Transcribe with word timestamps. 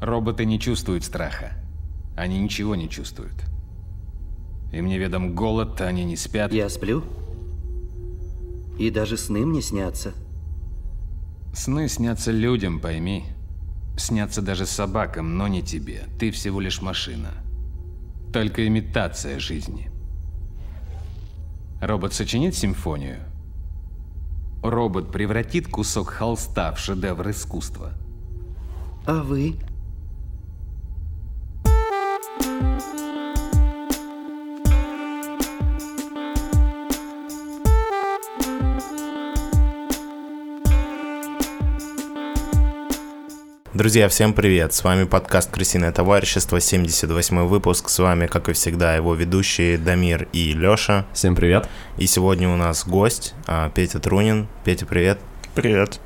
Роботы 0.00 0.44
не 0.44 0.58
чувствуют 0.58 1.04
страха. 1.04 1.52
Они 2.16 2.38
ничего 2.38 2.74
не 2.74 2.88
чувствуют. 2.88 3.34
Им 4.72 4.86
неведом 4.86 5.34
голод, 5.34 5.80
они 5.80 6.04
не 6.04 6.16
спят. 6.16 6.52
Я 6.52 6.68
сплю? 6.68 7.04
И 8.78 8.90
даже 8.90 9.16
сны 9.16 9.44
мне 9.44 9.60
снятся. 9.60 10.14
Сны 11.52 11.88
снятся 11.88 12.30
людям, 12.30 12.80
пойми. 12.80 13.24
Снятся 13.98 14.40
даже 14.40 14.64
собакам, 14.64 15.36
но 15.36 15.48
не 15.48 15.62
тебе. 15.62 16.04
Ты 16.18 16.30
всего 16.30 16.60
лишь 16.60 16.80
машина. 16.80 17.32
Только 18.32 18.66
имитация 18.66 19.38
жизни. 19.38 19.90
Робот 21.82 22.14
сочинит 22.14 22.54
симфонию. 22.54 23.18
Робот 24.62 25.10
превратит 25.10 25.68
кусок 25.68 26.10
холста 26.10 26.72
в 26.72 26.78
шедевр 26.78 27.30
искусства. 27.30 27.92
А 29.06 29.22
вы? 29.22 29.56
Друзья, 43.80 44.10
всем 44.10 44.34
привет! 44.34 44.74
С 44.74 44.84
вами 44.84 45.04
подкаст 45.04 45.50
«Крысиное 45.50 45.90
товарищество», 45.90 46.60
78 46.60 47.46
выпуск. 47.46 47.88
С 47.88 47.98
вами, 47.98 48.26
как 48.26 48.50
и 48.50 48.52
всегда, 48.52 48.94
его 48.94 49.14
ведущие 49.14 49.78
Дамир 49.78 50.28
и 50.34 50.52
Лёша. 50.52 51.06
Всем 51.14 51.34
привет! 51.34 51.66
И 51.96 52.06
сегодня 52.06 52.50
у 52.50 52.56
нас 52.56 52.86
гость 52.86 53.32
а, 53.46 53.70
Петя 53.70 53.98
Трунин. 53.98 54.48
Петя, 54.66 54.84
привет! 54.84 55.18
Привет! 55.54 55.98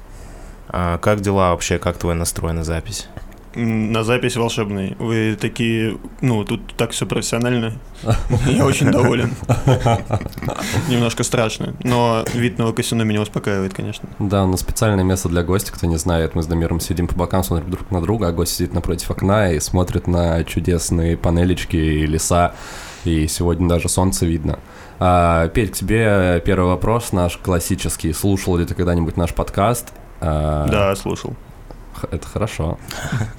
А, 0.69 0.99
как 0.99 1.21
дела 1.21 1.51
вообще? 1.51 1.81
Как 1.81 1.99
твой 1.99 2.15
настрой 2.15 2.53
на 2.53 2.63
запись? 2.63 3.09
На 3.55 4.03
запись 4.03 4.37
волшебный. 4.37 4.97
Вы 4.99 5.37
такие, 5.41 5.97
ну, 6.21 6.45
тут 6.45 6.75
так 6.77 6.91
все 6.91 7.07
профессионально. 7.07 7.75
Я 8.47 8.67
очень 8.67 8.91
доволен. 8.91 9.31
Немножко 10.89 11.23
страшно, 11.23 11.75
но 11.85 12.25
вид 12.35 12.59
на 12.59 12.73
казино 12.73 13.05
меня 13.05 13.21
успокаивает, 13.21 13.73
конечно. 13.73 14.09
Да, 14.19 14.45
нас 14.47 14.61
специальное 14.61 15.05
место 15.05 15.29
для 15.29 15.43
гостя, 15.45 15.73
кто 15.73 15.87
не 15.87 15.97
знает. 15.97 16.35
Мы 16.35 16.43
с 16.43 16.47
Дамиром 16.47 16.81
сидим 16.81 17.07
по 17.07 17.15
бокам, 17.15 17.45
смотрим 17.45 17.71
друг 17.71 17.91
на 17.91 18.01
друга, 18.01 18.29
а 18.29 18.33
гость 18.33 18.57
сидит 18.57 18.75
напротив 18.75 19.11
окна 19.11 19.53
и 19.53 19.61
смотрит 19.61 20.09
на 20.09 20.43
чудесные 20.45 21.17
панелечки 21.17 21.77
и 21.77 22.07
леса. 22.07 22.55
И 23.05 23.29
сегодня 23.29 23.69
даже 23.69 23.89
солнце 23.89 24.27
видно. 24.27 24.59
А, 24.99 25.49
Петь, 25.49 25.73
к 25.73 25.75
тебе 25.75 26.43
первый 26.45 26.71
вопрос 26.71 27.13
наш 27.13 27.37
классический. 27.37 28.13
Слушал 28.13 28.57
ли 28.57 28.65
ты 28.65 28.75
когда-нибудь 28.75 29.17
наш 29.17 29.33
подкаст? 29.35 29.93
А, 30.21 30.67
да, 30.69 30.97
слушал 30.97 31.37
это 32.11 32.27
хорошо. 32.27 32.79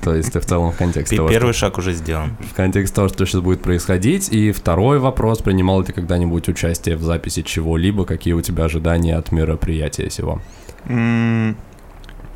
То 0.01 0.15
есть 0.15 0.33
ты 0.33 0.39
в 0.39 0.45
целом 0.45 0.71
в 0.71 0.77
контексте 0.77 1.15
того, 1.15 1.29
Первый 1.29 1.53
шаг 1.53 1.77
уже 1.77 1.93
сделан. 1.93 2.35
В 2.51 2.53
контексте 2.53 2.95
того, 2.95 3.07
что 3.07 3.25
сейчас 3.25 3.41
будет 3.41 3.61
происходить. 3.61 4.29
И 4.29 4.51
второй 4.51 4.99
вопрос, 4.99 5.41
принимал 5.41 5.79
ли 5.79 5.85
ты 5.85 5.93
когда-нибудь 5.93 6.47
участие 6.49 6.95
в 6.95 7.03
записи 7.03 7.41
чего-либо? 7.41 8.05
Какие 8.05 8.33
у 8.33 8.41
тебя 8.41 8.65
ожидания 8.65 9.15
от 9.17 9.31
мероприятия 9.31 10.09
сего? 10.09 10.41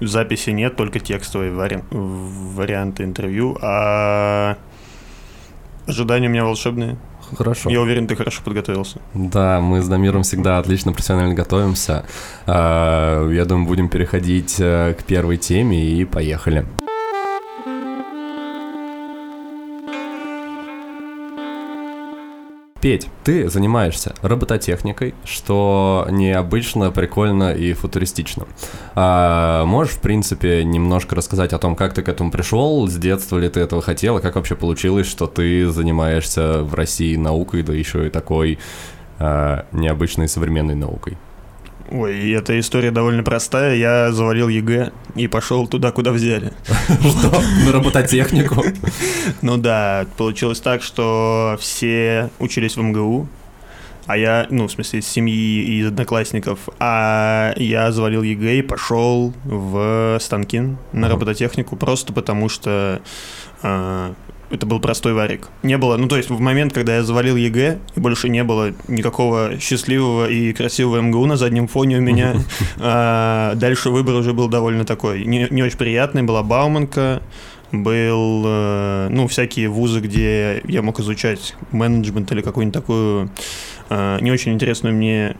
Записи 0.02 0.52
нет, 0.52 0.76
только 0.78 1.00
текстовые 1.00 1.52
вари... 1.52 1.80
варианты 1.92 3.04
интервью, 3.04 3.58
а 3.62 4.58
ожидания 5.88 6.28
у 6.28 6.32
меня 6.32 6.46
волшебные. 6.46 6.98
Хорошо. 7.38 7.70
Я 7.70 7.82
уверен, 7.82 8.08
ты 8.08 8.16
хорошо 8.16 8.42
подготовился. 8.44 9.00
Да, 9.14 9.60
мы 9.60 9.82
с 9.82 9.88
Дамиром 9.88 10.24
всегда 10.24 10.60
отлично 10.60 10.92
профессионально 10.94 11.34
готовимся. 11.34 12.06
А, 12.46 13.30
я 13.30 13.46
думаю, 13.46 13.68
будем 13.68 13.90
переходить 13.90 14.56
э, 14.60 14.96
к 15.00 15.04
первой 15.04 15.38
теме 15.38 15.84
и 15.84 16.06
поехали. 16.06 16.66
Петь, 22.82 23.08
ты 23.26 23.50
занимаешься 23.50 24.16
робототехникой, 24.22 25.14
что 25.26 26.08
необычно, 26.10 26.92
прикольно 26.92 27.54
и 27.54 27.74
футуристично. 27.74 28.48
А, 28.96 29.66
можешь, 29.66 29.96
в 29.96 30.00
принципе, 30.00 30.64
немножко 30.64 31.14
рассказать 31.14 31.52
о 31.52 31.58
том, 31.58 31.76
как 31.76 31.94
ты 31.94 32.04
к 32.04 32.08
этому 32.08 32.32
пришел, 32.32 32.88
с 32.88 32.96
детства 32.96 33.38
ли 33.38 33.50
ты 33.50 33.60
этого 33.60 33.82
хотел, 33.82 34.20
как 34.20 34.36
вообще 34.36 34.56
получилось, 34.56 35.08
что 35.08 35.28
ты 35.28 35.70
занимаешься 35.70 36.64
в 36.64 36.74
России 36.74 37.18
наукой, 37.18 37.64
да 37.64 37.74
еще 37.74 38.08
и 38.08 38.10
такой 38.10 38.60
а, 39.18 39.66
необычной 39.74 40.30
современной 40.30 40.76
наукой? 40.76 41.18
Ой, 41.92 42.32
эта 42.34 42.60
история 42.60 42.92
довольно 42.92 43.24
простая. 43.24 43.76
Я 43.76 44.12
завалил 44.12 44.48
ЕГЭ 44.48 44.92
и 45.16 45.28
пошел 45.28 45.68
туда, 45.68 45.92
куда 45.92 46.12
взяли. 46.12 46.54
Что? 46.88 47.42
На 47.66 47.72
робототехнику? 47.72 48.64
Ну 49.42 49.58
да, 49.58 50.06
получилось 50.18 50.60
так, 50.60 50.84
что 50.84 51.58
все 51.60 52.30
учились 52.40 52.76
в 52.76 52.82
МГУ, 52.82 53.28
а 54.06 54.18
я, 54.18 54.48
ну, 54.50 54.68
в 54.68 54.72
смысле, 54.72 55.00
из 55.00 55.08
семьи 55.08 55.64
и 55.64 55.80
из 55.82 55.88
одноклассников, 55.88 56.60
а 56.80 57.54
я 57.58 57.92
завалил 57.92 58.24
ЕГЭ 58.24 58.60
и 58.60 58.62
пошел 58.62 59.34
в 59.44 60.18
Станкин 60.20 60.78
на 60.94 61.10
робототехнику 61.10 61.76
просто 61.76 62.12
потому, 62.12 62.50
что 62.50 63.02
а, 63.62 64.14
это 64.50 64.66
был 64.66 64.80
простой 64.80 65.14
варик. 65.14 65.50
Не 65.64 65.78
было, 65.78 65.98
ну 65.98 66.08
то 66.08 66.18
есть 66.18 66.30
в 66.30 66.40
момент, 66.40 66.74
когда 66.74 66.96
я 66.96 67.04
завалил 67.04 67.36
ЕГЭ, 67.36 67.78
и 67.96 68.00
больше 68.00 68.30
не 68.30 68.44
было 68.44 68.74
никакого 68.88 69.60
счастливого 69.60 70.30
и 70.30 70.54
красивого 70.54 71.02
МГУ 71.02 71.26
на 71.26 71.38
заднем 71.38 71.68
фоне 71.68 71.98
у 71.98 72.02
меня, 72.02 72.36
а, 72.80 73.56
дальше 73.56 73.90
выбор 73.90 74.16
уже 74.16 74.34
был 74.34 74.48
довольно 74.48 74.86
такой, 74.86 75.26
не, 75.26 75.64
очень 75.64 75.78
приятный, 75.78 76.24
была 76.24 76.44
Бауманка, 76.44 77.22
был, 77.72 78.44
э, 78.46 79.08
ну, 79.12 79.28
всякие 79.28 79.70
вузы, 79.70 80.00
где 80.00 80.62
я 80.66 80.82
мог 80.82 81.00
изучать 81.00 81.56
менеджмент 81.72 82.32
или 82.32 82.42
какую-нибудь 82.42 82.74
такую 82.74 83.30
э, 83.90 84.18
не 84.22 84.32
очень 84.32 84.54
интересную 84.54 84.96
мне 84.96 85.36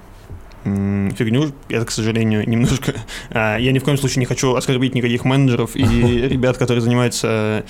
фигню. 0.64 1.52
Это, 1.70 1.86
к 1.86 1.92
сожалению, 1.92 2.48
немножко... 2.48 2.94
А, 3.32 3.58
я 3.58 3.72
ни 3.72 3.80
в 3.80 3.84
коем 3.84 3.98
случае 3.98 4.22
не 4.22 4.26
хочу 4.26 4.56
оскорбить 4.56 4.96
никаких 4.96 5.24
менеджеров 5.24 5.76
и 5.76 5.84
ребят, 6.30 6.58
которые 6.58 6.82
занимаются 6.82 7.64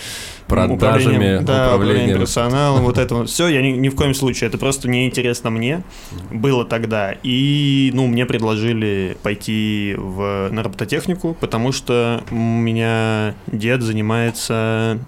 продажами, 0.48 0.76
управлением, 0.76 1.46
да, 1.46 1.76
управлением 1.76 2.20
персоналом, 2.20 2.84
вот 2.84 2.98
это 2.98 3.16
вот 3.16 3.30
все. 3.30 3.48
Я 3.48 3.62
ни, 3.62 3.72
ни 3.72 3.90
в 3.90 3.96
коем 3.96 4.14
случае. 4.14 4.48
Это 4.48 4.58
просто 4.58 4.88
неинтересно 4.90 5.50
мне. 5.50 5.84
Было 6.32 6.66
тогда. 6.66 7.16
И, 7.24 7.92
ну, 7.94 8.08
мне 8.08 8.26
предложили 8.26 9.18
пойти 9.22 9.96
в, 9.98 10.50
на 10.52 10.64
робототехнику, 10.64 11.36
потому 11.40 11.72
что 11.72 12.24
у 12.32 12.36
меня 12.36 13.36
дед 13.48 13.82
занимается 13.82 15.00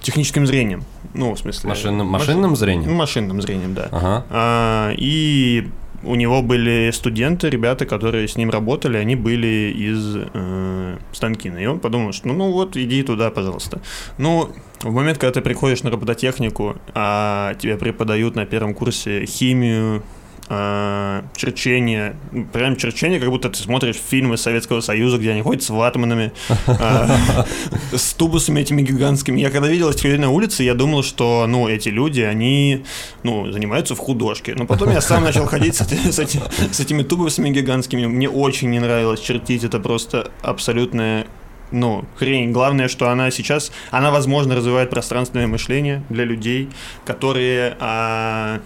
техническим 0.00 0.46
зрением. 0.46 0.84
Ну, 1.14 1.34
в 1.34 1.38
смысле... 1.38 1.68
Машинным, 1.68 2.06
машинным 2.06 2.56
зрением? 2.56 2.94
Машинным 2.94 3.42
зрением, 3.42 3.74
да. 3.74 3.88
Ага. 3.90 4.24
А, 4.30 4.92
и 4.96 5.68
у 6.02 6.14
него 6.14 6.42
были 6.42 6.90
студенты, 6.92 7.50
ребята, 7.50 7.86
которые 7.86 8.28
с 8.28 8.36
ним 8.36 8.50
работали, 8.50 8.96
они 8.96 9.16
были 9.16 9.74
из 9.76 10.16
э, 10.32 10.96
Станкина. 11.12 11.58
И 11.58 11.66
он 11.66 11.80
подумал, 11.80 12.12
что 12.12 12.28
ну, 12.28 12.52
вот, 12.52 12.76
иди 12.76 13.02
туда, 13.02 13.30
пожалуйста. 13.30 13.80
Ну, 14.18 14.50
в 14.82 14.92
момент, 14.92 15.18
когда 15.18 15.32
ты 15.32 15.40
приходишь 15.40 15.82
на 15.82 15.90
робототехнику, 15.90 16.76
а 16.94 17.54
тебе 17.54 17.76
преподают 17.76 18.36
на 18.36 18.46
первом 18.46 18.74
курсе 18.74 19.26
химию, 19.26 20.02
э, 20.48 21.22
черчение, 21.36 22.16
прям 22.52 22.76
черчение, 22.76 23.20
как 23.20 23.28
будто 23.30 23.50
ты 23.50 23.58
смотришь 23.58 23.96
фильмы 23.96 24.36
Советского 24.36 24.80
Союза, 24.80 25.18
где 25.18 25.32
они 25.32 25.42
ходят 25.42 25.62
с 25.62 25.70
ватманами, 25.70 26.32
э, 26.66 27.08
с 27.92 28.14
тубусами 28.14 28.60
этими 28.60 28.82
гигантскими. 28.82 29.40
Я 29.40 29.50
когда 29.50 29.68
видел 29.68 29.90
этих 29.90 30.04
людей 30.04 30.18
на 30.18 30.30
улице, 30.30 30.62
я 30.62 30.74
думал, 30.74 31.02
что, 31.02 31.46
ну, 31.46 31.68
эти 31.68 31.88
люди, 31.88 32.20
они, 32.20 32.84
ну, 33.22 33.50
занимаются 33.52 33.94
в 33.94 33.98
художке. 33.98 34.54
Но 34.54 34.66
потом 34.66 34.90
я 34.90 35.00
сам 35.00 35.22
начал 35.24 35.46
ходить 35.46 35.76
с, 35.76 35.80
эти, 35.82 35.94
с, 36.10 36.18
эти, 36.18 36.40
с 36.72 36.80
этими 36.80 37.02
тубусами 37.02 37.50
гигантскими. 37.50 38.06
Мне 38.06 38.28
очень 38.28 38.70
не 38.70 38.80
нравилось 38.80 39.20
чертить, 39.20 39.64
это 39.64 39.78
просто 39.78 40.30
абсолютная 40.42 41.26
ну, 41.70 42.04
хрень. 42.16 42.52
Главное, 42.52 42.88
что 42.88 43.10
она 43.10 43.30
сейчас, 43.30 43.72
она, 43.90 44.10
возможно, 44.10 44.56
развивает 44.56 44.90
пространственное 44.90 45.46
мышление 45.46 46.02
для 46.08 46.24
людей, 46.24 46.70
которые 47.04 47.76
а, 47.78 48.60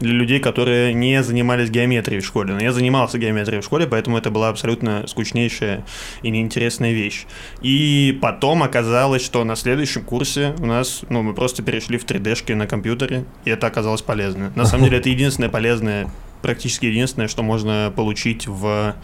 для 0.00 0.12
людей, 0.12 0.40
которые 0.40 0.94
не 0.94 1.22
занимались 1.22 1.70
геометрией 1.70 2.20
в 2.20 2.26
школе. 2.26 2.54
Но 2.54 2.60
я 2.60 2.72
занимался 2.72 3.18
геометрией 3.18 3.60
в 3.60 3.64
школе, 3.64 3.86
поэтому 3.86 4.18
это 4.18 4.30
была 4.30 4.48
абсолютно 4.48 5.06
скучнейшая 5.06 5.84
и 6.22 6.30
неинтересная 6.30 6.92
вещь. 6.92 7.26
И 7.60 8.18
потом 8.20 8.62
оказалось, 8.62 9.24
что 9.24 9.44
на 9.44 9.56
следующем 9.56 10.04
курсе 10.04 10.54
у 10.58 10.66
нас, 10.66 11.02
ну, 11.08 11.22
мы 11.22 11.34
просто 11.34 11.62
перешли 11.62 11.98
в 11.98 12.04
3D-шки 12.04 12.54
на 12.54 12.66
компьютере, 12.66 13.24
и 13.44 13.50
это 13.50 13.66
оказалось 13.66 14.02
полезно. 14.02 14.52
На 14.54 14.64
самом 14.64 14.84
деле, 14.84 14.98
это 14.98 15.08
единственное 15.08 15.50
полезное, 15.50 16.10
практически 16.42 16.86
единственное, 16.86 17.28
что 17.28 17.42
можно 17.42 17.92
получить 17.94 18.46
в 18.46 18.94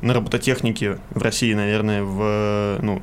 на 0.00 0.14
робототехнике 0.14 0.98
в 1.10 1.22
России, 1.22 1.52
наверное, 1.54 2.02
в, 2.04 2.78
ну, 2.82 3.02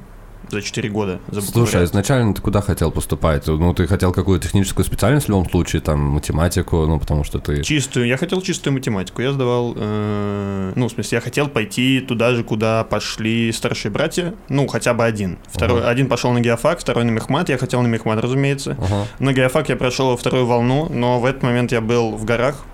за 0.49 0.61
4 0.61 0.89
года. 0.89 1.19
Слушай, 1.41 1.81
а 1.81 1.83
изначально 1.85 2.33
ты 2.33 2.41
куда 2.41 2.61
хотел 2.61 2.91
поступать? 2.91 3.47
Ну, 3.47 3.73
ты 3.73 3.87
хотел 3.87 4.11
какую-то 4.11 4.45
техническую 4.47 4.85
специальность 4.85 5.25
в 5.27 5.29
любом 5.29 5.49
случае, 5.49 5.81
там, 5.81 5.99
математику, 5.99 6.85
ну, 6.85 6.99
потому 6.99 7.23
что 7.23 7.39
ты... 7.39 7.63
Чистую. 7.63 8.07
Я 8.07 8.17
хотел 8.17 8.41
чистую 8.41 8.73
математику. 8.73 9.21
Я 9.21 9.31
сдавал, 9.33 9.73
э, 9.75 10.73
ну, 10.75 10.87
в 10.87 10.91
смысле, 10.91 11.17
я 11.17 11.21
хотел 11.21 11.47
пойти 11.47 11.99
туда 11.99 12.33
же, 12.33 12.43
куда 12.43 12.83
пошли 12.83 13.51
старшие 13.51 13.91
братья. 13.91 14.33
Ну, 14.49 14.67
хотя 14.67 14.93
бы 14.93 15.03
один. 15.03 15.37
Второй, 15.47 15.81
Ага. 15.81 15.89
один 15.89 16.07
пошел 16.07 16.31
на 16.31 16.39
геофак, 16.41 16.79
второй 16.79 17.03
на 17.05 17.11
мехмат. 17.11 17.49
Я 17.49 17.57
хотел 17.57 17.81
на 17.81 17.87
мехмат, 17.87 18.19
разумеется. 18.19 18.77
Ага. 18.79 19.07
На 19.19 19.33
геофак 19.33 19.69
я 19.69 19.75
прошел 19.75 20.15
вторую 20.17 20.45
волну, 20.45 20.87
но 20.89 21.19
в 21.19 21.25
этот 21.25 21.43
момент 21.43 21.71
я 21.71 21.81
был 21.81 22.11
в 22.15 22.25
горах. 22.25 22.65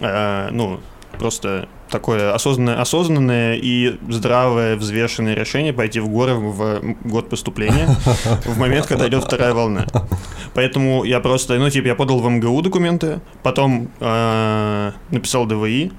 Э, 0.00 0.48
ну, 0.50 0.80
просто 1.18 1.68
такое 1.92 2.34
осознанное, 2.34 2.80
осознанное 2.80 3.54
и 3.54 3.98
здравое, 4.08 4.76
взвешенное 4.76 5.34
решение 5.34 5.72
пойти 5.72 6.00
в 6.00 6.08
горы 6.08 6.34
в 6.34 6.80
год 7.04 7.28
поступления, 7.28 7.86
в 8.44 8.58
момент, 8.58 8.86
когда 8.86 9.06
идет 9.06 9.22
вторая 9.22 9.54
волна. 9.54 9.86
Поэтому 10.54 11.04
я 11.04 11.20
просто, 11.20 11.58
ну, 11.58 11.70
типа, 11.70 11.86
я 11.86 11.94
подал 11.94 12.18
в 12.18 12.28
МГУ 12.28 12.62
документы, 12.62 13.20
потом 13.42 13.90
э, 14.00 14.92
написал 15.10 15.46
ДВИ, 15.46 15.92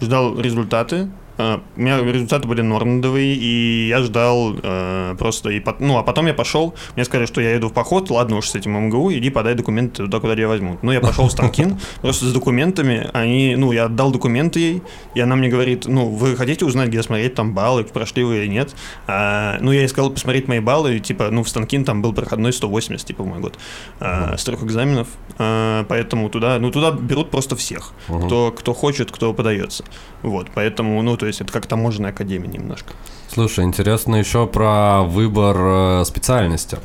ждал 0.00 0.38
результаты. 0.38 1.08
Э, 1.38 1.58
У 1.76 1.80
меня 1.80 2.00
результаты 2.00 2.46
были 2.48 2.60
норм 2.62 2.96
на 2.96 3.02
ДВИ, 3.02 3.34
и 3.34 3.88
я 3.88 4.00
ждал 4.02 4.54
э, 4.62 5.14
просто... 5.18 5.50
И, 5.50 5.62
ну, 5.78 5.98
а 5.98 6.02
потом 6.02 6.26
я 6.26 6.34
пошел, 6.34 6.74
мне 6.96 7.04
сказали, 7.04 7.26
что 7.26 7.40
я 7.40 7.56
иду 7.56 7.68
в 7.68 7.72
поход, 7.72 8.10
ладно 8.10 8.36
уж 8.36 8.48
с 8.48 8.54
этим 8.54 8.72
МГУ, 8.72 9.12
иди 9.12 9.30
подай 9.30 9.54
документы 9.54 10.04
туда, 10.04 10.20
куда 10.20 10.34
тебя 10.34 10.48
возьмут. 10.48 10.82
Ну, 10.82 10.92
я 10.92 11.00
пошел 11.00 11.28
в 11.28 11.32
Станкин, 11.32 11.78
просто 12.02 12.26
с 12.26 12.32
документами, 12.32 13.08
они, 13.12 13.54
ну, 13.56 13.72
я 13.72 13.84
отдал 13.84 14.10
документы 14.10 14.58
ей, 14.60 14.82
и 15.14 15.20
она 15.20 15.36
мне 15.36 15.48
говорит, 15.48 15.86
ну, 15.86 16.08
вы 16.08 16.36
хотите 16.36 16.64
узнать, 16.64 16.88
где 16.88 17.02
смотреть 17.02 17.34
там 17.34 17.54
баллы, 17.54 17.84
прошли 17.84 18.24
вы 18.24 18.38
или 18.38 18.46
нет? 18.48 18.74
А, 19.06 19.58
ну, 19.60 19.72
я 19.72 19.80
ей 19.80 19.88
сказал 19.88 20.10
посмотреть 20.10 20.48
мои 20.48 20.60
баллы, 20.60 20.96
и, 20.96 21.00
типа, 21.00 21.28
ну, 21.30 21.42
в 21.44 21.48
Станкин 21.48 21.84
там 21.84 22.02
был 22.02 22.12
проходной 22.12 22.52
180, 22.52 23.06
типа, 23.06 23.22
в 23.22 23.26
мой 23.26 23.38
год, 23.38 23.58
а, 24.00 24.36
с 24.36 24.44
трех 24.44 24.62
экзаменов, 24.62 25.06
А, 25.38 25.84
поэтому 25.88 26.28
туда, 26.30 26.58
ну, 26.58 26.70
туда 26.72 26.90
берут 26.90 27.30
просто 27.30 27.54
всех, 27.54 27.92
кто, 28.06 28.50
кто 28.50 28.74
хочет, 28.74 29.12
кто 29.12 29.32
подается. 29.32 29.84
Вот, 30.22 30.48
поэтому, 30.52 31.00
ну, 31.02 31.16
то 31.16 31.27
есть 31.28 31.40
это 31.40 31.52
как 31.52 31.66
таможенная 31.66 32.10
академия 32.10 32.48
немножко. 32.48 32.92
Слушай, 33.32 33.64
интересно 33.64 34.16
еще 34.16 34.46
про 34.46 35.02
выбор 35.02 35.56
э, 35.58 36.04
специальности. 36.04 36.78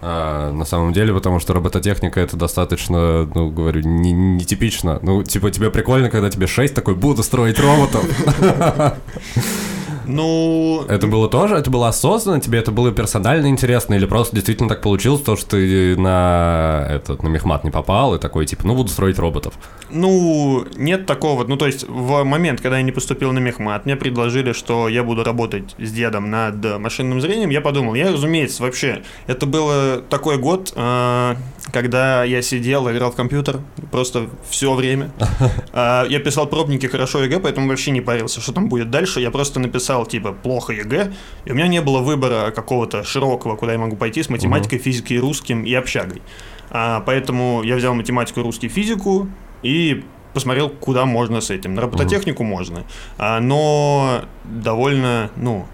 А, 0.00 0.52
на 0.52 0.64
самом 0.64 0.92
деле, 0.92 1.12
потому 1.12 1.40
что 1.40 1.54
робототехника 1.54 2.20
это 2.20 2.36
достаточно, 2.36 3.28
ну, 3.34 3.50
говорю, 3.50 3.80
не- 3.82 4.12
нетипично. 4.12 5.00
Ну, 5.02 5.24
типа, 5.24 5.50
тебе 5.50 5.70
прикольно, 5.70 6.08
когда 6.08 6.30
тебе 6.30 6.46
6 6.46 6.72
такой, 6.74 6.94
буду 6.94 7.22
строить 7.22 7.58
роботов. 7.58 8.04
Ну, 10.08 10.84
Это 10.88 11.06
было 11.06 11.28
тоже, 11.28 11.54
это 11.56 11.70
было 11.70 11.88
осознанно, 11.88 12.40
тебе 12.40 12.58
это 12.58 12.72
было 12.72 12.90
персонально 12.92 13.48
интересно, 13.48 13.94
или 13.94 14.06
просто 14.06 14.34
действительно 14.34 14.68
так 14.68 14.80
получилось, 14.80 15.20
то, 15.22 15.36
что 15.36 15.50
ты 15.50 15.96
на 15.96 16.86
этот, 16.88 17.22
на 17.22 17.28
мехмат 17.28 17.64
не 17.64 17.70
попал, 17.70 18.14
и 18.14 18.18
такой, 18.18 18.46
типа, 18.46 18.66
ну, 18.66 18.74
буду 18.74 18.88
строить 18.88 19.18
роботов. 19.18 19.54
Ну, 19.90 20.64
нет 20.76 21.06
такого. 21.06 21.44
Ну, 21.44 21.56
то 21.56 21.66
есть, 21.66 21.86
в 21.86 22.24
момент, 22.24 22.60
когда 22.60 22.78
я 22.78 22.82
не 22.82 22.92
поступил 22.92 23.32
на 23.32 23.38
мехмат, 23.38 23.84
мне 23.84 23.96
предложили, 23.96 24.52
что 24.52 24.88
я 24.88 25.04
буду 25.04 25.24
работать 25.24 25.74
с 25.78 25.92
дедом 25.92 26.30
над 26.30 26.78
машинным 26.78 27.20
зрением, 27.20 27.50
я 27.50 27.60
подумал, 27.60 27.94
я, 27.94 28.12
разумеется, 28.12 28.62
вообще, 28.62 29.02
это 29.26 29.46
было 29.46 30.02
такой 30.08 30.38
год, 30.38 30.72
э, 30.74 31.34
когда 31.72 32.24
я 32.24 32.42
сидел, 32.42 32.90
играл 32.90 33.10
в 33.10 33.16
компьютер 33.16 33.60
просто 33.90 34.28
все 34.48 34.74
время. 34.74 35.10
А, 35.72 36.06
Я 36.08 36.18
писал 36.18 36.46
пробники 36.46 36.86
хорошо 36.86 37.22
ЕГЭ, 37.22 37.40
поэтому 37.40 37.68
вообще 37.68 37.90
не 37.90 38.00
парился, 38.00 38.40
что 38.40 38.52
там 38.52 38.68
будет 38.68 38.90
дальше. 38.90 39.20
Я 39.20 39.30
просто 39.30 39.60
написал, 39.60 40.06
типа, 40.06 40.32
плохо 40.32 40.72
ЕГЭ, 40.72 41.12
и 41.44 41.52
у 41.52 41.54
меня 41.54 41.68
не 41.68 41.80
было 41.80 41.98
выбора 41.98 42.50
какого-то 42.50 43.04
широкого, 43.04 43.56
куда 43.56 43.72
я 43.72 43.78
могу 43.78 43.96
пойти 43.96 44.22
с 44.22 44.28
математикой, 44.28 44.78
физикой, 44.78 45.18
русским 45.18 45.64
и 45.64 45.74
общагой. 45.74 46.22
А, 46.70 47.00
поэтому 47.00 47.62
я 47.62 47.76
взял 47.76 47.94
математику, 47.94 48.42
русский, 48.42 48.68
физику 48.68 49.28
и 49.62 50.04
посмотрел, 50.34 50.70
куда 50.70 51.04
можно 51.04 51.40
с 51.40 51.50
этим. 51.50 51.74
На 51.74 51.82
робототехнику 51.82 52.44
можно, 52.44 52.84
а, 53.18 53.40
но 53.40 54.22
довольно, 54.44 55.30
ну, 55.36 55.66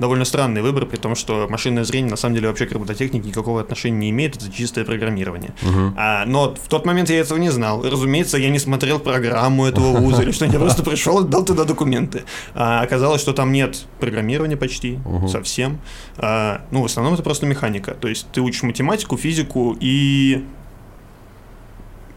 довольно 0.00 0.24
странный 0.24 0.62
выбор, 0.62 0.86
при 0.86 0.96
том, 0.96 1.14
что 1.14 1.46
машинное 1.48 1.84
зрение 1.84 2.10
на 2.10 2.16
самом 2.16 2.34
деле 2.34 2.48
вообще 2.48 2.66
к 2.66 2.72
робототехнике 2.72 3.28
никакого 3.28 3.60
отношения 3.60 3.98
не 3.98 4.10
имеет, 4.10 4.36
это 4.36 4.50
чистое 4.50 4.84
программирование. 4.84 5.52
А, 5.96 6.24
но 6.26 6.54
в 6.54 6.68
тот 6.68 6.86
момент 6.86 7.10
я 7.10 7.20
этого 7.20 7.38
не 7.38 7.50
знал. 7.50 7.82
Разумеется, 7.82 8.38
я 8.38 8.50
не 8.50 8.58
смотрел 8.58 8.98
программу 8.98 9.66
этого 9.66 9.96
вуза 10.00 10.22
или 10.22 10.32
что-нибудь, 10.32 10.54
я 10.54 10.60
просто 10.60 10.82
пришел 10.82 11.24
и 11.24 11.28
дал 11.28 11.44
туда 11.44 11.64
документы. 11.64 12.24
А, 12.54 12.80
оказалось, 12.80 13.20
что 13.20 13.32
там 13.32 13.52
нет 13.52 13.84
программирования 14.00 14.56
почти, 14.56 14.98
совсем. 15.28 15.80
А, 16.16 16.62
ну, 16.70 16.82
в 16.82 16.86
основном 16.86 17.14
это 17.14 17.22
просто 17.22 17.46
механика. 17.46 17.92
То 17.92 18.08
есть 18.08 18.26
ты 18.32 18.40
учишь 18.40 18.62
математику, 18.62 19.16
физику 19.16 19.76
и 19.78 20.44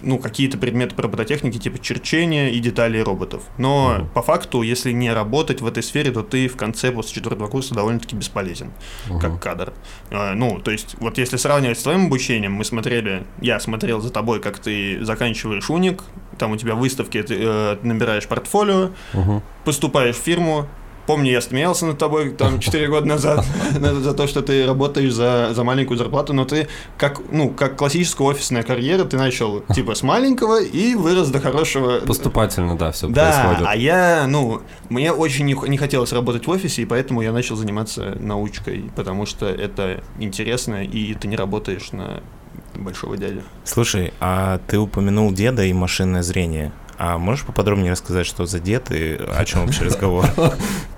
ну, 0.04 0.20
какие-то 0.20 0.58
предметы 0.58 0.96
по 0.96 1.04
робототехнике, 1.04 1.60
типа 1.60 1.80
черчения 1.80 2.50
и 2.50 2.60
деталей 2.60 3.02
роботов. 3.02 3.44
Но 3.58 4.08
по 4.14 4.22
факту, 4.22 4.62
если 4.62 4.92
не 4.92 5.12
работать 5.12 5.62
в 5.62 5.66
этой 5.66 5.84
сфере, 5.84 6.12
то 6.12 6.22
ты 6.22 6.48
в 6.48 6.56
конце 6.56 6.92
после 6.92 7.16
четвертого 7.16 7.48
курса 7.48 7.74
довольно-таки 7.74 8.16
бесполезен, 8.16 8.72
как 9.20 9.42
кадр. 9.42 9.74
А, 10.12 10.34
ну, 10.36 10.60
то 10.60 10.72
есть, 10.72 10.96
вот 11.00 11.18
если 11.18 11.38
сравнивать 11.38 11.80
с 11.80 11.84
твоим 11.84 12.06
обучением, 12.06 12.54
мы 12.54 12.66
смотрели, 12.66 13.26
я 13.42 13.60
смотрел 13.60 14.02
за 14.02 14.10
тобой, 14.10 14.40
как 14.40 14.60
ты 14.60 15.04
заканчиваешь 15.04 15.70
уник, 15.70 16.04
там 16.38 16.52
у 16.52 16.58
тебя 16.58 16.76
выставки, 16.76 17.22
ты 17.22 17.38
э, 17.40 17.78
набираешь 17.84 18.28
портфолио, 18.28 18.92
поступаешь 19.66 20.16
в 20.16 20.22
фирму, 20.22 20.68
Помню, 21.06 21.32
я 21.32 21.42
смеялся 21.42 21.86
над 21.86 21.98
тобой 21.98 22.32
там 22.32 22.60
4 22.60 22.88
года 22.88 23.06
назад 23.08 23.46
на- 23.80 23.94
за 23.96 24.14
то, 24.14 24.26
что 24.28 24.42
ты 24.42 24.66
работаешь 24.66 25.12
за, 25.14 25.50
за 25.54 25.64
маленькую 25.64 25.98
зарплату, 25.98 26.34
но 26.34 26.46
ты 26.46 26.68
как, 26.98 27.20
ну, 27.32 27.50
как 27.50 27.76
классическая 27.76 28.24
офисная 28.28 28.64
карьера, 28.64 29.04
ты 29.04 29.18
начал 29.18 29.60
типа 29.76 29.96
с 29.96 30.04
маленького 30.04 30.62
и 30.64 30.96
вырос 30.96 31.30
до 31.30 31.40
хорошего. 31.42 32.00
Поступательно, 32.00 32.78
да, 32.78 32.92
все 32.92 33.08
Да, 33.10 33.32
происходит. 33.46 33.68
а 33.70 33.76
я, 33.76 34.26
ну, 34.28 34.62
мне 34.90 35.12
очень 35.12 35.46
не, 35.46 35.56
не 35.68 35.78
хотелось 35.78 36.14
работать 36.14 36.48
в 36.48 36.50
офисе, 36.50 36.84
и 36.84 36.86
поэтому 36.86 37.22
я 37.22 37.32
начал 37.34 37.56
заниматься 37.58 38.16
научкой, 38.20 38.90
потому 38.96 39.26
что 39.26 39.46
это 39.48 40.02
интересно, 40.20 40.84
и 40.84 41.14
ты 41.16 41.28
не 41.28 41.36
работаешь 41.36 41.92
на 41.92 42.22
большого 42.76 43.18
дядю. 43.18 43.42
Слушай, 43.66 44.14
а 44.20 44.60
ты 44.68 44.80
упомянул 44.80 45.32
деда 45.32 45.64
и 45.64 45.74
машинное 45.74 46.24
зрение. 46.24 46.72
А 47.06 47.18
можешь 47.18 47.44
поподробнее 47.44 47.92
рассказать, 47.92 48.26
что 48.26 48.46
за 48.46 48.62
дед 48.62 48.90
и 48.90 49.16
о 49.16 49.44
чем 49.44 49.66
вообще 49.66 49.84
разговор? 49.84 50.26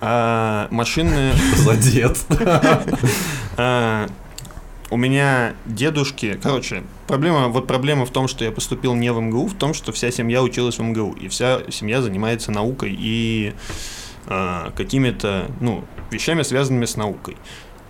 А 0.01 0.67
машинное... 0.69 1.33
Задет. 1.55 2.19
А, 3.57 4.09
у 4.91 4.97
меня 4.97 5.53
дедушки, 5.65 6.37
короче, 6.43 6.83
проблема, 7.07 7.47
вот 7.47 7.67
проблема 7.67 8.05
в 8.05 8.11
том, 8.11 8.27
что 8.27 8.43
я 8.43 8.51
поступил 8.51 8.93
не 8.93 9.13
в 9.13 9.19
МГУ, 9.21 9.47
в 9.47 9.53
том, 9.53 9.73
что 9.73 9.93
вся 9.93 10.11
семья 10.11 10.43
училась 10.43 10.77
в 10.77 10.83
МГУ, 10.83 11.13
и 11.13 11.29
вся 11.29 11.61
семья 11.71 12.01
занимается 12.01 12.51
наукой 12.51 12.93
и 12.99 13.53
а, 14.27 14.71
какими-то, 14.75 15.49
ну, 15.61 15.85
вещами, 16.11 16.43
связанными 16.43 16.85
с 16.85 16.97
наукой. 16.97 17.37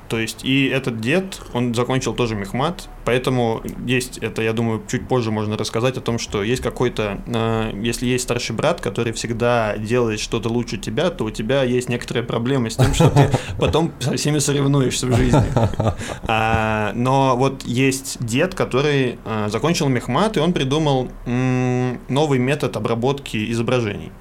То 0.09 0.19
есть, 0.19 0.43
и 0.43 0.67
этот 0.67 1.01
дед, 1.01 1.41
он 1.53 1.73
закончил 1.73 2.13
тоже 2.13 2.35
мехмат, 2.35 2.89
поэтому 3.05 3.61
есть, 3.85 4.19
это, 4.19 4.41
я 4.41 4.53
думаю, 4.53 4.83
чуть 4.87 5.07
позже 5.07 5.31
можно 5.31 5.57
рассказать 5.57 5.97
о 5.97 6.01
том, 6.01 6.19
что 6.19 6.43
есть 6.43 6.61
какой-то, 6.61 7.21
э, 7.25 7.71
если 7.81 8.05
есть 8.05 8.23
старший 8.23 8.55
брат, 8.55 8.81
который 8.81 9.13
всегда 9.13 9.77
делает 9.77 10.19
что-то 10.19 10.49
лучше 10.49 10.77
тебя, 10.77 11.09
то 11.09 11.25
у 11.25 11.31
тебя 11.31 11.63
есть 11.63 11.89
некоторые 11.89 12.23
проблемы 12.23 12.69
с 12.69 12.75
тем, 12.75 12.93
что 12.93 13.09
ты 13.09 13.29
потом 13.59 13.93
со 13.99 14.15
всеми 14.15 14.39
соревнуешься 14.39 15.07
в 15.07 15.15
жизни. 15.15 15.43
А, 16.27 16.91
но 16.95 17.35
вот 17.35 17.63
есть 17.63 18.17
дед, 18.19 18.55
который 18.55 19.17
а, 19.25 19.49
закончил 19.49 19.87
мехмат, 19.87 20.37
и 20.37 20.39
он 20.39 20.53
придумал 20.53 21.09
м, 21.25 21.99
новый 22.09 22.39
метод 22.39 22.75
обработки 22.77 23.51
изображений. 23.51 24.11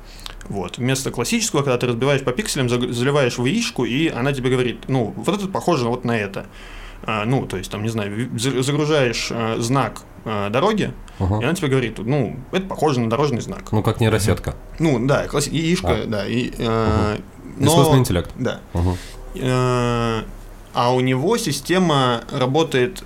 Вот. 0.48 0.78
Вместо 0.78 1.10
классического, 1.10 1.60
когда 1.62 1.78
ты 1.78 1.86
разбиваешь 1.86 2.22
по 2.22 2.32
пикселям, 2.32 2.68
заливаешь 2.68 3.38
в 3.38 3.44
яичку, 3.44 3.84
и 3.84 4.08
она 4.08 4.32
тебе 4.32 4.50
говорит, 4.50 4.84
ну, 4.88 5.12
вот 5.16 5.36
это 5.38 5.48
похоже 5.48 5.88
вот 5.88 6.04
на 6.04 6.16
это. 6.16 6.46
А, 7.06 7.24
ну, 7.24 7.46
то 7.46 7.56
есть, 7.56 7.70
там, 7.70 7.82
не 7.82 7.88
знаю, 7.90 8.28
загружаешь 8.38 9.28
а, 9.30 9.56
знак 9.60 10.02
а, 10.24 10.48
дороги, 10.50 10.92
Ага. 11.18 11.40
и 11.40 11.44
она 11.44 11.54
тебе 11.54 11.68
говорит, 11.68 11.98
ну, 11.98 12.36
это 12.52 12.66
похоже 12.66 13.00
на 13.00 13.10
дорожный 13.10 13.40
знак. 13.40 13.72
Ну, 13.72 13.82
как 13.82 14.00
нейросетка. 14.00 14.54
Ну, 14.78 15.04
да, 15.06 15.26
класс... 15.26 15.46
яичко, 15.48 16.02
А. 16.02 16.06
да. 16.06 16.26
И, 16.26 16.50
э, 16.56 17.18
но- 17.58 17.66
Искусственный 17.66 18.00
интеллект. 18.00 18.30
Да. 18.36 18.60
Э, 19.34 20.22
А 20.76 20.92
у 20.92 21.00
него 21.00 21.36
система 21.38 22.22
работает 22.32 23.04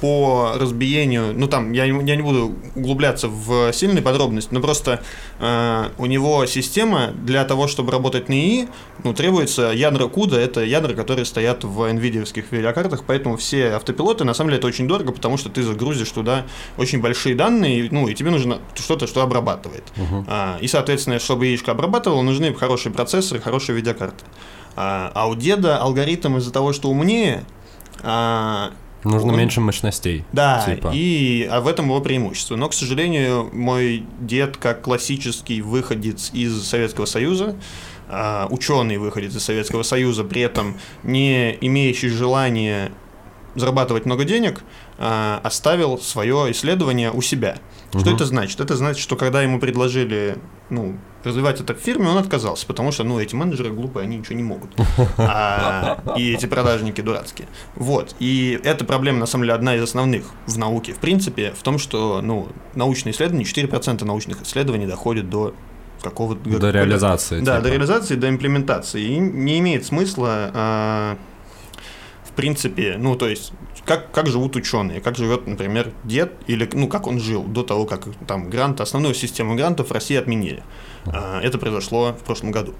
по 0.00 0.52
разбиению, 0.56 1.32
ну 1.34 1.48
там, 1.48 1.72
я, 1.72 1.86
не- 1.86 2.06
я 2.08 2.16
не 2.16 2.22
буду 2.22 2.54
углубляться 2.74 3.28
в 3.28 3.72
сильные 3.72 4.02
подробности, 4.02 4.52
но 4.52 4.60
просто 4.60 5.02
э, 5.40 5.88
у 5.96 6.06
него 6.06 6.44
система 6.46 7.08
для 7.12 7.44
того, 7.44 7.66
чтобы 7.66 7.90
работать 7.92 8.28
на 8.28 8.34
ИИ, 8.34 8.68
ну, 9.04 9.14
требуется 9.14 9.70
ядра 9.72 10.04
CUDA, 10.04 10.36
это 10.36 10.62
ядра, 10.64 10.92
которые 10.94 11.24
стоят 11.24 11.64
в 11.64 11.80
NVIDIA 11.80 12.26
видеокартах, 12.50 13.04
поэтому 13.04 13.36
все 13.38 13.70
автопилоты, 13.70 14.24
на 14.24 14.34
самом 14.34 14.50
деле, 14.50 14.58
это 14.58 14.66
очень 14.66 14.86
дорого, 14.86 15.12
потому 15.12 15.38
что 15.38 15.48
ты 15.48 15.62
загрузишь 15.62 16.10
туда 16.10 16.44
очень 16.76 17.00
большие 17.00 17.34
данные, 17.34 17.88
ну, 17.90 18.06
и 18.08 18.14
тебе 18.14 18.30
нужно 18.30 18.58
что-то, 18.74 19.06
что 19.06 19.22
обрабатывает. 19.22 19.84
А, 20.28 20.58
и, 20.60 20.68
соответственно, 20.68 21.18
чтобы 21.18 21.46
яичко 21.46 21.70
обрабатывало, 21.72 22.20
нужны 22.22 22.52
хорошие 22.54 22.92
процессоры, 22.92 23.40
хорошие 23.40 23.76
видеокарты. 23.76 24.24
А, 24.76 25.10
а 25.14 25.26
у 25.28 25.34
деда 25.34 25.78
алгоритм 25.78 26.36
из-за 26.36 26.52
того, 26.52 26.72
что 26.74 26.88
умнее, 26.90 27.44
А, 28.02 28.70
Нужно 29.04 29.32
Он- 29.32 29.38
меньше 29.38 29.60
мощностей. 29.60 30.24
да, 30.32 30.64
типа. 30.66 30.90
и 30.92 31.48
а 31.50 31.60
в 31.60 31.68
этом 31.68 31.86
его 31.86 32.00
преимущество. 32.00 32.56
Но, 32.56 32.68
к 32.68 32.74
сожалению, 32.74 33.48
мой 33.52 34.04
дед, 34.20 34.56
как 34.56 34.82
классический 34.82 35.62
выходец 35.62 36.30
из 36.32 36.62
Советского 36.66 37.04
Союза, 37.06 37.56
ученый 38.50 38.96
выходец 38.96 39.36
из 39.36 39.44
Советского 39.44 39.82
Союза, 39.82 40.24
при 40.24 40.42
этом 40.42 40.76
не 41.02 41.56
имеющий 41.60 42.08
желания 42.08 42.90
зарабатывать 43.54 44.06
много 44.06 44.24
денег, 44.24 44.62
а, 44.98 45.40
оставил 45.42 45.98
свое 45.98 46.50
исследование 46.52 47.10
у 47.10 47.20
себя. 47.22 47.58
Что 47.90 48.10
это 48.10 48.26
значит? 48.26 48.60
Это 48.60 48.76
значит, 48.76 49.02
что 49.02 49.16
когда 49.16 49.42
ему 49.42 49.58
предложили 49.58 50.36
ну, 50.68 50.98
развивать 51.24 51.60
это 51.60 51.74
в 51.74 51.78
фирме, 51.78 52.08
он 52.08 52.18
отказался, 52.18 52.66
потому 52.66 52.92
что 52.92 53.04
ну, 53.04 53.18
эти 53.18 53.34
менеджеры 53.34 53.70
глупые, 53.70 54.04
они 54.04 54.18
ничего 54.18 54.36
не 54.36 54.42
могут. 54.42 54.70
А, 55.16 56.02
и 56.16 56.34
эти 56.34 56.46
продажники 56.46 57.00
дурацкие. 57.00 57.48
Вот. 57.74 58.14
И 58.18 58.60
эта 58.62 58.84
проблема, 58.84 59.18
на 59.20 59.26
самом 59.26 59.44
деле, 59.44 59.54
одна 59.54 59.74
из 59.76 59.82
основных 59.82 60.26
в 60.46 60.58
науке. 60.58 60.92
В 60.92 60.98
принципе, 60.98 61.52
в 61.52 61.62
том, 61.62 61.78
что 61.78 62.20
ну, 62.22 62.48
научные 62.74 63.12
исследования, 63.12 63.44
4% 63.44 64.04
научных 64.04 64.42
исследований 64.42 64.86
доходят 64.86 65.28
до 65.30 65.54
какого-то... 66.02 66.48
До 66.58 66.70
реализации. 66.70 67.40
Да, 67.40 67.56
типа. 67.56 67.64
до 67.64 67.70
реализации, 67.70 68.14
до 68.14 68.28
имплементации. 68.28 69.02
И 69.02 69.18
не 69.18 69.58
имеет 69.58 69.84
смысла, 69.86 70.50
а, 70.54 71.18
в 72.24 72.32
принципе, 72.32 72.96
ну, 72.98 73.16
то 73.16 73.28
есть, 73.28 73.52
как, 73.88 74.12
как 74.12 74.26
живут 74.28 74.54
ученые, 74.54 75.00
как 75.00 75.16
живет, 75.16 75.46
например, 75.46 75.92
дед, 76.04 76.34
или, 76.46 76.68
ну, 76.74 76.88
как 76.88 77.06
он 77.06 77.18
жил 77.18 77.42
до 77.42 77.62
того, 77.62 77.86
как 77.86 78.06
там 78.26 78.50
грант, 78.50 78.80
основную 78.82 79.14
систему 79.14 79.56
грантов 79.56 79.88
в 79.88 79.92
России 79.92 80.14
отменили. 80.16 80.62
А, 81.06 81.40
это 81.40 81.58
произошло 81.58 82.12
в 82.12 82.22
прошлом 82.22 82.52
году. 82.52 82.74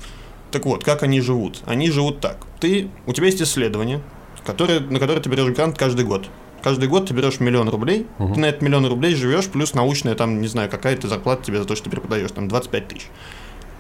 Так 0.51 0.67
вот, 0.67 0.85
как 0.85 1.03
они 1.03 1.21
живут? 1.21 1.63
Они 1.65 1.91
живут 1.91 2.21
так. 2.21 2.47
Ты, 2.61 2.91
у 3.07 3.13
тебя 3.15 3.27
есть 3.27 3.41
исследование, 3.43 4.03
которое, 4.45 4.81
на 4.81 4.99
которое 5.01 5.21
ты 5.21 5.31
берешь 5.31 5.55
грант 5.55 5.79
каждый 5.79 6.05
год. 6.05 6.29
Каждый 6.63 6.89
год 6.89 7.07
ты 7.07 7.15
берешь 7.15 7.41
миллион 7.41 7.69
рублей, 7.69 8.07
Мгм. 8.19 8.35
ты 8.35 8.41
на 8.41 8.47
этот 8.47 8.63
миллион 8.63 8.87
рублей 8.87 9.15
живешь, 9.15 9.47
плюс 9.47 9.75
научная, 9.75 10.15
там, 10.15 10.41
не 10.43 10.49
знаю, 10.49 10.69
какая-то 10.69 11.09
зарплата 11.09 11.43
тебе 11.45 11.59
за 11.59 11.65
то, 11.65 11.75
что 11.75 11.85
ты 11.85 11.91
преподаешь, 11.91 12.31
там, 12.33 12.49
25 12.49 12.89
тысяч. 12.89 13.07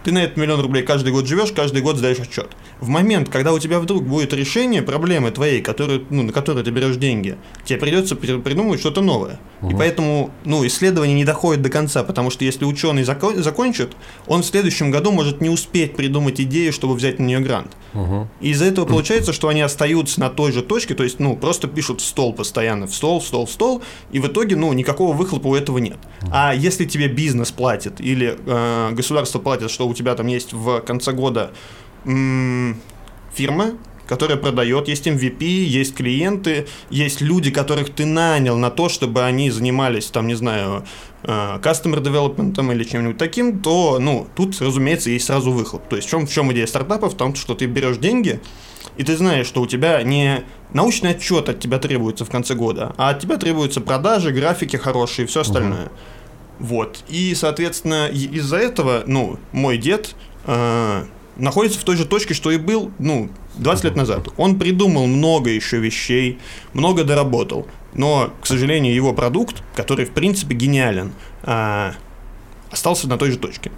Ты 0.08 0.14
на 0.14 0.20
этот 0.20 0.38
миллион 0.38 0.62
рублей 0.62 0.84
каждый 0.84 1.12
год 1.12 1.26
живешь, 1.26 1.52
каждый 1.52 1.82
год 1.82 1.98
сдаешь 1.98 2.18
отчет. 2.18 2.48
В 2.80 2.88
момент, 2.88 3.28
когда 3.28 3.52
у 3.52 3.58
тебя 3.58 3.78
вдруг 3.78 4.06
будет 4.06 4.32
решение 4.32 4.80
проблемы 4.80 5.30
твоей, 5.32 5.60
которую, 5.60 6.06
ну, 6.08 6.22
на 6.22 6.32
которую 6.32 6.64
ты 6.64 6.70
берешь 6.70 6.96
деньги, 6.96 7.36
тебе 7.66 7.78
придется 7.78 8.16
при- 8.16 8.40
придумывать 8.40 8.80
что-то 8.80 9.02
новое. 9.02 9.38
И 9.62 9.74
поэтому 9.76 10.30
ну, 10.44 10.64
исследование 10.66 11.14
не 11.16 11.24
доходит 11.24 11.62
до 11.62 11.68
конца, 11.68 12.04
потому 12.04 12.30
что 12.30 12.44
если 12.44 12.64
ученый 12.64 13.02
зако- 13.02 13.40
закончит, 13.42 13.92
он 14.28 14.42
в 14.42 14.46
следующем 14.46 14.90
году 14.92 15.10
может 15.10 15.40
не 15.40 15.48
успеть 15.50 15.96
придумать 15.96 16.40
идею, 16.40 16.72
чтобы 16.72 16.94
взять 16.94 17.18
на 17.18 17.24
нее 17.24 17.40
грант. 17.40 17.76
И 18.40 18.50
из-за 18.50 18.66
этого 18.66 18.86
получается, 18.86 19.32
что 19.32 19.48
они 19.48 19.60
остаются 19.60 20.20
на 20.20 20.30
той 20.30 20.52
же 20.52 20.62
точке, 20.62 20.94
то 20.94 21.02
есть, 21.02 21.18
ну, 21.18 21.34
просто 21.36 21.66
пишут 21.66 22.00
в 22.00 22.04
стол 22.04 22.32
постоянно, 22.32 22.86
в 22.86 22.94
стол, 22.94 23.18
в 23.20 23.24
стол, 23.26 23.46
в 23.46 23.50
стол, 23.50 23.82
и 24.12 24.20
в 24.20 24.26
итоге, 24.28 24.54
ну, 24.54 24.72
никакого 24.72 25.12
выхлопа 25.12 25.48
у 25.48 25.54
этого 25.56 25.78
нет. 25.78 25.98
А 26.30 26.54
если 26.54 26.84
тебе 26.84 27.08
бизнес 27.08 27.50
платит 27.50 28.00
или 28.00 28.38
э, 28.46 28.90
государство 28.92 29.38
платит, 29.40 29.70
что 29.70 29.88
у 29.88 29.94
тебя 29.94 30.14
там 30.14 30.28
есть 30.28 30.52
в 30.52 30.80
конце 30.80 31.12
года 31.12 31.50
м, 32.04 32.76
фирма, 33.34 33.72
которая 34.08 34.38
продает, 34.38 34.88
есть 34.88 35.06
MVP, 35.06 35.44
есть 35.44 35.94
клиенты, 35.94 36.66
есть 36.90 37.20
люди, 37.20 37.50
которых 37.50 37.90
ты 37.90 38.06
нанял 38.06 38.56
на 38.56 38.70
то, 38.70 38.88
чтобы 38.88 39.22
они 39.24 39.50
занимались, 39.50 40.06
там, 40.06 40.26
не 40.26 40.34
знаю, 40.34 40.84
э, 41.22 41.58
customer 41.62 42.02
development 42.02 42.72
или 42.72 42.84
чем-нибудь 42.84 43.18
таким, 43.18 43.60
то, 43.60 43.98
ну, 44.00 44.26
тут, 44.34 44.60
разумеется, 44.60 45.10
есть 45.10 45.26
сразу 45.26 45.52
выхлоп. 45.52 45.86
То 45.88 45.96
есть 45.96 46.08
в 46.08 46.10
чем, 46.10 46.26
в 46.26 46.32
чем 46.32 46.50
идея 46.52 46.66
стартапа? 46.66 47.10
В 47.10 47.14
том, 47.14 47.34
что 47.34 47.54
ты 47.54 47.66
берешь 47.66 47.98
деньги, 47.98 48.40
и 48.96 49.04
ты 49.04 49.16
знаешь, 49.16 49.46
что 49.46 49.60
у 49.60 49.66
тебя 49.66 50.02
не 50.02 50.42
научный 50.72 51.10
отчет 51.10 51.48
от 51.50 51.60
тебя 51.60 51.78
требуется 51.78 52.24
в 52.24 52.30
конце 52.30 52.54
года, 52.54 52.94
а 52.96 53.10
от 53.10 53.20
тебя 53.20 53.36
требуются 53.36 53.80
продажи, 53.80 54.32
графики 54.32 54.76
хорошие 54.76 55.24
и 55.24 55.28
все 55.28 55.42
остальное. 55.42 55.90
Вот. 56.58 57.04
И, 57.08 57.34
соответственно, 57.34 58.08
из-за 58.08 58.56
этого, 58.56 59.04
ну, 59.06 59.38
мой 59.52 59.78
дед 59.78 60.16
э, 60.46 61.04
находится 61.38 61.78
в 61.78 61.84
той 61.84 61.96
же 61.96 62.04
точке, 62.04 62.34
что 62.34 62.50
и 62.50 62.58
был, 62.58 62.90
ну, 62.98 63.30
20 63.58 63.84
лет 63.84 63.96
назад. 63.96 64.28
Он 64.36 64.58
придумал 64.58 65.06
много 65.06 65.50
еще 65.50 65.78
вещей, 65.78 66.38
много 66.72 67.04
доработал. 67.04 67.66
Но, 67.94 68.32
к 68.40 68.46
сожалению, 68.46 68.94
его 68.94 69.12
продукт, 69.12 69.62
который, 69.74 70.04
в 70.04 70.10
принципе, 70.10 70.54
гениален, 70.54 71.12
а, 71.42 71.94
остался 72.70 73.08
на 73.08 73.18
той 73.18 73.30
же 73.30 73.38
точке. 73.38 73.70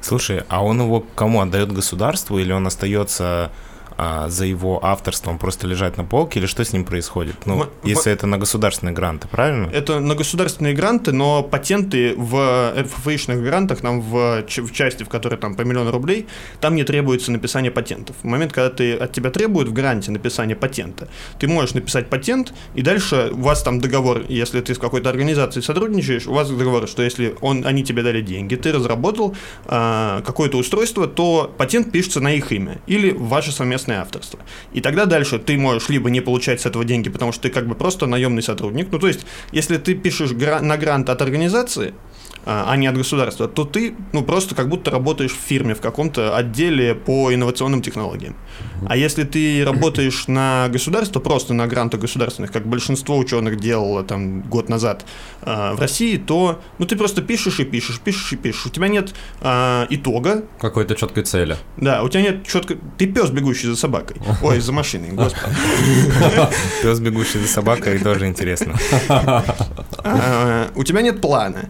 Слушай, 0.00 0.42
а 0.48 0.64
он 0.64 0.80
его 0.80 1.04
кому 1.14 1.40
отдает 1.40 1.72
государству 1.72 2.38
или 2.38 2.52
он 2.52 2.66
остается 2.66 3.52
а, 4.02 4.28
за 4.30 4.46
его 4.46 4.82
авторством 4.82 5.38
просто 5.38 5.66
лежать 5.66 5.98
на 5.98 6.04
полке 6.04 6.40
или 6.40 6.46
что 6.46 6.64
с 6.64 6.72
ним 6.72 6.84
происходит? 6.84 7.36
Ну, 7.44 7.64
В- 7.82 7.86
если 7.86 8.10
это 8.10 8.26
на 8.26 8.38
государственные 8.38 8.94
гранты, 8.94 9.28
правильно? 9.28 9.68
Это 9.70 10.00
на 10.00 10.14
государственные 10.14 10.72
гранты, 10.72 11.12
но 11.12 11.42
патенты 11.42 12.14
в 12.16 12.72
РФФИшных 12.78 13.42
грантах, 13.42 13.82
там 13.82 14.00
в, 14.00 14.42
в 14.46 14.72
части, 14.72 15.02
в 15.02 15.10
которой 15.10 15.36
там 15.36 15.54
по 15.54 15.62
миллиону 15.62 15.90
рублей, 15.90 16.26
там 16.60 16.76
не 16.76 16.84
требуется 16.84 17.30
написание 17.30 17.70
патентов. 17.70 18.16
В 18.22 18.24
момент, 18.24 18.54
когда 18.54 18.70
ты, 18.70 18.94
от 18.94 19.12
тебя 19.12 19.30
требуют 19.30 19.68
в 19.68 19.74
гранте 19.74 20.10
написание 20.10 20.56
патента, 20.56 21.08
ты 21.38 21.46
можешь 21.46 21.74
написать 21.74 22.08
патент, 22.08 22.54
и 22.74 22.80
дальше 22.80 23.28
у 23.32 23.42
вас 23.42 23.62
там 23.62 23.80
договор, 23.80 24.22
если 24.30 24.62
ты 24.62 24.74
с 24.74 24.78
какой-то 24.78 25.10
организацией 25.10 25.62
сотрудничаешь, 25.62 26.26
у 26.26 26.32
вас 26.32 26.48
договор, 26.48 26.88
что 26.88 27.02
если 27.02 27.34
он, 27.42 27.66
они 27.66 27.84
тебе 27.84 28.02
дали 28.02 28.22
деньги, 28.22 28.54
ты 28.54 28.72
разработал 28.72 29.36
а, 29.66 30.22
какое-то 30.22 30.56
устройство, 30.56 31.06
то 31.06 31.52
патент 31.58 31.92
пишется 31.92 32.20
на 32.20 32.32
их 32.32 32.50
имя 32.50 32.78
или 32.86 33.10
в 33.10 33.28
ваше 33.28 33.52
совместное 33.52 33.89
авторство. 33.98 34.38
И 34.72 34.80
тогда 34.80 35.06
дальше 35.06 35.38
ты 35.38 35.56
можешь 35.58 35.88
либо 35.88 36.10
не 36.10 36.20
получать 36.20 36.60
с 36.60 36.66
этого 36.66 36.84
деньги, 36.84 37.08
потому 37.08 37.32
что 37.32 37.42
ты 37.42 37.50
как 37.50 37.66
бы 37.66 37.74
просто 37.74 38.06
наемный 38.06 38.42
сотрудник. 38.42 38.88
Ну, 38.90 38.98
то 38.98 39.08
есть, 39.08 39.26
если 39.52 39.76
ты 39.76 39.94
пишешь 39.94 40.32
гра- 40.32 40.60
на 40.60 40.76
грант 40.76 41.08
от 41.08 41.22
организации, 41.22 41.94
а 42.46 42.70
а 42.70 42.76
не 42.76 42.86
от 42.86 42.96
государства, 42.96 43.48
то 43.48 43.64
ты 43.64 43.94
ну, 44.12 44.22
просто 44.22 44.54
как 44.54 44.68
будто 44.68 44.90
работаешь 44.90 45.32
в 45.32 45.40
фирме, 45.40 45.74
в 45.74 45.80
каком-то 45.80 46.36
отделе 46.36 46.94
по 46.94 47.32
инновационным 47.34 47.82
технологиям. 47.82 48.36
А 48.88 48.96
если 48.96 49.24
ты 49.24 49.64
работаешь 49.64 50.26
на 50.26 50.68
государство, 50.68 51.20
просто 51.20 51.52
на 51.54 51.66
грантах 51.66 52.00
государственных, 52.00 52.52
как 52.52 52.66
большинство 52.66 53.18
ученых 53.18 53.60
делало 53.60 54.04
там 54.04 54.42
год 54.42 54.68
назад 54.68 55.04
а, 55.42 55.74
в 55.74 55.80
России, 55.80 56.16
то 56.16 56.60
ну, 56.78 56.86
ты 56.86 56.96
просто 56.96 57.22
пишешь 57.22 57.60
и 57.60 57.64
пишешь, 57.64 58.00
пишешь 58.00 58.32
и 58.32 58.36
пишешь. 58.36 58.66
У 58.66 58.70
тебя 58.70 58.88
нет 58.88 59.14
а, 59.40 59.86
итога, 59.90 60.44
Какой-то 60.60 60.94
четкой 60.94 61.24
цели. 61.24 61.56
да, 61.76 62.02
у 62.02 62.08
тебя 62.08 62.22
нет 62.22 62.46
четко... 62.46 62.76
Ты 62.96 63.06
пес, 63.06 63.30
бегущий 63.30 63.66
за 63.66 63.76
собакой. 63.76 64.16
Ой, 64.42 64.60
за 64.60 64.72
машиной, 64.72 65.10
господи. 65.10 65.54
Пес, 66.82 67.00
бегущий 67.00 67.38
за 67.38 67.48
собакой, 67.48 67.98
тоже 67.98 68.26
интересно. 68.26 68.74
У 70.74 70.84
тебя 70.84 71.02
нет 71.02 71.20
плана. 71.20 71.68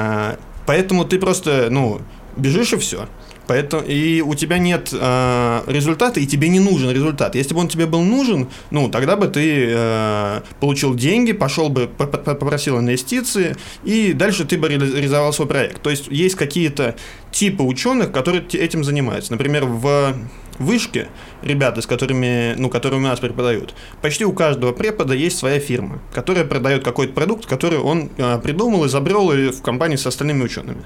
А, 0.00 0.38
Поэтому 0.66 1.04
ты 1.04 1.18
просто, 1.18 1.68
ну, 1.70 2.00
бежишь 2.36 2.72
и 2.72 2.76
все. 2.76 3.08
Поэтому, 3.48 3.82
и 3.82 4.20
у 4.20 4.34
тебя 4.36 4.58
нет 4.58 4.90
э, 4.92 5.62
результата, 5.66 6.20
и 6.20 6.26
тебе 6.26 6.48
не 6.48 6.60
нужен 6.60 6.90
результат. 6.90 7.34
Если 7.34 7.52
бы 7.52 7.60
он 7.60 7.66
тебе 7.66 7.86
был 7.86 8.02
нужен, 8.02 8.46
ну, 8.70 8.88
тогда 8.88 9.16
бы 9.16 9.26
ты 9.26 9.66
э, 9.68 10.40
получил 10.60 10.94
деньги, 10.94 11.32
пошел 11.32 11.68
бы, 11.68 11.88
попросил 11.88 12.78
инвестиции, 12.78 13.56
и 13.82 14.12
дальше 14.12 14.44
ты 14.44 14.56
бы 14.56 14.68
реали- 14.68 14.92
реализовал 14.92 15.32
свой 15.32 15.48
проект. 15.48 15.82
То 15.82 15.90
есть 15.90 16.06
есть 16.06 16.36
какие-то 16.36 16.94
типы 17.32 17.64
ученых, 17.64 18.12
которые 18.12 18.44
этим 18.52 18.84
занимаются. 18.84 19.32
Например, 19.32 19.64
в 19.64 20.14
вышке 20.60 21.08
ребята, 21.42 21.82
с 21.82 21.86
которыми, 21.86 22.54
ну, 22.56 22.68
которые 22.68 23.00
у 23.00 23.02
нас 23.02 23.18
преподают, 23.18 23.74
почти 24.02 24.24
у 24.24 24.32
каждого 24.32 24.72
препода 24.72 25.14
есть 25.14 25.38
своя 25.38 25.58
фирма, 25.58 26.00
которая 26.12 26.44
продает 26.44 26.84
какой-то 26.84 27.12
продукт, 27.12 27.46
который 27.46 27.78
он 27.78 28.10
э, 28.16 28.38
придумал, 28.38 28.86
изобрел 28.86 29.32
и 29.32 29.50
в 29.50 29.62
компании 29.62 29.96
с 29.96 30.06
остальными 30.06 30.44
учеными. 30.44 30.84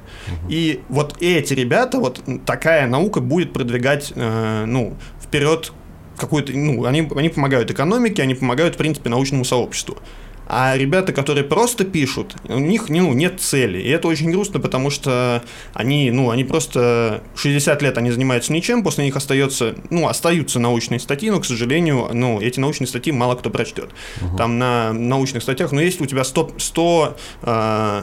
И 0.49 0.81
вот 0.89 1.17
эти 1.21 1.53
ребята, 1.53 1.99
вот 1.99 2.23
такая 2.47 2.87
наука 2.87 3.21
будет 3.21 3.53
продвигать, 3.53 4.13
э, 4.15 4.65
ну, 4.67 4.97
вперед 5.23 5.73
какую-то, 6.17 6.53
ну, 6.53 6.85
они, 6.85 7.09
они 7.17 7.29
помогают 7.29 7.71
экономике, 7.71 8.23
они 8.23 8.35
помогают, 8.35 8.75
в 8.75 8.79
принципе, 8.79 9.11
научному 9.11 9.45
сообществу. 9.45 9.99
А 10.47 10.77
ребята, 10.77 11.13
которые 11.13 11.45
просто 11.45 11.85
пишут, 11.85 12.37
у 12.49 12.59
них 12.59 12.89
ну, 12.89 13.13
нет 13.13 13.41
цели. 13.41 13.79
И 13.79 13.89
это 13.89 14.09
очень 14.09 14.31
грустно, 14.31 14.61
потому 14.61 14.91
что 14.91 15.43
они, 15.73 16.11
ну, 16.11 16.31
они 16.31 16.45
просто 16.45 17.23
60 17.37 17.83
лет 17.83 17.99
они 17.99 18.11
занимаются 18.11 18.53
ничем, 18.53 18.83
после 18.83 19.05
них 19.05 19.17
остается, 19.17 19.75
ну, 19.91 20.09
остаются 20.09 20.59
научные 20.59 21.01
статьи, 21.01 21.31
но, 21.31 21.41
к 21.41 21.47
сожалению, 21.47 22.11
ну, 22.13 22.41
эти 22.41 22.61
научные 22.61 22.87
статьи 22.87 23.13
мало 23.13 23.37
кто 23.37 23.51
прочтет. 23.51 23.91
Там 24.37 24.59
на 24.59 24.93
научных 24.93 25.43
статьях, 25.43 25.73
ну, 25.73 25.81
есть 25.81 26.01
у 26.01 26.07
тебя 26.07 26.25
100, 26.25 26.55
100 26.59 27.17
э, 27.43 28.03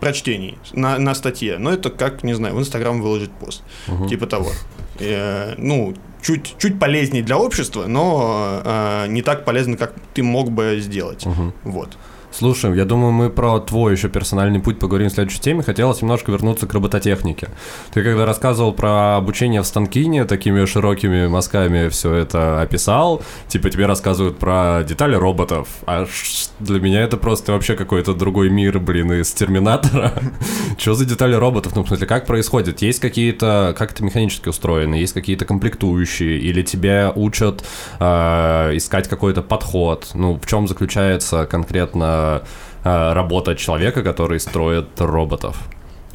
прочтений 0.00 0.58
на, 0.72 0.98
на 0.98 1.14
статье, 1.14 1.58
но 1.58 1.72
это 1.72 1.90
как, 1.90 2.22
не 2.22 2.34
знаю, 2.34 2.54
в 2.54 2.60
Инстаграм 2.60 3.00
выложить 3.00 3.30
пост, 3.30 3.62
типа 4.08 4.26
того. 4.26 4.50
Э, 4.98 5.54
ну, 5.58 5.94
чуть, 6.22 6.54
чуть 6.58 6.78
полезнее 6.78 7.22
для 7.22 7.36
общества, 7.36 7.86
но 7.86 8.62
э, 8.64 9.06
не 9.08 9.22
так 9.22 9.44
полезно, 9.44 9.76
как 9.76 9.92
ты 10.14 10.22
мог 10.22 10.50
бы 10.50 10.78
сделать. 10.80 11.26
Мгм. 11.26 11.52
Вот. 11.64 11.96
Слушай, 12.32 12.74
я 12.76 12.86
думаю, 12.86 13.12
мы 13.12 13.28
про 13.28 13.60
твой 13.60 13.92
еще 13.92 14.08
персональный 14.08 14.58
путь 14.58 14.78
поговорим 14.78 15.10
в 15.10 15.12
следующей 15.12 15.40
теме. 15.40 15.62
Хотелось 15.62 16.00
немножко 16.00 16.32
вернуться 16.32 16.66
к 16.66 16.72
робототехнике. 16.72 17.48
Ты 17.92 18.02
когда 18.02 18.24
рассказывал 18.24 18.72
про 18.72 19.16
обучение 19.16 19.60
в 19.60 19.66
Станкине, 19.66 20.24
такими 20.24 20.64
широкими 20.64 21.26
мазками 21.26 21.88
все 21.90 22.14
это 22.14 22.62
описал, 22.62 23.22
типа 23.48 23.68
тебе 23.68 23.84
рассказывают 23.84 24.38
про 24.38 24.82
детали 24.82 25.14
роботов, 25.14 25.68
а 25.86 26.06
для 26.58 26.80
меня 26.80 27.02
это 27.02 27.18
просто 27.18 27.52
вообще 27.52 27.76
какой-то 27.76 28.14
другой 28.14 28.48
мир, 28.48 28.78
блин, 28.78 29.12
из 29.12 29.30
Терминатора. 29.32 30.12
Что 30.78 30.94
за 30.94 31.04
детали 31.04 31.34
роботов? 31.34 31.74
Ну, 31.76 31.84
в 31.84 31.88
смысле, 31.88 32.06
как 32.06 32.26
происходит? 32.26 32.80
Есть 32.80 33.00
какие-то, 33.00 33.74
как 33.76 33.92
это 33.92 34.02
механически 34.02 34.48
устроено? 34.48 34.94
Есть 34.94 35.12
какие-то 35.12 35.44
комплектующие? 35.44 36.38
Или 36.38 36.62
тебя 36.62 37.12
учат 37.14 37.62
э, 38.00 38.70
искать 38.74 39.08
какой-то 39.08 39.42
подход? 39.42 40.10
Ну, 40.14 40.38
в 40.42 40.46
чем 40.46 40.66
заключается 40.66 41.44
конкретно 41.44 42.21
Э, 42.84 43.12
работа 43.12 43.54
человека, 43.54 44.02
который 44.02 44.40
строит 44.40 45.00
роботов? 45.00 45.56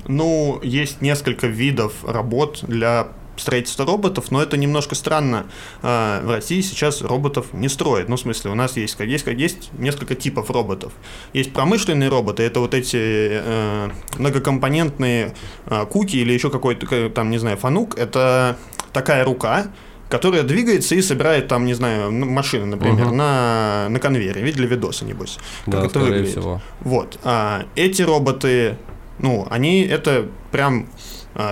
Ну, 0.08 0.60
есть 0.64 1.02
несколько 1.02 1.48
видов 1.48 1.94
работ 2.06 2.60
для 2.68 3.08
строительства 3.38 3.86
роботов, 3.86 4.32
но 4.32 4.42
это 4.42 4.58
немножко 4.58 4.96
странно. 4.96 5.46
Э, 5.82 6.22
в 6.24 6.32
России 6.32 6.62
сейчас 6.62 7.02
роботов 7.02 7.48
не 7.54 7.70
строят. 7.70 8.10
Ну, 8.10 8.16
в 8.16 8.20
смысле, 8.20 8.52
у 8.52 8.56
нас 8.56 8.76
есть, 8.76 9.00
есть, 9.00 9.28
есть 9.28 9.70
несколько 9.78 10.16
типов 10.16 10.50
роботов. 10.50 10.92
Есть 11.34 11.54
промышленные 11.54 12.10
роботы, 12.10 12.44
это 12.44 12.60
вот 12.60 12.74
эти 12.74 12.98
э, 12.98 13.90
многокомпонентные 14.18 15.34
э, 15.68 15.86
куки 15.86 16.18
или 16.18 16.34
еще 16.34 16.50
какой-то, 16.50 17.10
там, 17.10 17.30
не 17.30 17.38
знаю, 17.38 17.58
фанук. 17.58 17.98
Это 17.98 18.58
такая 18.92 19.24
рука, 19.24 19.68
которая 20.10 20.44
двигается 20.44 20.96
и 20.96 21.02
собирает 21.02 21.48
там, 21.48 21.66
не 21.66 21.74
знаю, 21.74 22.12
машины, 22.12 22.66
например, 22.66 23.08
угу. 23.08 23.16
на, 23.16 23.88
на 23.90 24.00
конвейере. 24.00 24.42
Видели 24.42 24.68
видосы, 24.68 25.06
небось? 25.06 25.38
Как 25.66 25.74
да, 25.74 25.86
это 25.86 26.00
выглядит. 26.00 26.30
всего. 26.32 26.62
Вот. 26.82 27.20
А, 27.24 27.66
эти 27.76 28.02
роботы, 28.02 28.78
ну, 29.20 29.48
они 29.50 29.82
это 29.82 30.28
прям 30.52 30.88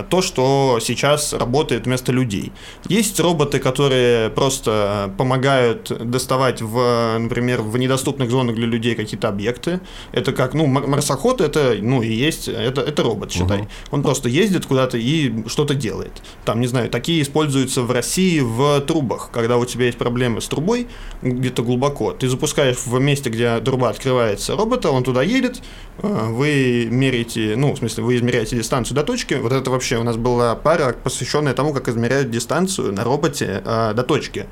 то, 0.09 0.21
что 0.21 0.79
сейчас 0.81 1.33
работает 1.33 1.85
вместо 1.85 2.11
людей. 2.11 2.51
Есть 2.87 3.19
роботы, 3.19 3.59
которые 3.59 4.29
просто 4.29 5.13
помогают 5.17 5.91
доставать, 6.09 6.61
в, 6.61 7.17
например, 7.19 7.61
в 7.61 7.77
недоступных 7.77 8.31
зонах 8.31 8.55
для 8.55 8.65
людей 8.65 8.95
какие-то 8.95 9.27
объекты. 9.27 9.79
Это 10.11 10.33
как, 10.33 10.53
ну, 10.53 10.65
марсоход, 10.65 11.41
это, 11.41 11.75
ну, 11.79 12.01
и 12.01 12.11
есть, 12.11 12.47
это, 12.47 12.81
это 12.81 13.03
робот, 13.03 13.31
считай. 13.31 13.61
Угу. 13.61 13.67
Он 13.91 14.03
просто 14.03 14.29
ездит 14.29 14.65
куда-то 14.65 14.97
и 14.97 15.47
что-то 15.47 15.75
делает. 15.75 16.23
Там, 16.45 16.61
не 16.61 16.67
знаю, 16.67 16.89
такие 16.89 17.21
используются 17.21 17.81
в 17.83 17.91
России 17.91 18.39
в 18.39 18.81
трубах. 18.81 19.29
Когда 19.31 19.57
у 19.57 19.65
тебя 19.65 19.85
есть 19.85 19.97
проблемы 19.97 20.41
с 20.41 20.47
трубой 20.47 20.87
где-то 21.21 21.61
глубоко, 21.63 22.11
ты 22.11 22.27
запускаешь 22.27 22.77
в 22.85 22.99
месте, 22.99 23.29
где 23.29 23.59
труба 23.59 23.89
открывается 23.89 24.55
робота, 24.55 24.89
он 24.89 25.03
туда 25.03 25.21
едет, 25.21 25.61
а, 25.99 26.29
вы 26.29 26.87
меряете, 26.89 27.55
ну, 27.55 27.73
в 27.73 27.77
смысле, 27.77 28.03
вы 28.03 28.15
измеряете 28.15 28.55
дистанцию 28.55 28.95
до 28.95 29.03
точки, 29.03 29.35
вот 29.35 29.51
это 29.51 29.69
вообще 29.75 29.97
у 29.97 30.03
нас 30.03 30.17
была 30.17 30.55
пара, 30.55 30.93
посвященная 30.93 31.53
тому, 31.53 31.73
как 31.73 31.87
измеряют 31.87 32.31
дистанцию 32.31 32.91
на 32.93 33.03
роботе 33.03 33.61
э, 33.63 33.93
до 33.93 34.03
точки. 34.03 34.47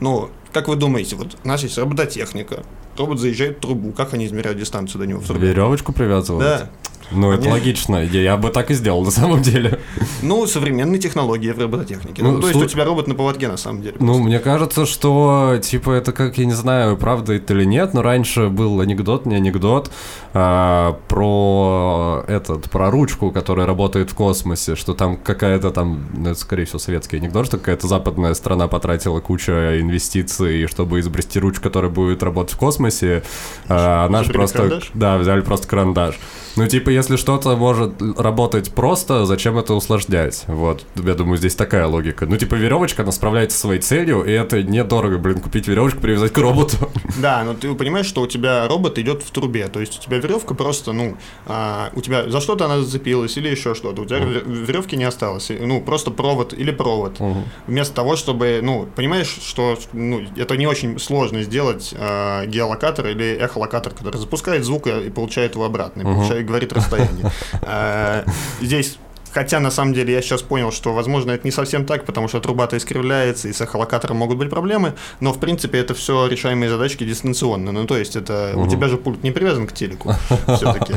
Ну, 0.00 0.30
как 0.52 0.68
вы 0.68 0.76
думаете, 0.76 1.16
вот 1.16 1.36
у 1.44 1.48
нас 1.48 1.62
есть 1.62 1.76
робототехника, 1.78 2.64
робот 2.96 3.18
заезжает 3.18 3.58
в 3.58 3.60
трубу, 3.60 3.92
как 3.92 4.14
они 4.14 4.26
измеряют 4.26 4.58
дистанцию 4.58 5.00
до 5.00 5.06
него? 5.06 5.20
В 5.20 5.30
Веревочку 5.30 5.92
привязывают? 5.92 6.44
Да. 6.44 6.70
Ну, 7.10 7.32
это 7.32 7.48
логично. 7.48 8.02
Я, 8.02 8.36
бы 8.36 8.50
так 8.50 8.70
и 8.70 8.74
сделал 8.74 9.04
на 9.04 9.10
самом 9.10 9.42
деле. 9.42 9.80
Ну, 10.22 10.46
современные 10.46 10.98
технологии 10.98 11.50
в 11.50 11.58
робототехнике. 11.58 12.22
Ну, 12.22 12.32
ну, 12.32 12.40
то 12.40 12.48
есть 12.48 12.60
у 12.60 12.66
тебя 12.66 12.84
робот 12.84 13.06
на 13.06 13.14
поводке 13.14 13.48
на 13.48 13.56
самом 13.56 13.82
деле. 13.82 13.96
Ну, 13.98 14.18
мне 14.18 14.38
кажется, 14.38 14.86
что, 14.86 15.58
типа, 15.62 15.92
это 15.92 16.12
как, 16.12 16.38
я 16.38 16.44
не 16.44 16.52
знаю, 16.52 16.96
правда 16.96 17.34
это 17.34 17.54
или 17.54 17.64
нет, 17.64 17.94
но 17.94 18.02
раньше 18.02 18.48
был 18.48 18.80
анекдот, 18.80 19.26
не 19.26 19.36
анекдот, 19.36 19.90
а, 20.34 20.98
про 21.08 22.24
этот, 22.28 22.70
про 22.70 22.90
ручку, 22.90 23.30
которая 23.30 23.66
работает 23.66 24.10
в 24.10 24.14
космосе, 24.14 24.76
что 24.76 24.94
там 24.94 25.16
какая-то 25.16 25.70
там, 25.70 26.06
ну, 26.16 26.34
скорее 26.34 26.64
всего, 26.64 26.78
советский 26.78 27.16
анекдот, 27.16 27.46
что 27.46 27.58
какая-то 27.58 27.86
западная 27.86 28.34
страна 28.34 28.68
потратила 28.68 29.20
кучу 29.20 29.52
инвестиций, 29.52 30.66
чтобы 30.66 31.00
изобрести 31.00 31.38
ручку, 31.38 31.62
которая 31.62 31.90
будет 31.90 32.22
работать 32.22 32.54
в 32.54 32.58
космосе, 32.58 33.22
а 33.68 34.08
наш 34.08 34.26
просто... 34.28 34.80
Да, 34.94 35.18
взяли 35.18 35.40
просто 35.40 35.66
карандаш. 35.68 36.18
Ну, 36.56 36.66
типа, 36.66 36.90
если 36.98 37.16
что-то 37.16 37.56
может 37.56 37.94
работать 38.16 38.72
просто, 38.72 39.24
зачем 39.24 39.56
это 39.56 39.74
усложнять? 39.74 40.44
Вот, 40.46 40.84
я 40.96 41.14
думаю, 41.14 41.38
здесь 41.38 41.54
такая 41.54 41.86
логика. 41.86 42.26
Ну, 42.26 42.36
типа, 42.36 42.56
веревочка, 42.56 43.02
она 43.02 43.12
справляется 43.12 43.56
со 43.56 43.62
своей 43.62 43.80
целью, 43.80 44.24
и 44.24 44.32
это 44.32 44.62
недорого, 44.62 45.18
блин, 45.18 45.40
купить 45.40 45.68
веревочку, 45.68 46.00
привязать 46.00 46.32
к 46.32 46.38
роботу. 46.38 46.76
Да, 47.18 47.42
но 47.42 47.54
ты 47.54 47.74
понимаешь, 47.74 48.06
что 48.06 48.22
у 48.22 48.26
тебя 48.26 48.68
робот 48.68 48.98
идет 48.98 49.22
в 49.22 49.30
трубе, 49.30 49.66
то 49.68 49.80
есть 49.80 49.98
у 49.98 50.02
тебя 50.02 50.18
веревка 50.18 50.54
просто, 50.54 50.92
ну, 50.92 51.16
а, 51.46 51.90
у 51.94 52.00
тебя 52.00 52.28
за 52.28 52.40
что-то 52.40 52.66
она 52.66 52.80
зацепилась 52.80 53.36
или 53.36 53.48
еще 53.48 53.74
что-то, 53.74 54.02
у 54.02 54.04
тебя 54.04 54.18
uh-huh. 54.18 54.66
веревки 54.66 54.96
не 54.96 55.04
осталось, 55.04 55.50
ну, 55.50 55.80
просто 55.80 56.10
провод 56.10 56.52
или 56.52 56.70
провод. 56.70 57.18
Uh-huh. 57.18 57.42
Вместо 57.66 57.94
того, 57.94 58.16
чтобы, 58.16 58.60
ну, 58.62 58.86
понимаешь, 58.94 59.36
что 59.42 59.78
ну, 59.92 60.20
это 60.36 60.56
не 60.56 60.66
очень 60.66 60.98
сложно 60.98 61.42
сделать 61.42 61.94
а, 61.96 62.46
геолокатор 62.46 63.06
или 63.08 63.36
эхолокатор, 63.40 63.92
который 63.94 64.18
запускает 64.18 64.64
звук 64.64 64.86
и 64.86 65.10
получает 65.10 65.54
его 65.54 65.64
обратно, 65.64 66.02
и 66.02 66.04
uh-huh. 66.04 66.14
получает, 66.14 66.46
говорит 66.46 66.72
расстояние. 66.88 67.30
А, 67.62 68.24
здесь 68.60 68.98
Хотя, 69.32 69.60
на 69.60 69.70
самом 69.70 69.94
деле, 69.94 70.14
я 70.14 70.22
сейчас 70.22 70.42
понял, 70.42 70.72
что, 70.72 70.94
возможно, 70.94 71.32
это 71.32 71.46
не 71.46 71.50
совсем 71.50 71.84
так, 71.84 72.04
потому 72.04 72.28
что 72.28 72.40
труба-то 72.40 72.76
искривляется, 72.76 73.48
и 73.48 73.52
с 73.52 73.60
эхолокатором 73.60 74.16
могут 74.16 74.38
быть 74.38 74.50
проблемы, 74.50 74.94
но, 75.20 75.32
в 75.32 75.38
принципе, 75.38 75.78
это 75.78 75.94
все 75.94 76.26
решаемые 76.26 76.70
задачки 76.70 77.04
дистанционно. 77.04 77.70
Ну, 77.72 77.86
то 77.86 77.96
есть, 77.96 78.16
это 78.16 78.52
угу. 78.54 78.64
у 78.64 78.68
тебя 78.68 78.88
же 78.88 78.96
пульт 78.96 79.22
не 79.22 79.30
привязан 79.30 79.66
к 79.66 79.72
телеку 79.72 80.14
все-таки. 80.56 80.94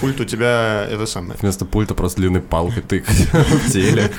Пульт 0.00 0.20
у 0.20 0.24
тебя 0.24 0.86
это 0.90 1.06
самое. 1.06 1.38
Вместо 1.40 1.64
пульта 1.64 1.94
просто 1.94 2.20
длинной 2.20 2.40
палкой 2.40 2.82
тыкать 2.82 3.28
в 3.32 3.70
телек. 3.70 4.12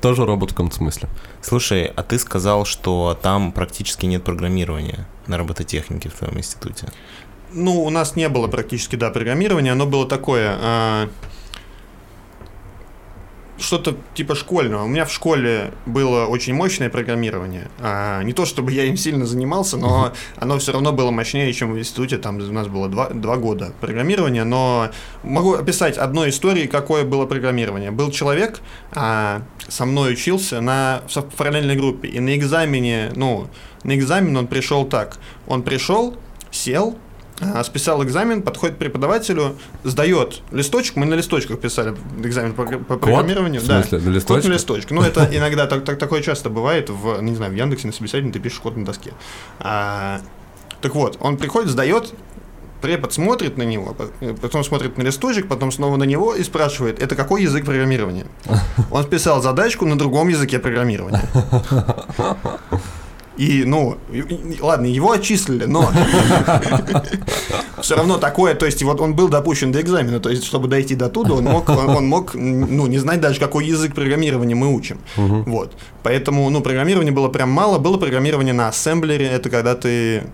Тоже 0.00 0.24
робот 0.26 0.50
в 0.50 0.54
каком-то 0.54 0.76
смысле. 0.76 1.08
Слушай, 1.40 1.90
а 1.96 2.02
ты 2.02 2.18
сказал, 2.18 2.64
что 2.66 3.18
там 3.20 3.52
практически 3.52 4.06
нет 4.06 4.22
программирования 4.22 5.08
на 5.26 5.38
робототехнике 5.38 6.08
в 6.08 6.12
твоем 6.12 6.38
институте. 6.38 6.88
Ну, 7.54 7.82
у 7.82 7.90
нас 7.90 8.16
не 8.16 8.28
было 8.28 8.48
практически, 8.48 8.96
да, 8.96 9.10
программирования, 9.10 9.72
оно 9.72 9.86
было 9.86 10.08
такое... 10.08 10.56
А, 10.60 11.08
что-то 13.62 13.96
типа 14.14 14.34
школьного. 14.34 14.84
У 14.84 14.88
меня 14.88 15.04
в 15.04 15.12
школе 15.12 15.72
было 15.86 16.26
очень 16.26 16.54
мощное 16.54 16.90
программирование. 16.90 17.70
А, 17.78 18.22
не 18.22 18.32
то 18.32 18.44
чтобы 18.44 18.72
я 18.72 18.84
им 18.84 18.96
сильно 18.96 19.24
занимался, 19.24 19.76
но 19.76 20.12
оно 20.36 20.58
все 20.58 20.72
равно 20.72 20.92
было 20.92 21.10
мощнее, 21.10 21.52
чем 21.52 21.72
в 21.72 21.78
институте. 21.78 22.18
Там 22.18 22.36
у 22.36 22.52
нас 22.52 22.66
было 22.68 22.88
два, 22.88 23.10
два 23.10 23.36
года 23.36 23.72
программирования. 23.80 24.44
Но 24.44 24.90
могу 25.22 25.54
описать 25.54 25.96
одной 25.96 26.30
истории, 26.30 26.66
какое 26.66 27.04
было 27.04 27.26
программирование. 27.26 27.90
Был 27.90 28.10
человек, 28.10 28.60
а, 28.92 29.42
со 29.68 29.86
мной 29.86 30.12
учился 30.12 30.60
на, 30.60 31.02
в 31.08 31.22
параллельной 31.36 31.76
группе. 31.76 32.08
И 32.08 32.20
на 32.20 32.36
экзамене, 32.36 33.12
ну, 33.14 33.48
на 33.84 33.94
экзамен 33.96 34.36
он 34.36 34.46
пришел 34.48 34.84
так. 34.84 35.18
Он 35.46 35.62
пришел, 35.62 36.16
сел, 36.50 36.96
списал 37.64 38.02
экзамен, 38.04 38.42
подходит 38.42 38.76
к 38.76 38.78
преподавателю, 38.78 39.56
сдает 39.84 40.42
листочек, 40.50 40.96
мы 40.96 41.06
на 41.06 41.14
листочках 41.14 41.60
писали 41.60 41.94
экзамен 42.22 42.54
по, 42.54 42.64
по 42.64 42.96
программированию. 42.96 43.60
В 43.60 43.64
смысле, 43.64 43.98
да. 43.98 44.10
на 44.10 44.14
листочке? 44.14 44.42
Код 44.42 44.50
на 44.50 44.54
листочке. 44.54 44.94
Ну, 44.94 45.02
это 45.02 45.28
иногда 45.32 45.66
так, 45.66 45.84
так, 45.84 45.98
такое 45.98 46.22
часто 46.22 46.50
бывает, 46.50 46.90
в, 46.90 47.20
не 47.20 47.34
знаю, 47.34 47.52
в 47.52 47.56
Яндексе 47.56 47.86
на 47.86 47.92
собеседовании 47.92 48.32
ты 48.32 48.38
пишешь 48.38 48.60
код 48.60 48.76
на 48.76 48.84
доске. 48.84 49.12
А, 49.58 50.20
так 50.80 50.94
вот, 50.94 51.16
он 51.20 51.36
приходит, 51.36 51.70
сдает, 51.70 52.12
препод 52.80 53.12
смотрит 53.12 53.56
на 53.56 53.62
него, 53.62 53.96
потом 54.40 54.64
смотрит 54.64 54.98
на 54.98 55.02
листочек, 55.02 55.48
потом 55.48 55.72
снова 55.72 55.96
на 55.96 56.04
него 56.04 56.34
и 56.34 56.42
спрашивает, 56.42 57.00
это 57.00 57.16
какой 57.16 57.42
язык 57.42 57.64
программирования? 57.64 58.26
Он 58.90 59.02
списал 59.04 59.40
задачку 59.40 59.86
на 59.86 59.96
другом 59.96 60.28
языке 60.28 60.58
программирования. 60.58 61.22
И, 63.36 63.64
ну, 63.64 63.96
ладно, 64.60 64.86
его 64.86 65.12
отчислили, 65.12 65.64
но 65.64 65.90
все 67.80 67.96
равно 67.96 68.18
такое, 68.18 68.54
то 68.54 68.66
есть 68.66 68.82
вот 68.82 69.00
он 69.00 69.14
был 69.14 69.28
допущен 69.28 69.72
до 69.72 69.80
экзамена, 69.80 70.20
то 70.20 70.28
есть 70.28 70.44
чтобы 70.44 70.68
дойти 70.68 70.94
до 70.94 71.08
туда, 71.08 71.34
он 71.34 71.44
мог, 71.44 71.68
он 71.68 72.06
мог, 72.06 72.34
ну, 72.34 72.86
не 72.86 72.98
знать 72.98 73.20
даже, 73.20 73.40
какой 73.40 73.66
язык 73.66 73.94
программирования 73.94 74.54
мы 74.54 74.74
учим. 74.74 75.00
Вот. 75.16 75.72
Поэтому, 76.02 76.48
ну, 76.50 76.60
программирования 76.60 77.12
было 77.12 77.28
прям 77.28 77.50
мало, 77.50 77.78
было 77.78 77.96
программирование 77.96 78.52
на 78.52 78.68
ассемблере, 78.68 79.26
это 79.26 79.48
когда 79.50 79.74
ты 79.74 80.24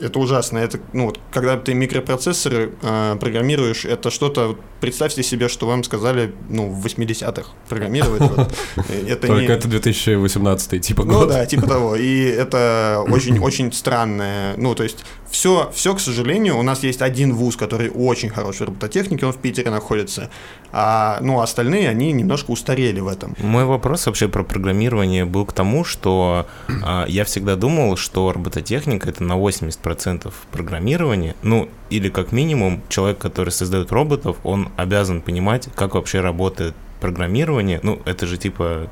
это 0.00 0.18
ужасно. 0.18 0.58
Это, 0.58 0.80
ну, 0.92 1.06
вот, 1.06 1.20
когда 1.30 1.56
ты 1.56 1.74
микропроцессоры 1.74 2.72
э, 2.82 3.16
программируешь, 3.20 3.84
это 3.84 4.10
что-то. 4.10 4.56
Представьте 4.80 5.22
себе, 5.22 5.48
что 5.48 5.66
вам 5.66 5.84
сказали, 5.84 6.34
ну, 6.48 6.70
в 6.70 6.84
80-х 6.84 7.50
программировать. 7.68 8.22
Только 9.20 9.52
это 9.52 9.68
2018 9.68 10.80
типа 10.80 11.04
Ну 11.04 11.26
да, 11.26 11.44
типа 11.46 11.66
того. 11.66 11.96
И 11.96 12.24
это 12.24 13.04
очень-очень 13.08 13.72
странное. 13.72 14.54
Ну, 14.56 14.74
то 14.74 14.82
есть 14.82 15.04
все, 15.30 15.70
все, 15.72 15.94
к 15.94 16.00
сожалению, 16.00 16.58
у 16.58 16.62
нас 16.62 16.82
есть 16.82 17.02
один 17.02 17.34
вуз, 17.34 17.56
который 17.56 17.90
очень 17.90 18.28
хороший 18.28 18.66
в 18.66 18.70
робототехнике, 18.70 19.26
он 19.26 19.32
в 19.32 19.38
Питере 19.38 19.70
находится, 19.70 20.30
а 20.72 21.18
ну, 21.20 21.40
остальные, 21.40 21.88
они 21.88 22.12
немножко 22.12 22.50
устарели 22.50 23.00
в 23.00 23.08
этом. 23.08 23.34
Мой 23.38 23.64
вопрос 23.64 24.06
вообще 24.06 24.28
про 24.28 24.42
программирование 24.42 25.24
был 25.24 25.46
к 25.46 25.52
тому, 25.52 25.84
что 25.84 26.46
а, 26.82 27.06
я 27.06 27.24
всегда 27.24 27.56
думал, 27.56 27.96
что 27.96 28.32
робототехника 28.32 29.08
это 29.08 29.22
на 29.22 29.34
80% 29.34 30.32
программирования, 30.50 31.36
ну, 31.42 31.68
или 31.90 32.08
как 32.08 32.32
минимум 32.32 32.82
человек, 32.88 33.18
который 33.18 33.50
создает 33.50 33.92
роботов, 33.92 34.36
он 34.42 34.70
обязан 34.76 35.20
понимать, 35.20 35.68
как 35.74 35.94
вообще 35.94 36.20
работает 36.20 36.74
программирование, 37.00 37.80
ну, 37.82 38.00
это 38.04 38.26
же 38.26 38.36
типа 38.36 38.90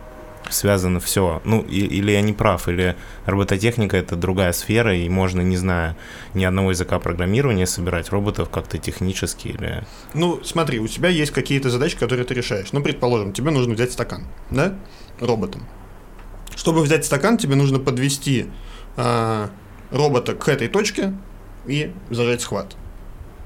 связано 0.50 1.00
все. 1.00 1.40
Ну, 1.44 1.62
и, 1.62 1.80
или 1.80 2.12
я 2.12 2.20
не 2.20 2.32
прав, 2.32 2.68
или 2.68 2.96
робототехника 3.26 3.96
это 3.96 4.16
другая 4.16 4.52
сфера, 4.52 4.96
и 4.96 5.08
можно, 5.08 5.40
не 5.40 5.56
знаю, 5.56 5.96
ни 6.34 6.44
одного 6.44 6.70
языка 6.70 6.98
программирования 6.98 7.66
собирать 7.66 8.10
роботов 8.10 8.48
как-то 8.50 8.78
технически 8.78 9.48
или... 9.48 9.84
Ну, 10.14 10.40
смотри, 10.44 10.78
у 10.80 10.88
тебя 10.88 11.08
есть 11.08 11.32
какие-то 11.32 11.70
задачи, 11.70 11.96
которые 11.96 12.24
ты 12.24 12.34
решаешь. 12.34 12.72
Ну, 12.72 12.82
предположим, 12.82 13.32
тебе 13.32 13.50
нужно 13.50 13.74
взять 13.74 13.92
стакан, 13.92 14.26
да, 14.50 14.78
роботом. 15.20 15.66
Чтобы 16.56 16.82
взять 16.82 17.04
стакан, 17.04 17.38
тебе 17.38 17.54
нужно 17.54 17.78
подвести 17.78 18.46
э, 18.96 19.48
робота 19.90 20.34
к 20.34 20.48
этой 20.48 20.68
точке 20.68 21.14
и 21.66 21.92
зажать 22.10 22.40
схват 22.40 22.76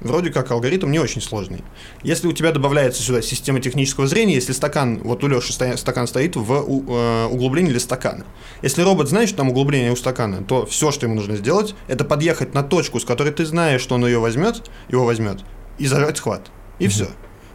вроде 0.01 0.31
как 0.31 0.51
алгоритм 0.51 0.91
не 0.91 0.99
очень 0.99 1.21
сложный. 1.21 1.63
Если 2.03 2.27
у 2.27 2.33
тебя 2.33 2.51
добавляется 2.51 3.01
сюда 3.01 3.21
система 3.21 3.59
технического 3.59 4.07
зрения, 4.07 4.35
если 4.35 4.53
стакан, 4.53 4.99
вот 5.03 5.23
у 5.23 5.27
Леши 5.27 5.53
стакан 5.53 6.07
стоит 6.07 6.35
в 6.35 6.51
э, 6.51 7.25
углублении 7.27 7.71
для 7.71 7.79
стакана. 7.79 8.25
Если 8.61 8.81
робот 8.81 9.09
знает, 9.09 9.29
что 9.29 9.39
там 9.39 9.49
углубление 9.49 9.91
у 9.91 9.95
стакана, 9.95 10.43
то 10.43 10.65
все, 10.65 10.91
что 10.91 11.05
ему 11.05 11.15
нужно 11.15 11.35
сделать, 11.35 11.75
это 11.87 12.05
подъехать 12.05 12.53
на 12.53 12.63
точку, 12.63 12.99
с 12.99 13.05
которой 13.05 13.31
ты 13.31 13.45
знаешь, 13.45 13.81
что 13.81 13.95
он 13.95 14.05
ее 14.05 14.19
возьмет, 14.19 14.69
его 14.89 15.05
возьмет, 15.05 15.39
и 15.77 15.87
зажать 15.87 16.17
схват. 16.17 16.51
И 16.79 16.85
mm-hmm. 16.85 16.89
все. 16.89 17.07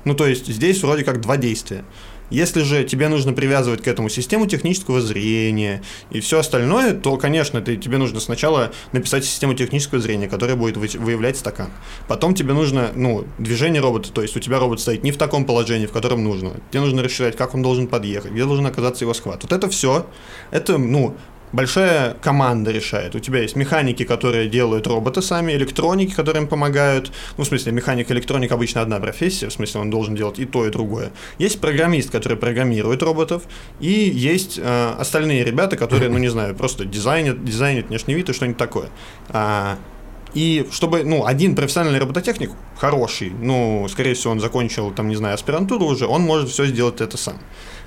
Ну, 0.04 0.14
то 0.14 0.26
есть 0.26 0.46
здесь 0.46 0.82
вроде 0.82 1.04
как 1.04 1.20
два 1.20 1.36
действия. 1.36 1.84
Если 2.30 2.62
же 2.62 2.84
тебе 2.84 3.08
нужно 3.08 3.32
привязывать 3.32 3.82
к 3.82 3.88
этому 3.88 4.08
систему 4.08 4.46
технического 4.46 5.00
зрения 5.00 5.82
и 6.10 6.20
все 6.20 6.40
остальное, 6.40 6.92
то, 6.94 7.16
конечно, 7.16 7.60
ты, 7.60 7.76
тебе 7.76 7.98
нужно 7.98 8.20
сначала 8.20 8.72
написать 8.92 9.24
систему 9.24 9.54
технического 9.54 10.00
зрения, 10.00 10.28
которая 10.28 10.56
будет 10.56 10.76
выявлять 10.76 11.36
стакан. 11.36 11.70
Потом 12.06 12.34
тебе 12.34 12.52
нужно, 12.52 12.90
ну, 12.94 13.26
движение 13.38 13.80
робота, 13.80 14.12
то 14.12 14.22
есть 14.22 14.36
у 14.36 14.40
тебя 14.40 14.58
робот 14.58 14.80
стоит 14.80 15.02
не 15.02 15.12
в 15.12 15.16
таком 15.16 15.44
положении, 15.44 15.86
в 15.86 15.92
котором 15.92 16.22
нужно. 16.22 16.52
Тебе 16.70 16.80
нужно 16.80 17.02
рассчитать, 17.02 17.36
как 17.36 17.54
он 17.54 17.62
должен 17.62 17.86
подъехать, 17.86 18.32
где 18.32 18.44
должен 18.44 18.66
оказаться 18.66 19.04
его 19.04 19.14
схват. 19.14 19.42
Вот 19.42 19.52
это 19.52 19.68
все, 19.68 20.06
это, 20.50 20.78
ну, 20.78 21.16
большая 21.52 22.14
команда 22.14 22.70
решает. 22.70 23.14
У 23.14 23.18
тебя 23.18 23.40
есть 23.40 23.56
механики, 23.56 24.04
которые 24.04 24.48
делают 24.48 24.86
роботы 24.86 25.22
сами, 25.22 25.52
электроники, 25.52 26.14
которые 26.14 26.42
им 26.42 26.48
помогают. 26.48 27.12
Ну, 27.36 27.44
в 27.44 27.46
смысле, 27.46 27.72
механик 27.72 28.10
электроник 28.10 28.52
обычно 28.52 28.82
одна 28.82 29.00
профессия, 29.00 29.48
в 29.48 29.52
смысле, 29.52 29.80
он 29.80 29.90
должен 29.90 30.14
делать 30.14 30.38
и 30.38 30.44
то, 30.44 30.66
и 30.66 30.70
другое. 30.70 31.10
Есть 31.38 31.60
программист, 31.60 32.10
который 32.10 32.36
программирует 32.36 33.02
роботов, 33.02 33.42
и 33.80 33.90
есть 33.90 34.58
э, 34.58 34.94
остальные 34.98 35.44
ребята, 35.44 35.76
которые, 35.76 36.10
ну, 36.10 36.18
не 36.18 36.28
знаю, 36.28 36.54
просто 36.54 36.84
дизайнят, 36.84 37.44
дизайнят 37.44 37.88
внешний 37.88 38.14
вид 38.14 38.28
и 38.28 38.32
что-нибудь 38.32 38.58
такое. 38.58 38.88
А, 39.28 39.78
и 40.34 40.66
чтобы, 40.70 41.04
ну, 41.04 41.24
один 41.26 41.54
профессиональный 41.54 41.98
робототехник, 41.98 42.50
хороший, 42.76 43.30
ну, 43.30 43.86
скорее 43.88 44.14
всего, 44.14 44.32
он 44.32 44.40
закончил, 44.40 44.90
там, 44.90 45.08
не 45.08 45.16
знаю, 45.16 45.34
аспирантуру 45.34 45.86
уже, 45.86 46.06
он 46.06 46.22
может 46.22 46.50
все 46.50 46.66
сделать 46.66 47.00
это 47.00 47.16
сам. 47.16 47.38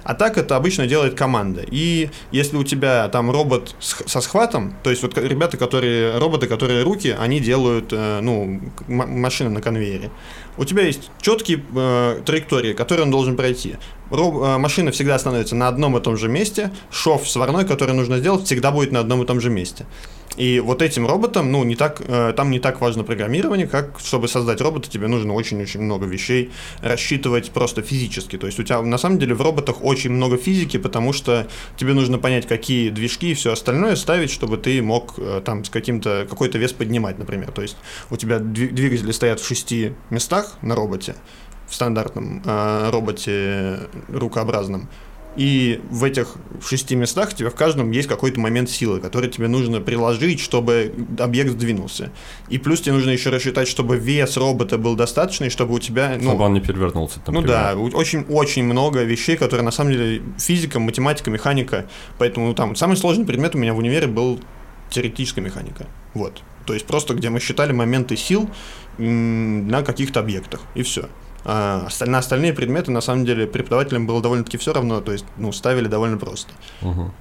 А 0.03 0.13
так 0.13 0.37
это 0.37 0.55
обычно 0.55 0.87
делает 0.87 1.15
команда. 1.15 1.63
И 1.69 2.09
если 2.31 2.57
у 2.57 2.63
тебя 2.63 3.07
там 3.09 3.31
робот 3.31 3.75
со 3.79 4.21
схватом, 4.21 4.73
то 4.83 4.89
есть 4.89 5.01
вот 5.03 5.17
ребята, 5.17 5.57
которые, 5.57 6.17
роботы, 6.17 6.47
которые 6.47 6.83
руки, 6.83 7.15
они 7.17 7.39
делают, 7.39 7.91
э, 7.91 8.19
ну, 8.21 8.61
машины 8.87 9.49
на 9.49 9.61
конвейере. 9.61 10.09
У 10.57 10.65
тебя 10.65 10.83
есть 10.83 11.11
четкие 11.21 11.63
э, 11.75 12.21
траектории, 12.25 12.73
которые 12.73 13.05
он 13.05 13.11
должен 13.11 13.37
пройти. 13.37 13.75
Э, 14.11 14.57
машина 14.57 14.91
всегда 14.91 15.17
становится 15.17 15.55
на 15.55 15.67
одном 15.67 15.97
и 15.97 16.01
том 16.01 16.17
же 16.17 16.27
месте, 16.27 16.71
шов 16.91 17.29
сварной, 17.29 17.65
который 17.65 17.95
нужно 17.95 18.19
сделать, 18.19 18.45
всегда 18.45 18.71
будет 18.71 18.91
на 18.91 18.99
одном 18.99 19.23
и 19.23 19.25
том 19.25 19.39
же 19.39 19.49
месте. 19.49 19.85
И 20.37 20.61
вот 20.61 20.81
этим 20.81 21.07
роботам, 21.07 21.51
ну, 21.51 21.63
не 21.63 21.75
так, 21.75 22.01
э, 22.05 22.33
там 22.35 22.51
не 22.51 22.59
так 22.59 22.79
важно 22.79 23.03
программирование, 23.03 23.67
как 23.67 23.99
чтобы 23.99 24.27
создать 24.27 24.61
робота, 24.61 24.89
тебе 24.89 25.07
нужно 25.07 25.33
очень-очень 25.33 25.81
много 25.81 26.05
вещей 26.05 26.51
рассчитывать 26.81 27.51
просто 27.51 27.81
физически. 27.81 28.37
То 28.37 28.47
есть 28.47 28.59
у 28.59 28.63
тебя 28.63 28.81
на 28.81 28.97
самом 28.97 29.19
деле 29.19 29.33
в 29.33 29.41
роботах 29.41 29.83
очень 29.83 30.11
много 30.11 30.37
физики, 30.37 30.77
потому 30.77 31.11
что 31.11 31.47
тебе 31.75 31.93
нужно 31.93 32.17
понять, 32.17 32.47
какие 32.47 32.89
движки 32.89 33.31
и 33.31 33.33
все 33.33 33.51
остальное 33.51 33.95
ставить, 33.95 34.31
чтобы 34.31 34.57
ты 34.57 34.81
мог 34.81 35.15
э, 35.17 35.41
там 35.43 35.65
с 35.65 35.69
каким-то, 35.69 36.25
какой-то 36.29 36.57
вес 36.57 36.71
поднимать, 36.71 37.19
например. 37.19 37.51
То 37.51 37.61
есть 37.61 37.75
у 38.09 38.15
тебя 38.15 38.39
двигатели 38.39 39.11
стоят 39.11 39.41
в 39.41 39.47
шести 39.47 39.93
местах 40.09 40.57
на 40.61 40.75
роботе, 40.75 41.15
в 41.71 41.75
стандартном 41.75 42.43
э, 42.45 42.89
роботе 42.91 43.79
рукообразном. 44.09 44.89
И 45.37 45.79
в 45.89 46.03
этих 46.03 46.35
шести 46.61 46.93
местах 46.93 47.29
у 47.31 47.35
тебя 47.37 47.49
в 47.49 47.55
каждом 47.55 47.89
есть 47.91 48.09
какой-то 48.09 48.37
момент 48.41 48.69
силы, 48.69 48.99
который 48.99 49.29
тебе 49.29 49.47
нужно 49.47 49.79
приложить, 49.79 50.41
чтобы 50.41 50.93
объект 51.17 51.51
сдвинулся. 51.51 52.11
И 52.49 52.57
плюс 52.57 52.81
тебе 52.81 52.95
нужно 52.95 53.11
еще 53.11 53.29
рассчитать, 53.29 53.69
чтобы 53.69 53.95
вес 53.95 54.35
робота 54.35 54.77
был 54.77 54.95
достаточный, 54.97 55.49
чтобы 55.49 55.75
у 55.75 55.79
тебя... 55.79 56.17
Ну, 56.17 56.31
чтобы 56.31 56.43
он 56.43 56.53
не 56.53 56.59
перевернулся. 56.59 57.19
Например. 57.19 57.41
Ну 57.41 57.47
да, 57.47 57.75
очень-очень 57.97 58.65
много 58.65 59.03
вещей, 59.03 59.37
которые 59.37 59.63
на 59.63 59.71
самом 59.71 59.93
деле 59.93 60.21
физика, 60.37 60.81
математика, 60.81 61.31
механика. 61.31 61.87
Поэтому 62.17 62.47
ну, 62.47 62.53
там 62.53 62.75
самый 62.75 62.97
сложный 62.97 63.25
предмет 63.25 63.55
у 63.55 63.57
меня 63.57 63.73
в 63.73 63.77
универе 63.77 64.07
был 64.07 64.41
теоретическая 64.89 65.39
механика. 65.39 65.87
Вот. 66.13 66.43
То 66.65 66.73
есть 66.73 66.85
просто 66.85 67.13
где 67.13 67.29
мы 67.29 67.39
считали 67.39 67.71
моменты 67.71 68.17
сил 68.17 68.49
на 68.97 69.81
каких-то 69.83 70.19
объектах. 70.19 70.59
И 70.75 70.83
все. 70.83 71.07
А 71.43 71.87
на 72.05 72.17
остальные 72.19 72.53
предметы, 72.53 72.91
на 72.91 73.01
самом 73.01 73.25
деле, 73.25 73.47
преподавателям 73.47 74.05
было 74.05 74.21
довольно-таки 74.21 74.57
все 74.57 74.73
равно, 74.73 75.01
то 75.01 75.11
есть, 75.11 75.25
ну, 75.37 75.51
ставили 75.51 75.87
довольно 75.87 76.17
просто. 76.17 76.51
Угу. 76.81 77.11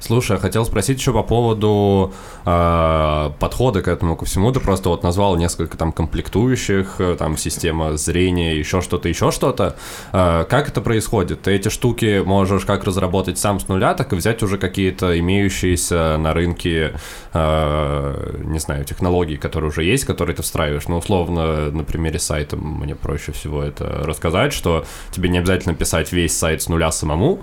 Слушай, 0.00 0.32
я 0.32 0.38
хотел 0.38 0.64
спросить 0.64 0.98
еще 0.98 1.12
по 1.12 1.22
поводу 1.22 2.14
э, 2.46 3.30
подхода 3.38 3.82
к 3.82 3.88
этому 3.88 4.16
ко 4.16 4.24
всему. 4.24 4.50
Ты 4.50 4.58
просто 4.58 4.88
вот 4.88 5.02
назвал 5.02 5.36
несколько 5.36 5.76
там 5.76 5.92
комплектующих, 5.92 6.96
э, 6.98 7.16
там 7.18 7.36
система 7.36 7.98
зрения, 7.98 8.56
еще 8.56 8.80
что-то, 8.80 9.10
еще 9.10 9.30
что-то. 9.30 9.76
Э, 10.12 10.46
как 10.48 10.68
это 10.68 10.80
происходит? 10.80 11.42
Ты 11.42 11.52
эти 11.52 11.68
штуки 11.68 12.22
можешь 12.24 12.64
как 12.64 12.84
разработать 12.84 13.38
сам 13.38 13.60
с 13.60 13.68
нуля, 13.68 13.92
так 13.92 14.14
и 14.14 14.16
взять 14.16 14.42
уже 14.42 14.56
какие-то 14.56 15.18
имеющиеся 15.20 16.16
на 16.16 16.32
рынке, 16.32 16.94
э, 17.34 18.40
не 18.44 18.58
знаю, 18.58 18.86
технологии, 18.86 19.36
которые 19.36 19.68
уже 19.68 19.84
есть, 19.84 20.06
которые 20.06 20.34
ты 20.34 20.42
встраиваешь. 20.42 20.88
Ну, 20.88 20.96
условно, 20.96 21.70
на 21.70 21.84
примере 21.84 22.18
сайта 22.18 22.56
мне 22.56 22.94
проще 22.94 23.32
всего 23.32 23.62
это 23.62 23.84
рассказать, 24.04 24.54
что 24.54 24.86
тебе 25.10 25.28
не 25.28 25.38
обязательно 25.38 25.74
писать 25.74 26.10
весь 26.10 26.36
сайт 26.36 26.62
с 26.62 26.68
нуля 26.70 26.90
самому, 26.90 27.42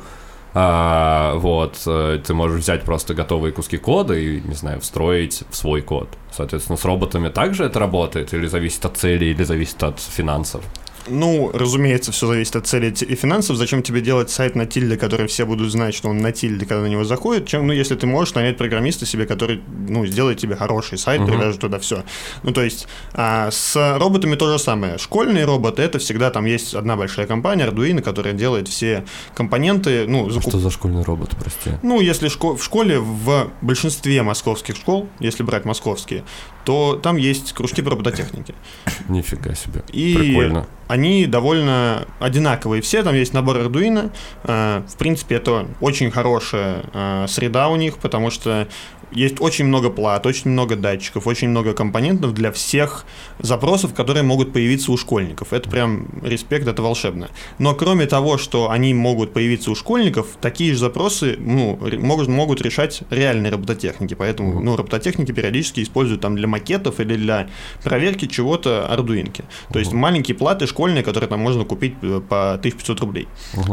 а, 0.59 1.35
вот, 1.35 1.83
э, 1.85 2.19
ты 2.25 2.33
можешь 2.33 2.61
взять 2.61 2.81
просто 2.81 3.13
готовые 3.13 3.51
куски 3.51 3.77
кода 3.77 4.15
и, 4.15 4.41
не 4.41 4.55
знаю, 4.55 4.81
встроить 4.81 5.43
в 5.51 5.55
свой 5.55 5.83
код. 5.83 6.09
Соответственно, 6.31 6.77
с 6.77 6.83
роботами 6.85 7.29
также 7.29 7.65
это 7.65 7.77
работает 7.77 8.33
или 8.33 8.47
зависит 8.47 8.83
от 8.83 8.97
цели, 8.97 9.25
или 9.25 9.43
зависит 9.43 9.83
от 9.83 9.99
финансов? 9.99 10.63
Ну, 11.09 11.51
разумеется, 11.53 12.11
все 12.11 12.27
зависит 12.27 12.55
от 12.55 12.67
цели 12.67 12.91
и 12.91 13.15
финансов. 13.15 13.57
Зачем 13.57 13.83
тебе 13.83 14.01
делать 14.01 14.29
сайт 14.29 14.55
на 14.55 14.65
тильде, 14.65 14.97
который 14.97 15.27
все 15.27 15.45
будут 15.45 15.71
знать, 15.71 15.95
что 15.95 16.09
он 16.09 16.17
на 16.17 16.31
тильде, 16.31 16.65
когда 16.65 16.83
на 16.83 16.87
него 16.87 17.03
заходит, 17.03 17.47
чем, 17.47 17.67
ну, 17.67 17.73
если 17.73 17.95
ты 17.95 18.07
можешь 18.07 18.33
нанять 18.33 18.57
программиста 18.57 19.05
себе, 19.05 19.25
который, 19.25 19.61
ну, 19.87 20.05
сделает 20.05 20.39
тебе 20.39 20.55
хороший 20.55 20.97
сайт, 20.97 21.21
uh-huh. 21.21 21.27
привяжет 21.27 21.59
туда 21.59 21.79
все. 21.79 22.03
Ну, 22.43 22.51
то 22.51 22.63
есть, 22.63 22.87
а, 23.13 23.49
с 23.51 23.97
роботами 23.97 24.35
то 24.35 24.51
же 24.51 24.59
самое. 24.59 24.97
Школьные 24.97 25.45
роботы, 25.45 25.81
это 25.81 25.99
всегда 25.99 26.29
там 26.29 26.45
есть 26.45 26.73
одна 26.73 26.95
большая 26.95 27.27
компания, 27.27 27.65
Arduino, 27.65 28.01
которая 28.01 28.33
делает 28.33 28.67
все 28.67 29.05
компоненты, 29.35 30.05
ну, 30.07 30.29
закуп... 30.29 30.49
Что 30.49 30.59
за 30.59 30.71
школьный 30.71 31.03
робот, 31.03 31.35
прости? 31.39 31.71
Ну, 31.83 32.01
если 32.01 32.27
шко... 32.27 32.55
в 32.55 32.63
школе, 32.63 32.99
в 32.99 33.51
большинстве 33.61 34.23
московских 34.23 34.75
школ, 34.75 35.07
если 35.19 35.43
брать 35.43 35.65
московские, 35.65 36.23
то 36.67 36.99
там 37.01 37.15
есть 37.15 37.53
кружки 37.53 37.81
по 37.81 37.91
робототехнике. 37.91 38.53
Нифига 39.07 39.55
себе. 39.55 39.83
И 39.93 40.13
Прикольно. 40.17 40.67
они 40.89 41.25
довольно 41.25 42.05
одинаковые 42.19 42.81
все, 42.81 43.03
там 43.03 43.15
есть 43.15 43.33
набор 43.33 43.55
Arduino. 43.55 44.11
Э, 44.43 44.81
в 44.85 44.97
принципе, 44.97 45.35
это 45.35 45.65
очень 45.79 46.11
хорошая 46.11 46.83
э, 46.91 47.25
среда 47.29 47.69
у 47.69 47.77
них, 47.77 47.99
потому 47.99 48.31
что 48.31 48.67
есть 49.11 49.39
очень 49.39 49.65
много 49.65 49.89
плат, 49.89 50.25
очень 50.25 50.51
много 50.51 50.75
датчиков, 50.75 51.27
очень 51.27 51.49
много 51.49 51.73
компонентов 51.73 52.33
для 52.33 52.51
всех 52.51 53.05
запросов, 53.39 53.93
которые 53.93 54.23
могут 54.23 54.53
появиться 54.53 54.91
у 54.91 54.97
школьников. 54.97 55.53
Это 55.53 55.69
прям 55.69 56.07
респект, 56.23 56.67
это 56.67 56.81
волшебно. 56.81 57.29
Но 57.57 57.73
кроме 57.73 58.05
того, 58.05 58.37
что 58.37 58.69
они 58.69 58.93
могут 58.93 59.33
появиться 59.33 59.71
у 59.71 59.75
школьников, 59.75 60.37
такие 60.41 60.73
же 60.73 60.79
запросы 60.79 61.35
ну, 61.39 61.79
могут, 61.99 62.27
могут 62.27 62.61
решать 62.61 63.01
реальные 63.09 63.51
робототехники. 63.51 64.13
Поэтому 64.13 64.61
ну, 64.61 64.75
робототехники 64.75 65.31
периодически 65.31 65.81
используют 65.81 66.21
там 66.21 66.35
для 66.35 66.47
макетов 66.47 66.99
или 66.99 67.15
для 67.15 67.49
проверки 67.83 68.27
чего-то 68.27 68.87
ардуинки. 68.87 69.43
То 69.71 69.79
есть 69.79 69.93
маленькие 69.93 70.35
платы 70.35 70.67
школьные, 70.67 71.03
которые 71.03 71.29
там 71.29 71.39
можно 71.39 71.63
купить 71.63 71.95
э, 72.01 72.21
по 72.27 72.53
1500 72.53 72.99
рублей. 73.01 73.27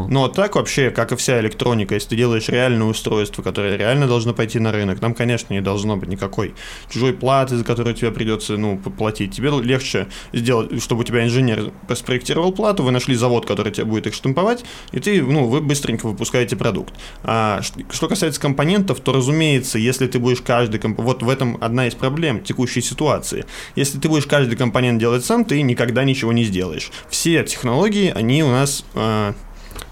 Но 0.08 0.28
так 0.28 0.56
вообще, 0.56 0.90
как 0.90 1.12
и 1.12 1.16
вся 1.16 1.40
электроника, 1.40 1.94
если 1.94 2.10
ты 2.10 2.16
делаешь 2.16 2.48
реальное 2.48 2.86
устройство, 2.86 3.42
которое 3.42 3.76
реально 3.76 4.06
должно 4.06 4.34
пойти 4.34 4.58
на 4.58 4.72
рынок, 4.72 5.00
там, 5.00 5.14
конечно, 5.24 5.54
не 5.54 5.62
должно 5.62 5.96
быть 5.96 6.10
никакой 6.10 6.54
чужой 6.90 7.14
платы, 7.14 7.56
за 7.56 7.64
которую 7.64 7.94
тебе 7.94 8.10
придется, 8.10 8.58
ну, 8.58 8.76
платить. 8.76 9.34
Тебе 9.34 9.50
легче 9.62 10.08
сделать, 10.34 10.82
чтобы 10.82 11.00
у 11.00 11.04
тебя 11.04 11.24
инженер 11.24 11.72
спроектировал 11.94 12.52
плату, 12.52 12.82
вы 12.82 12.90
нашли 12.90 13.14
завод, 13.14 13.46
который 13.46 13.72
тебе 13.72 13.86
будет 13.86 14.06
их 14.06 14.12
штамповать, 14.12 14.64
и 14.92 15.00
ты, 15.00 15.22
ну, 15.22 15.46
вы 15.46 15.62
быстренько 15.62 16.06
выпускаете 16.06 16.56
продукт. 16.56 16.92
А 17.22 17.62
что 17.90 18.06
касается 18.06 18.38
компонентов, 18.38 19.00
то, 19.00 19.14
разумеется, 19.14 19.78
если 19.78 20.06
ты 20.06 20.18
будешь 20.18 20.42
каждый 20.42 20.78
комп... 20.78 21.00
вот 21.00 21.22
в 21.22 21.28
этом 21.30 21.56
одна 21.62 21.86
из 21.86 21.94
проблем 21.94 22.42
текущей 22.42 22.82
ситуации. 22.82 23.46
Если 23.76 23.98
ты 23.98 24.10
будешь 24.10 24.26
каждый 24.26 24.56
компонент 24.56 25.00
делать 25.00 25.24
сам, 25.24 25.46
ты 25.46 25.62
никогда 25.62 26.04
ничего 26.04 26.34
не 26.34 26.44
сделаешь. 26.44 26.90
Все 27.08 27.42
технологии, 27.44 28.12
они 28.14 28.44
у 28.44 28.50
нас 28.50 28.84
э, 28.94 29.32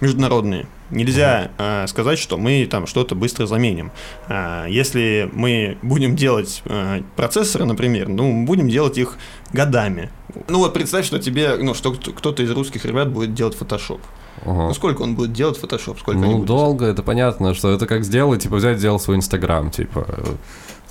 международные. 0.02 0.66
Нельзя 0.90 1.52
э, 1.56 1.86
сказать, 1.86 2.18
что 2.18 2.36
мы 2.36 2.66
там 2.66 2.86
что-то 2.86 3.14
быстро 3.14 3.46
заменим. 3.46 3.92
Э, 4.28 4.66
если 4.68 5.30
мы 5.32 5.78
будем 5.80 6.16
делать 6.16 6.60
э, 6.64 7.02
процессоры, 7.16 7.64
например, 7.64 8.08
ну, 8.08 8.44
будем 8.44 8.68
делать 8.68 8.98
их 8.98 9.16
годами. 9.52 10.10
Ну 10.48 10.58
вот 10.58 10.74
представь, 10.74 11.06
что 11.06 11.20
тебе, 11.20 11.56
ну, 11.56 11.72
что 11.72 11.92
кто-то 11.92 12.42
из 12.42 12.50
русских 12.50 12.84
ребят 12.84 13.10
будет 13.10 13.32
делать 13.32 13.56
Photoshop. 13.58 14.00
Ага. 14.44 14.68
Ну, 14.68 14.74
сколько 14.74 15.02
он 15.02 15.14
будет 15.14 15.32
делать 15.32 15.58
Photoshop? 15.62 15.98
Сколько 16.00 16.18
ну, 16.18 16.44
долго, 16.44 16.86
это 16.86 17.04
понятно, 17.04 17.54
что 17.54 17.70
это 17.70 17.86
как 17.86 18.02
сделать, 18.04 18.42
типа, 18.42 18.56
взять, 18.56 18.78
сделать 18.78 19.02
свой 19.02 19.16
Инстаграм, 19.16 19.70
типа, 19.70 20.04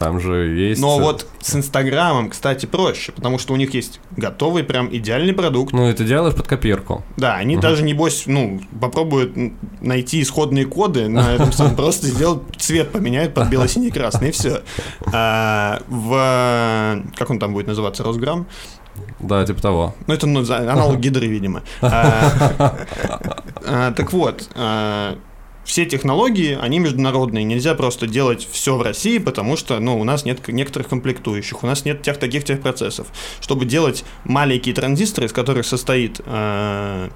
там 0.01 0.19
же 0.19 0.47
есть... 0.47 0.81
Но 0.81 0.97
вот 0.97 1.27
с 1.41 1.55
Инстаграмом, 1.55 2.31
кстати, 2.31 2.65
проще, 2.65 3.11
потому 3.11 3.37
что 3.37 3.53
у 3.53 3.55
них 3.55 3.75
есть 3.75 3.99
готовый 4.17 4.63
прям 4.63 4.89
идеальный 4.91 5.31
продукт. 5.31 5.73
Ну, 5.73 5.93
ты 5.93 6.03
делаешь 6.05 6.33
под 6.33 6.47
копирку. 6.47 7.03
Да, 7.17 7.35
они 7.35 7.53
угу. 7.53 7.61
даже, 7.61 7.83
небось, 7.83 8.23
ну, 8.25 8.59
попробуют 8.79 9.37
найти 9.79 10.23
исходные 10.23 10.65
коды 10.65 11.07
на 11.07 11.31
этом 11.35 11.51
самом, 11.51 11.75
просто 11.75 12.07
сделать 12.07 12.41
цвет 12.57 12.91
поменяют 12.91 13.35
под 13.35 13.49
бело-синий 13.49 13.91
красный, 13.91 14.29
и 14.29 14.31
все. 14.31 14.63
А, 15.13 15.83
в... 15.87 17.03
Как 17.15 17.29
он 17.29 17.37
там 17.37 17.53
будет 17.53 17.67
называться? 17.67 18.03
Росграм? 18.03 18.47
Да, 19.19 19.45
типа 19.45 19.61
того. 19.61 19.93
Ну, 20.07 20.13
это 20.15 20.25
ну, 20.25 20.43
аналог 20.51 20.99
гидры, 20.99 21.27
видимо. 21.27 21.61
А, 21.81 22.25
а, 23.67 23.91
так 23.91 24.11
вот, 24.13 24.49
а, 24.55 25.19
все 25.63 25.85
технологии, 25.85 26.57
они 26.59 26.79
международные. 26.79 27.43
Нельзя 27.43 27.75
просто 27.75 28.07
делать 28.07 28.47
все 28.51 28.75
в 28.75 28.81
России, 28.81 29.17
потому 29.19 29.57
что 29.57 29.79
ну, 29.79 29.99
у 29.99 30.03
нас 30.03 30.25
нет 30.25 30.47
некоторых 30.47 30.89
комплектующих, 30.89 31.63
у 31.63 31.67
нас 31.67 31.85
нет 31.85 32.01
тех 32.01 32.17
таких 32.17 32.43
техпроцессов. 32.43 33.07
Чтобы 33.39 33.65
делать 33.65 34.03
маленькие 34.23 34.75
транзисторы, 34.75 35.27
из 35.27 35.33
которых 35.33 35.65
состоит 35.65 36.19
э, 36.25 37.09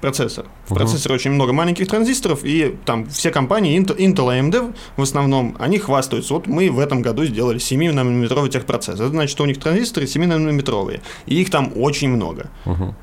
процессор. 0.00 0.46
В 0.66 0.74
процессоре 0.74 1.14
очень 1.14 1.30
много 1.30 1.52
маленьких 1.52 1.86
транзисторов, 1.86 2.40
и 2.44 2.76
там 2.84 3.06
все 3.06 3.30
компании, 3.30 3.78
Intel, 3.78 3.96
Intel 3.96 4.50
AMD 4.50 4.74
в 4.96 5.02
основном, 5.02 5.56
они 5.58 5.78
хвастаются. 5.78 6.34
Вот 6.34 6.46
мы 6.46 6.70
в 6.70 6.78
этом 6.78 7.02
году 7.02 7.24
сделали 7.24 7.58
7-нанометровый 7.58 8.50
техпроцессор. 8.50 9.06
Это 9.06 9.10
значит, 9.10 9.30
что 9.30 9.44
у 9.44 9.46
них 9.46 9.58
транзисторы 9.60 10.06
7-нанометровые, 10.06 11.00
и 11.26 11.40
их 11.40 11.50
там 11.50 11.72
очень 11.76 12.08
много. 12.08 12.50
Uh-huh 12.64 12.94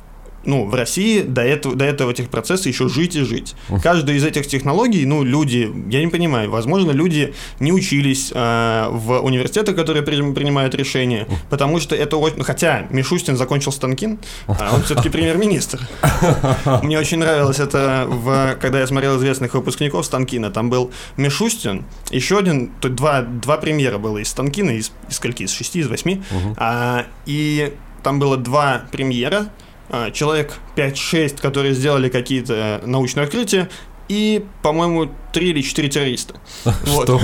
ну, 0.47 0.65
в 0.65 0.73
России 0.73 1.21
до 1.21 1.43
этого, 1.43 1.75
до 1.75 1.85
этого 1.85 2.11
этих 2.11 2.29
процессов 2.29 2.67
еще 2.67 2.87
жить 2.87 3.15
и 3.15 3.21
жить. 3.21 3.53
Каждая 3.83 4.15
из 4.15 4.23
этих 4.23 4.47
технологий, 4.47 5.05
ну, 5.05 5.23
люди, 5.23 5.71
я 5.89 6.01
не 6.01 6.07
понимаю, 6.07 6.49
возможно, 6.49 6.91
люди 6.91 7.33
не 7.59 7.73
учились 7.73 8.31
э, 8.33 8.87
в 8.89 9.19
университетах, 9.19 9.75
которые 9.75 10.03
при, 10.03 10.33
принимают 10.33 10.73
решения, 10.73 11.27
потому 11.49 11.79
что 11.79 11.95
это 11.95 12.17
очень... 12.17 12.41
Хотя 12.43 12.87
Мишустин 12.89 13.35
закончил 13.35 13.71
Станкин, 13.71 14.19
а 14.47 14.73
он 14.73 14.83
все-таки 14.83 15.09
премьер-министр. 15.09 15.81
Мне 16.81 16.97
очень 16.97 17.19
нравилось 17.19 17.59
это, 17.59 18.05
в, 18.07 18.55
когда 18.61 18.79
я 18.79 18.87
смотрел 18.87 19.17
известных 19.17 19.53
выпускников 19.53 20.05
Станкина. 20.05 20.49
Там 20.49 20.69
был 20.69 20.91
Мишустин, 21.17 21.83
еще 22.09 22.39
один, 22.39 22.71
то 22.79 22.87
два, 22.87 23.21
два 23.21 23.57
премьера 23.57 23.97
было 23.97 24.19
из 24.19 24.29
Станкина, 24.29 24.71
из, 24.71 24.91
из 25.09 25.17
скольки, 25.17 25.43
из 25.43 25.51
шести, 25.51 25.79
из 25.79 25.87
восьми. 25.87 26.23
А, 26.55 27.05
и 27.25 27.73
там 28.03 28.19
было 28.19 28.37
два 28.37 28.85
премьера, 28.91 29.51
человек 30.13 30.53
5-6, 30.75 31.41
которые 31.41 31.73
сделали 31.73 32.09
какие-то 32.09 32.81
научные 32.85 33.23
открытия, 33.25 33.69
и, 34.09 34.45
по-моему, 34.61 35.09
3 35.33 35.49
или 35.49 35.61
4 35.61 35.89
террориста. 35.89 36.35
Вот. 36.85 37.21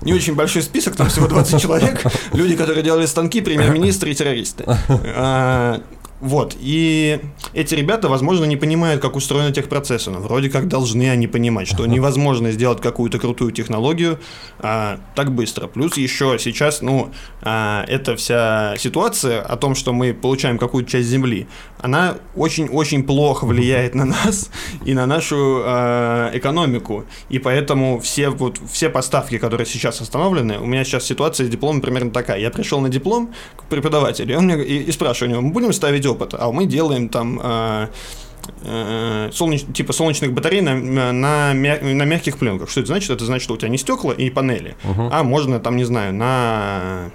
Не 0.00 0.12
очень 0.14 0.34
большой 0.34 0.62
список, 0.62 0.96
там 0.96 1.08
всего 1.08 1.26
20 1.26 1.60
человек. 1.60 2.02
Люди, 2.32 2.56
которые 2.56 2.82
делали 2.82 3.06
станки, 3.06 3.40
премьер-министры 3.42 4.10
и 4.10 4.14
террористы. 4.14 4.64
Вот, 6.24 6.56
и 6.58 7.20
эти 7.52 7.74
ребята, 7.74 8.08
возможно, 8.08 8.46
не 8.46 8.56
понимают, 8.56 9.02
как 9.02 9.14
устроены 9.14 9.52
техпроцессы, 9.52 10.10
но 10.10 10.20
вроде 10.20 10.48
как 10.48 10.68
должны 10.68 11.10
они 11.10 11.26
понимать, 11.26 11.68
что 11.68 11.84
невозможно 11.94 12.50
сделать 12.50 12.80
какую-то 12.80 13.18
крутую 13.18 13.52
технологию 13.52 14.18
а, 14.58 15.00
так 15.14 15.32
быстро. 15.32 15.66
Плюс 15.66 15.98
еще 15.98 16.38
сейчас, 16.40 16.80
ну, 16.80 17.10
а, 17.42 17.84
эта 17.88 18.16
вся 18.16 18.74
ситуация 18.78 19.42
о 19.42 19.58
том, 19.58 19.74
что 19.74 19.92
мы 19.92 20.14
получаем 20.14 20.56
какую-то 20.56 20.92
часть 20.92 21.08
Земли, 21.08 21.46
она 21.82 22.16
очень-очень 22.34 23.04
плохо 23.04 23.44
влияет 23.44 23.94
на 23.94 24.06
нас 24.06 24.48
и 24.86 24.94
на 24.94 25.04
нашу 25.04 25.60
а, 25.62 26.30
экономику. 26.32 27.04
И 27.28 27.38
поэтому 27.38 28.00
все, 28.00 28.30
вот, 28.30 28.58
все 28.72 28.88
поставки, 28.88 29.36
которые 29.36 29.66
сейчас 29.66 30.00
остановлены, 30.00 30.58
у 30.58 30.64
меня 30.64 30.84
сейчас 30.84 31.04
ситуация 31.04 31.46
с 31.46 31.50
дипломом 31.50 31.82
примерно 31.82 32.10
такая. 32.10 32.40
Я 32.40 32.48
пришел 32.48 32.80
на 32.80 32.88
диплом 32.88 33.34
к 33.58 33.64
преподавателю, 33.64 34.32
и 34.32 34.36
он 34.36 34.46
мне 34.46 34.64
и, 34.64 34.84
и 34.84 34.90
спрашиваю 34.90 35.28
у 35.28 35.32
него, 35.32 35.46
мы 35.46 35.52
будем 35.52 35.74
ставить 35.74 36.06
опыт, 36.14 36.34
а 36.38 36.50
мы 36.50 36.66
делаем 36.66 37.08
там 37.08 37.40
э, 37.42 37.88
э, 38.62 39.30
солнеч, 39.32 39.64
типа 39.74 39.92
солнечных 39.92 40.32
батарей 40.32 40.60
на, 40.60 40.74
на, 41.12 41.54
на 41.54 42.04
мягких 42.04 42.38
пленках. 42.38 42.70
Что 42.70 42.80
это 42.80 42.88
значит? 42.88 43.10
Это 43.10 43.24
значит, 43.24 43.44
что 43.44 43.54
у 43.54 43.56
тебя 43.56 43.68
не 43.68 43.78
стекла 43.78 44.12
и 44.12 44.30
панели, 44.30 44.76
uh-huh. 44.84 45.08
а 45.12 45.22
можно 45.22 45.60
там, 45.60 45.76
не 45.76 45.84
знаю, 45.84 46.14
на 46.14 47.10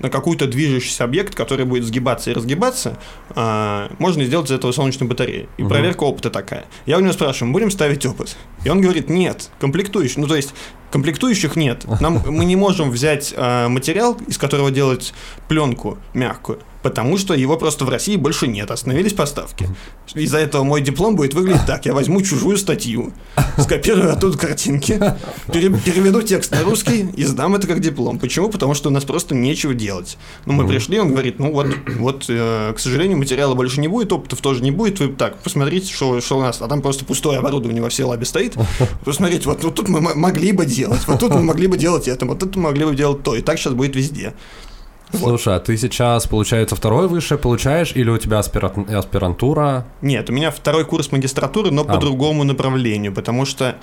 на 0.00 0.10
какой-то 0.10 0.46
движущийся 0.46 1.04
объект, 1.04 1.34
который 1.34 1.64
будет 1.64 1.84
сгибаться 1.84 2.30
и 2.30 2.34
разгибаться, 2.34 2.98
а, 3.30 3.90
можно 3.98 4.24
сделать 4.24 4.48
из 4.48 4.52
этого 4.52 4.72
солнечную 4.72 5.08
батарею. 5.08 5.48
И 5.56 5.62
угу. 5.62 5.70
проверка 5.70 6.04
опыта 6.04 6.30
такая. 6.30 6.66
Я 6.86 6.98
у 6.98 7.00
него 7.00 7.12
спрашиваю, 7.12 7.52
будем 7.52 7.70
ставить 7.70 8.04
опыт? 8.06 8.36
И 8.64 8.68
он 8.68 8.80
говорит, 8.80 9.08
нет, 9.08 9.50
комплектующий. 9.58 10.20
Ну, 10.20 10.26
то 10.26 10.36
есть, 10.36 10.54
комплектующих 10.90 11.56
нет. 11.56 11.84
Нам, 12.00 12.22
мы 12.26 12.44
не 12.44 12.56
можем 12.56 12.90
взять 12.90 13.34
а, 13.36 13.68
материал, 13.68 14.16
из 14.26 14.38
которого 14.38 14.70
делать 14.70 15.14
пленку 15.48 15.98
мягкую, 16.14 16.60
потому 16.88 17.18
что 17.18 17.34
его 17.34 17.56
просто 17.58 17.84
в 17.84 17.90
России 17.90 18.16
больше 18.16 18.46
нет, 18.46 18.70
остановились 18.70 19.12
поставки. 19.12 19.68
Из-за 20.14 20.38
этого 20.38 20.64
мой 20.64 20.80
диплом 20.80 21.16
будет 21.16 21.34
выглядеть 21.34 21.66
так. 21.66 21.84
Я 21.84 21.92
возьму 21.92 22.22
чужую 22.22 22.56
статью, 22.56 23.12
скопирую 23.58 24.10
оттуда 24.10 24.38
картинки, 24.38 24.98
переведу 25.52 26.22
текст 26.22 26.50
на 26.50 26.62
русский 26.62 27.06
и 27.14 27.24
сдам 27.24 27.54
это 27.54 27.66
как 27.66 27.80
диплом. 27.80 28.18
Почему? 28.18 28.48
Потому 28.48 28.74
что 28.74 28.88
у 28.88 28.92
нас 28.92 29.04
просто 29.04 29.34
нечего 29.34 29.74
делать. 29.74 30.16
Ну, 30.46 30.54
мы 30.54 30.66
пришли, 30.66 30.98
он 30.98 31.12
говорит, 31.12 31.38
ну 31.38 31.52
вот, 31.52 31.66
вот 31.98 32.24
э, 32.28 32.72
к 32.74 32.78
сожалению, 32.78 33.18
материала 33.18 33.54
больше 33.54 33.80
не 33.80 33.88
будет, 33.88 34.10
опытов 34.12 34.40
тоже 34.40 34.62
не 34.62 34.70
будет. 34.70 34.98
Вы 35.00 35.08
так, 35.08 35.38
посмотрите, 35.38 35.92
что, 35.92 36.20
что 36.22 36.38
у 36.38 36.40
нас. 36.40 36.62
А 36.62 36.68
там 36.68 36.80
просто 36.80 37.04
пустое 37.04 37.38
оборудование 37.38 37.82
во 37.82 37.90
всей 37.90 38.04
лабе 38.04 38.24
стоит. 38.24 38.56
Посмотрите, 39.04 39.46
вот, 39.46 39.62
вот 39.62 39.74
тут 39.74 39.88
мы 39.88 40.00
могли 40.00 40.52
бы 40.52 40.64
делать, 40.64 41.06
вот 41.06 41.20
тут 41.20 41.34
мы 41.34 41.42
могли 41.42 41.66
бы 41.66 41.76
делать 41.76 42.08
это, 42.08 42.24
вот 42.24 42.38
тут 42.38 42.56
мы 42.56 42.62
могли 42.62 42.86
бы 42.86 42.94
делать 42.94 43.22
то. 43.22 43.34
И 43.34 43.42
так 43.42 43.58
сейчас 43.58 43.74
будет 43.74 43.94
везде. 43.94 44.32
Слушай, 45.12 45.56
а 45.56 45.60
ты 45.60 45.76
сейчас, 45.76 46.26
получается, 46.26 46.76
второй 46.76 47.08
высшее 47.08 47.38
получаешь, 47.38 47.92
или 47.94 48.10
у 48.10 48.18
тебя 48.18 48.38
аспирантура? 48.38 49.86
Нет, 50.02 50.28
у 50.30 50.32
меня 50.32 50.50
второй 50.50 50.84
курс 50.84 51.12
магистратуры, 51.12 51.70
но 51.70 51.82
а. 51.82 51.84
по 51.84 51.96
другому 51.98 52.44
направлению, 52.44 53.12
потому 53.14 53.44
что 53.44 53.76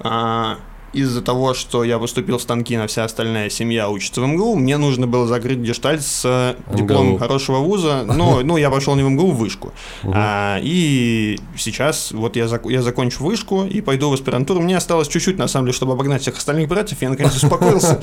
а, 0.00 0.58
из-за 0.92 1.22
того, 1.22 1.54
что 1.54 1.84
я 1.84 1.98
поступил 1.98 2.38
в 2.38 2.42
Станкино, 2.42 2.86
вся 2.86 3.04
остальная 3.04 3.50
семья 3.50 3.88
учится 3.88 4.20
в 4.20 4.26
МГУ, 4.26 4.56
мне 4.56 4.76
нужно 4.76 5.06
было 5.06 5.26
закрыть 5.26 5.58
гештальт 5.58 6.02
с 6.02 6.22
э, 6.24 6.54
дипломом 6.74 7.18
хорошего 7.18 7.58
вуза, 7.58 8.04
но 8.04 8.40
ну, 8.44 8.56
я 8.56 8.70
пошел 8.70 8.94
не 8.94 9.02
в 9.02 9.08
МГУ, 9.08 9.30
в 9.30 9.36
вышку. 9.38 9.72
А, 10.04 10.58
и 10.62 11.38
сейчас 11.56 12.12
вот 12.12 12.36
я, 12.36 12.44
зак- 12.44 12.70
я 12.70 12.82
закончу 12.82 13.24
вышку 13.24 13.64
и 13.64 13.80
пойду 13.80 14.10
в 14.10 14.12
аспирантуру. 14.12 14.60
Мне 14.60 14.76
осталось 14.76 15.08
чуть-чуть, 15.08 15.38
на 15.38 15.48
самом 15.48 15.66
деле, 15.66 15.76
чтобы 15.76 15.92
обогнать 15.92 16.22
всех 16.22 16.36
остальных 16.36 16.68
братьев, 16.68 17.00
я 17.00 17.08
наконец 17.08 17.34
успокоился. 17.36 18.00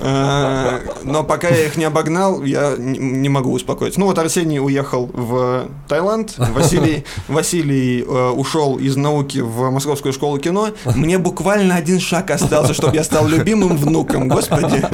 А, 0.00 0.80
но 1.04 1.22
пока 1.22 1.48
я 1.48 1.66
их 1.66 1.76
не 1.76 1.84
обогнал, 1.84 2.42
я 2.42 2.74
не 2.76 3.28
могу 3.28 3.52
успокоиться. 3.52 4.00
Ну 4.00 4.06
вот 4.06 4.18
Арсений 4.18 4.58
уехал 4.58 5.10
в 5.12 5.68
Таиланд, 5.88 6.34
Василий, 6.38 7.04
Василий 7.28 8.02
э, 8.02 8.30
ушел 8.30 8.78
из 8.78 8.96
науки 8.96 9.38
в 9.38 9.70
Московскую 9.70 10.12
школу 10.12 10.38
кино. 10.38 10.70
Мне 10.96 11.18
буквально 11.18 11.76
один 11.76 12.00
шаг 12.00 12.31
остался, 12.32 12.74
чтобы 12.74 12.96
я 12.96 13.04
стал 13.04 13.26
любимым 13.26 13.76
внуком, 13.76 14.28
господи. 14.28 14.84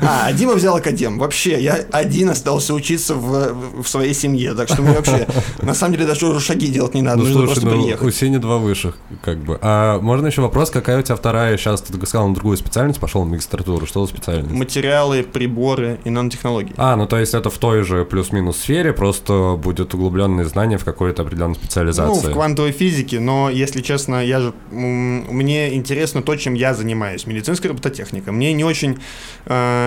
А, 0.00 0.32
Дима 0.32 0.54
взял 0.54 0.76
академ. 0.76 1.18
Вообще, 1.18 1.60
я 1.60 1.80
один 1.92 2.30
остался 2.30 2.74
учиться 2.74 3.14
в, 3.14 3.82
в 3.82 3.88
своей 3.88 4.14
семье, 4.14 4.54
так 4.54 4.68
что 4.68 4.82
мне 4.82 4.92
вообще, 4.92 5.26
на 5.62 5.74
самом 5.74 5.94
деле, 5.94 6.06
даже 6.06 6.26
уже 6.26 6.40
шаги 6.40 6.68
делать 6.68 6.94
не 6.94 7.02
надо, 7.02 7.18
Ну, 7.18 7.24
нужно 7.24 7.38
слушай, 7.46 7.52
просто 7.60 7.66
ну, 7.76 7.82
приехать. 7.82 8.06
у 8.06 8.10
Сени 8.10 8.36
два 8.38 8.58
высших, 8.58 8.96
как 9.22 9.38
бы. 9.38 9.58
А 9.62 9.98
можно 10.00 10.26
еще 10.26 10.42
вопрос, 10.42 10.70
какая 10.70 10.98
у 10.98 11.02
тебя 11.02 11.16
вторая, 11.16 11.56
сейчас 11.56 11.82
ты 11.82 11.94
сказал 12.06 12.28
на 12.28 12.34
другую 12.34 12.56
специальность, 12.56 13.00
пошел 13.00 13.24
на 13.24 13.30
магистратуру, 13.30 13.86
что 13.86 14.04
за 14.04 14.12
специальность? 14.12 14.50
Материалы, 14.52 15.22
приборы 15.22 15.98
и 16.04 16.10
нанотехнологии. 16.10 16.74
А, 16.76 16.96
ну 16.96 17.06
то 17.06 17.18
есть 17.18 17.34
это 17.34 17.50
в 17.50 17.58
той 17.58 17.82
же 17.82 18.04
плюс-минус 18.04 18.58
сфере, 18.58 18.92
просто 18.92 19.58
будет 19.62 19.94
углубленные 19.94 20.46
знания 20.46 20.78
в 20.78 20.84
какой-то 20.84 21.22
определенной 21.22 21.54
Ну, 21.54 21.54
специализации. 21.54 22.28
в 22.30 22.32
квантовой 22.32 22.72
физике, 22.72 23.20
но, 23.20 23.48
если 23.50 23.80
честно, 23.82 24.24
я 24.24 24.40
же, 24.40 24.52
мне 24.70 25.74
интересно 25.74 26.22
то, 26.22 26.36
чем 26.36 26.54
я 26.54 26.74
занимаюсь, 26.74 27.26
медицинская 27.26 27.70
робототехника. 27.70 28.32
Мне 28.32 28.52
не 28.52 28.64
очень 28.64 28.98
э, 29.46 29.85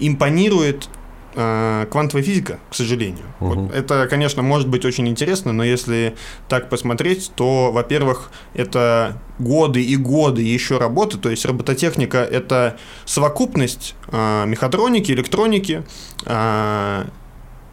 импонирует 0.00 0.88
э, 1.34 1.86
квантовая 1.90 2.24
физика, 2.24 2.58
к 2.70 2.74
сожалению. 2.74 3.24
Мгм. 3.40 3.66
Вот 3.66 3.74
это, 3.74 4.06
конечно, 4.08 4.42
может 4.42 4.68
быть 4.68 4.84
очень 4.84 5.08
интересно, 5.08 5.52
но 5.52 5.64
если 5.64 6.16
так 6.48 6.68
посмотреть, 6.68 7.30
то, 7.36 7.70
во-первых, 7.72 8.30
это 8.54 9.20
годы 9.38 9.82
и 9.82 9.96
годы 9.96 10.42
еще 10.42 10.78
работы, 10.78 11.18
то 11.18 11.30
есть 11.30 11.44
робототехника– 11.44 12.18
это 12.18 12.76
совокупность 13.04 13.94
э, 14.08 14.44
мехатроники, 14.46 15.12
электроники, 15.12 15.84
э, 16.24 17.04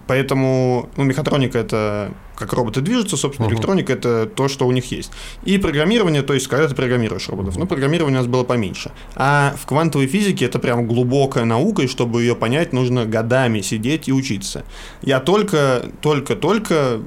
Поэтому, 0.08 0.90
ну, 0.98 1.04
мехатроника 1.04 1.60
это 1.60 2.12
как 2.36 2.54
роботы 2.54 2.82
движутся, 2.82 3.18
собственно, 3.18 3.48
Мгм. 3.48 3.56
электроника 3.56 3.94
это 3.94 4.26
то, 4.26 4.48
что 4.48 4.68
у 4.68 4.72
них 4.72 4.92
есть. 4.92 5.12
И 5.44 5.58
программирование, 5.58 6.22
то 6.22 6.34
есть 6.34 6.48
когда 6.48 6.68
ты 6.68 6.76
программируешь 6.76 7.30
роботов. 7.30 7.58
Но 7.58 7.66
программирование 7.66 8.18
у 8.18 8.22
нас 8.22 8.28
было 8.28 8.44
поменьше. 8.44 8.92
А 9.16 9.56
в 9.62 9.66
квантовой 9.66 10.08
физике 10.08 10.46
это 10.46 10.60
прям 10.60 10.88
глубокая 10.88 11.46
наука, 11.46 11.84
и 11.84 11.88
чтобы 11.88 12.22
ее 12.22 12.36
понять, 12.36 12.74
нужно 12.74 13.06
годами 13.06 13.62
сидеть 13.62 14.08
и 14.08 14.14
учиться. 14.14 14.64
Я 15.02 15.20
только, 15.20 15.86
только, 16.02 16.36
только 16.36 17.00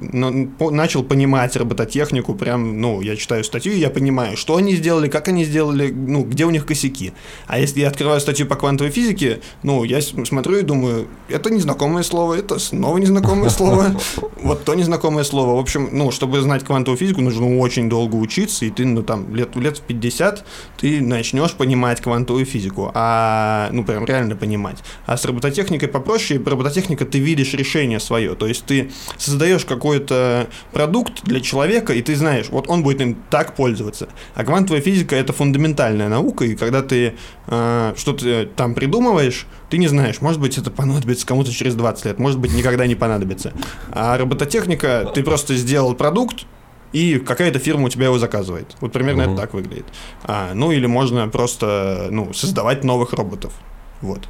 начал 0.59 1.03
понимать 1.03 1.55
робототехнику, 1.55 2.33
прям, 2.35 2.79
ну, 2.81 3.01
я 3.01 3.15
читаю 3.15 3.43
статью, 3.43 3.73
и 3.73 3.79
я 3.79 3.89
понимаю, 3.89 4.37
что 4.37 4.55
они 4.55 4.75
сделали, 4.75 5.07
как 5.07 5.27
они 5.27 5.45
сделали, 5.45 5.91
ну, 5.91 6.23
где 6.23 6.45
у 6.45 6.49
них 6.49 6.65
косяки. 6.65 7.13
А 7.47 7.59
если 7.59 7.81
я 7.81 7.87
открываю 7.89 8.19
статью 8.21 8.47
по 8.47 8.55
квантовой 8.55 8.91
физике, 8.91 9.39
ну, 9.63 9.83
я 9.83 10.01
смотрю 10.01 10.57
и 10.57 10.61
думаю, 10.61 11.07
это 11.29 11.49
незнакомое 11.49 12.03
слово, 12.03 12.35
это 12.35 12.59
снова 12.59 12.97
незнакомое 12.97 13.49
слово, 13.49 13.95
вот 14.41 14.63
то 14.63 14.73
незнакомое 14.75 15.16
слово. 15.23 15.55
В 15.55 15.59
общем, 15.59 15.89
ну, 15.91 16.11
чтобы 16.11 16.41
знать 16.41 16.63
квантовую 16.63 16.97
физику, 16.97 17.21
нужно 17.21 17.57
очень 17.59 17.89
долго 17.89 18.15
учиться, 18.15 18.65
и 18.65 18.69
ты, 18.69 18.85
ну, 18.85 19.03
там, 19.03 19.33
лет, 19.35 19.55
лет 19.55 19.77
в 19.77 19.81
50 19.81 20.45
ты 20.77 21.01
начнешь 21.01 21.53
понимать 21.53 22.01
квантовую 22.01 22.45
физику, 22.45 22.91
а, 22.93 23.69
ну, 23.71 23.83
прям 23.83 24.05
реально 24.05 24.35
понимать. 24.35 24.83
А 25.05 25.17
с 25.17 25.25
робототехникой 25.25 25.87
попроще, 25.87 26.41
робототехника 26.43 27.05
ты 27.05 27.19
видишь 27.19 27.53
решение 27.53 27.99
свое, 27.99 28.35
то 28.35 28.47
есть 28.47 28.65
ты 28.65 28.91
создаешь 29.17 29.65
какой-то 29.65 30.47
продукт 30.71 31.23
для 31.23 31.39
человека, 31.41 31.93
и 31.93 32.01
ты 32.01 32.15
знаешь, 32.15 32.47
вот 32.49 32.69
он 32.69 32.83
будет 32.83 33.01
им 33.01 33.17
так 33.29 33.55
пользоваться. 33.55 34.09
А 34.35 34.43
квантовая 34.43 34.81
физика 34.81 35.15
это 35.15 35.33
фундаментальная 35.33 36.09
наука, 36.09 36.45
и 36.45 36.55
когда 36.55 36.81
ты 36.81 37.13
э, 37.47 37.93
что-то 37.97 38.47
там 38.55 38.73
придумываешь, 38.73 39.45
ты 39.69 39.77
не 39.77 39.87
знаешь, 39.87 40.21
может 40.21 40.39
быть, 40.39 40.57
это 40.57 40.71
понадобится 40.71 41.25
кому-то 41.27 41.51
через 41.51 41.75
20 41.75 42.05
лет, 42.05 42.19
может 42.19 42.39
быть, 42.39 42.53
никогда 42.53 42.87
не 42.87 42.95
понадобится. 42.95 43.53
А 43.91 44.17
робототехника, 44.17 45.11
ты 45.13 45.23
просто 45.23 45.55
сделал 45.55 45.93
продукт, 45.93 46.45
и 46.93 47.19
какая-то 47.19 47.59
фирма 47.59 47.85
у 47.85 47.89
тебя 47.89 48.05
его 48.05 48.17
заказывает. 48.17 48.75
Вот 48.79 48.93
примерно 48.93 49.23
Мгм. 49.23 49.33
это 49.33 49.41
так 49.41 49.53
выглядит. 49.53 49.85
А, 50.23 50.51
ну 50.53 50.71
или 50.71 50.85
можно 50.85 51.27
просто 51.27 52.07
ну, 52.11 52.33
создавать 52.33 52.83
новых 52.83 53.11
роботов. 53.13 53.53
Вот. 54.01 54.27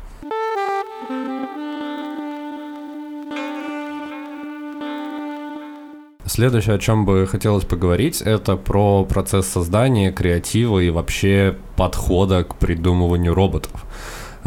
Следующее, 6.26 6.76
о 6.76 6.80
чем 6.80 7.06
бы 7.06 7.26
хотелось 7.26 7.64
поговорить, 7.64 8.22
это 8.22 8.58
про 8.58 9.06
процесс 9.06 9.48
создания, 9.48 10.12
креатива 10.12 10.80
и 10.80 10.90
вообще 10.90 11.56
подхода 11.78 12.44
к 12.44 12.56
придумыванию 12.58 13.34
роботов. 13.34 13.72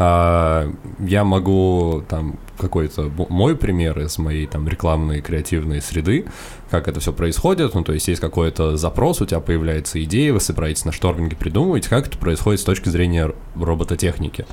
А, 0.03 0.67
Я 0.99 1.23
могу 1.23 2.03
там 2.09 2.39
какой-то 2.57 3.11
мой 3.29 3.55
пример 3.55 3.99
из 3.99 4.17
моей 4.17 4.47
там 4.47 4.67
рекламной 4.67 5.21
креативной 5.21 5.79
среды, 5.79 6.25
как 6.71 6.87
это 6.87 6.99
все 6.99 7.13
происходит. 7.13 7.75
Ну, 7.75 7.83
то 7.83 7.93
есть 7.93 8.07
есть 8.07 8.19
какой-то 8.19 8.77
запрос, 8.77 9.21
у 9.21 9.27
тебя 9.27 9.41
появляется 9.41 10.03
идея, 10.03 10.33
вы 10.33 10.39
собираетесь 10.39 10.85
на 10.85 10.91
шторминге 10.91 11.35
придумывать, 11.35 11.87
как 11.87 12.07
это 12.07 12.17
происходит 12.17 12.61
с 12.61 12.63
точки 12.63 12.89
зрения 12.89 13.31
робототехники. 13.55 14.47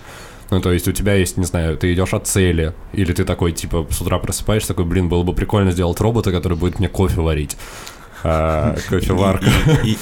Ну, 0.51 0.61
то 0.61 0.71
есть 0.71 0.87
у 0.87 0.93
тебя 0.93 1.15
есть, 1.15 1.39
не 1.39 1.47
знаю, 1.47 1.79
ты 1.79 1.95
идешь 1.95 2.13
от 2.13 2.27
цели, 2.27 2.75
или 2.93 3.15
ты 3.15 3.25
такой, 3.25 3.53
типа, 3.53 3.87
с 3.91 4.03
утра 4.03 4.19
просыпаешься, 4.19 4.69
такой, 4.69 4.85
блин, 4.85 5.09
было 5.09 5.23
бы 5.23 5.33
прикольно 5.33 5.71
сделать 5.71 6.01
робота, 6.01 6.31
который 6.31 6.59
будет 6.59 6.79
мне 6.79 6.89
кофе 6.89 7.23
варить. 7.23 7.57
А, 8.25 8.77
кофеварка. 8.89 9.47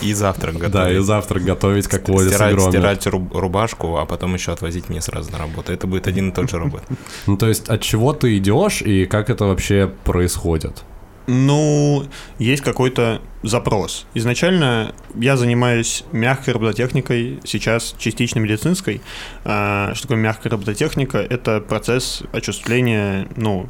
И, 0.02 0.12
завтрак 0.14 0.54
готовить. 0.54 0.72
Да, 0.72 0.92
и 0.92 0.98
завтрак 0.98 1.44
готовить, 1.44 1.86
как 1.86 2.02
стирать, 2.02 2.60
с 2.60 2.68
стирать 2.68 3.06
руб- 3.06 3.36
рубашку, 3.38 3.96
а 3.98 4.06
потом 4.06 4.34
еще 4.34 4.52
отвозить 4.52 4.88
мне 4.88 5.00
сразу 5.00 5.30
на 5.32 5.38
работу. 5.38 5.72
Это 5.72 5.86
будет 5.86 6.06
один 6.06 6.30
и 6.30 6.32
тот 6.32 6.50
же 6.50 6.58
робот. 6.58 6.82
Ну, 7.26 7.36
то 7.36 7.48
есть 7.48 7.68
от 7.68 7.80
чего 7.82 8.12
ты 8.12 8.36
идешь 8.38 8.82
и 8.82 9.06
как 9.06 9.30
это 9.30 9.44
вообще 9.46 9.90
происходит? 10.04 10.84
Ну, 11.28 12.04
есть 12.38 12.62
какой-то 12.62 13.20
запрос. 13.42 14.06
Изначально 14.14 14.94
я 15.16 15.36
занимаюсь 15.36 16.04
мягкой 16.12 16.54
робототехникой, 16.54 17.40
сейчас 17.44 17.96
частично 17.98 18.38
медицинской. 18.38 19.00
А, 19.44 19.92
Что 19.94 20.02
такое 20.02 20.18
мягкая 20.18 20.50
робототехника? 20.52 21.18
Это 21.18 21.60
процесс 21.60 22.22
очувствления, 22.32 23.26
ну, 23.36 23.68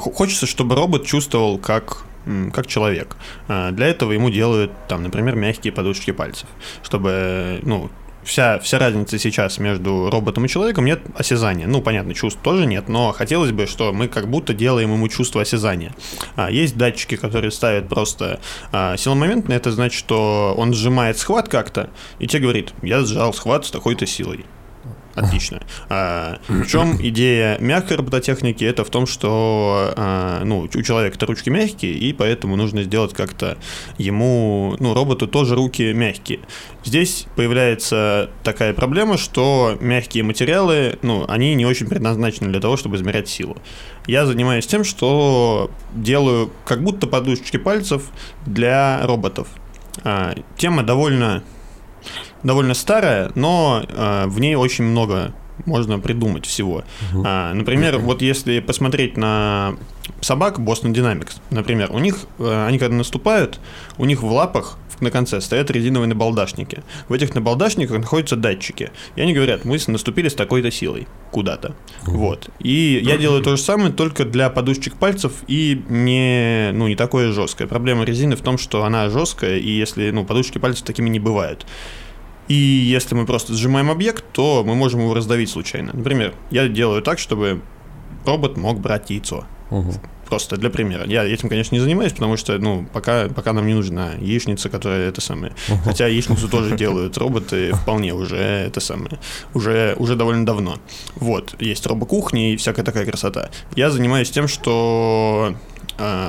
хочется, 0.00 0.46
чтобы 0.46 0.74
робот 0.74 1.06
чувствовал 1.06 1.58
как 1.58 2.04
как 2.52 2.66
человек. 2.66 3.16
А, 3.48 3.70
Для 3.70 3.86
этого 3.86 4.12
ему 4.12 4.30
делают, 4.30 4.72
там, 4.88 5.02
например, 5.02 5.36
мягкие 5.36 5.72
подушечки 5.72 6.10
пальцев, 6.10 6.48
чтобы, 6.82 7.60
ну, 7.62 7.90
вся, 8.28 8.58
вся 8.58 8.78
разница 8.78 9.18
сейчас 9.18 9.58
между 9.58 10.10
роботом 10.10 10.44
и 10.44 10.48
человеком 10.48 10.84
нет 10.84 11.00
осязания. 11.14 11.66
Ну, 11.66 11.80
понятно, 11.80 12.14
чувств 12.14 12.40
тоже 12.42 12.66
нет, 12.66 12.88
но 12.88 13.12
хотелось 13.12 13.52
бы, 13.52 13.66
что 13.66 13.92
мы 13.92 14.08
как 14.08 14.28
будто 14.28 14.54
делаем 14.54 14.92
ему 14.92 15.08
чувство 15.08 15.42
осязания. 15.42 15.94
А, 16.36 16.50
есть 16.50 16.76
датчики, 16.76 17.16
которые 17.16 17.50
ставят 17.50 17.88
просто 17.88 18.40
а, 18.72 18.96
силомоментно, 18.96 19.52
это 19.52 19.72
значит, 19.72 19.98
что 19.98 20.54
он 20.56 20.74
сжимает 20.74 21.18
схват 21.18 21.48
как-то, 21.48 21.90
и 22.18 22.26
тебе 22.26 22.42
говорит, 22.42 22.72
я 22.82 23.00
сжал 23.00 23.32
схват 23.32 23.66
с 23.66 23.70
такой-то 23.70 24.06
силой. 24.06 24.44
Отлично. 25.14 25.60
А, 25.88 26.38
в 26.48 26.66
чем 26.66 26.96
идея 27.00 27.58
мягкой 27.58 27.96
робототехники? 27.96 28.64
Это 28.64 28.84
в 28.84 28.90
том, 28.90 29.06
что 29.06 29.92
а, 29.96 30.44
ну, 30.44 30.60
у 30.72 30.82
человека-то 30.82 31.26
ручки 31.26 31.50
мягкие, 31.50 31.92
и 31.92 32.12
поэтому 32.12 32.56
нужно 32.56 32.82
сделать 32.82 33.14
как-то 33.14 33.58
ему, 33.98 34.76
ну, 34.78 34.94
роботу 34.94 35.26
тоже 35.26 35.54
руки 35.54 35.92
мягкие. 35.92 36.40
Здесь 36.84 37.26
появляется 37.36 38.30
такая 38.44 38.72
проблема, 38.72 39.18
что 39.18 39.76
мягкие 39.80 40.22
материалы, 40.22 40.98
ну, 41.02 41.24
они 41.28 41.54
не 41.54 41.66
очень 41.66 41.86
предназначены 41.86 42.50
для 42.50 42.60
того, 42.60 42.76
чтобы 42.76 42.96
измерять 42.96 43.28
силу. 43.28 43.56
Я 44.06 44.24
занимаюсь 44.24 44.66
тем, 44.66 44.84
что 44.84 45.70
делаю 45.92 46.50
как 46.64 46.82
будто 46.82 47.06
подушечки 47.06 47.56
пальцев 47.56 48.04
для 48.46 49.00
роботов. 49.04 49.48
А, 50.04 50.34
тема 50.56 50.82
довольно 50.82 51.42
довольно 52.42 52.74
старая, 52.74 53.30
но 53.34 53.84
э, 53.88 54.26
в 54.26 54.40
ней 54.40 54.54
очень 54.54 54.84
много 54.84 55.32
можно 55.66 55.98
придумать 55.98 56.46
всего. 56.46 56.84
А, 57.24 57.52
например, 57.52 57.98
вот 57.98 58.22
если 58.22 58.60
посмотреть 58.60 59.16
на 59.16 59.76
собак 60.20 60.58
Boston 60.58 60.92
Dynamics, 60.92 61.40
например, 61.50 61.90
у 61.92 61.98
них, 61.98 62.16
э, 62.38 62.66
они 62.66 62.78
когда 62.78 62.96
наступают, 62.96 63.60
у 63.96 64.04
них 64.04 64.22
в 64.22 64.30
лапах 64.30 64.78
на 65.00 65.10
конце 65.10 65.40
стоят 65.40 65.70
резиновые 65.70 66.08
набалдашники. 66.08 66.82
В 67.08 67.12
этих 67.12 67.34
набалдашниках 67.34 67.98
находятся 67.98 68.34
датчики. 68.34 68.90
И 69.16 69.20
они 69.20 69.32
говорят, 69.32 69.64
мы 69.64 69.78
наступили 69.86 70.28
с 70.28 70.34
такой-то 70.34 70.70
силой 70.70 71.06
куда-то. 71.30 71.74
Вот. 72.02 72.50
И 72.58 73.00
я 73.02 73.16
делаю 73.16 73.42
то 73.42 73.56
же 73.56 73.62
самое, 73.62 73.92
только 73.92 74.24
для 74.24 74.50
подушечек 74.50 74.94
пальцев 74.94 75.32
и 75.46 75.82
не, 75.88 76.70
ну, 76.72 76.88
не 76.88 76.96
такое 76.96 77.32
жесткое. 77.32 77.68
Проблема 77.68 78.04
резины 78.04 78.34
в 78.34 78.40
том, 78.40 78.58
что 78.58 78.84
она 78.84 79.08
жесткая, 79.08 79.58
и 79.58 79.70
если, 79.70 80.10
ну, 80.10 80.24
подушечки 80.24 80.58
пальцев 80.58 80.84
такими 80.84 81.08
не 81.08 81.20
бывают. 81.20 81.66
И 82.48 82.54
если 82.54 83.14
мы 83.14 83.26
просто 83.26 83.54
сжимаем 83.54 83.90
объект, 83.90 84.24
то 84.32 84.64
мы 84.66 84.74
можем 84.74 85.00
его 85.00 85.14
раздавить 85.14 85.50
случайно. 85.50 85.92
Например, 85.92 86.34
я 86.50 86.68
делаю 86.68 87.02
так, 87.02 87.18
чтобы 87.18 87.60
робот 88.24 88.56
мог 88.56 88.80
брать 88.80 89.10
яйцо. 89.10 89.44
Мгм. 89.70 89.92
Просто 90.28 90.58
для 90.58 90.68
примера. 90.68 91.06
Я 91.06 91.24
этим, 91.24 91.48
конечно, 91.48 91.74
не 91.74 91.80
занимаюсь, 91.80 92.12
потому 92.12 92.36
что, 92.36 92.58
ну, 92.58 92.86
пока, 92.92 93.28
пока 93.28 93.54
нам 93.54 93.66
не 93.66 93.72
нужна 93.72 94.12
яичница, 94.20 94.68
которая 94.68 95.08
это 95.08 95.22
самое. 95.22 95.54
Хотя 95.84 96.06
яичницу 96.06 96.48
тоже 96.48 96.76
делают 96.76 97.16
роботы 97.16 97.72
вполне 97.82 98.12
уже 98.12 98.36
это 98.36 98.80
самое. 98.80 99.18
Уже, 99.54 99.94
уже 99.98 100.16
довольно 100.16 100.44
давно. 100.44 100.78
Вот, 101.16 101.54
есть 101.58 101.86
робокухни 101.86 102.52
и 102.52 102.56
всякая 102.56 102.82
такая 102.82 103.06
красота. 103.06 103.48
Я 103.74 103.90
занимаюсь 103.90 104.30
тем, 104.30 104.48
что 104.48 105.54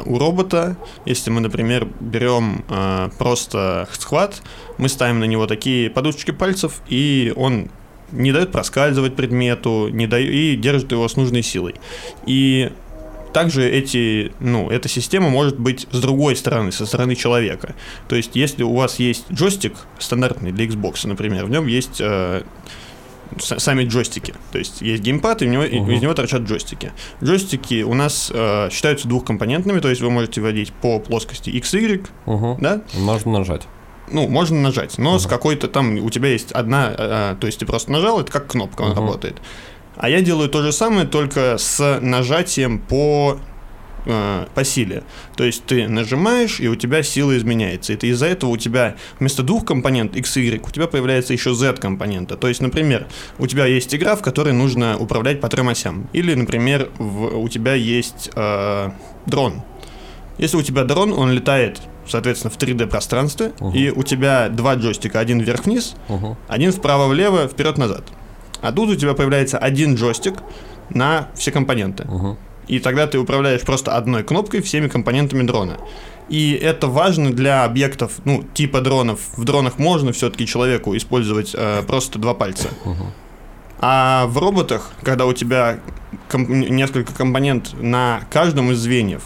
у 0.05 0.17
робота, 0.17 0.77
если 1.05 1.29
мы, 1.29 1.41
например, 1.41 1.87
берем 1.99 2.65
а, 2.69 3.09
просто 3.17 3.87
схват, 3.91 4.41
мы 4.77 4.89
ставим 4.89 5.19
на 5.19 5.25
него 5.25 5.45
такие 5.45 5.89
подушечки 5.89 6.31
пальцев, 6.31 6.81
и 6.87 7.33
он 7.35 7.69
не 8.11 8.31
дает 8.31 8.51
проскальзывать 8.51 9.15
предмету, 9.15 9.89
не 9.89 10.07
дает, 10.07 10.31
и 10.31 10.55
держит 10.55 10.91
его 10.91 11.07
с 11.07 11.15
нужной 11.15 11.43
силой. 11.43 11.75
И 12.25 12.71
также 13.33 13.69
эти, 13.69 14.31
ну, 14.39 14.69
эта 14.69 14.89
система 14.89 15.29
может 15.29 15.59
быть 15.59 15.87
с 15.91 16.01
другой 16.01 16.35
стороны, 16.35 16.71
со 16.71 16.85
стороны 16.85 17.15
человека. 17.15 17.75
То 18.07 18.15
есть, 18.15 18.35
если 18.35 18.63
у 18.63 18.73
вас 18.73 18.99
есть 18.99 19.25
джойстик 19.31 19.73
стандартный 19.99 20.51
для 20.51 20.65
Xbox, 20.65 21.07
например, 21.07 21.45
в 21.45 21.49
нем 21.49 21.67
есть 21.67 21.97
э, 21.99 22.41
сами 23.37 23.83
джойстики. 23.83 24.33
То 24.51 24.57
есть 24.57 24.81
есть 24.81 25.03
геймпад, 25.03 25.41
и 25.41 25.45
в 25.45 25.49
него, 25.49 25.63
uh-huh. 25.63 25.95
из 25.95 26.01
него 26.01 26.13
торчат 26.13 26.41
джойстики. 26.41 26.91
Джойстики 27.23 27.83
у 27.83 27.93
нас 27.93 28.31
э, 28.33 28.69
считаются 28.71 29.07
двухкомпонентными, 29.07 29.79
то 29.79 29.89
есть 29.89 30.01
вы 30.01 30.09
можете 30.09 30.41
вводить 30.41 30.73
по 30.73 30.99
плоскости 30.99 31.49
X, 31.49 31.73
Y, 31.73 32.07
uh-huh. 32.25 32.57
да? 32.59 32.81
Можно 32.95 33.39
нажать. 33.39 33.67
Ну, 34.11 34.27
можно 34.27 34.59
нажать, 34.59 34.97
но 34.97 35.15
uh-huh. 35.15 35.19
с 35.19 35.27
какой-то 35.27 35.67
там 35.67 35.97
у 36.03 36.09
тебя 36.09 36.29
есть 36.29 36.51
одна, 36.51 36.93
э, 36.97 37.35
то 37.39 37.47
есть 37.47 37.59
ты 37.59 37.65
просто 37.65 37.91
нажал, 37.91 38.19
это 38.19 38.31
как 38.31 38.47
кнопка, 38.47 38.83
uh-huh. 38.83 38.95
работает. 38.95 39.37
А 39.95 40.09
я 40.09 40.21
делаю 40.21 40.49
то 40.49 40.61
же 40.61 40.71
самое, 40.71 41.05
только 41.05 41.57
с 41.57 41.99
нажатием 42.01 42.79
по 42.79 43.39
э, 44.05 44.45
по 44.53 44.63
силе. 44.63 45.03
То 45.35 45.43
есть 45.43 45.65
ты 45.65 45.87
нажимаешь, 45.87 46.59
и 46.59 46.67
у 46.67 46.75
тебя 46.75 47.03
сила 47.03 47.37
изменяется. 47.37 47.93
Это 47.93 48.07
из-за 48.07 48.27
этого 48.27 48.51
у 48.51 48.57
тебя 48.57 48.95
вместо 49.19 49.43
двух 49.43 49.65
компонент 49.65 50.15
X 50.15 50.37
и 50.37 50.41
Y 50.41 50.67
у 50.67 50.71
тебя 50.71 50.87
появляется 50.87 51.33
еще 51.33 51.53
Z 51.53 51.73
компонента. 51.73 52.37
То 52.37 52.47
есть, 52.47 52.61
например, 52.61 53.07
у 53.37 53.47
тебя 53.47 53.65
есть 53.65 53.93
игра, 53.93 54.15
в 54.15 54.21
которой 54.21 54.53
нужно 54.53 54.97
управлять 54.97 55.41
по 55.41 55.49
трем 55.49 55.69
осям. 55.69 56.09
Или, 56.13 56.33
например, 56.33 56.89
в, 56.97 57.37
у 57.37 57.49
тебя 57.49 57.73
есть 57.73 58.31
э, 58.35 58.91
дрон. 59.25 59.61
Если 60.37 60.57
у 60.57 60.61
тебя 60.61 60.83
дрон, 60.83 61.13
он 61.13 61.31
летает 61.31 61.79
соответственно, 62.07 62.51
в 62.51 62.57
3D 62.57 62.87
пространстве, 62.87 63.53
uh-huh. 63.59 63.71
и 63.73 63.91
у 63.91 64.01
тебя 64.01 64.49
два 64.49 64.73
джойстика, 64.73 65.19
один 65.19 65.41
вверх-вниз, 65.41 65.93
uh-huh. 66.07 66.37
один 66.47 66.71
вправо-влево, 66.71 67.47
вперед-назад. 67.47 68.03
А 68.61 68.71
тут 68.71 68.89
у 68.89 68.95
тебя 68.95 69.13
появляется 69.13 69.59
один 69.59 69.93
джойстик 69.93 70.39
на 70.89 71.27
все 71.35 71.51
компоненты. 71.51 72.05
Uh-huh 72.05 72.35
и 72.69 72.79
тогда 72.79 73.07
ты 73.07 73.17
управляешь 73.17 73.61
просто 73.61 73.95
одной 73.97 74.23
кнопкой 74.23 74.61
всеми 74.61 74.87
компонентами 74.87 75.43
дрона. 75.43 75.77
И 76.29 76.53
это 76.53 76.87
важно 76.87 77.33
для 77.33 77.63
объектов, 77.63 78.11
ну, 78.23 78.43
типа 78.53 78.81
дронов. 78.81 79.19
В 79.35 79.43
дронах 79.43 79.79
можно 79.79 80.11
все-таки 80.11 80.45
человеку 80.45 80.95
использовать 80.95 81.55
э, 81.55 81.81
просто 81.87 82.19
два 82.19 82.33
пальца. 82.35 82.69
А 83.81 84.27
в 84.27 84.37
роботах, 84.37 84.91
когда 85.01 85.25
у 85.25 85.33
тебя 85.33 85.79
комп- 86.29 86.49
несколько 86.49 87.13
компонент 87.13 87.73
на 87.81 88.21
каждом 88.29 88.71
из 88.71 88.77
звеньев, 88.77 89.23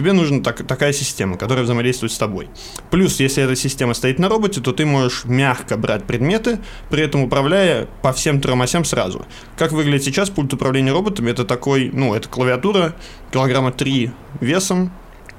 тебе 0.00 0.12
нужна 0.14 0.40
так, 0.40 0.66
такая 0.66 0.92
система, 0.94 1.36
которая 1.36 1.64
взаимодействует 1.64 2.12
с 2.12 2.18
тобой. 2.18 2.48
Плюс, 2.90 3.20
если 3.20 3.44
эта 3.44 3.54
система 3.54 3.92
стоит 3.92 4.18
на 4.18 4.30
роботе, 4.30 4.60
то 4.62 4.72
ты 4.72 4.86
можешь 4.86 5.24
мягко 5.26 5.76
брать 5.76 6.04
предметы, 6.04 6.58
при 6.88 7.02
этом 7.02 7.22
управляя 7.22 7.86
по 8.00 8.12
всем 8.12 8.40
трем 8.40 8.62
осям 8.62 8.84
сразу. 8.84 9.26
Как 9.58 9.72
выглядит 9.72 10.04
сейчас 10.04 10.30
пульт 10.30 10.54
управления 10.54 10.92
роботами? 10.92 11.30
Это 11.30 11.44
такой, 11.44 11.90
ну, 11.92 12.14
это 12.14 12.28
клавиатура, 12.30 12.94
килограмма 13.30 13.72
3 13.72 14.10
весом, 14.40 14.90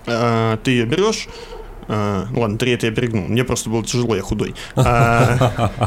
э, 0.06 0.58
ты 0.64 0.72
ее 0.72 0.86
берешь, 0.86 1.28
Uh, 1.88 2.28
ладно, 2.40 2.58
три 2.58 2.72
это 2.72 2.86
я 2.86 2.94
перегнул. 2.94 3.28
Мне 3.28 3.44
просто 3.44 3.70
было 3.70 3.84
тяжело, 3.84 4.16
я 4.16 4.22
худой. 4.22 4.56
Uh, 4.76 5.82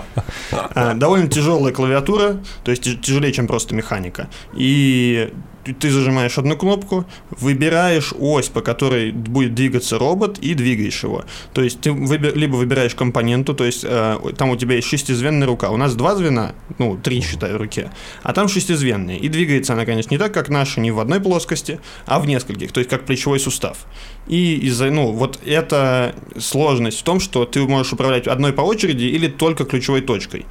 uh, 0.51 0.95
довольно 0.95 1.29
тяжелая 1.29 1.73
клавиатура, 1.73 2.41
то 2.63 2.73
есть 2.73 3.01
тяжелее, 3.01 3.33
чем 3.33 3.47
просто 3.47 3.75
механика. 3.75 4.29
И 4.53 5.33
ты 5.73 5.91
зажимаешь 5.91 6.39
одну 6.39 6.57
кнопку, 6.57 7.05
выбираешь 7.31 8.13
ось, 8.19 8.49
по 8.49 8.61
которой 8.61 9.13
будет 9.13 9.55
двигаться 9.55 9.99
робот, 9.99 10.39
и 10.39 10.55
двигаешь 10.55 11.03
его. 11.03 11.25
То 11.53 11.63
есть 11.63 11.81
ты 11.81 11.93
выбер, 11.93 12.37
либо 12.37 12.57
выбираешь 12.57 12.95
компоненту, 12.95 13.55
то 13.55 13.65
есть 13.65 13.85
э, 13.85 14.19
там 14.37 14.51
у 14.51 14.57
тебя 14.57 14.77
есть 14.77 14.89
шестизвенная 14.89 15.47
рука. 15.47 15.71
У 15.71 15.77
нас 15.77 15.95
два 15.95 16.15
звена, 16.15 16.55
ну, 16.79 16.97
три, 16.97 17.21
считаю, 17.21 17.59
руке, 17.59 17.91
а 18.23 18.33
там 18.33 18.49
шестизвенные. 18.49 19.19
И 19.19 19.29
двигается 19.29 19.73
она, 19.73 19.85
конечно, 19.85 20.13
не 20.13 20.19
так, 20.19 20.33
как 20.33 20.49
наша, 20.49 20.81
не 20.81 20.91
в 20.91 21.01
одной 21.01 21.21
плоскости, 21.21 21.81
а 22.07 22.21
в 22.21 22.27
нескольких, 22.27 22.73
то 22.73 22.81
есть 22.81 22.91
как 22.91 23.05
плечевой 23.07 23.41
сустав. 23.41 23.79
И 24.27 24.57
из-за, 24.67 24.91
ну, 24.91 25.13
вот 25.13 25.39
эта 25.45 26.15
сложность 26.39 27.01
в 27.01 27.03
том, 27.03 27.21
что 27.21 27.45
ты 27.45 27.61
можешь 27.61 27.93
управлять 27.93 28.27
одной 28.27 28.53
по 28.53 28.63
очереди 28.63 29.05
или 29.05 29.29
только 29.29 29.65
ключевой 29.65 30.01
точкой. 30.01 30.47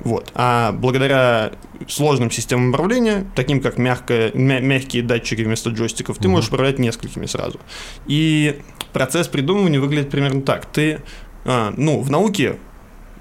Вот. 0.00 0.30
А 0.34 0.72
благодаря 0.72 1.52
сложным 1.86 2.30
системам 2.30 2.70
управления, 2.70 3.26
таким 3.34 3.60
как 3.60 3.78
мягкое, 3.78 4.30
мя- 4.34 4.60
мягкие 4.60 5.02
датчики 5.02 5.42
вместо 5.42 5.70
джойстиков, 5.70 6.18
ты 6.18 6.28
можешь 6.28 6.48
управлять 6.48 6.78
несколькими 6.78 7.26
сразу. 7.26 7.60
И 8.06 8.60
процесс 8.92 9.28
придумывания 9.28 9.80
выглядит 9.80 10.10
примерно 10.10 10.42
так. 10.42 10.66
Ты, 10.66 11.00
а, 11.44 11.72
ну, 11.76 12.00
в 12.00 12.10
науке 12.10 12.56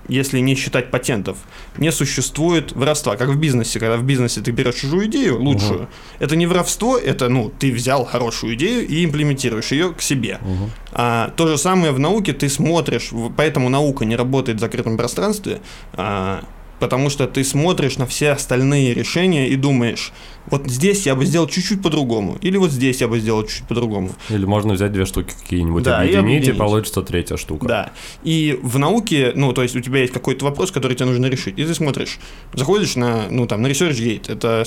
если 0.08 0.40
не 0.40 0.56
считать 0.56 0.92
патентов, 0.92 1.38
не 1.78 1.92
существует 1.92 2.72
воровства, 2.72 3.16
как 3.16 3.30
в 3.30 3.38
бизнесе, 3.38 3.80
когда 3.80 3.98
в 3.98 4.04
бизнесе 4.04 4.42
ты 4.42 4.52
берешь 4.52 4.76
чужую 4.76 5.08
идею, 5.08 5.42
лучшую. 5.42 5.82
Угу. 5.82 5.88
Это 6.20 6.36
не 6.36 6.48
воровство, 6.48 6.98
это, 6.98 7.30
ну, 7.30 7.52
ты 7.58 7.72
взял 7.72 8.06
хорошую 8.06 8.56
идею 8.56 8.88
и 8.88 9.04
имплементируешь 9.04 9.72
ее 9.72 9.94
к 9.94 10.02
себе. 10.02 10.40
Угу. 10.42 10.70
А, 10.94 11.34
то 11.36 11.48
же 11.48 11.58
самое 11.58 11.92
в 11.92 12.00
науке, 12.00 12.34
ты 12.34 12.50
смотришь, 12.50 13.12
поэтому 13.36 13.70
наука 13.70 14.06
не 14.06 14.16
работает 14.16 14.58
в 14.58 14.62
закрытом 14.62 14.98
пространстве, 14.98 15.62
а, 15.94 16.44
потому 16.80 17.10
что 17.10 17.28
ты 17.28 17.44
смотришь 17.44 17.98
на 17.98 18.06
все 18.06 18.32
остальные 18.32 18.94
решения 18.94 19.50
и 19.50 19.56
думаешь, 19.56 20.12
вот 20.48 20.68
здесь 20.68 21.06
я 21.06 21.16
бы 21.16 21.26
сделал 21.26 21.48
чуть-чуть 21.48 21.82
по-другому, 21.82 22.38
или 22.42 22.58
вот 22.58 22.72
здесь 22.72 23.02
я 23.02 23.08
бы 23.08 23.20
сделал 23.20 23.44
чуть-чуть 23.44 23.68
по-другому. 23.68 24.12
Или 24.30 24.46
можно 24.46 24.74
взять 24.74 24.92
две 24.92 25.06
штуки 25.06 25.34
какие-нибудь, 25.42 25.84
да, 25.84 26.00
объединить, 26.00 26.16
и, 26.16 26.20
объединить, 26.20 26.56
и 26.56 26.58
получится 26.58 27.02
третья 27.02 27.38
штука. 27.38 27.68
Да, 27.68 27.92
и 28.24 28.58
в 28.62 28.80
науке, 28.80 29.34
ну, 29.36 29.54
то 29.54 29.64
есть 29.64 29.76
у 29.76 29.82
тебя 29.82 30.02
есть 30.02 30.14
какой-то 30.14 30.46
вопрос, 30.46 30.72
который 30.72 30.96
тебе 30.96 31.08
нужно 31.08 31.26
решить, 31.26 31.60
и 31.60 31.66
ты 31.66 31.74
смотришь, 31.74 32.18
заходишь 32.54 32.96
на, 32.96 33.28
ну, 33.30 33.46
там, 33.46 33.62
на 33.62 33.68
ResearchGate, 33.68 34.32
это 34.32 34.66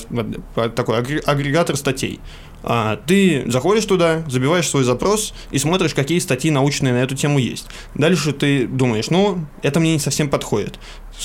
такой 0.75 0.99
агрегатор 0.99 1.75
статей, 1.75 2.19
а, 2.63 2.97
ты 3.05 3.43
заходишь 3.47 3.85
туда, 3.85 4.23
забиваешь 4.27 4.67
свой 4.67 4.83
запрос 4.83 5.33
и 5.51 5.57
смотришь, 5.57 5.93
какие 5.93 6.19
статьи 6.19 6.51
научные 6.51 6.93
на 6.93 6.97
эту 7.03 7.15
тему 7.15 7.39
есть. 7.39 7.67
Дальше 7.95 8.33
ты 8.33 8.67
думаешь, 8.67 9.09
ну, 9.09 9.45
это 9.61 9.79
мне 9.79 9.93
не 9.93 9.99
совсем 9.99 10.29
подходит. 10.29 10.79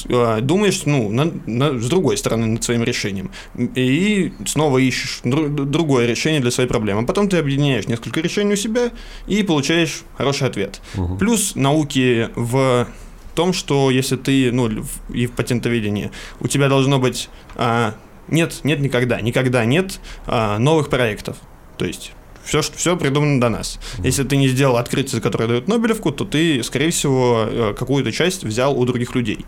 А, 0.08 0.40
думаешь, 0.40 0.82
ну, 0.84 1.10
на, 1.10 1.32
на, 1.46 1.78
с 1.78 1.88
другой 1.88 2.16
стороны 2.16 2.46
над 2.46 2.64
своим 2.64 2.82
решением. 2.82 3.30
И 3.56 4.32
снова 4.46 4.78
ищешь 4.78 5.20
другое 5.24 6.06
решение 6.06 6.40
для 6.40 6.50
своей 6.50 6.68
проблемы. 6.68 7.02
А 7.02 7.04
потом 7.04 7.28
ты 7.28 7.38
объединяешь 7.38 7.86
несколько 7.86 8.20
решений 8.20 8.54
у 8.54 8.56
себя 8.56 8.90
и 9.26 9.42
получаешь 9.42 10.02
хороший 10.16 10.48
ответ. 10.48 10.80
Угу. 10.96 11.18
Плюс 11.18 11.54
науки 11.54 12.30
в 12.34 12.88
том, 13.34 13.52
что 13.52 13.90
если 13.90 14.16
ты, 14.16 14.50
ну, 14.50 14.70
и 15.12 15.26
в 15.26 15.32
патентоведении, 15.32 16.10
у 16.40 16.48
тебя 16.48 16.68
должно 16.68 16.98
быть 16.98 17.28
а, 17.54 17.94
нет, 18.28 18.60
нет 18.64 18.80
никогда, 18.80 19.20
никогда 19.20 19.64
нет 19.64 20.00
а, 20.26 20.58
новых 20.58 20.88
проектов. 20.88 21.36
То 21.78 21.84
есть 21.84 22.12
все, 22.46 22.62
все 22.62 22.96
придумано 22.96 23.40
до 23.40 23.48
нас. 23.48 23.78
Если 23.98 24.22
ты 24.22 24.36
не 24.36 24.48
сделал 24.48 24.76
открытие, 24.76 25.20
которое 25.20 25.48
дает 25.48 25.68
Нобелевку, 25.68 26.12
то 26.12 26.24
ты, 26.24 26.62
скорее 26.62 26.90
всего, 26.90 27.44
э, 27.48 27.74
какую-то 27.76 28.12
часть 28.12 28.44
взял 28.44 28.78
у 28.78 28.84
других 28.84 29.14
людей. 29.14 29.44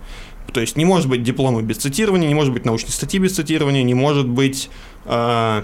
То 0.52 0.60
есть 0.60 0.76
не 0.76 0.84
может 0.84 1.08
быть 1.08 1.22
диплома 1.22 1.62
без 1.62 1.76
цитирования, 1.76 2.28
не 2.28 2.34
может 2.34 2.52
быть 2.52 2.64
научной 2.64 2.90
статьи 2.90 3.20
без 3.20 3.36
цитирования, 3.36 3.84
не 3.84 3.94
может 3.94 4.26
быть 4.26 4.68
э, 5.04 5.62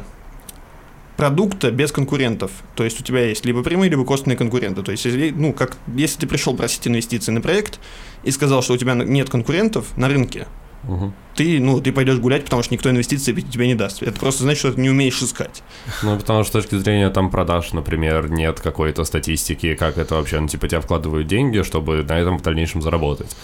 продукта 1.17 1.71
без 1.73 1.91
конкурентов. 1.91 2.53
То 2.77 2.85
есть 2.85 3.01
у 3.01 3.05
тебя 3.05 3.27
есть 3.27 3.45
либо 3.45 3.63
прямые, 3.65 3.91
либо 3.91 4.05
костные 4.05 4.37
конкуренты. 4.37 4.83
То 4.83 4.93
есть, 4.93 5.05
если, 5.05 5.31
ну, 5.31 5.53
как, 5.53 5.77
если 5.95 6.21
ты 6.21 6.27
пришел 6.29 6.57
просить 6.57 6.87
инвестиции 6.87 7.33
на 7.33 7.41
проект 7.41 7.81
и 8.23 8.31
сказал, 8.31 8.63
что 8.63 8.75
у 8.75 8.77
тебя 8.77 8.95
нет 8.95 9.29
конкурентов 9.29 9.97
на 9.97 10.09
рынке, 10.09 10.47
угу. 10.89 11.13
ты, 11.35 11.61
ну, 11.61 11.81
ты 11.81 11.93
пойдешь 11.93 12.19
гулять, 12.19 12.45
потому 12.45 12.63
что 12.63 12.75
никто 12.75 12.91
инвестиции 12.91 13.33
тебе 13.33 13.67
не 13.67 13.75
даст. 13.75 14.03
Это 14.03 14.19
просто 14.19 14.43
значит, 14.43 14.59
что 14.61 14.73
ты 14.73 14.81
не 14.81 14.91
умеешь 14.91 15.23
искать. 15.23 15.63
Ну, 16.03 16.17
потому 16.17 16.45
что 16.45 16.61
с 16.61 16.63
точки 16.63 16.77
зрения 16.77 17.11
там 17.11 17.31
продаж, 17.31 17.73
например, 17.73 18.31
нет 18.31 18.61
какой-то 18.61 19.05
статистики, 19.05 19.75
как 19.75 19.99
это 19.99 20.15
вообще, 20.15 20.41
ну, 20.41 20.49
типа, 20.49 20.69
тебя 20.69 20.81
вкладывают 20.81 21.27
деньги, 21.27 21.63
чтобы 21.63 22.03
на 22.03 22.19
этом 22.19 22.39
в 22.39 22.43
дальнейшем 22.43 22.83
заработать 22.83 23.37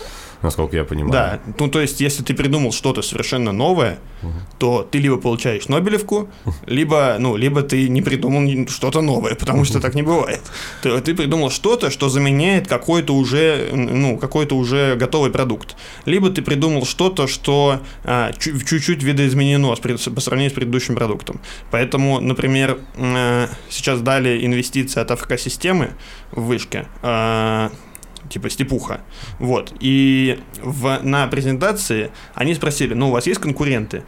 насколько 0.43 0.77
я 0.77 0.85
понимаю. 0.85 1.13
Да, 1.13 1.41
ну 1.59 1.69
то 1.69 1.81
есть, 1.81 2.01
если 2.01 2.23
ты 2.23 2.35
придумал 2.35 2.73
что-то 2.73 3.03
совершенно 3.03 3.53
новое, 3.53 3.99
угу. 4.23 4.33
то 4.59 4.89
ты 4.91 4.99
либо 4.99 5.17
получаешь 5.17 5.69
Нобелевку, 5.69 6.29
либо, 6.67 7.17
ну, 7.19 7.37
либо 7.37 7.63
ты 7.63 7.89
не 7.89 8.03
придумал 8.03 8.69
что-то 8.69 9.01
новое, 9.01 9.35
потому 9.35 9.65
что 9.65 9.81
так 9.81 9.95
не 9.95 10.03
бывает. 10.03 10.41
Ты, 10.83 11.01
ты 11.01 11.15
придумал 11.15 11.51
что-то, 11.51 11.91
что 11.91 12.09
заменяет 12.09 12.69
какой-то 12.69 13.15
уже, 13.15 13.71
ну, 13.73 14.17
какой-то 14.17 14.57
уже 14.57 14.97
готовый 14.97 15.31
продукт. 15.31 15.77
Либо 16.05 16.31
ты 16.31 16.43
придумал 16.43 16.85
что-то, 16.85 17.27
что 17.27 17.81
а, 18.05 18.33
чуть-чуть 18.33 19.03
видоизменено 19.03 19.75
по 19.75 20.21
сравнению 20.21 20.51
с 20.51 20.55
предыдущим 20.55 20.95
продуктом. 20.95 21.41
Поэтому, 21.71 22.21
например, 22.21 22.79
а, 22.97 23.49
сейчас 23.69 24.01
дали 24.01 24.45
инвестиции 24.45 25.01
от 25.01 25.11
АФК-системы 25.11 25.93
в 26.33 26.43
вышке. 26.43 26.87
А, 27.03 27.71
типа 28.31 28.49
степуха. 28.49 29.03
Вот. 29.39 29.75
И 29.81 30.41
в, 30.63 31.01
на 31.03 31.27
презентации 31.27 32.11
они 32.35 32.55
спросили, 32.55 32.95
ну, 32.95 33.09
у 33.09 33.13
вас 33.13 33.27
есть 33.27 33.41
конкуренты? 33.41 34.03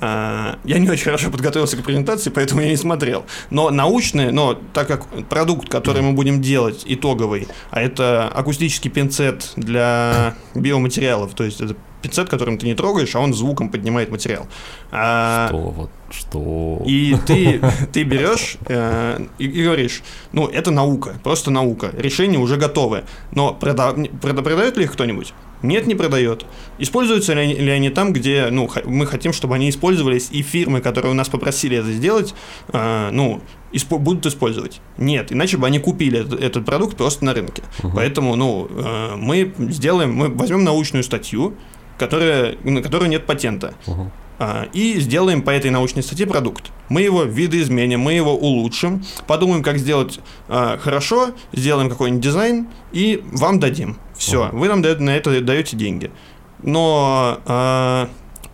А, 0.00 0.58
я 0.64 0.78
не 0.78 0.88
очень 0.88 1.04
хорошо 1.04 1.30
подготовился 1.30 1.76
к 1.76 1.82
презентации, 1.82 2.30
поэтому 2.30 2.60
я 2.60 2.68
не 2.68 2.76
смотрел. 2.76 3.26
Но 3.50 3.70
научные, 3.70 4.30
но 4.30 4.54
так 4.72 4.86
как 4.86 5.06
продукт, 5.28 5.68
который 5.68 6.02
мы 6.02 6.12
будем 6.12 6.40
делать, 6.40 6.84
итоговый, 6.86 7.48
а 7.70 7.82
это 7.82 8.28
акустический 8.28 8.90
пинцет 8.90 9.52
для 9.56 10.34
биоматериалов, 10.54 11.34
то 11.34 11.44
есть 11.44 11.60
это 11.60 11.74
пинцет, 12.02 12.28
которым 12.28 12.58
ты 12.58 12.66
не 12.66 12.74
трогаешь, 12.74 13.14
а 13.14 13.20
он 13.20 13.34
звуком 13.34 13.68
поднимает 13.70 14.10
материал. 14.10 14.46
А, 14.90 15.48
Что 15.48 15.58
вот, 15.58 15.90
что... 16.10 16.82
и 16.86 17.16
ты, 17.26 17.60
ты 17.92 18.02
берешь 18.04 18.56
э, 18.66 19.26
и, 19.38 19.44
и 19.46 19.62
говоришь, 19.64 20.02
ну, 20.32 20.46
это 20.46 20.70
наука, 20.70 21.14
просто 21.22 21.50
наука, 21.50 21.90
решение 21.96 22.38
уже 22.40 22.56
готовое. 22.56 23.04
Но 23.32 23.56
прода- 23.60 23.94
прода- 24.20 24.42
продает 24.42 24.76
ли 24.76 24.84
их 24.84 24.92
кто-нибудь? 24.92 25.34
Нет, 25.60 25.86
не 25.88 25.96
продает. 25.96 26.46
Используются 26.78 27.34
ли 27.34 27.40
они, 27.40 27.54
ли 27.54 27.70
они 27.70 27.90
там, 27.90 28.12
где 28.12 28.46
ну, 28.50 28.68
х- 28.68 28.82
мы 28.86 29.06
хотим, 29.06 29.32
чтобы 29.32 29.56
они 29.56 29.68
использовались, 29.68 30.28
и 30.30 30.42
фирмы, 30.42 30.80
которые 30.80 31.10
у 31.10 31.14
нас 31.16 31.28
попросили 31.28 31.76
это 31.76 31.90
сделать, 31.90 32.32
э, 32.72 33.10
ну, 33.12 33.40
испо- 33.72 33.98
будут 33.98 34.24
использовать? 34.26 34.80
Нет, 34.98 35.32
иначе 35.32 35.56
бы 35.56 35.66
они 35.66 35.80
купили 35.80 36.20
этот, 36.20 36.40
этот 36.40 36.64
продукт 36.64 36.96
просто 36.96 37.24
на 37.24 37.34
рынке. 37.34 37.62
Поэтому, 37.94 38.36
ну, 38.36 38.68
э, 38.70 39.16
мы 39.16 39.52
сделаем, 39.70 40.14
мы 40.14 40.28
возьмем 40.28 40.62
научную 40.62 41.02
статью, 41.02 41.54
которая, 41.98 42.56
на 42.62 42.82
которой 42.82 43.08
нет 43.08 43.26
патента. 43.26 43.74
А, 44.40 44.68
и 44.72 45.00
сделаем 45.00 45.42
по 45.42 45.50
этой 45.50 45.70
научной 45.70 46.02
статье 46.02 46.24
продукт. 46.24 46.70
Мы 46.88 47.02
его 47.02 47.24
видоизменим, 47.24 48.00
мы 48.00 48.12
его 48.12 48.36
улучшим, 48.36 49.04
подумаем, 49.26 49.64
как 49.64 49.78
сделать 49.78 50.20
а, 50.48 50.78
хорошо, 50.78 51.32
сделаем 51.52 51.90
какой-нибудь 51.90 52.22
дизайн 52.22 52.68
и 52.92 53.22
вам 53.32 53.58
дадим. 53.58 53.98
Все, 54.16 54.48
вы 54.52 54.68
нам 54.68 54.80
на 54.80 55.10
это 55.10 55.40
даете 55.40 55.76
деньги. 55.76 56.12
Но 56.62 57.40
а, 57.46 58.08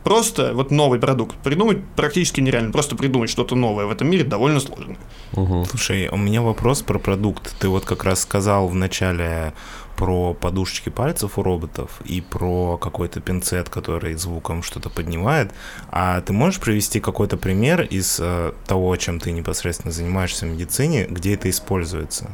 просто 0.04 0.52
вот 0.54 0.70
новый 0.70 0.98
продукт 0.98 1.36
придумать 1.36 1.78
практически 1.96 2.40
нереально. 2.40 2.72
Просто 2.72 2.96
придумать 2.96 3.28
что-то 3.28 3.54
новое 3.54 3.84
в 3.84 3.90
этом 3.90 4.08
мире 4.08 4.24
довольно 4.24 4.60
сложно. 4.60 4.96
Мгм. 5.32 5.66
Слушай, 5.66 6.08
у 6.08 6.16
меня 6.16 6.40
вопрос 6.40 6.82
про 6.82 6.98
продукт. 6.98 7.54
Ты 7.58 7.68
вот 7.68 7.84
как 7.84 8.04
раз 8.04 8.20
сказал 8.20 8.68
в 8.68 8.74
начале 8.74 9.52
про 9.96 10.34
подушечки 10.34 10.88
пальцев 10.88 11.38
у 11.38 11.42
роботов 11.42 11.90
и 12.04 12.20
про 12.20 12.76
какой-то 12.76 13.20
пинцет, 13.20 13.68
который 13.68 14.14
звуком 14.14 14.62
что-то 14.62 14.90
поднимает. 14.90 15.52
А 15.90 16.20
ты 16.20 16.32
можешь 16.32 16.60
привести 16.60 17.00
какой-то 17.00 17.36
пример 17.36 17.82
из 17.82 18.18
э, 18.20 18.52
того, 18.66 18.96
чем 18.96 19.20
ты 19.20 19.30
непосредственно 19.32 19.92
занимаешься 19.92 20.46
в 20.46 20.48
медицине, 20.48 21.06
где 21.08 21.34
это 21.34 21.48
используется? 21.50 22.30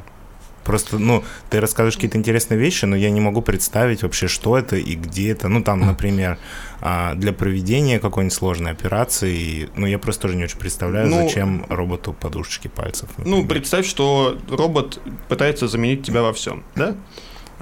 Просто, 0.64 0.98
ну, 0.98 1.24
ты 1.48 1.58
рассказываешь 1.58 1.94
какие-то 1.94 2.18
интересные 2.18 2.60
вещи, 2.60 2.84
но 2.84 2.94
я 2.94 3.10
не 3.10 3.20
могу 3.20 3.40
представить 3.40 4.02
вообще, 4.02 4.28
что 4.28 4.58
это 4.58 4.76
и 4.76 4.94
где 4.94 5.30
это. 5.30 5.48
Ну, 5.48 5.62
там, 5.62 5.80
например, 5.80 6.38
а, 6.80 7.14
для 7.14 7.32
проведения 7.32 7.98
какой-нибудь 7.98 8.36
сложной 8.36 8.72
операции. 8.72 9.70
Ну, 9.74 9.86
я 9.86 9.98
просто 9.98 10.22
тоже 10.22 10.36
не 10.36 10.44
очень 10.44 10.58
представляю, 10.58 11.08
Ну, 11.08 11.22
зачем 11.22 11.64
роботу 11.68 12.12
подушечки 12.12 12.68
пальцев. 12.68 13.08
Ну, 13.16 13.24
например. 13.24 13.48
представь, 13.48 13.86
что 13.86 14.38
робот 14.48 15.00
пытается 15.28 15.66
заменить 15.66 16.04
тебя 16.04 16.22
во 16.22 16.32
всем, 16.32 16.62
да? 16.76 16.94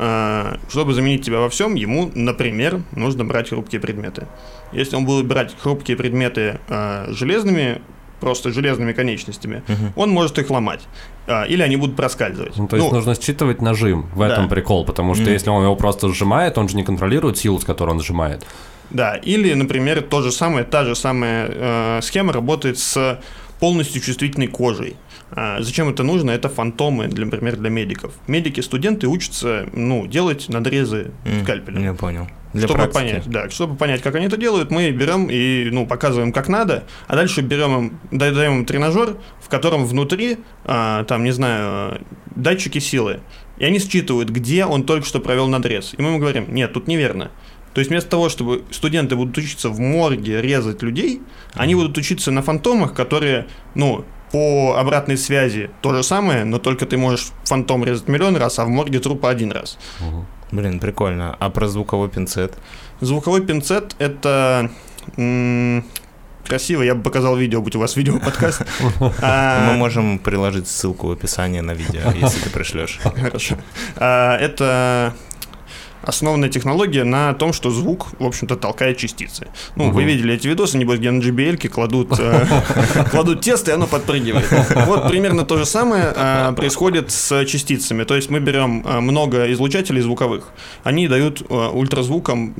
А, 0.01 0.59
Чтобы 0.71 0.95
заменить 0.95 1.25
тебя 1.25 1.41
во 1.41 1.49
всем, 1.49 1.75
ему, 1.75 2.11
например, 2.15 2.81
нужно 2.93 3.25
брать 3.25 3.49
хрупкие 3.49 3.81
предметы. 3.81 4.27
Если 4.73 4.95
он 4.97 5.05
будет 5.05 5.27
брать 5.27 5.55
хрупкие 5.61 5.97
предметы 5.97 6.61
а, 6.69 7.07
железными, 7.11 7.81
просто 8.21 8.53
железными 8.53 8.93
конечностями, 8.93 9.63
Мгм. 9.69 9.93
он 9.97 10.11
может 10.11 10.39
их 10.39 10.51
ломать. 10.51 10.81
А, 11.27 11.45
Или 11.45 11.63
они 11.63 11.77
будут 11.77 11.97
проскальзывать. 11.97 12.57
Ну, 12.57 12.69
то 12.69 12.77
есть 12.77 12.89
Ну, 12.89 12.95
нужно 12.95 13.15
считывать 13.15 13.61
нажим, 13.61 14.07
в 14.15 14.21
этом 14.21 14.45
Да. 14.45 14.55
прикол, 14.55 14.85
потому 14.85 15.15
что 15.15 15.25
Мгм. 15.25 15.33
если 15.33 15.51
он 15.51 15.63
его 15.65 15.75
просто 15.77 16.09
сжимает, 16.13 16.59
он 16.59 16.69
же 16.69 16.77
не 16.77 16.85
контролирует 16.85 17.37
силу, 17.37 17.59
с 17.59 17.65
которой 17.65 17.91
он 17.91 18.01
сжимает. 18.01 18.47
Да, 18.91 19.17
или, 19.17 19.53
например, 19.55 20.01
то 20.03 20.23
же 20.23 20.31
самое, 20.33 20.65
та 20.65 20.85
же 20.85 20.95
самая 20.95 21.49
э, 21.51 22.01
схема 22.03 22.33
работает 22.33 22.79
с 22.79 23.19
полностью 23.61 24.01
чувствительной 24.01 24.47
кожей. 24.47 24.97
А, 25.31 25.61
зачем 25.61 25.89
это 25.89 26.03
нужно? 26.03 26.31
Это 26.31 26.49
фантомы, 26.49 27.09
для, 27.09 27.25
например, 27.25 27.57
для 27.57 27.71
медиков. 27.71 28.15
Медики, 28.27 28.61
студенты 28.61 29.07
учатся, 29.07 29.69
ну, 29.73 30.07
делать 30.07 30.49
надрезы 30.49 31.13
скальпелем. 31.43 31.83
Я 31.83 31.95
понял. 31.95 32.29
Для 32.55 32.67
чтобы 32.67 32.85
практики. 32.85 32.95
понять, 32.95 33.29
да, 33.29 33.51
чтобы 33.51 33.77
понять, 33.77 34.01
как 34.01 34.15
они 34.15 34.25
это 34.27 34.39
делают, 34.39 34.71
мы 34.71 34.91
берем 34.91 35.29
и 35.31 35.69
ну, 35.71 35.87
показываем, 35.87 36.33
как 36.33 36.49
надо, 36.49 36.85
а 37.07 37.15
дальше 37.15 37.43
берем 37.43 37.79
им, 37.79 38.01
да- 38.11 38.31
даем 38.33 38.61
им 38.61 38.65
тренажер, 38.65 39.19
в 39.43 39.51
котором 39.51 39.85
внутри, 39.85 40.39
а, 40.65 41.05
там, 41.05 41.25
не 41.25 41.31
знаю, 41.33 42.01
датчики 42.35 42.79
силы. 42.79 43.21
И 43.59 43.65
они 43.65 43.79
считывают, 43.79 44.31
где 44.31 44.65
он 44.65 44.85
только 44.85 45.07
что 45.07 45.21
провел 45.21 45.49
надрез. 45.49 45.95
И 45.99 46.01
мы 46.01 46.09
ему 46.09 46.19
говорим, 46.19 46.47
нет, 46.55 46.73
тут 46.73 46.89
неверно. 46.89 47.31
То 47.75 47.81
есть 47.81 47.91
вместо 47.91 48.09
того, 48.09 48.31
чтобы 48.31 48.65
студенты 48.71 49.15
будут 49.15 49.37
учиться 49.37 49.69
в 49.69 49.79
морге 49.79 50.41
резать 50.41 50.83
людей, 50.83 51.21
они 51.55 51.75
будут 51.75 51.99
учиться 51.99 52.31
на 52.31 52.41
фантомах, 52.43 52.95
которые, 52.95 53.47
ну, 53.75 54.05
по 54.33 54.77
обратной 54.79 55.17
связи 55.17 55.71
то 55.81 55.95
же 55.95 56.03
самое, 56.03 56.45
но 56.45 56.59
только 56.59 56.87
ты 56.87 56.97
можешь 56.97 57.29
фантом 57.45 57.85
резать 57.85 58.09
миллион 58.09 58.37
раз, 58.37 58.59
а 58.59 58.65
в 58.65 58.69
морге 58.69 58.99
трупа 59.01 59.31
один 59.31 59.53
раз. 59.53 59.79
Блин, 60.51 60.81
прикольно. 60.81 61.37
А 61.39 61.51
про 61.51 61.69
звуковой 61.69 62.09
пинцет? 62.09 62.57
Звуковой 63.01 63.45
пинцет 63.45 63.95
это 63.99 64.71
м, 65.17 65.85
красиво. 66.47 66.83
Я 66.83 66.95
бы 66.95 67.03
показал 67.03 67.37
видео, 67.37 67.61
будь 67.61 67.77
у 67.77 67.79
вас 67.79 67.97
видео 67.97 68.19
подкаст. 68.19 68.63
А, 69.23 69.71
Мы 69.71 69.77
можем 69.77 70.19
приложить 70.19 70.67
ссылку 70.69 71.09
в 71.09 71.13
описании 71.13 71.61
на 71.61 71.73
видео, 71.73 72.11
если 72.13 72.41
ты 72.41 72.51
пришлешь. 72.51 72.99
Хорошо. 73.03 73.57
А, 73.97 74.37
Это 74.39 75.15
основанная 76.03 76.49
технология 76.49 77.05
на 77.05 77.33
том, 77.35 77.53
что 77.53 77.71
звук, 77.71 78.09
в 78.19 78.25
общем-то, 78.25 78.57
толкает 78.57 78.97
частицы. 78.99 79.49
Ну, 79.77 79.91
вы 79.91 80.03
Мгм. 80.03 80.09
видели 80.11 80.35
эти 80.35 80.49
видосы, 80.49 80.79
небось, 80.79 80.99
где 80.99 81.11
на 81.11 81.21
JBL 81.21 81.69
кладут, 81.69 82.19
э, 82.19 82.47
кладут 83.11 83.41
тесто, 83.41 83.71
и 83.71 83.75
оно 83.75 83.87
подпрыгивает. 83.87 84.47
Вот 84.87 85.09
примерно 85.09 85.45
то 85.45 85.57
же 85.57 85.67
самое 85.67 86.13
э, 86.15 86.53
происходит 86.57 87.11
с 87.11 87.45
частицами. 87.45 88.05
То 88.05 88.15
есть 88.17 88.31
мы 88.31 88.41
берем 88.41 88.85
э, 88.87 89.01
много 89.01 89.53
излучателей 89.53 90.01
звуковых, 90.03 90.49
они 90.85 91.09
дают 91.09 91.43
ультразвуком 91.51 92.55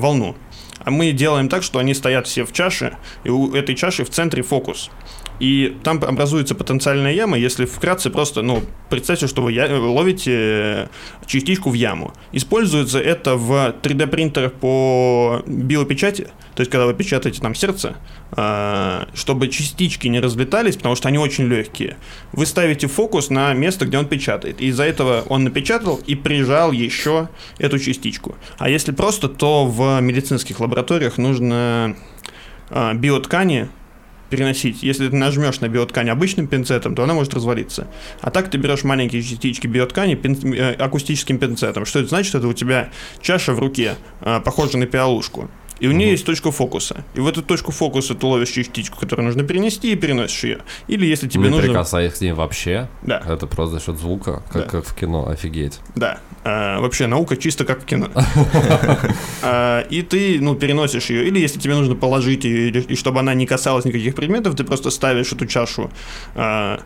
волну. 0.00 0.36
А 0.84 0.90
мы 0.90 1.12
делаем 1.12 1.48
так, 1.48 1.62
что 1.62 1.78
они 1.80 1.92
стоят 1.92 2.26
все 2.26 2.44
в 2.44 2.52
чаше, 2.52 2.96
и 3.24 3.30
у 3.30 3.52
этой 3.54 3.74
чаши 3.74 4.04
в 4.04 4.10
центре 4.10 4.42
фокус. 4.42 4.90
И 5.40 5.76
там 5.82 6.02
образуется 6.02 6.54
потенциальная 6.54 7.12
яма, 7.12 7.38
если 7.38 7.64
вкратце 7.64 8.10
просто, 8.10 8.42
ну, 8.42 8.62
представьте, 8.90 9.26
что 9.26 9.42
вы 9.42 9.52
ловите 9.52 10.32
э, 10.34 10.86
частичку 11.26 11.70
в 11.70 11.74
яму. 11.74 12.12
Используется 12.32 12.98
это 12.98 13.36
в 13.36 13.74
3D-принтерах 13.82 14.52
по 14.54 15.42
биопечати, 15.46 16.28
то 16.58 16.62
есть 16.62 16.72
когда 16.72 16.86
вы 16.86 16.94
печатаете 16.94 17.40
там 17.40 17.54
сердце, 17.54 17.94
а, 18.32 19.06
чтобы 19.14 19.46
частички 19.46 20.08
не 20.08 20.18
разлетались, 20.18 20.76
потому 20.76 20.96
что 20.96 21.06
они 21.06 21.16
очень 21.16 21.44
легкие. 21.44 21.96
Вы 22.32 22.46
ставите 22.46 22.88
фокус 22.88 23.30
на 23.30 23.52
место, 23.54 23.86
где 23.86 23.96
он 23.96 24.06
печатает. 24.06 24.60
И 24.60 24.66
из-за 24.66 24.82
этого 24.82 25.22
он 25.28 25.44
напечатал 25.44 26.00
и 26.04 26.16
прижал 26.16 26.72
еще 26.72 27.28
эту 27.58 27.78
частичку. 27.78 28.34
А 28.58 28.68
если 28.68 28.90
просто, 28.90 29.28
то 29.28 29.66
в 29.66 30.00
медицинских 30.00 30.58
лабораториях 30.58 31.16
нужно 31.16 31.94
а, 32.70 32.92
биоткани 32.92 33.68
переносить. 34.30 34.82
Если 34.82 35.08
ты 35.08 35.16
нажмешь 35.16 35.60
на 35.60 35.68
биоткань 35.68 36.10
обычным 36.10 36.46
пинцетом, 36.46 36.94
то 36.94 37.02
она 37.02 37.14
может 37.14 37.34
развалиться. 37.34 37.88
А 38.20 38.30
так 38.30 38.50
ты 38.50 38.58
берешь 38.58 38.84
маленькие 38.84 39.22
частички 39.22 39.66
биоткани 39.66 40.14
пин- 40.14 40.54
э, 40.54 40.74
акустическим 40.74 41.38
пинцетом. 41.38 41.84
Что 41.86 42.00
это 42.00 42.08
значит? 42.08 42.34
Это 42.34 42.46
у 42.46 42.52
тебя 42.52 42.90
чаша 43.20 43.54
в 43.54 43.58
руке, 43.58 43.94
э, 44.20 44.40
похожа 44.44 44.78
на 44.78 44.86
пиалушку. 44.86 45.50
И 45.80 45.88
у 45.88 45.92
нее 45.92 46.10
есть 46.10 46.26
точка 46.26 46.50
фокуса. 46.50 47.04
И 47.14 47.20
в 47.20 47.26
эту 47.26 47.42
точку 47.42 47.72
фокуса 47.72 48.14
ты 48.14 48.26
ловишь 48.26 48.50
частичку, 48.50 48.98
которую 48.98 49.26
нужно 49.26 49.44
перенести, 49.44 49.92
и 49.92 49.96
переносишь 49.96 50.44
ее. 50.44 50.58
Или 50.88 51.06
если 51.06 51.28
тебе 51.28 51.44
не 51.44 51.50
нужно... 51.50 51.68
прикасаясь 51.68 52.14
к 52.14 52.20
ней 52.20 52.32
вообще. 52.32 52.88
Да. 53.02 53.22
Это 53.28 53.46
просто 53.46 53.78
за 53.78 53.84
счет 53.84 53.98
звука, 53.98 54.42
как, 54.52 54.62
Да. 54.64 54.68
как 54.68 54.86
в 54.86 54.94
кино, 54.94 55.28
офигеть. 55.28 55.80
Да. 55.94 56.18
А, 56.44 56.80
вообще 56.80 57.06
наука 57.06 57.36
чисто 57.36 57.64
как 57.64 57.82
в 57.82 57.84
кино. 57.84 58.08
А, 59.42 59.80
И 59.90 60.02
ты, 60.02 60.38
ну, 60.40 60.54
переносишь 60.54 61.10
ее. 61.10 61.26
Или 61.26 61.40
если 61.40 61.58
тебе 61.60 61.74
нужно 61.74 61.94
положить 61.94 62.44
ее, 62.44 62.70
и 62.70 62.96
чтобы 62.96 63.20
она 63.20 63.34
не 63.34 63.46
касалась 63.46 63.84
никаких 63.84 64.14
предметов, 64.14 64.54
ты 64.56 64.64
просто 64.64 64.90
ставишь 64.90 65.32
эту 65.32 65.46
чашу 65.46 65.90
а, 66.34 66.80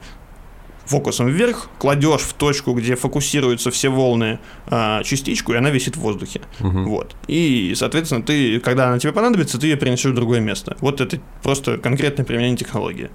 фокусом 0.84 1.28
вверх, 1.28 1.68
кладешь 1.78 2.22
в 2.22 2.34
точку, 2.34 2.74
где 2.74 2.96
фокусируются 2.96 3.70
все 3.70 3.88
волны, 3.88 4.38
а, 4.66 5.02
частичку, 5.02 5.52
и 5.52 5.56
она 5.56 5.70
висит 5.70 5.96
в 5.96 6.00
воздухе. 6.00 6.42
Мгм. 6.60 6.88
Вот. 6.88 7.14
И, 7.26 7.74
соответственно, 7.76 8.22
ты, 8.22 8.60
когда 8.60 8.88
она 8.88 8.98
тебе 8.98 9.12
понадобится, 9.12 9.58
ты 9.58 9.68
ее 9.68 9.76
перенесешь 9.76 10.12
в 10.12 10.14
другое 10.14 10.40
место. 10.40 10.76
Вот 10.80 11.00
это 11.00 11.18
просто 11.42 11.78
конкретное 11.78 12.24
применение 12.24 12.56
технологии. 12.56 13.10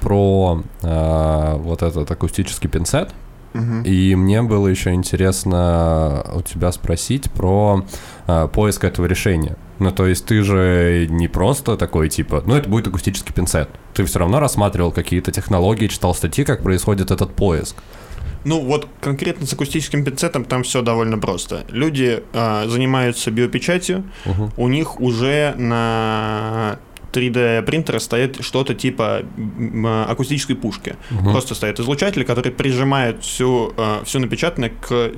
Про 0.00 0.62
э, 0.82 1.54
вот 1.58 1.82
этот 1.82 2.10
акустический 2.10 2.68
пинцет. 2.68 3.10
И 3.84 4.14
мне 4.16 4.40
было 4.40 4.68
еще 4.68 4.94
интересно 4.94 6.24
у 6.34 6.40
тебя 6.40 6.72
спросить 6.72 7.30
про 7.30 7.84
э, 8.26 8.48
поиск 8.48 8.84
этого 8.84 9.04
решения. 9.04 9.56
Ну, 9.82 9.90
то 9.90 10.06
есть 10.06 10.24
ты 10.26 10.42
же 10.44 11.08
не 11.10 11.26
просто 11.26 11.76
такой, 11.76 12.08
типа, 12.08 12.44
ну, 12.46 12.54
это 12.54 12.68
будет 12.68 12.86
акустический 12.86 13.34
пинцет. 13.34 13.68
Ты 13.94 14.04
все 14.04 14.20
равно 14.20 14.38
рассматривал 14.38 14.92
какие-то 14.92 15.32
технологии, 15.32 15.88
читал 15.88 16.14
статьи, 16.14 16.44
как 16.44 16.62
происходит 16.62 17.10
этот 17.10 17.34
поиск. 17.34 17.74
Ну, 18.44 18.60
вот 18.60 18.86
конкретно 19.00 19.44
с 19.44 19.52
акустическим 19.52 20.04
пинцетом 20.04 20.44
там 20.44 20.62
все 20.62 20.82
довольно 20.82 21.18
просто. 21.18 21.64
Люди 21.68 22.22
а, 22.32 22.66
занимаются 22.68 23.32
биопечатью, 23.32 24.04
Мгм. 24.24 24.52
у 24.56 24.68
них 24.68 25.00
уже 25.00 25.54
на 25.58 26.78
3D 27.12 27.62
принтера 27.62 27.98
стоит 27.98 28.42
что-то 28.44 28.74
типа 28.74 29.22
м, 29.36 29.86
акустической 29.86 30.56
пушки. 30.56 30.96
Просто 31.32 31.54
стоит 31.54 31.78
излучатель, 31.80 32.24
который 32.24 32.52
прижимает 32.52 33.22
всю, 33.22 33.72
э, 33.76 34.02
все 34.04 34.18
напечатанное 34.18 34.70
к, 34.70 35.12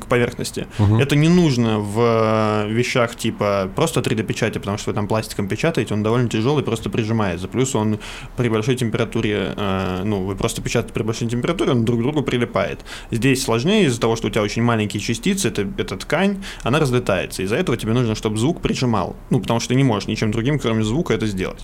к 0.00 0.06
поверхности. 0.08 0.66
Это 1.00 1.16
не 1.16 1.28
нужно 1.28 1.78
в 1.78 2.66
вещах 2.68 3.14
типа 3.16 3.70
просто 3.74 4.00
3D-печати, 4.00 4.58
потому 4.58 4.78
что 4.78 4.90
вы 4.90 4.94
там 4.94 5.06
пластиком 5.08 5.48
печатаете, 5.48 5.94
он 5.94 6.02
довольно 6.02 6.28
тяжелый, 6.28 6.64
просто 6.64 6.90
прижимается. 6.90 7.48
Плюс 7.48 7.74
он 7.74 7.98
при 8.36 8.48
большой 8.48 8.76
температуре, 8.76 9.54
э, 9.56 10.02
ну, 10.04 10.24
вы 10.24 10.36
просто 10.36 10.62
печатаете 10.62 10.94
при 10.94 11.02
большой 11.02 11.28
температуре, 11.28 11.72
он 11.72 11.84
друг 11.84 12.00
к 12.00 12.02
другу 12.02 12.22
прилипает. 12.22 12.80
Здесь 13.10 13.42
сложнее 13.42 13.84
из-за 13.86 14.00
того, 14.00 14.16
что 14.16 14.28
у 14.28 14.30
тебя 14.30 14.42
очень 14.42 14.62
маленькие 14.62 15.00
частицы, 15.00 15.48
это, 15.48 15.66
это 15.78 15.96
ткань, 15.96 16.42
она 16.62 16.78
разлетается. 16.78 17.42
Из-за 17.42 17.56
этого 17.56 17.76
тебе 17.76 17.92
нужно, 17.92 18.14
чтобы 18.14 18.36
звук 18.38 18.60
прижимал. 18.60 19.16
Ну, 19.30 19.40
потому 19.40 19.60
что 19.60 19.70
ты 19.70 19.74
не 19.74 19.84
можешь 19.84 20.08
ничем 20.08 20.30
другим, 20.30 20.58
кроме 20.58 20.82
звука, 20.82 21.14
это 21.20 21.26
сделать. 21.26 21.60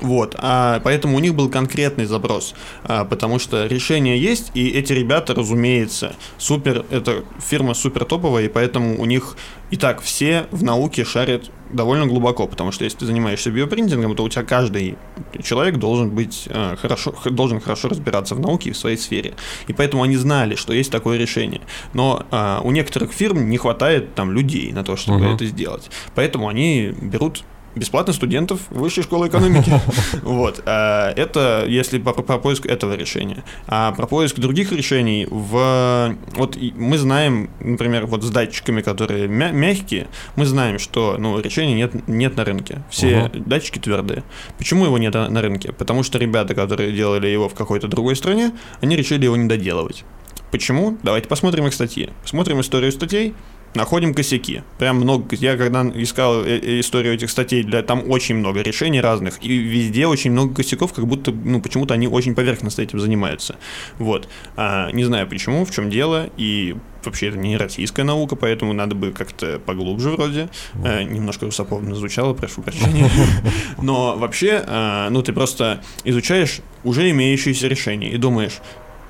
Вот, 0.00 0.36
а 0.38 0.80
поэтому 0.84 1.16
у 1.16 1.20
них 1.20 1.34
был 1.34 1.48
конкретный 1.48 2.04
запрос, 2.04 2.54
а, 2.84 3.04
потому 3.04 3.40
что 3.40 3.66
решение 3.66 4.20
есть, 4.20 4.52
и 4.54 4.68
эти 4.68 4.92
ребята, 4.92 5.34
разумеется, 5.34 6.14
супер, 6.38 6.84
это 6.90 7.24
фирма 7.44 7.74
супер 7.74 8.04
топовая, 8.04 8.44
и 8.44 8.48
поэтому 8.48 9.00
у 9.00 9.04
них 9.04 9.36
и 9.70 9.76
так 9.76 10.00
все 10.00 10.46
в 10.52 10.62
науке 10.62 11.04
шарят 11.04 11.50
довольно 11.72 12.06
глубоко, 12.06 12.46
потому 12.46 12.70
что 12.70 12.84
если 12.84 12.98
ты 12.98 13.06
занимаешься 13.06 13.50
биопринтингом, 13.50 14.14
то 14.14 14.22
у 14.22 14.28
тебя 14.28 14.44
каждый 14.44 14.96
человек 15.42 15.76
должен 15.76 16.10
быть 16.10 16.46
э, 16.48 16.76
хорошо, 16.76 17.12
должен 17.24 17.60
хорошо 17.60 17.88
разбираться 17.88 18.36
в 18.36 18.40
науке 18.40 18.70
и 18.70 18.72
в 18.72 18.76
своей 18.76 18.96
сфере, 18.96 19.34
и 19.66 19.72
поэтому 19.72 20.04
они 20.04 20.16
знали, 20.16 20.54
что 20.54 20.72
есть 20.72 20.92
такое 20.92 21.18
решение, 21.18 21.62
но 21.94 22.24
а, 22.30 22.60
у 22.62 22.70
некоторых 22.70 23.12
фирм 23.12 23.50
не 23.50 23.58
хватает 23.58 24.14
там 24.14 24.30
людей 24.32 24.70
на 24.72 24.84
то, 24.84 24.96
чтобы 24.96 25.18
Мгм. 25.18 25.34
это 25.34 25.46
сделать, 25.46 25.90
поэтому 26.14 26.48
они 26.48 26.94
берут 27.00 27.42
бесплатно 27.74 28.12
студентов 28.12 28.60
высшей 28.70 29.02
школы 29.02 29.28
экономики. 29.28 29.72
Вот. 30.22 30.62
а, 30.66 31.12
Это 31.12 31.64
если 31.66 31.98
по, 31.98 32.12
по 32.12 32.38
поиску 32.38 32.68
этого 32.68 32.94
решения. 32.94 33.44
А 33.66 33.92
про 33.92 34.06
поиск 34.06 34.38
других 34.38 34.72
решений 34.72 35.26
в... 35.30 36.16
Вот 36.34 36.56
мы 36.74 36.98
знаем, 36.98 37.50
например, 37.60 38.06
вот 38.06 38.22
с 38.22 38.30
датчиками, 38.30 38.80
которые 38.80 39.28
мя- 39.28 39.50
мягкие, 39.50 40.08
мы 40.36 40.46
знаем, 40.46 40.78
что 40.78 41.16
ну, 41.18 41.40
решения 41.40 41.74
нет, 41.74 42.08
нет 42.08 42.36
на 42.36 42.44
рынке. 42.44 42.82
Все 42.90 43.30
датчики 43.34 43.78
твердые. 43.78 44.22
Почему 44.58 44.84
его 44.84 44.98
нет 44.98 45.14
на 45.14 45.40
на 45.40 45.42
рынке? 45.42 45.72
Потому 45.72 46.02
что 46.02 46.18
ребята, 46.18 46.54
которые 46.54 46.92
делали 46.92 47.28
его 47.28 47.48
в 47.48 47.54
какой-то 47.54 47.88
другой 47.88 48.16
стране, 48.16 48.52
они 48.80 48.96
решили 48.96 49.24
его 49.24 49.36
не 49.36 49.48
доделывать. 49.48 50.04
Почему? 50.50 50.98
Давайте 51.02 51.28
посмотрим 51.28 51.66
их 51.66 51.74
статьи. 51.74 52.10
Посмотрим 52.22 52.60
историю 52.60 52.92
статей, 52.92 53.34
находим 53.74 54.14
косяки. 54.14 54.62
Прям 54.78 54.96
много. 54.96 55.36
Я 55.36 55.56
когда 55.56 55.82
искал 55.94 56.44
э, 56.44 56.58
э, 56.58 56.80
историю 56.80 57.14
этих 57.14 57.30
статей, 57.30 57.62
для, 57.62 57.82
там 57.82 58.10
очень 58.10 58.36
много 58.36 58.62
решений 58.62 59.00
разных, 59.00 59.42
и 59.42 59.56
везде 59.56 60.06
очень 60.06 60.32
много 60.32 60.54
косяков, 60.54 60.92
как 60.92 61.06
будто, 61.06 61.30
ну, 61.32 61.60
почему-то 61.60 61.94
они 61.94 62.08
очень 62.08 62.34
поверхностно 62.34 62.82
этим 62.82 63.00
занимаются. 63.00 63.56
Вот. 63.98 64.28
А, 64.56 64.90
не 64.92 65.04
знаю 65.04 65.26
почему, 65.26 65.64
в 65.64 65.70
чем 65.70 65.90
дело, 65.90 66.30
и 66.36 66.76
вообще 67.04 67.28
это 67.28 67.38
не 67.38 67.56
российская 67.56 68.04
наука, 68.04 68.36
поэтому 68.36 68.72
надо 68.72 68.94
бы 68.94 69.12
как-то 69.12 69.60
поглубже 69.64 70.10
вроде. 70.10 70.48
Э, 70.84 71.02
немножко 71.02 71.46
русоповно 71.46 71.94
звучало, 71.94 72.34
прошу 72.34 72.62
прощения. 72.62 73.10
Но 73.82 74.16
вообще, 74.16 74.64
э, 74.66 75.08
ну, 75.10 75.22
ты 75.22 75.32
просто 75.32 75.82
изучаешь 76.04 76.60
уже 76.84 77.10
имеющиеся 77.10 77.68
решения 77.68 78.10
и 78.10 78.16
думаешь, 78.16 78.58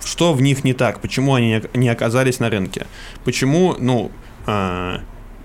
что 0.04 0.32
в 0.32 0.40
них 0.42 0.64
не 0.64 0.72
так, 0.72 1.00
почему 1.00 1.34
они 1.34 1.60
не- 1.74 1.88
оказались 1.88 2.40
на 2.40 2.48
рынке, 2.50 2.86
почему, 3.24 3.76
ну, 3.78 4.10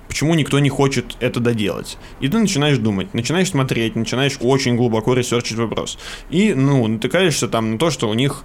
почему 0.08 0.34
никто 0.36 0.60
не 0.60 0.70
хочет 0.70 1.18
это 1.20 1.40
доделать. 1.40 1.98
И 2.22 2.28
ты 2.30 2.40
начинаешь 2.40 2.78
думать, 2.78 3.14
начинаешь 3.14 3.50
смотреть, 3.50 3.96
начинаешь 3.96 4.38
очень 4.40 4.78
глубоко 4.78 5.14
ресерчить 5.14 5.58
вопрос. 5.58 5.98
И, 6.30 6.54
ну, 6.54 6.88
натыкаешься 6.88 7.48
там 7.48 7.74
на 7.74 7.78
то, 7.78 7.92
что 7.92 8.10
у 8.10 8.14
них 8.14 8.44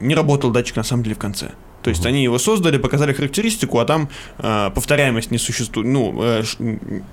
не 0.00 0.14
работал 0.14 0.50
датчик 0.50 0.76
на 0.76 0.84
самом 0.84 1.02
деле 1.02 1.14
в 1.14 1.18
конце. 1.18 1.50
То 1.82 1.90
есть 1.90 2.04
они 2.04 2.24
его 2.24 2.38
создали, 2.38 2.78
показали 2.78 3.12
характеристику, 3.12 3.78
а 3.78 3.84
там 3.84 4.08
э, 4.38 4.70
повторяемость 4.74 5.30
не 5.30 5.38
существует, 5.38 5.86
ну, 5.86 6.20
э, 6.20 6.42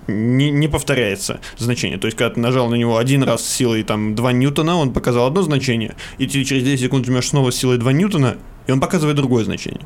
не, 0.07 0.49
не 0.49 0.67
повторяется 0.67 1.41
значение. 1.57 1.99
То 1.99 2.07
есть, 2.07 2.17
когда 2.17 2.33
ты 2.33 2.39
нажал 2.39 2.69
на 2.69 2.75
него 2.75 2.97
один 2.97 3.21
раз 3.21 3.45
с 3.45 3.49
силой 3.53 3.83
там 3.83 4.15
2 4.15 4.31
ньютона, 4.31 4.75
он 4.77 4.91
показал 4.91 5.27
одно 5.27 5.43
значение, 5.43 5.95
и 6.17 6.25
ты 6.25 6.43
через 6.43 6.63
10 6.63 6.79
секунд 6.79 7.05
жмешь 7.05 7.27
снова 7.27 7.51
с 7.51 7.55
силой 7.55 7.77
2 7.77 7.91
ньютона, 7.93 8.37
и 8.65 8.71
он 8.71 8.79
показывает 8.79 9.15
другое 9.15 9.43
значение. 9.43 9.85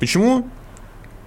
Почему? 0.00 0.46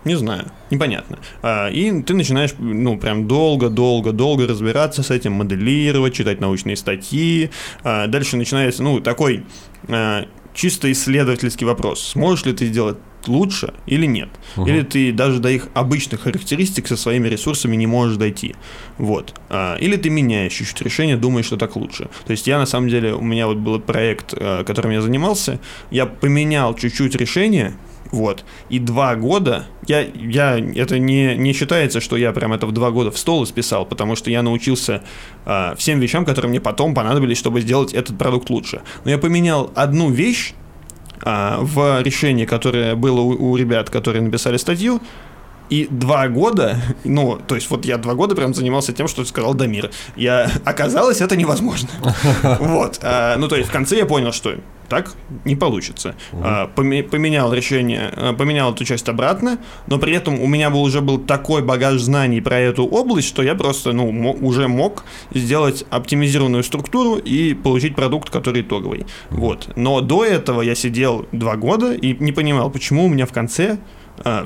Не 0.05 0.15
знаю, 0.15 0.45
непонятно. 0.69 1.19
А, 1.41 1.67
и 1.67 2.01
ты 2.03 2.13
начинаешь, 2.13 2.51
ну, 2.57 2.97
прям 2.97 3.27
долго-долго-долго 3.27 4.47
разбираться 4.47 5.03
с 5.03 5.11
этим, 5.11 5.33
моделировать, 5.33 6.13
читать 6.13 6.39
научные 6.39 6.77
статьи. 6.77 7.49
А, 7.83 8.07
дальше 8.07 8.37
начинается, 8.37 8.81
ну, 8.81 9.01
такой 9.01 9.43
а, 9.89 10.25
чисто 10.53 10.89
исследовательский 10.89 11.65
вопрос. 11.65 12.01
Сможешь 12.13 12.45
ли 12.45 12.53
ты 12.53 12.67
сделать 12.67 12.97
лучше 13.27 13.73
или 13.85 14.05
нет? 14.05 14.29
Или 14.55 14.83
ты 14.83 15.11
даже 15.11 15.39
до 15.39 15.49
их 15.49 15.67
обычных 15.73 16.21
характеристик 16.21 16.87
со 16.87 16.95
своими 16.95 17.27
ресурсами 17.27 17.75
не 17.75 17.85
можешь 17.85 18.15
дойти. 18.15 18.55
Вот. 18.97 19.35
Или 19.51 19.97
ты 19.97 20.09
меняешь 20.09 20.53
чуть-чуть 20.53 20.81
решение, 20.81 21.17
думаешь, 21.17 21.45
что 21.45 21.57
так 21.57 21.75
лучше. 21.75 22.09
То 22.25 22.31
есть 22.31 22.47
я, 22.47 22.57
на 22.57 22.65
самом 22.65 22.87
деле, 22.87 23.13
у 23.13 23.21
меня 23.21 23.47
вот 23.47 23.57
был 23.57 23.81
проект, 23.81 24.33
которым 24.33 24.93
я 24.93 25.01
занимался, 25.01 25.59
я 25.91 26.05
поменял 26.05 26.73
чуть-чуть 26.73 27.15
решение, 27.15 27.73
вот. 28.11 28.43
И 28.69 28.79
два 28.79 29.15
года, 29.15 29.65
я, 29.87 30.01
я, 30.01 30.57
это 30.57 30.97
не, 30.97 31.35
не 31.35 31.53
считается, 31.53 32.01
что 32.01 32.17
я 32.17 32.31
прям 32.31 32.53
это 32.53 32.65
в 32.65 32.71
два 32.71 32.91
года 32.91 33.11
в 33.11 33.17
стол 33.17 33.43
исписал, 33.43 33.85
потому 33.85 34.15
что 34.15 34.31
я 34.31 34.41
научился 34.41 35.03
а, 35.45 35.75
всем 35.75 35.99
вещам, 35.99 36.25
которые 36.25 36.49
мне 36.49 36.59
потом 36.59 36.95
понадобились, 36.95 37.37
чтобы 37.37 37.61
сделать 37.61 37.93
этот 37.93 38.17
продукт 38.17 38.49
лучше. 38.49 38.81
Но 39.05 39.11
я 39.11 39.17
поменял 39.17 39.71
одну 39.75 40.09
вещь 40.09 40.53
а, 41.21 41.59
в 41.61 42.01
решении, 42.01 42.45
которое 42.45 42.95
было 42.95 43.21
у, 43.21 43.51
у 43.51 43.55
ребят, 43.55 43.89
которые 43.89 44.23
написали 44.23 44.57
статью, 44.57 45.01
и 45.69 45.87
два 45.91 46.27
года, 46.29 46.77
ну, 47.03 47.39
то 47.47 47.53
есть 47.53 47.69
вот 47.69 47.85
я 47.85 47.97
два 47.97 48.15
года 48.15 48.33
прям 48.33 48.55
занимался 48.55 48.91
тем, 48.91 49.07
что 49.07 49.23
сказал 49.23 49.53
Дамир. 49.53 49.91
Я, 50.15 50.49
оказалось, 50.65 51.21
это 51.21 51.35
невозможно. 51.35 51.89
Вот. 52.59 52.99
а, 53.03 53.37
Ну, 53.37 53.47
то 53.47 53.55
есть 53.55 53.69
в 53.69 53.71
конце 53.71 53.97
я 53.97 54.07
понял, 54.07 54.31
что 54.31 54.55
так 54.89 55.13
не 55.45 55.55
получится. 55.55 56.15
Поме- 56.75 57.03
Поменял 57.03 57.53
решение, 57.53 58.11
а, 58.15 58.33
поменял 58.33 58.73
эту 58.73 58.83
часть 58.85 59.07
обратно, 59.09 59.57
но 59.87 59.97
при 59.99 60.13
этом 60.13 60.39
у 60.41 60.47
меня 60.47 60.69
был 60.69 60.81
уже 60.81 61.01
был 61.01 61.17
такой 61.19 61.61
багаж 61.63 61.99
знаний 62.01 62.41
про 62.41 62.59
эту 62.59 62.85
область, 62.85 63.27
что 63.27 63.41
я 63.43 63.55
просто, 63.55 63.93
ну, 63.93 64.31
уже 64.41 64.67
мог 64.67 65.03
сделать 65.33 65.85
оптимизированную 65.89 66.63
структуру 66.63 67.15
и 67.17 67.53
получить 67.53 67.95
продукт, 67.95 68.29
который 68.29 68.61
итоговый. 68.61 69.05
Вот. 69.29 69.69
Но 69.75 70.01
до 70.01 70.25
этого 70.25 70.61
я 70.61 70.75
сидел 70.75 71.25
два 71.31 71.55
года 71.55 71.93
и 71.93 72.15
не 72.19 72.31
понимал, 72.31 72.69
почему 72.71 73.05
у 73.05 73.09
меня 73.09 73.25
в 73.25 73.31
конце 73.31 73.77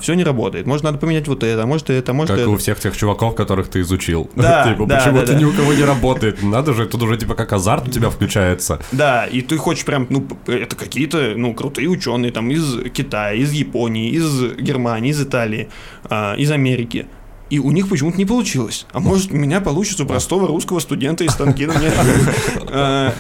все 0.01 0.13
не 0.13 0.23
работает. 0.23 0.65
Может, 0.65 0.83
надо 0.83 0.97
поменять 0.97 1.27
вот 1.27 1.43
это, 1.43 1.65
может 1.65 1.89
это, 1.89 2.13
может 2.13 2.31
Как 2.31 2.39
это. 2.39 2.49
у 2.49 2.57
всех 2.57 2.79
тех 2.79 2.95
чуваков, 2.95 3.35
которых 3.35 3.69
ты 3.69 3.81
изучил. 3.81 4.29
Да, 4.35 4.67
Типа, 4.69 4.85
да, 4.85 4.97
почему 4.97 5.19
да, 5.19 5.25
да. 5.25 5.33
ни 5.35 5.45
у 5.45 5.53
кого 5.53 5.73
не 5.73 5.83
работает? 5.83 6.43
Надо 6.43 6.73
же, 6.73 6.85
тут 6.85 7.01
уже 7.01 7.17
типа 7.17 7.35
как 7.35 7.53
азарт 7.53 7.87
у 7.87 7.91
тебя 7.91 8.09
включается. 8.09 8.79
Да, 8.91 9.25
и 9.25 9.41
ты 9.41 9.57
хочешь 9.57 9.85
прям, 9.85 10.07
ну, 10.09 10.27
это 10.47 10.75
какие-то, 10.75 11.33
ну, 11.35 11.53
крутые 11.53 11.87
ученые 11.87 12.31
там 12.31 12.51
из 12.51 12.91
Китая, 12.91 13.33
из 13.33 13.51
Японии, 13.51 14.09
из 14.11 14.55
Германии, 14.55 15.11
из 15.11 15.21
Италии, 15.21 15.69
а, 16.05 16.35
из 16.35 16.51
Америки. 16.51 17.07
И 17.49 17.59
у 17.59 17.71
них 17.71 17.87
почему-то 17.89 18.17
не 18.17 18.25
получилось. 18.25 18.85
А 18.91 18.99
может, 18.99 19.31
у 19.31 19.35
меня 19.35 19.61
получится 19.61 20.03
у 20.03 20.07
простого 20.07 20.47
русского 20.47 20.79
студента 20.79 21.23
из 21.23 21.31
Станкина. 21.31 21.73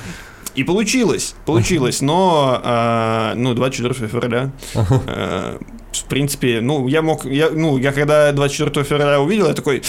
И 0.55 0.63
получилось, 0.63 1.35
получилось, 1.45 2.01
но, 2.01 2.61
а, 2.63 3.33
ну, 3.35 3.53
24 3.53 4.07
февраля, 4.07 4.51
а, 4.75 5.57
в 5.91 6.03
принципе, 6.05 6.61
ну, 6.61 6.87
я 6.87 7.01
мог, 7.01 7.25
я, 7.25 7.49
ну, 7.49 7.77
я 7.77 7.91
когда 7.91 8.31
24 8.31 8.85
февраля 8.85 9.19
увидел, 9.19 9.47
я 9.47 9.53
такой, 9.53 9.81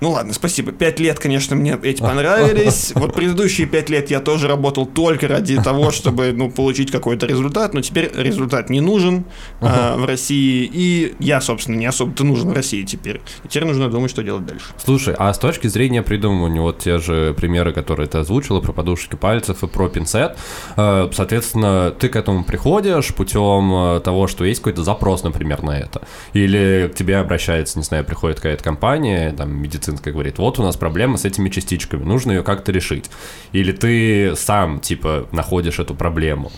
ну 0.00 0.10
ладно, 0.10 0.32
спасибо. 0.32 0.72
Пять 0.72 0.98
лет, 0.98 1.18
конечно, 1.18 1.56
мне 1.56 1.78
эти 1.82 2.00
понравились. 2.00 2.92
Вот 3.00 3.14
предыдущие 3.14 3.66
пять 3.66 3.88
лет 3.88 4.10
я 4.10 4.20
тоже 4.20 4.48
работал 4.48 4.86
только 4.86 5.28
ради 5.28 5.60
того, 5.62 5.90
чтобы 5.90 6.32
ну, 6.32 6.50
получить 6.50 6.90
какой-то 6.90 7.26
результат, 7.26 7.72
но 7.74 7.80
теперь 7.80 8.10
результат 8.14 8.68
не 8.68 8.80
нужен 8.80 9.24
а, 9.60 9.96
в 9.96 10.04
России, 10.04 10.68
и 10.70 11.14
я, 11.18 11.40
собственно, 11.40 11.76
не 11.76 11.86
особо-то 11.86 12.24
нужен 12.24 12.50
в 12.50 12.52
России 12.52 12.82
теперь. 12.84 13.20
И 13.44 13.48
теперь 13.48 13.64
нужно 13.66 13.88
думать, 13.88 14.10
что 14.10 14.22
делать 14.22 14.44
дальше. 14.44 14.66
Слушай, 14.82 15.14
а 15.18 15.32
с 15.32 15.38
точки 15.38 15.66
зрения 15.66 16.02
придумывания, 16.02 16.60
вот 16.60 16.78
те 16.80 16.98
же 16.98 17.34
примеры, 17.34 17.72
которые 17.72 18.08
ты 18.08 18.18
озвучила 18.18 18.60
про 18.60 18.72
подушечки 18.72 19.16
пальцев 19.16 19.62
и 19.62 19.66
про 19.66 19.88
пинцет, 19.88 20.36
э, 20.76 21.10
соответственно, 21.12 21.90
ты 21.98 22.08
к 22.08 22.16
этому 22.16 22.44
приходишь 22.44 23.14
путем 23.14 23.72
э, 23.72 24.00
того, 24.00 24.26
что 24.26 24.44
есть 24.44 24.60
какой-то 24.60 24.84
запрос, 24.84 25.22
например, 25.22 25.62
на 25.62 25.78
это. 25.78 26.02
Или 26.32 26.90
к 26.92 26.96
тебе 26.96 27.18
обращается, 27.18 27.78
не 27.78 27.84
знаю, 27.84 28.04
приходит 28.04 28.36
какая-то 28.36 28.62
компания, 28.62 29.32
там, 29.32 29.62
медицинская, 29.90 30.12
говорит, 30.12 30.38
вот 30.38 30.58
у 30.58 30.62
нас 30.62 30.76
проблема 30.76 31.16
с 31.16 31.24
этими 31.24 31.48
частичками, 31.48 32.04
нужно 32.04 32.32
ее 32.32 32.42
как-то 32.42 32.72
решить. 32.72 33.10
Или 33.52 33.72
ты 33.72 34.34
сам, 34.36 34.80
типа, 34.80 35.26
находишь 35.32 35.78
эту 35.78 35.94
проблему. 35.94 36.50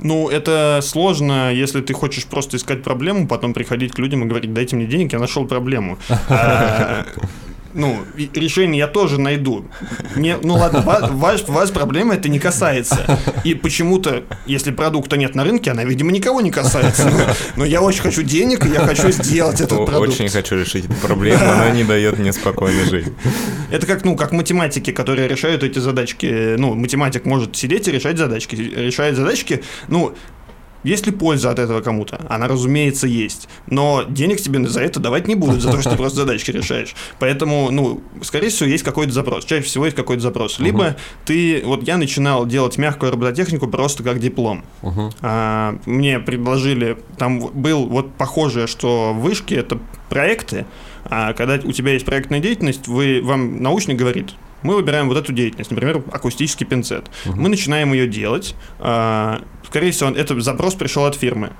Ну, 0.00 0.28
это 0.28 0.80
сложно, 0.82 1.52
если 1.52 1.80
ты 1.80 1.92
хочешь 1.92 2.24
просто 2.24 2.56
искать 2.56 2.84
проблему, 2.84 3.26
потом 3.26 3.52
приходить 3.52 3.92
к 3.92 3.98
людям 3.98 4.22
и 4.22 4.26
говорить, 4.26 4.54
дайте 4.54 4.76
мне 4.76 4.86
денег, 4.86 5.12
я 5.12 5.18
нашел 5.18 5.46
проблему. 5.46 5.98
Ну, 7.74 7.98
решение 8.34 8.78
я 8.78 8.86
тоже 8.86 9.20
найду. 9.20 9.66
Не, 10.16 10.36
ну 10.42 10.54
ладно, 10.54 10.80
вас, 10.80 11.46
вас 11.48 11.70
проблема 11.70 12.14
это 12.14 12.28
не 12.28 12.38
касается. 12.38 13.18
И 13.44 13.54
почему-то, 13.54 14.24
если 14.46 14.70
продукта 14.70 15.16
нет 15.16 15.34
на 15.34 15.44
рынке, 15.44 15.70
она, 15.70 15.84
видимо, 15.84 16.12
никого 16.12 16.40
не 16.40 16.50
касается. 16.50 17.10
Но, 17.10 17.34
но 17.56 17.64
я 17.64 17.82
очень 17.82 18.02
хочу 18.02 18.22
денег, 18.22 18.64
и 18.66 18.70
я 18.70 18.80
хочу 18.80 19.10
сделать 19.10 19.60
этот 19.60 19.86
продукт. 19.86 20.08
Очень 20.08 20.28
хочу 20.28 20.56
решить 20.56 20.86
эту 20.86 20.94
проблему, 20.94 21.42
она 21.42 21.70
не 21.70 21.84
дает 21.84 22.18
мне 22.18 22.32
спокойно 22.32 22.84
жить. 22.84 23.06
Это 23.70 23.86
как, 23.86 24.04
ну, 24.04 24.16
как 24.16 24.32
математики, 24.32 24.90
которые 24.90 25.28
решают 25.28 25.62
эти 25.62 25.78
задачки. 25.78 26.56
Ну, 26.56 26.74
математик 26.74 27.26
может 27.26 27.54
сидеть 27.56 27.86
и 27.88 27.92
решать 27.92 28.18
задачки. 28.18 28.56
Решает 28.56 29.16
задачки, 29.16 29.62
ну, 29.88 30.14
есть 30.84 31.06
ли 31.06 31.12
польза 31.12 31.50
от 31.50 31.58
этого 31.58 31.80
кому-то? 31.80 32.20
Она, 32.28 32.48
разумеется, 32.48 33.06
есть. 33.06 33.48
Но 33.66 34.04
денег 34.08 34.40
тебе 34.40 34.66
за 34.66 34.80
это 34.80 35.00
давать 35.00 35.28
не 35.28 35.34
будут, 35.34 35.60
за 35.60 35.72
то, 35.72 35.80
что 35.80 35.90
ты 35.90 35.96
просто 35.96 36.18
задачки 36.18 36.50
решаешь. 36.50 36.94
Поэтому, 37.18 37.70
ну, 37.70 38.02
скорее 38.22 38.48
всего, 38.48 38.68
есть 38.68 38.84
какой-то 38.84 39.12
запрос. 39.12 39.44
Чаще 39.44 39.64
всего 39.64 39.84
есть 39.84 39.96
какой-то 39.96 40.22
запрос. 40.22 40.58
Либо 40.58 40.88
uh-huh. 40.88 40.96
ты... 41.24 41.62
Вот 41.64 41.82
я 41.82 41.96
начинал 41.96 42.46
делать 42.46 42.78
мягкую 42.78 43.12
робототехнику 43.12 43.68
просто 43.68 44.02
как 44.02 44.18
диплом. 44.20 44.64
Uh-huh. 44.82 45.12
А, 45.22 45.76
мне 45.86 46.18
предложили... 46.20 46.98
Там 47.16 47.40
был 47.40 47.86
вот 47.86 48.14
похожее, 48.14 48.66
что 48.66 49.12
вышки— 49.12 49.54
это 49.54 49.78
проекты, 50.08 50.66
а 51.04 51.32
когда 51.32 51.54
у 51.62 51.72
тебя 51.72 51.92
есть 51.92 52.04
проектная 52.04 52.40
деятельность, 52.40 52.86
вы, 52.86 53.20
вам 53.22 53.62
научник 53.62 53.96
говорит, 53.96 54.34
мы 54.62 54.74
выбираем 54.74 55.08
вот 55.08 55.16
эту 55.16 55.32
деятельность, 55.32 55.70
например, 55.70 56.02
акустический 56.12 56.66
пинцет. 56.66 57.10
Uh-huh. 57.24 57.34
Мы 57.36 57.48
начинаем 57.48 57.92
ее 57.92 58.06
делать. 58.06 58.54
А, 58.78 59.42
скорее 59.66 59.92
всего, 59.92 60.10
этот 60.10 60.42
запрос 60.42 60.74
пришел 60.74 61.04
от 61.04 61.14
фирмы 61.14 61.52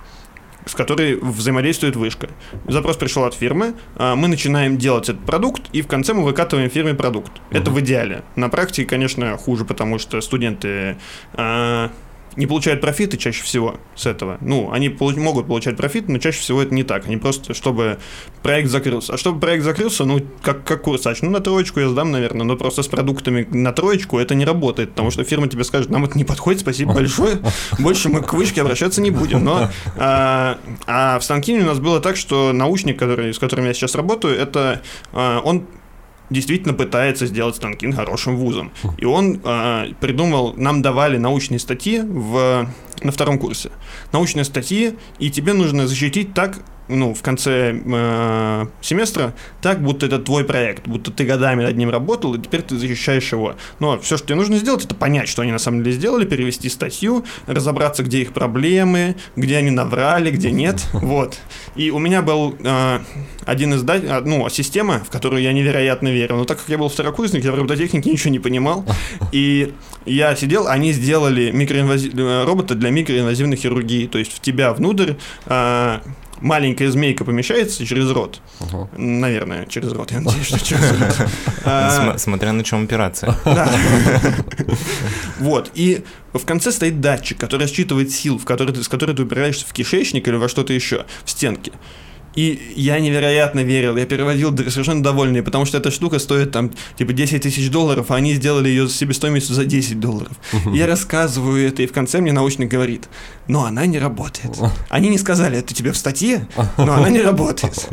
с 0.66 0.74
которой 0.74 1.16
взаимодействует 1.16 1.96
вышка. 1.96 2.28
Запрос 2.66 2.98
пришел 2.98 3.24
от 3.24 3.32
фирмы, 3.32 3.74
а, 3.96 4.14
мы 4.14 4.28
начинаем 4.28 4.76
делать 4.76 5.08
этот 5.08 5.24
продукт, 5.24 5.62
и 5.72 5.80
в 5.80 5.86
конце 5.86 6.12
мы 6.12 6.22
выкатываем 6.24 6.68
фирме 6.68 6.92
продукт. 6.92 7.32
Uh-huh. 7.32 7.58
Это 7.58 7.70
в 7.70 7.80
идеале. 7.80 8.22
На 8.36 8.50
практике, 8.50 8.86
конечно, 8.86 9.34
хуже, 9.38 9.64
потому 9.64 9.98
что 9.98 10.20
студенты 10.20 10.98
а, 11.32 11.90
не 12.36 12.46
получают 12.46 12.80
профиты 12.80 13.16
чаще 13.16 13.42
всего 13.42 13.76
с 13.94 14.06
этого. 14.06 14.38
Ну, 14.40 14.70
они 14.72 14.88
полу- 14.88 15.18
могут 15.18 15.46
получать 15.46 15.76
профит, 15.76 16.08
но 16.08 16.18
чаще 16.18 16.40
всего 16.40 16.62
это 16.62 16.74
не 16.74 16.82
так. 16.82 17.06
Они 17.06 17.16
просто, 17.16 17.54
чтобы 17.54 17.98
проект 18.42 18.70
закрылся. 18.70 19.14
А 19.14 19.18
чтобы 19.18 19.40
проект 19.40 19.64
закрылся, 19.64 20.04
ну, 20.04 20.20
как, 20.42 20.64
как 20.64 20.82
курсач, 20.82 21.22
ну, 21.22 21.30
на 21.30 21.40
троечку 21.40 21.80
я 21.80 21.88
сдам, 21.88 22.10
наверное, 22.10 22.44
но 22.44 22.56
просто 22.56 22.82
с 22.82 22.88
продуктами 22.88 23.46
на 23.50 23.72
троечку 23.72 24.18
это 24.18 24.34
не 24.34 24.44
работает, 24.44 24.90
потому 24.90 25.10
что 25.10 25.24
фирма 25.24 25.48
тебе 25.48 25.64
скажет, 25.64 25.90
нам 25.90 26.04
это 26.04 26.16
не 26.16 26.24
подходит, 26.24 26.60
спасибо 26.60 26.94
большое, 26.94 27.38
больше 27.78 28.08
мы 28.08 28.22
к 28.22 28.32
вышке 28.32 28.60
обращаться 28.60 29.00
не 29.00 29.10
будем. 29.10 29.44
Но, 29.44 29.68
а, 29.96 30.58
а 30.86 31.18
в 31.18 31.24
Станкине 31.24 31.60
у 31.60 31.66
нас 31.66 31.78
было 31.78 32.00
так, 32.00 32.16
что 32.16 32.52
научник, 32.52 32.98
который, 32.98 33.32
с 33.32 33.38
которым 33.38 33.66
я 33.66 33.74
сейчас 33.74 33.94
работаю, 33.94 34.36
это 34.36 34.82
а, 35.12 35.40
он 35.40 35.66
действительно 36.30 36.74
пытается 36.74 37.26
сделать 37.26 37.56
Станкин 37.56 37.92
хорошим 37.92 38.36
вузом. 38.36 38.72
И 38.98 39.04
он 39.04 39.40
э, 39.42 39.92
придумал, 40.00 40.54
нам 40.56 40.82
давали 40.82 41.16
научные 41.16 41.58
статьи 41.58 42.00
в, 42.00 42.68
на 43.04 43.12
втором 43.12 43.38
курсе. 43.38 43.70
Научные 44.12 44.44
статьи, 44.44 44.94
и 45.18 45.30
тебе 45.30 45.52
нужно 45.52 45.86
защитить 45.86 46.34
так, 46.34 46.58
ну, 46.88 47.14
в 47.14 47.22
конце 47.22 47.80
э, 47.84 48.66
семестра, 48.80 49.34
так, 49.60 49.82
будто 49.82 50.06
это 50.06 50.18
твой 50.18 50.44
проект, 50.44 50.88
будто 50.88 51.10
ты 51.10 51.24
годами 51.24 51.62
над 51.62 51.76
ним 51.76 51.90
работал, 51.90 52.34
и 52.34 52.40
теперь 52.40 52.62
ты 52.62 52.76
защищаешь 52.76 53.30
его. 53.30 53.56
Но 53.78 53.98
все, 53.98 54.16
что 54.16 54.28
тебе 54.28 54.36
нужно 54.36 54.56
сделать, 54.56 54.84
это 54.84 54.94
понять, 54.94 55.28
что 55.28 55.42
они 55.42 55.52
на 55.52 55.58
самом 55.58 55.82
деле 55.84 55.96
сделали, 55.96 56.24
перевести 56.24 56.68
статью, 56.68 57.24
разобраться, 57.46 58.02
где 58.02 58.22
их 58.22 58.32
проблемы, 58.32 59.16
где 59.36 59.58
они 59.58 59.70
наврали, 59.70 60.30
где 60.30 60.50
нет. 60.50 60.84
Вот. 61.08 61.38
И 61.74 61.90
у 61.90 61.98
меня 61.98 62.22
был 62.22 62.54
э, 62.62 62.98
один 63.46 63.72
из, 63.72 63.82
ну, 64.24 64.48
система, 64.50 64.98
в 64.98 65.10
которую 65.10 65.42
я 65.42 65.52
невероятно 65.52 66.08
верил. 66.08 66.36
Но 66.36 66.44
так 66.44 66.58
как 66.58 66.68
я 66.68 66.76
был 66.76 66.88
второкурсник, 66.88 67.44
я 67.44 67.52
в 67.52 67.54
робототехнике 67.54 68.10
ничего 68.10 68.30
не 68.30 68.38
понимал. 68.38 68.84
И 69.32 69.72
я 70.08 70.34
сидел, 70.36 70.68
они 70.68 70.92
сделали 70.92 71.50
микроинвази... 71.50 72.10
Э, 72.14 72.44
робота 72.44 72.74
для 72.74 72.90
микроинвазивной 72.90 73.56
хирургии. 73.56 74.06
То 74.06 74.18
есть 74.18 74.32
в 74.32 74.40
тебя 74.40 74.72
внутрь 74.72 75.14
э, 75.46 75.98
маленькая 76.40 76.90
змейка 76.90 77.24
помещается 77.24 77.86
через 77.86 78.10
рот. 78.10 78.40
Угу. 78.60 78.90
Наверное, 78.96 79.66
через 79.66 79.92
рот. 79.92 80.10
Я 80.10 80.20
надеюсь, 80.20 80.46
что 80.46 80.64
через 80.64 80.90
рот. 80.92 81.28
А, 81.64 82.16
смотря 82.18 82.52
на 82.52 82.64
чем 82.64 82.84
операция. 82.84 83.34
Да. 83.44 83.70
Вот. 85.38 85.70
И 85.74 86.04
в 86.32 86.44
конце 86.44 86.72
стоит 86.72 87.00
датчик, 87.00 87.38
который 87.38 87.66
считывает 87.66 88.10
сил, 88.10 88.40
с 88.40 88.44
которой 88.44 89.14
ты 89.14 89.22
упираешься 89.22 89.66
в 89.66 89.72
кишечник 89.72 90.26
или 90.28 90.36
во 90.36 90.48
что-то 90.48 90.72
еще, 90.72 91.06
в 91.24 91.30
стенке. 91.30 91.72
И 92.34 92.72
я 92.76 93.00
невероятно 93.00 93.60
верил, 93.60 93.96
я 93.96 94.06
переводил 94.06 94.56
совершенно 94.56 95.02
довольный, 95.02 95.42
потому 95.42 95.64
что 95.64 95.78
эта 95.78 95.90
штука 95.90 96.18
стоит 96.18 96.52
там 96.52 96.70
типа 96.96 97.12
10 97.12 97.42
тысяч 97.42 97.70
долларов, 97.70 98.10
а 98.10 98.16
они 98.16 98.34
сделали 98.34 98.68
ее 98.68 98.88
себестоимостью 98.88 99.54
за 99.54 99.64
10 99.64 99.98
долларов. 99.98 100.32
Я 100.72 100.86
рассказываю 100.86 101.66
это, 101.66 101.82
и 101.82 101.86
в 101.86 101.92
конце 101.92 102.20
мне 102.20 102.32
научник 102.32 102.68
говорит, 102.68 103.08
но 103.48 103.64
она 103.64 103.86
не 103.86 103.98
работает. 103.98 104.56
Они 104.88 105.08
не 105.08 105.18
сказали 105.18 105.58
это 105.58 105.74
тебе 105.74 105.92
в 105.92 105.96
статье, 105.96 106.46
но 106.76 106.94
она 106.94 107.08
не 107.08 107.20
работает. 107.20 107.88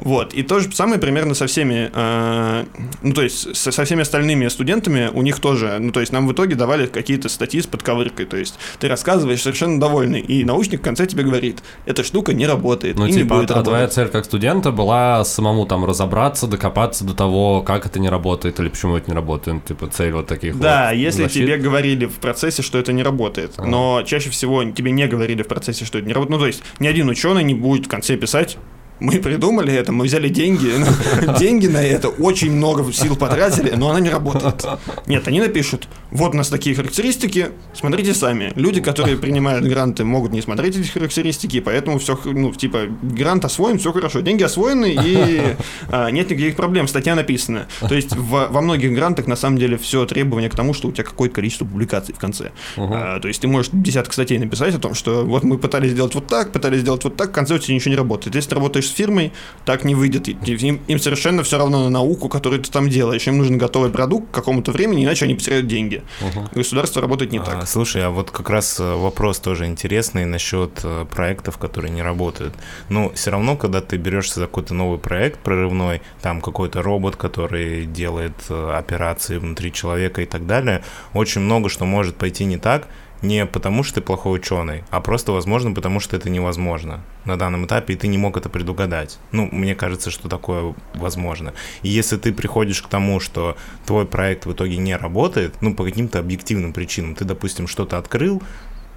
Вот, 0.00 0.34
и 0.34 0.42
то 0.42 0.60
же 0.60 0.70
самое 0.72 1.00
примерно 1.00 1.34
со 1.34 1.46
всеми, 1.46 1.90
э, 1.92 2.64
ну 3.02 3.12
то 3.12 3.22
есть 3.22 3.56
со, 3.56 3.70
со 3.70 3.84
всеми 3.84 4.02
остальными 4.02 4.48
студентами, 4.48 5.10
у 5.12 5.22
них 5.22 5.38
тоже, 5.40 5.78
ну 5.80 5.92
то 5.92 6.00
есть 6.00 6.12
нам 6.12 6.26
в 6.26 6.32
итоге 6.32 6.54
давали 6.54 6.86
какие-то 6.86 7.28
статьи 7.28 7.60
с 7.60 7.66
подковыркой, 7.66 8.26
то 8.26 8.36
есть 8.36 8.58
ты 8.78 8.88
рассказываешь 8.88 9.42
совершенно 9.42 9.78
довольный, 9.78 10.20
и 10.20 10.44
научник 10.44 10.80
в 10.80 10.82
конце 10.82 11.06
тебе 11.06 11.24
говорит, 11.24 11.62
эта 11.84 12.02
штука 12.04 12.32
не 12.32 12.46
работает, 12.46 12.98
ну, 12.98 13.06
и 13.06 13.12
типа, 13.12 13.34
не 13.34 13.40
будет 13.40 13.50
а 13.52 13.62
твоя 13.86 14.06
цель 14.06 14.12
как 14.12 14.24
студента 14.24 14.70
была 14.72 15.24
самому 15.24 15.66
там 15.66 15.84
разобраться, 15.84 16.46
докопаться 16.46 17.04
до 17.04 17.14
того, 17.14 17.62
как 17.62 17.86
это 17.86 17.98
не 17.98 18.08
работает 18.08 18.60
или 18.60 18.68
почему 18.68 18.96
это 18.96 19.10
не 19.10 19.14
работает, 19.14 19.64
типа 19.64 19.88
цель 19.88 20.12
вот 20.12 20.26
таких 20.26 20.58
Да, 20.58 20.88
вот 20.90 20.96
если 20.96 21.24
защит. 21.24 21.42
тебе 21.44 21.56
говорили 21.56 22.06
в 22.06 22.14
процессе, 22.14 22.62
что 22.62 22.78
это 22.78 22.92
не 22.92 23.02
работает, 23.02 23.52
А. 23.56 23.64
но 23.64 24.02
чаще 24.04 24.30
всего 24.30 24.62
тебе 24.64 24.90
не 24.90 25.06
говорили 25.06 25.42
в 25.42 25.48
процессе, 25.48 25.84
что 25.84 25.98
это 25.98 26.06
не 26.06 26.12
работает. 26.12 26.30
Ну, 26.36 26.38
то 26.38 26.46
есть 26.46 26.62
ни 26.80 26.86
один 26.86 27.08
ученый 27.08 27.44
не 27.44 27.54
будет 27.54 27.86
в 27.86 27.88
конце 27.88 28.16
писать 28.16 28.58
мы 29.00 29.18
придумали 29.18 29.72
это, 29.72 29.92
мы 29.92 30.06
взяли 30.06 30.28
деньги, 30.28 30.72
деньги 31.38 31.66
на 31.66 31.82
это, 31.82 32.08
очень 32.08 32.52
много 32.52 32.90
сил 32.92 33.16
потратили, 33.16 33.74
но 33.76 33.90
она 33.90 34.00
не 34.00 34.10
работает. 34.10 34.64
Нет, 35.06 35.26
они 35.28 35.40
напишут, 35.40 35.88
вот 36.10 36.34
у 36.34 36.36
нас 36.36 36.48
такие 36.48 36.74
характеристики, 36.74 37.48
смотрите 37.74 38.14
сами. 38.14 38.52
Люди, 38.54 38.80
которые 38.80 39.16
принимают 39.16 39.66
гранты, 39.66 40.04
могут 40.04 40.32
не 40.32 40.40
смотреть 40.40 40.78
эти 40.78 40.88
характеристики, 40.88 41.60
поэтому 41.60 41.98
все, 41.98 42.18
ну, 42.24 42.52
типа, 42.52 42.86
грант 43.02 43.44
освоен, 43.44 43.78
все 43.78 43.92
хорошо, 43.92 44.20
деньги 44.20 44.42
освоены, 44.42 44.96
и 45.04 45.42
а, 45.88 46.10
нет 46.10 46.30
никаких 46.30 46.56
проблем, 46.56 46.88
статья 46.88 47.14
написана. 47.14 47.66
То 47.80 47.94
есть 47.94 48.14
в, 48.14 48.48
во 48.50 48.60
многих 48.60 48.92
грантах, 48.94 49.26
на 49.26 49.36
самом 49.36 49.58
деле, 49.58 49.76
все 49.76 50.06
требование 50.06 50.48
к 50.48 50.54
тому, 50.54 50.74
что 50.74 50.88
у 50.88 50.92
тебя 50.92 51.04
какое-то 51.04 51.34
количество 51.34 51.64
публикаций 51.64 52.14
в 52.14 52.18
конце. 52.18 52.52
А, 52.76 53.20
то 53.20 53.28
есть 53.28 53.40
ты 53.40 53.48
можешь 53.48 53.70
десяток 53.72 54.12
статей 54.12 54.38
написать 54.38 54.74
о 54.74 54.78
том, 54.78 54.94
что 54.94 55.24
вот 55.24 55.44
мы 55.44 55.58
пытались 55.58 55.90
сделать 55.90 56.14
вот 56.14 56.26
так, 56.26 56.52
пытались 56.52 56.80
сделать 56.80 57.04
вот 57.04 57.16
так, 57.16 57.30
в 57.30 57.32
конце 57.32 57.56
у 57.56 57.58
тебя 57.58 57.74
ничего 57.74 57.90
не 57.90 57.96
работает. 57.96 58.34
Если 58.34 58.50
ты 58.50 58.54
работаешь 58.54 58.85
с 58.86 58.90
фирмой, 58.90 59.32
так 59.64 59.84
не 59.84 59.94
выйдет. 59.94 60.28
Им, 60.28 60.80
им 60.86 60.98
совершенно 60.98 61.42
все 61.42 61.58
равно 61.58 61.84
на 61.84 61.90
науку, 61.90 62.28
которую 62.28 62.62
ты 62.62 62.70
там 62.70 62.88
делаешь. 62.88 63.26
Им 63.26 63.38
нужен 63.38 63.58
готовый 63.58 63.90
продукт 63.90 64.30
к 64.30 64.34
какому-то 64.34 64.72
времени, 64.72 65.04
иначе 65.04 65.24
они 65.24 65.34
потеряют 65.34 65.66
деньги. 65.66 66.02
Uh-huh. 66.20 66.54
Государство 66.54 67.02
работает 67.02 67.32
не 67.32 67.38
так. 67.38 67.62
А, 67.62 67.66
слушай, 67.66 68.04
а 68.04 68.10
вот 68.10 68.30
как 68.30 68.50
раз 68.50 68.78
вопрос 68.78 69.38
тоже 69.38 69.66
интересный 69.66 70.24
насчет 70.24 70.80
э, 70.84 71.06
проектов, 71.10 71.58
которые 71.58 71.90
не 71.90 72.02
работают. 72.02 72.54
Ну, 72.88 73.12
все 73.14 73.30
равно, 73.30 73.56
когда 73.56 73.80
ты 73.80 73.96
берешься 73.96 74.40
за 74.40 74.46
какой-то 74.46 74.74
новый 74.74 74.98
проект 74.98 75.40
прорывной, 75.40 76.02
там 76.22 76.40
какой-то 76.40 76.82
робот, 76.82 77.16
который 77.16 77.86
делает 77.86 78.34
э, 78.48 78.72
операции 78.76 79.38
внутри 79.38 79.72
человека 79.72 80.22
и 80.22 80.26
так 80.26 80.46
далее, 80.46 80.82
очень 81.14 81.40
много 81.40 81.68
что 81.68 81.84
может 81.84 82.16
пойти 82.16 82.44
не 82.44 82.58
так, 82.58 82.88
не 83.22 83.46
потому, 83.46 83.82
что 83.82 83.96
ты 83.96 84.00
плохой 84.00 84.38
ученый, 84.38 84.84
а 84.90 85.00
просто, 85.00 85.32
возможно, 85.32 85.72
потому 85.72 86.00
что 86.00 86.16
это 86.16 86.30
невозможно 86.30 87.02
на 87.24 87.36
данном 87.36 87.66
этапе, 87.66 87.94
и 87.94 87.96
ты 87.96 88.08
не 88.08 88.18
мог 88.18 88.36
это 88.36 88.48
предугадать. 88.48 89.18
Ну, 89.32 89.48
мне 89.50 89.74
кажется, 89.74 90.10
что 90.10 90.28
такое 90.28 90.74
возможно. 90.94 91.54
И 91.82 91.88
если 91.88 92.16
ты 92.16 92.32
приходишь 92.32 92.82
к 92.82 92.88
тому, 92.88 93.20
что 93.20 93.56
твой 93.86 94.06
проект 94.06 94.46
в 94.46 94.52
итоге 94.52 94.76
не 94.76 94.96
работает, 94.96 95.54
ну, 95.60 95.74
по 95.74 95.84
каким-то 95.84 96.18
объективным 96.18 96.72
причинам, 96.72 97.14
ты, 97.14 97.24
допустим, 97.24 97.66
что-то 97.66 97.98
открыл, 97.98 98.42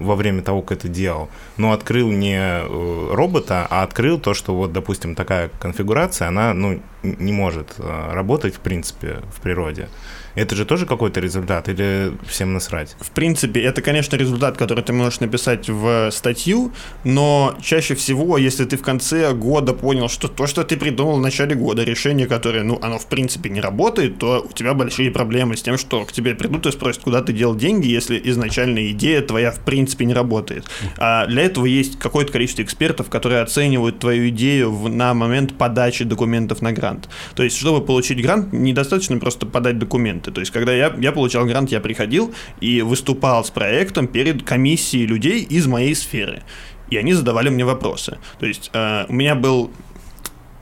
во 0.00 0.16
время 0.16 0.42
того, 0.42 0.62
как 0.62 0.78
это 0.78 0.88
делал, 0.88 1.28
но 1.56 1.72
открыл 1.72 2.10
не 2.10 2.38
э, 2.38 3.14
робота, 3.14 3.66
а 3.70 3.82
открыл 3.82 4.18
то, 4.18 4.34
что 4.34 4.56
вот, 4.56 4.72
допустим, 4.72 5.14
такая 5.14 5.50
конфигурация, 5.60 6.28
она, 6.28 6.54
ну, 6.54 6.80
не 7.02 7.32
может 7.32 7.74
э, 7.78 8.12
работать, 8.12 8.54
в 8.54 8.60
принципе, 8.60 9.20
в 9.34 9.40
природе. 9.40 9.88
Это 10.34 10.54
же 10.54 10.64
тоже 10.64 10.86
какой-то 10.86 11.20
результат 11.20 11.68
или 11.68 12.12
всем 12.26 12.52
насрать? 12.52 12.96
В 13.00 13.10
принципе, 13.10 13.62
это, 13.62 13.82
конечно, 13.82 14.16
результат, 14.16 14.56
который 14.56 14.84
ты 14.84 14.92
можешь 14.92 15.20
написать 15.20 15.68
в 15.68 16.10
статью, 16.12 16.72
но 17.04 17.56
чаще 17.60 17.94
всего, 17.94 18.38
если 18.38 18.64
ты 18.64 18.76
в 18.76 18.82
конце 18.82 19.32
года 19.32 19.72
понял, 19.72 20.08
что 20.08 20.28
то, 20.28 20.46
что 20.46 20.62
ты 20.62 20.76
придумал 20.76 21.16
в 21.16 21.20
начале 21.20 21.54
года, 21.54 21.82
решение, 21.82 22.26
которое, 22.26 22.62
ну, 22.62 22.78
оно 22.80 22.98
в 22.98 23.06
принципе 23.06 23.50
не 23.50 23.60
работает, 23.60 24.18
то 24.18 24.46
у 24.48 24.52
тебя 24.52 24.74
большие 24.74 25.10
проблемы 25.10 25.56
с 25.56 25.62
тем, 25.62 25.78
что 25.78 26.04
к 26.04 26.12
тебе 26.12 26.34
придут 26.34 26.66
и 26.66 26.72
спросят, 26.72 27.02
куда 27.02 27.22
ты 27.22 27.32
делал 27.32 27.56
деньги, 27.56 27.88
если 27.88 28.20
изначальная 28.22 28.90
идея 28.90 29.22
твоя 29.22 29.50
в 29.50 29.60
принципе 29.60 30.04
не 30.04 30.14
работает. 30.14 30.64
А 30.96 31.26
для 31.26 31.42
этого 31.42 31.66
есть 31.66 31.98
какое-то 31.98 32.32
количество 32.32 32.62
экспертов, 32.62 33.10
которые 33.10 33.42
оценивают 33.42 33.98
твою 33.98 34.28
идею 34.28 34.72
в, 34.72 34.88
на 34.88 35.12
момент 35.14 35.58
подачи 35.58 36.04
документов 36.04 36.62
на 36.62 36.72
грант. 36.72 36.89
Грант. 36.90 37.08
То 37.34 37.42
есть, 37.42 37.56
чтобы 37.56 37.84
получить 37.84 38.22
грант, 38.22 38.52
недостаточно 38.52 39.18
просто 39.18 39.46
подать 39.46 39.78
документы. 39.78 40.30
То 40.30 40.40
есть, 40.40 40.52
когда 40.52 40.72
я, 40.72 40.92
я 40.98 41.12
получал 41.12 41.46
грант, 41.46 41.70
я 41.70 41.80
приходил 41.80 42.34
и 42.60 42.82
выступал 42.82 43.44
с 43.44 43.50
проектом 43.50 44.06
перед 44.06 44.42
комиссией 44.42 45.06
людей 45.06 45.42
из 45.42 45.66
моей 45.66 45.94
сферы. 45.94 46.42
И 46.90 46.96
они 46.96 47.12
задавали 47.14 47.50
мне 47.50 47.64
вопросы. 47.64 48.18
То 48.38 48.46
есть, 48.46 48.70
э, 48.72 49.06
у 49.08 49.12
меня 49.12 49.34
был 49.34 49.70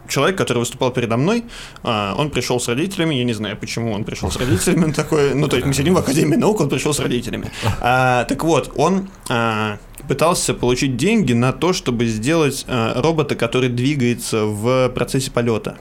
человек, 0.09 0.37
который 0.37 0.59
выступал 0.59 0.91
передо 0.91 1.16
мной, 1.16 1.45
а, 1.83 2.14
он 2.16 2.31
пришел 2.31 2.59
с 2.59 2.68
родителями, 2.68 3.14
я 3.14 3.24
не 3.24 3.35
знаю, 3.35 3.57
почему 3.57 3.93
он 3.93 4.05
пришел 4.05 4.31
с 4.31 4.37
родителями, 4.41 4.85
он 4.85 4.93
такой, 4.93 5.35
ну, 5.35 5.49
то 5.49 5.57
есть 5.57 5.66
мы 5.66 5.74
сидим 5.74 5.95
в 5.95 5.99
Академии 5.99 6.37
наук, 6.37 6.61
он 6.61 6.68
пришел 6.68 6.93
с 6.93 6.99
родителями. 6.99 7.51
А, 7.81 8.24
так 8.24 8.43
вот, 8.45 8.72
он 8.76 9.11
а, 9.29 9.79
пытался 10.09 10.55
получить 10.55 10.97
деньги 10.97 11.35
на 11.35 11.53
то, 11.53 11.72
чтобы 11.72 12.07
сделать 12.07 12.64
а, 12.68 13.01
робота, 13.01 13.35
который 13.37 13.68
двигается 13.68 14.45
в 14.45 14.89
процессе 14.89 15.31
полета. 15.31 15.76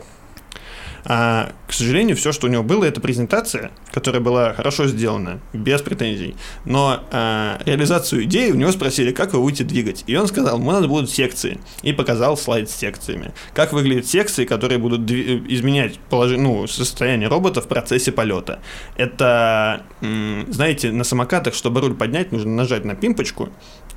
А, 1.05 1.51
к 1.67 1.73
сожалению, 1.73 2.15
все, 2.15 2.31
что 2.31 2.47
у 2.47 2.49
него 2.49 2.63
было, 2.63 2.83
это 2.85 2.99
презентация, 3.01 3.71
которая 3.91 4.21
была 4.21 4.53
хорошо 4.53 4.87
сделана, 4.87 5.39
без 5.53 5.81
претензий. 5.81 6.35
Но 6.65 7.01
а, 7.11 7.59
реализацию 7.65 8.23
идеи 8.23 8.51
у 8.51 8.55
него 8.55 8.71
спросили, 8.71 9.11
как 9.11 9.33
вы 9.33 9.39
будете 9.41 9.63
двигать. 9.63 10.03
И 10.07 10.15
он 10.15 10.27
сказал, 10.27 10.57
у 10.59 10.71
нас 10.71 10.85
будут 10.85 11.09
секции. 11.09 11.59
И 11.81 11.93
показал 11.93 12.37
слайд 12.37 12.69
с 12.69 12.75
секциями. 12.75 13.31
Как 13.53 13.73
выглядят 13.73 14.05
секции, 14.07 14.45
которые 14.45 14.79
будут 14.79 15.01
дви- 15.01 15.45
изменять 15.49 15.99
положи- 16.09 16.37
ну, 16.37 16.67
состояние 16.67 17.27
робота 17.29 17.61
в 17.61 17.67
процессе 17.67 18.11
полета. 18.11 18.59
Это, 18.95 19.83
знаете, 20.49 20.91
на 20.91 21.03
самокатах, 21.03 21.53
чтобы 21.53 21.81
руль 21.81 21.95
поднять, 21.95 22.31
нужно 22.31 22.51
нажать 22.51 22.85
на 22.85 22.95
пимпочку, 22.95 23.49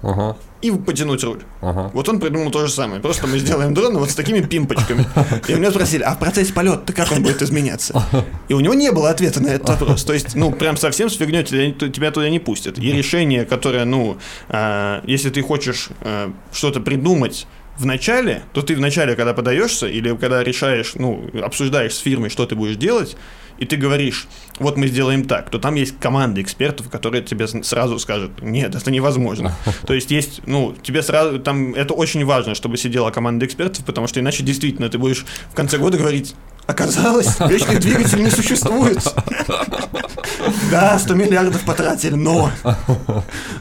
Ага, 0.02 0.36
и 0.62 0.70
потянуть 0.70 1.22
руль. 1.24 1.40
ага. 1.60 1.90
Вот 1.92 2.08
он 2.08 2.20
придумал 2.20 2.50
то 2.50 2.66
же 2.66 2.72
самое. 2.72 3.02
Просто 3.02 3.26
мы 3.26 3.38
сделаем 3.38 3.74
дрон 3.74 3.98
вот 3.98 4.10
с 4.10 4.14
такими 4.14 4.40
пимпочками. 4.40 5.04
И 5.48 5.54
у 5.54 5.58
меня 5.58 5.70
спросили, 5.70 6.02
а 6.02 6.14
в 6.14 6.18
процессе 6.18 6.54
полета 6.54 6.78
как 6.92 7.12
он 7.12 7.22
будет 7.22 7.42
изменяться? 7.42 8.02
И 8.48 8.54
у 8.54 8.60
него 8.60 8.74
не 8.74 8.90
было 8.92 9.10
ответа 9.10 9.42
на 9.42 9.48
этот 9.48 9.68
вопрос. 9.68 10.04
То 10.04 10.12
есть, 10.12 10.34
ну, 10.34 10.52
прям 10.52 10.76
совсем 10.76 11.10
с 11.10 11.16
фигней 11.16 11.44
тебя, 11.44 12.10
туда 12.10 12.28
не 12.28 12.38
пустят. 12.38 12.78
И 12.78 12.92
решение, 12.92 13.44
которое, 13.44 13.84
ну, 13.84 14.18
а, 14.48 15.02
если 15.06 15.30
ты 15.30 15.42
хочешь 15.42 15.88
а, 16.00 16.32
что-то 16.52 16.80
придумать 16.80 17.46
в 17.78 17.86
начале, 17.86 18.42
то 18.52 18.62
ты 18.62 18.76
в 18.76 18.80
начале, 18.80 19.16
когда 19.16 19.32
подаешься, 19.32 19.86
или 19.86 20.14
когда 20.14 20.44
решаешь, 20.44 20.92
ну, 20.96 21.30
обсуждаешь 21.42 21.94
с 21.94 21.98
фирмой, 21.98 22.28
что 22.28 22.44
ты 22.46 22.54
будешь 22.54 22.76
делать, 22.76 23.16
и 23.60 23.66
ты 23.66 23.76
говоришь, 23.76 24.26
вот 24.58 24.76
мы 24.76 24.88
сделаем 24.88 25.24
так, 25.24 25.50
то 25.50 25.58
там 25.58 25.74
есть 25.74 25.98
команда 26.00 26.40
экспертов, 26.42 26.88
которые 26.88 27.22
тебе 27.22 27.46
сразу 27.46 27.98
скажут, 27.98 28.42
нет, 28.42 28.74
это 28.74 28.90
невозможно. 28.90 29.54
То 29.86 29.94
есть 29.94 30.10
есть, 30.10 30.40
ну, 30.46 30.74
тебе 30.82 31.02
сразу, 31.02 31.38
там, 31.38 31.74
это 31.74 31.94
очень 31.94 32.24
важно, 32.24 32.54
чтобы 32.54 32.78
сидела 32.78 33.10
команда 33.10 33.44
экспертов, 33.46 33.84
потому 33.84 34.06
что 34.06 34.18
иначе 34.20 34.42
действительно 34.42 34.88
ты 34.88 34.96
будешь 34.98 35.26
в 35.50 35.54
конце 35.54 35.76
года 35.76 35.98
говорить, 35.98 36.34
оказалось, 36.70 37.38
вечный 37.40 37.78
двигатель 37.78 38.22
не 38.22 38.30
существует. 38.30 39.02
Да, 40.70 40.98
100 40.98 41.14
миллиардов 41.14 41.64
потратили, 41.64 42.14
но 42.14 42.50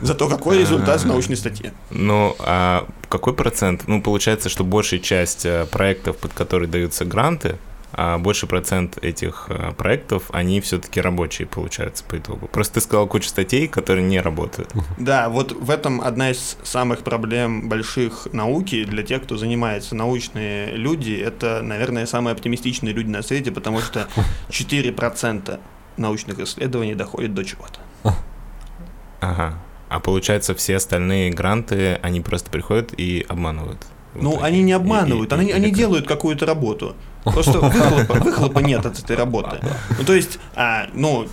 зато 0.02 0.28
какой 0.28 0.60
результат 0.60 1.02
в 1.02 1.06
научной 1.06 1.36
статье? 1.36 1.74
Ну, 1.90 2.36
а 2.40 2.88
какой 3.10 3.34
процент? 3.34 3.84
Ну, 3.88 4.02
получается, 4.02 4.50
что 4.50 4.64
большая 4.64 5.00
часть 5.00 5.46
э, 5.46 5.66
проектов, 5.66 6.18
под 6.18 6.34
которые 6.34 6.70
даются 6.70 7.06
гранты, 7.06 7.58
а 7.92 8.18
больший 8.20 8.48
процент 8.48 8.98
этих 9.04 9.48
э, 9.50 9.72
проектов, 9.78 10.24
они 10.32 10.62
все-таки 10.62 11.02
рабочие 11.02 11.48
получаются 11.48 12.04
по 12.04 12.18
итогу. 12.18 12.48
Просто 12.48 12.76
ты 12.76 12.82
сказал 12.82 13.08
кучу 13.08 13.28
статей, 13.30 13.68
которые 13.68 14.06
не 14.06 14.22
работают. 14.22 14.72
Да, 14.98 15.28
вот 15.30 15.52
в 15.54 15.70
этом 15.72 16.00
одна 16.02 16.30
из 16.32 16.58
самых 16.64 17.00
проблем 17.04 17.68
больших 17.68 18.28
науки 18.32 18.84
для 18.86 19.04
тех, 19.04 19.24
кто 19.24 19.38
занимается 19.38 19.96
научные 19.96 20.72
люди. 20.76 21.14
Это, 21.14 21.62
наверное, 21.64 22.06
самые 22.06 22.34
оптимистичные 22.34 22.94
люди 22.94 23.10
на 23.10 23.22
свете, 23.24 23.52
потому 23.52 23.80
что 23.82 24.08
4% 24.50 25.60
научных 25.98 26.40
исследований 26.40 26.96
доходят 26.96 27.34
до 27.34 27.44
чего-то. 27.44 27.80
Ага. 29.20 29.56
А 29.90 30.00
получается, 30.00 30.54
все 30.56 30.76
остальные 30.78 31.32
гранты, 31.32 31.96
они 32.04 32.22
просто 32.22 32.50
приходят 32.52 32.94
и 32.98 33.26
обманывают. 33.28 33.86
Ну, 34.16 34.32
итоге. 34.34 34.46
они 34.46 34.62
не 34.64 34.72
И- 34.72 34.76
обманывают, 34.76 35.32
и- 35.32 35.36
они, 35.36 35.46
или 35.48 35.54
они 35.54 35.70
как? 35.70 35.78
делают 35.78 36.08
какую-то 36.08 36.46
работу. 36.46 36.96
Просто 37.32 37.60
выхлопа, 37.60 38.14
выхлопа 38.14 38.60
нет 38.60 38.86
от 38.86 39.00
этой 39.00 39.16
работы. 39.16 39.60
Ну, 39.98 40.04
то 40.06 40.14
есть, 40.14 40.40
а, 40.56 40.88
ну, 40.94 41.28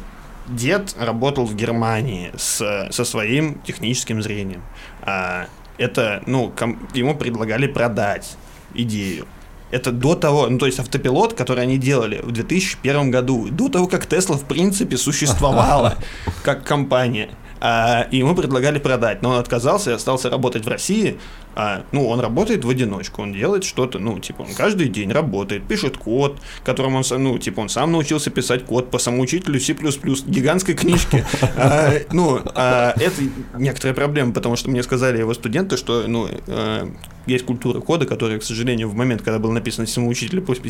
дед 0.49 0.95
работал 0.99 1.45
в 1.47 1.55
Германии 1.55 2.33
с, 2.37 2.89
со 2.91 3.05
своим 3.05 3.61
техническим 3.67 4.23
зрением. 4.23 4.63
А, 5.03 5.47
это, 5.79 6.23
ну, 6.27 6.53
ком- 6.57 6.89
ему 6.95 7.15
предлагали 7.15 7.67
продать 7.67 8.37
идею. 8.75 9.27
Это 9.71 9.91
до 9.91 10.15
того, 10.15 10.47
ну 10.49 10.59
то 10.59 10.67
есть 10.67 10.79
автопилот, 10.79 11.35
который 11.35 11.65
они 11.65 11.77
делали 11.77 12.21
в 12.23 12.31
2001 12.31 13.11
году, 13.11 13.49
до 13.51 13.69
того, 13.69 13.89
как 13.89 14.07
Тесла 14.07 14.37
в 14.37 14.45
принципе 14.45 14.97
существовала 14.97 15.97
как 16.45 16.65
компания. 16.65 17.31
А, 17.61 18.07
и 18.11 18.19
ему 18.19 18.35
предлагали 18.37 18.79
продать, 18.79 19.23
но 19.23 19.31
он 19.31 19.39
отказался 19.39 19.91
и 19.91 19.95
остался 19.95 20.31
работать 20.31 20.65
в 20.65 20.69
России. 20.69 21.19
А, 21.57 21.85
ну, 21.91 22.07
он 22.07 22.21
работает 22.21 22.65
в 22.65 22.69
одиночку, 22.69 23.23
он 23.23 23.33
делает 23.33 23.65
что-то, 23.65 23.99
ну, 23.99 24.19
типа, 24.19 24.43
он 24.43 24.55
каждый 24.55 24.89
день 24.89 25.11
работает, 25.11 25.67
пишет 25.67 25.97
код, 25.97 26.39
которым 26.65 26.97
он, 26.97 27.03
ну, 27.19 27.39
типа, 27.39 27.61
он 27.61 27.71
сам 27.71 27.93
научился 27.93 28.31
писать 28.31 28.67
код 28.67 28.91
по 28.91 28.99
самоучителю 28.99 29.59
C++, 29.59 29.73
гигантской 29.73 30.75
книжке. 30.75 31.25
А, 31.57 31.93
Ну, 32.13 32.41
а, 32.55 32.93
это 32.97 33.23
некоторая 33.59 33.95
проблема, 33.95 34.33
потому 34.33 34.57
что 34.57 34.69
мне 34.71 34.83
сказали 34.83 35.19
его 35.19 35.33
студенты, 35.33 35.79
что, 35.79 36.05
ну, 36.07 36.29
э, 36.47 36.89
есть 37.27 37.45
культура 37.47 37.81
кода, 37.81 38.07
которая, 38.07 38.39
к 38.39 38.45
сожалению, 38.45 38.89
в 38.89 38.95
момент, 38.95 39.23
когда 39.23 39.39
был 39.39 39.51
написан 39.51 39.87
самоучитель 39.87 40.41
по 40.43 40.55
C++, 40.55 40.61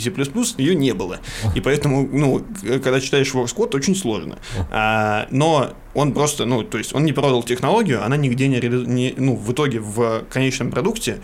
ее 0.59 0.74
не 0.74 0.95
было. 0.95 1.18
И 1.55 1.61
поэтому, 1.61 2.09
ну, 2.11 2.43
когда 2.62 3.01
читаешь 3.01 3.32
Works 3.34 3.55
код, 3.55 3.74
очень 3.74 3.97
сложно. 3.97 4.39
А, 4.70 5.26
но 5.30 5.70
он 5.95 6.12
просто, 6.12 6.45
ну, 6.45 6.62
то 6.62 6.78
есть 6.78 6.95
он 6.95 7.05
не 7.05 7.12
продал 7.12 7.43
технологию, 7.43 8.05
она 8.05 8.16
нигде 8.16 8.49
не, 8.49 8.61
не- 8.61 9.14
ну, 9.16 9.34
в 9.37 9.53
итоге 9.53 9.80
в 9.80 10.24
конечном 10.30 10.70
продукте 10.77 11.20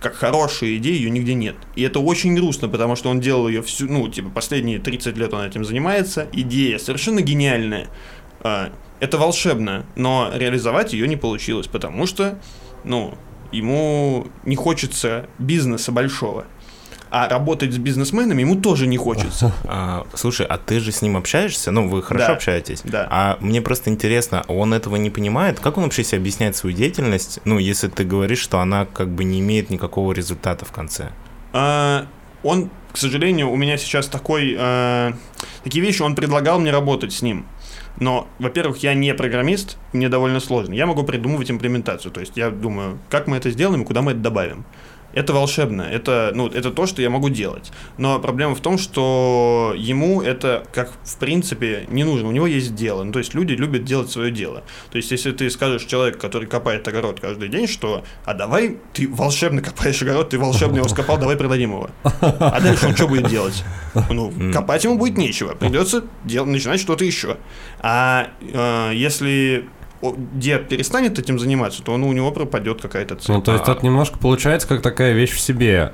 как 0.00 0.14
хорошая 0.14 0.76
идея, 0.76 0.94
ее 0.94 1.10
нигде 1.10 1.34
нет. 1.34 1.54
И 1.76 1.82
это 1.82 2.00
очень 2.00 2.34
грустно, 2.34 2.68
потому 2.68 2.96
что 2.96 3.08
он 3.08 3.20
делал 3.20 3.48
ее 3.48 3.62
всю, 3.62 3.86
ну, 3.88 4.08
типа, 4.08 4.30
последние 4.30 4.78
30 4.78 5.16
лет 5.16 5.32
он 5.32 5.42
этим 5.42 5.64
занимается. 5.64 6.26
Идея 6.32 6.78
совершенно 6.78 7.22
гениальная. 7.22 7.86
А, 8.40 8.72
Это 9.00 9.16
волшебно, 9.16 9.86
но 9.94 10.30
реализовать 10.34 10.92
ее 10.92 11.06
не 11.06 11.16
получилось, 11.16 11.66
потому 11.66 12.06
что, 12.06 12.38
ну, 12.84 13.14
ему 13.52 14.26
не 14.44 14.56
хочется 14.56 15.28
бизнеса 15.38 15.92
большого. 15.92 16.46
А 17.16 17.28
работать 17.30 17.72
с 17.72 17.78
бизнесменами 17.78 18.42
ему 18.42 18.56
тоже 18.56 18.86
не 18.86 18.98
хочется. 18.98 19.52
А, 19.64 20.06
слушай, 20.14 20.44
а 20.46 20.58
ты 20.58 20.80
же 20.80 20.92
с 20.92 21.00
ним 21.02 21.16
общаешься? 21.16 21.70
Ну, 21.70 21.88
вы 21.88 22.02
хорошо 22.02 22.26
Да. 22.28 22.32
общаетесь? 22.34 22.82
Да. 22.84 23.06
А 23.10 23.38
мне 23.40 23.62
просто 23.62 23.90
интересно, 23.90 24.44
он 24.48 24.74
этого 24.74 24.96
не 24.96 25.08
понимает? 25.10 25.58
Как 25.60 25.78
он 25.78 25.84
вообще 25.84 26.04
себе 26.04 26.18
объясняет 26.18 26.56
свою 26.56 26.76
деятельность? 26.76 27.40
Ну, 27.44 27.58
если 27.58 27.88
ты 27.88 28.04
говоришь, 28.04 28.40
что 28.40 28.60
она 28.60 28.84
как 28.84 29.08
бы 29.08 29.24
не 29.24 29.40
имеет 29.40 29.70
никакого 29.70 30.12
результата 30.12 30.64
в 30.66 30.72
конце. 30.72 31.08
А, 31.52 32.06
он, 32.42 32.70
к 32.92 32.98
сожалению, 32.98 33.50
у 33.50 33.56
меня 33.56 33.78
сейчас 33.78 34.08
такой... 34.08 34.54
а, 34.58 35.12
такие 35.64 35.82
вещи, 35.84 36.02
он 36.02 36.14
предлагал 36.14 36.58
мне 36.58 36.70
работать 36.70 37.12
с 37.12 37.22
ним. 37.22 37.46
Но, 37.98 38.28
во-первых, 38.38 38.78
я 38.82 38.92
не 38.92 39.14
программист, 39.14 39.78
мне 39.94 40.08
довольно 40.10 40.40
сложно. 40.40 40.74
Я 40.74 40.86
могу 40.86 41.02
придумывать 41.02 41.50
имплементацию. 41.50 42.12
То 42.12 42.20
есть 42.20 42.36
я 42.36 42.50
думаю, 42.50 42.98
как 43.08 43.26
мы 43.26 43.38
это 43.38 43.50
сделаем 43.50 43.82
и 43.82 43.84
куда 43.86 44.02
мы 44.02 44.12
это 44.12 44.20
добавим. 44.20 44.66
Это 45.16 45.32
волшебно, 45.32 45.80
это, 45.80 46.30
ну, 46.34 46.46
это 46.46 46.70
то, 46.70 46.84
что 46.84 47.00
я 47.00 47.08
могу 47.08 47.30
делать. 47.30 47.72
Но 47.96 48.18
проблема 48.18 48.54
в 48.54 48.60
том, 48.60 48.76
что 48.76 49.72
ему 49.74 50.20
это, 50.20 50.66
как 50.74 50.92
в 51.02 51.16
принципе, 51.16 51.86
не 51.88 52.04
нужно. 52.04 52.28
У 52.28 52.32
него 52.32 52.46
есть 52.46 52.74
дело. 52.74 53.02
Ну, 53.02 53.12
то 53.12 53.20
есть 53.20 53.32
люди 53.32 53.54
любят 53.54 53.84
делать 53.84 54.10
свое 54.10 54.30
дело. 54.30 54.62
То 54.90 54.98
есть 54.98 55.10
если 55.10 55.32
ты 55.32 55.48
скажешь 55.48 55.84
человеку, 55.84 56.18
который 56.18 56.46
копает 56.46 56.86
огород 56.86 57.18
каждый 57.18 57.48
день, 57.48 57.66
что 57.66 58.04
«а 58.26 58.34
давай, 58.34 58.76
ты 58.92 59.08
волшебно 59.08 59.62
копаешь 59.62 60.02
огород, 60.02 60.28
ты 60.28 60.38
волшебно 60.38 60.76
его 60.76 60.88
скопал, 60.88 61.16
давай 61.16 61.38
продадим 61.38 61.70
его». 61.70 61.88
А 62.02 62.60
дальше 62.60 62.86
он 62.86 62.94
что 62.94 63.08
будет 63.08 63.28
делать? 63.30 63.64
Ну, 64.10 64.34
копать 64.52 64.84
ему 64.84 64.98
будет 64.98 65.16
нечего. 65.16 65.54
Придется 65.54 66.04
дел- 66.24 66.44
начинать 66.44 66.78
что-то 66.78 67.06
еще. 67.06 67.38
А 67.80 68.28
э, 68.42 68.92
если 68.94 69.66
дед 70.02 70.68
перестанет 70.68 71.18
этим 71.18 71.38
заниматься, 71.38 71.82
то 71.82 71.96
ну, 71.96 72.08
у 72.08 72.12
него 72.12 72.30
пропадет 72.30 72.80
какая-то 72.80 73.16
цель. 73.16 73.34
Ну, 73.34 73.42
то 73.42 73.52
есть 73.52 73.68
это 73.68 73.84
немножко 73.84 74.18
получается 74.18 74.68
как 74.68 74.82
такая 74.82 75.12
вещь 75.12 75.32
в 75.32 75.40
себе. 75.40 75.92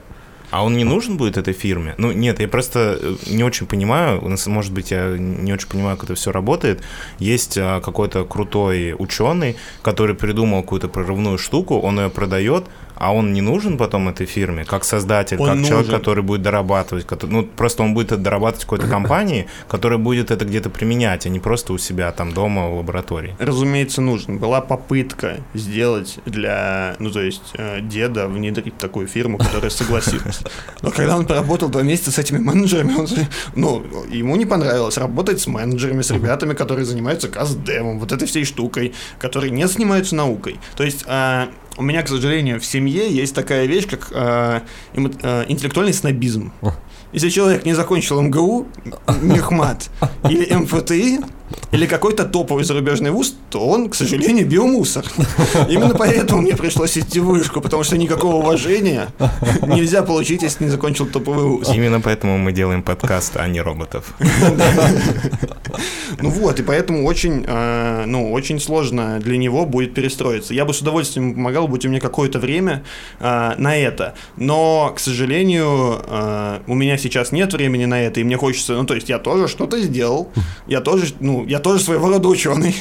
А 0.52 0.62
он 0.64 0.76
не 0.76 0.84
нужен 0.84 1.16
будет 1.16 1.38
этой 1.38 1.54
фирме? 1.54 1.94
Ну, 1.96 2.12
нет, 2.12 2.38
я 2.38 2.46
просто 2.46 2.98
э, 3.00 3.14
не 3.30 3.42
очень 3.42 3.66
понимаю, 3.66 4.22
у 4.22 4.28
нас, 4.28 4.46
может 4.46 4.70
быть, 4.70 4.90
я 4.90 5.16
не 5.16 5.50
очень 5.50 5.66
понимаю, 5.66 5.96
как 5.96 6.04
это 6.10 6.14
все 6.14 6.30
работает. 6.30 6.82
Есть 7.18 7.56
а, 7.56 7.80
какой-то 7.80 8.26
крутой 8.26 8.94
ученый, 8.98 9.56
который 9.80 10.14
придумал 10.14 10.60
какую-то 10.60 10.88
прорывную 10.88 11.38
штуку, 11.38 11.78
он 11.80 11.98
ее 11.98 12.10
продает, 12.10 12.66
а 13.02 13.12
он 13.12 13.32
не 13.32 13.40
нужен 13.40 13.76
потом 13.78 14.08
этой 14.08 14.26
фирме, 14.26 14.64
как 14.64 14.84
создатель, 14.84 15.36
Он 15.36 15.46
как 15.48 15.66
человек, 15.66 15.86
нужен. 15.88 15.98
который 15.98 16.22
будет 16.22 16.42
дорабатывать, 16.42 17.04
кото- 17.04 17.26
ну, 17.26 17.42
просто 17.44 17.82
он 17.82 17.94
будет 17.94 18.12
это 18.12 18.22
дорабатывать 18.22 18.62
в 18.62 18.66
какой-то 18.66 18.86
компании, 18.86 19.48
которая 19.68 19.98
будет 19.98 20.30
это 20.30 20.44
где-то 20.44 20.70
применять, 20.70 21.26
а 21.26 21.28
не 21.28 21.40
просто 21.40 21.72
у 21.72 21.78
себя 21.78 22.12
там 22.12 22.32
дома 22.32 22.68
в 22.68 22.76
лаборатории. 22.76 23.34
Разумеется, 23.40 24.00
нужен. 24.02 24.38
Была 24.38 24.60
попытка 24.60 25.38
сделать 25.52 26.18
для, 26.26 26.94
ну, 27.00 27.10
то 27.10 27.20
есть, 27.20 27.42
э, 27.54 27.80
деда 27.80 28.28
внедрить 28.28 28.78
такую 28.78 29.08
фирму, 29.08 29.36
которая 29.38 29.70
согласилась. 29.70 30.40
Но 30.82 30.92
когда 30.92 31.16
он 31.16 31.26
поработал 31.26 31.68
два 31.70 31.82
месяца 31.82 32.12
с 32.12 32.18
этими 32.18 32.38
менеджерами, 32.38 32.94
он, 32.94 33.08
ну, 33.56 33.84
ему 34.10 34.36
не 34.36 34.46
понравилось 34.46 34.96
работать 34.96 35.40
с 35.40 35.48
менеджерами, 35.48 36.02
с 36.02 36.10
ребятами, 36.12 36.54
которые 36.54 36.84
занимаются 36.84 37.26
каздевом, 37.28 37.98
вот 37.98 38.12
этой 38.12 38.28
всей 38.28 38.44
штукой, 38.44 38.94
которые 39.18 39.50
не 39.50 39.66
занимаются 39.66 40.14
наукой. 40.14 40.60
То 40.76 40.84
есть, 40.84 41.04
а, 41.08 41.48
у 41.76 41.82
меня, 41.82 42.02
к 42.02 42.08
сожалению, 42.08 42.60
в 42.60 42.64
семье 42.64 43.10
есть 43.10 43.34
такая 43.34 43.66
вещь, 43.66 43.86
как 43.88 44.10
эмо- 44.12 45.18
а, 45.22 45.44
интеллектуальный 45.48 45.92
снобизм. 45.94 46.52
Если 47.12 47.28
человек 47.28 47.64
не 47.66 47.74
закончил 47.74 48.20
МГУ, 48.22 48.66
Мехмат, 49.22 49.90
или 50.28 50.52
МФТИ, 50.54 51.20
или 51.70 51.86
какой-то 51.86 52.24
топовый 52.24 52.64
зарубежный 52.64 53.10
вуз, 53.10 53.34
то 53.50 53.66
он, 53.66 53.88
к 53.88 53.94
сожалению, 53.94 54.46
биомусор. 54.46 55.04
Именно 55.68 55.94
поэтому 55.94 56.42
мне 56.42 56.56
пришлось 56.56 56.96
идти 56.98 57.20
в 57.20 57.26
вышку, 57.26 57.60
потому 57.60 57.84
что 57.84 57.96
никакого 57.96 58.36
уважения 58.36 59.08
нельзя 59.62 60.02
получить, 60.02 60.42
если 60.42 60.64
не 60.64 60.70
закончил 60.70 61.06
топовый 61.06 61.44
вуз. 61.44 61.68
Именно 61.74 62.00
поэтому 62.00 62.38
мы 62.38 62.52
делаем 62.52 62.82
подкаст, 62.82 63.36
а 63.36 63.46
не 63.48 63.60
роботов. 63.60 64.14
Ну 66.20 66.28
вот, 66.28 66.60
и 66.60 66.62
поэтому 66.62 67.06
очень, 67.06 67.44
э, 67.46 68.04
ну, 68.06 68.32
очень 68.32 68.60
сложно 68.60 69.18
для 69.20 69.38
него 69.38 69.64
будет 69.64 69.94
перестроиться. 69.94 70.52
Я 70.54 70.64
бы 70.64 70.74
с 70.74 70.80
удовольствием 70.80 71.34
помогал, 71.34 71.68
будь 71.68 71.86
у 71.86 71.88
меня 71.88 72.00
какое-то 72.00 72.38
время 72.38 72.84
э, 73.18 73.54
на 73.56 73.76
это. 73.76 74.14
Но, 74.36 74.92
к 74.94 75.00
сожалению, 75.00 76.02
э, 76.06 76.60
у 76.66 76.74
меня 76.74 76.98
сейчас 76.98 77.32
нет 77.32 77.52
времени 77.52 77.86
на 77.86 78.02
это, 78.02 78.20
и 78.20 78.24
мне 78.24 78.36
хочется, 78.36 78.74
ну, 78.74 78.84
то 78.84 78.94
есть 78.94 79.08
я 79.08 79.18
тоже 79.18 79.48
что-то 79.48 79.80
сделал, 79.80 80.30
я 80.66 80.80
тоже, 80.80 81.14
ну, 81.20 81.41
я 81.46 81.58
тоже 81.58 81.82
своего 81.82 82.08
рода 82.08 82.28
ученый. 82.28 82.74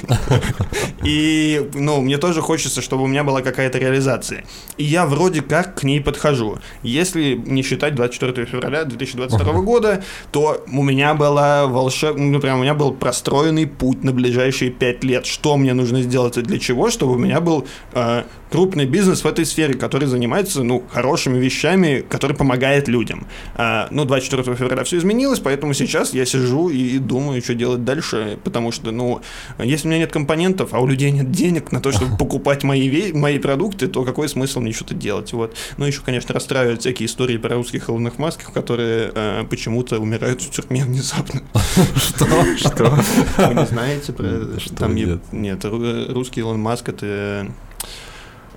И, 1.04 1.70
ну, 1.74 2.02
мне 2.02 2.18
тоже 2.18 2.42
хочется, 2.42 2.82
чтобы 2.82 3.04
у 3.04 3.08
меня 3.08 3.24
была 3.24 3.42
какая-то 3.42 3.80
реализация. 3.80 4.46
И 4.78 4.84
я 4.84 5.06
вроде 5.06 5.42
как 5.42 5.76
к 5.80 5.84
ней 5.84 6.00
подхожу. 6.02 6.60
Если 6.84 7.34
не 7.34 7.64
считать 7.64 7.96
24 7.96 8.46
февраля 8.46 8.86
2022 8.86 9.62
года, 9.62 10.04
то 10.32 10.64
у 10.72 10.84
меня 10.84 11.14
была 11.14 11.68
волшебная, 11.68 12.26
ну, 12.26 12.40
прям 12.40 12.60
у 12.60 12.62
меня 12.62 12.74
был 12.74 12.94
простроенный 12.94 13.68
путь 13.68 14.04
на 14.04 14.12
ближайшие 14.12 14.72
5 14.72 15.04
лет. 15.04 15.26
Что 15.26 15.58
мне 15.58 15.74
нужно 15.74 16.02
сделать 16.02 16.38
и 16.38 16.42
для 16.42 16.60
чего, 16.60 16.90
чтобы 16.90 17.14
у 17.14 17.18
меня 17.18 17.42
был 17.42 17.66
э, 17.94 18.24
крупный 18.52 18.86
бизнес 18.86 19.24
в 19.24 19.28
этой 19.28 19.46
сфере, 19.46 19.74
который 19.74 20.08
занимается, 20.08 20.64
ну, 20.64 20.84
хорошими 20.92 21.40
вещами, 21.40 22.04
который 22.08 22.36
помогает 22.36 22.88
людям. 22.88 23.26
А, 23.56 23.88
ну, 23.92 24.06
24 24.06 24.56
февраля 24.56 24.84
все 24.84 24.98
изменилось, 24.98 25.40
поэтому 25.40 25.74
сейчас 25.74 26.14
я 26.14 26.26
сижу 26.26 26.70
и 26.70 27.00
думаю, 27.00 27.42
что 27.42 27.56
делать 27.56 27.84
дальше, 27.86 28.38
потому 28.44 28.72
что, 28.72 28.92
ну, 28.92 29.22
если 29.60 29.88
у 29.88 29.92
меня 29.92 30.00
нет 30.00 30.12
компонентов, 30.12 30.74
а 30.74 30.80
у 30.80 30.88
людей 30.88 31.12
нет 31.12 31.32
денег 31.32 31.72
на 31.72 31.82
то, 31.82 31.92
чтобы 31.92 32.18
покупать 32.18 32.64
мои, 32.64 33.12
мои 33.14 33.40
продукты, 33.40 33.88
то 33.88 34.04
какой 34.04 34.30
смысл 34.30 34.60
мне 34.60 34.72
что-то 34.74 34.94
делать, 34.94 35.34
вот. 35.34 35.56
Ну, 35.78 35.86
еще, 35.86 36.02
конечно, 36.02 36.34
расстраивают 36.34 36.82
всякие 36.82 37.08
истории 37.08 37.38
про 37.38 37.56
русских 37.56 37.88
головных 37.88 38.18
масках, 38.18 38.54
которые 38.54 39.12
э, 39.14 39.44
почему-то 39.50 40.00
умирают 40.00 40.42
в 40.42 40.50
тюрьме 40.50 40.84
внезапно. 40.84 41.42
Что? 41.96 42.26
Что? 42.58 43.00
Вы 43.38 43.54
не 43.54 43.66
знаете 43.66 44.14
про... 44.14 44.60
Что, 44.60 44.86
е- 44.88 45.20
нет? 45.32 45.66
ру- 45.66 46.12
русский 46.12 46.42
Илон 46.42 46.60
Маск 46.60 46.90
это 46.90 47.48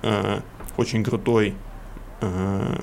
э, 0.01 0.39
очень 0.77 1.03
крутой 1.03 1.55
э, 2.21 2.77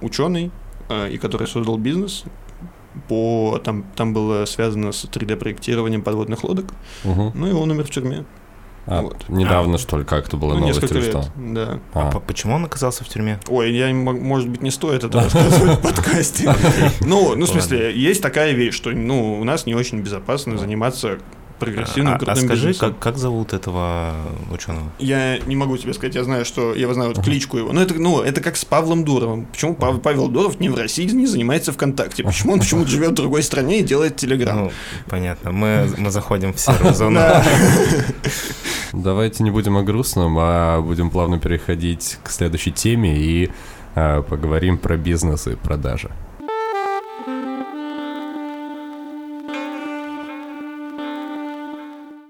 ученый, 0.00 0.50
э, 0.88 1.10
и 1.10 1.18
который 1.18 1.46
создал 1.46 1.78
бизнес 1.78 2.24
по 3.08 3.60
там 3.64 3.84
там 3.96 4.12
было 4.14 4.44
связано 4.44 4.92
с 4.92 5.04
3D-проектированием 5.04 6.02
подводных 6.02 6.44
лодок. 6.44 6.66
Мгм. 7.04 7.32
Ну 7.34 7.46
и 7.46 7.52
он 7.52 7.70
умер 7.70 7.84
в 7.84 7.90
тюрьме. 7.90 8.24
А, 8.86 9.00
Вот. 9.00 9.28
Недавно, 9.28 9.78
что 9.78 9.96
ли, 9.98 10.04
как-то 10.04 10.36
была 10.36 10.54
ну, 10.54 10.60
новость 10.60 10.82
несколько 10.82 10.98
или 10.98 11.06
лет. 11.06 11.14
что? 11.24 11.32
Да. 11.36 11.80
А, 11.94 12.10
П- 12.10 12.20
Почему 12.20 12.54
он 12.54 12.66
оказался 12.66 13.02
в 13.02 13.08
тюрьме? 13.08 13.40
Ой, 13.48 13.72
я, 13.72 13.92
может 13.94 14.48
быть, 14.50 14.60
не 14.60 14.70
стоит 14.70 15.04
это 15.04 15.20
рассказывать 15.22 15.78
в 15.78 15.82
подкасте. 15.82 16.54
Ну, 17.00 17.34
ну, 17.34 17.46
в 17.46 17.48
смысле, 17.48 17.96
есть 17.98 18.20
такая 18.22 18.52
вещь, 18.52 18.74
что, 18.74 18.90
ну, 18.90 19.40
у 19.40 19.44
нас 19.44 19.64
не 19.64 19.74
очень 19.74 20.00
безопасно 20.00 20.58
заниматься 20.58 21.18
прогрессивным 21.58 22.12
А, 22.14 22.16
а 22.16 22.18
крутым 22.18 22.36
скажи, 22.36 22.68
бизнесом. 22.68 22.90
как, 22.92 22.98
как 22.98 23.18
зовут 23.18 23.52
этого 23.52 24.12
ученого? 24.50 24.90
Я 24.98 25.38
не 25.38 25.56
могу 25.56 25.76
тебе 25.76 25.94
сказать, 25.94 26.14
я 26.14 26.24
знаю, 26.24 26.44
что 26.44 26.74
я 26.74 26.92
знаю 26.94 27.12
вот 27.14 27.24
кличку 27.24 27.58
его. 27.58 27.72
Но 27.72 27.80
это, 27.80 27.94
ну, 27.94 28.20
это 28.22 28.40
как 28.40 28.56
с 28.56 28.64
Павлом 28.64 29.04
Дуровым. 29.04 29.46
Почему 29.46 29.74
Пав- 29.74 30.00
Павел 30.02 30.28
Дуров 30.28 30.60
не 30.60 30.68
в 30.68 30.76
России 30.76 31.04
не 31.08 31.26
занимается 31.26 31.72
ВКонтакте? 31.72 32.24
Почему 32.24 32.54
он 32.54 32.60
почему-то 32.60 32.90
живет 32.90 33.10
в 33.10 33.14
другой 33.14 33.42
стране 33.42 33.80
и 33.80 33.82
делает 33.82 34.16
Телеграм? 34.16 34.56
Ну, 34.64 34.72
понятно, 35.08 35.52
мы, 35.52 35.88
мы 35.96 36.10
заходим 36.10 36.52
в 36.52 36.60
серую 36.60 36.94
зону. 36.94 37.16
Да. 37.20 37.44
Давайте 38.92 39.42
не 39.42 39.50
будем 39.50 39.76
о 39.76 39.82
грустном, 39.82 40.36
а 40.38 40.80
будем 40.80 41.10
плавно 41.10 41.38
переходить 41.38 42.18
к 42.22 42.30
следующей 42.30 42.70
теме 42.72 43.16
и 43.18 43.50
а, 43.96 44.22
поговорим 44.22 44.78
про 44.78 44.96
бизнес 44.96 45.46
и 45.48 45.56
продажи. 45.56 46.10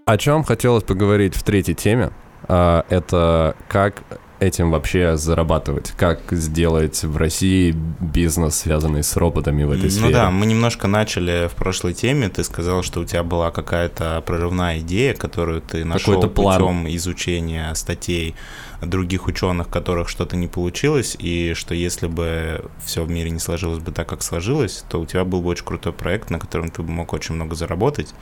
О 0.06 0.18
чем 0.18 0.44
хотелось 0.44 0.84
поговорить 0.84 1.34
в 1.34 1.42
третьей 1.42 1.74
теме, 1.74 2.10
а, 2.46 2.84
это 2.90 3.56
как 3.68 4.02
этим 4.38 4.70
вообще 4.70 5.16
зарабатывать, 5.16 5.92
как 5.92 6.20
сделать 6.32 7.02
в 7.04 7.16
России 7.16 7.70
бизнес, 8.00 8.56
связанный 8.56 9.02
с 9.02 9.16
роботами 9.16 9.64
в 9.64 9.70
этой 9.70 9.84
Ну 9.84 9.90
сфере. 9.90 10.12
да, 10.12 10.30
мы 10.30 10.44
немножко 10.44 10.86
начали 10.88 11.48
в 11.48 11.52
прошлой 11.54 11.94
теме. 11.94 12.28
Ты 12.28 12.44
сказал, 12.44 12.82
что 12.82 13.00
у 13.00 13.04
тебя 13.06 13.22
была 13.22 13.50
какая-то 13.50 14.22
прорывная 14.26 14.80
идея, 14.80 15.14
которую 15.14 15.62
ты 15.62 15.86
нашел 15.86 16.20
план. 16.28 16.60
путем 16.60 16.88
изучения 16.96 17.72
статей 17.74 18.34
других 18.80 19.26
ученых, 19.26 19.68
которых 19.68 20.08
что-то 20.08 20.36
не 20.36 20.46
получилось, 20.46 21.16
и 21.18 21.54
что 21.54 21.74
если 21.74 22.06
бы 22.06 22.64
все 22.84 23.04
в 23.04 23.10
мире 23.10 23.30
не 23.30 23.38
сложилось 23.38 23.78
бы 23.78 23.92
так, 23.92 24.08
как 24.08 24.22
сложилось, 24.22 24.84
то 24.88 25.00
у 25.00 25.06
тебя 25.06 25.24
был 25.24 25.42
бы 25.42 25.48
очень 25.48 25.64
крутой 25.64 25.92
проект, 25.92 26.30
на 26.30 26.38
котором 26.38 26.70
ты 26.70 26.82
бы 26.82 26.90
мог 26.90 27.12
очень 27.12 27.34
много 27.34 27.54
заработать. 27.54 28.14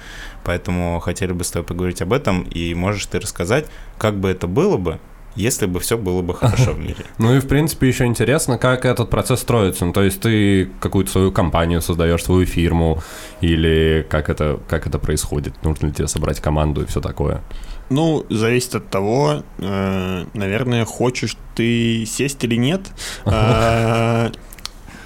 Поэтому 0.44 1.00
хотели 1.00 1.32
бы 1.32 1.44
с 1.44 1.50
тобой 1.50 1.66
поговорить 1.66 2.03
об 2.03 2.12
этом, 2.12 2.42
и 2.42 2.74
можешь 2.74 3.07
ты 3.07 3.20
рассказать, 3.20 3.66
как 3.98 4.18
бы 4.18 4.28
это 4.28 4.46
было 4.46 4.76
бы, 4.76 4.98
если 5.34 5.66
бы 5.66 5.80
все 5.80 5.96
было 5.96 6.22
бы 6.22 6.34
хорошо 6.34 6.72
в 6.72 6.78
мире. 6.78 6.96
Ну 7.18 7.34
и, 7.34 7.40
в 7.40 7.48
принципе, 7.48 7.88
еще 7.88 8.05
интересно, 8.05 8.59
как 8.59 8.84
этот 8.84 9.11
процесс 9.11 9.40
строится. 9.40 9.84
Ну, 9.84 9.92
то 9.92 10.03
есть 10.03 10.20
ты 10.20 10.70
какую-то 10.80 11.11
свою 11.11 11.32
компанию 11.32 11.80
создаешь, 11.80 12.22
свою 12.22 12.46
фирму, 12.46 13.03
или 13.40 14.07
как 14.09 14.28
это, 14.28 14.61
как 14.68 14.86
это 14.86 14.98
происходит? 14.98 15.55
Нужно 15.62 15.86
ли 15.86 15.92
тебе 15.92 16.09
собрать 16.09 16.40
команду 16.40 16.82
и 16.82 16.86
все 16.86 17.00
такое? 17.00 17.42
Ну, 17.91 18.24
зависит 18.30 18.74
от 18.74 18.89
того, 18.91 19.43
э, 19.59 20.24
наверное, 20.35 20.85
хочешь 20.85 21.37
ты 21.55 22.05
сесть 22.07 22.43
или 22.45 22.57
нет. 22.57 22.80
Э, 23.26 24.30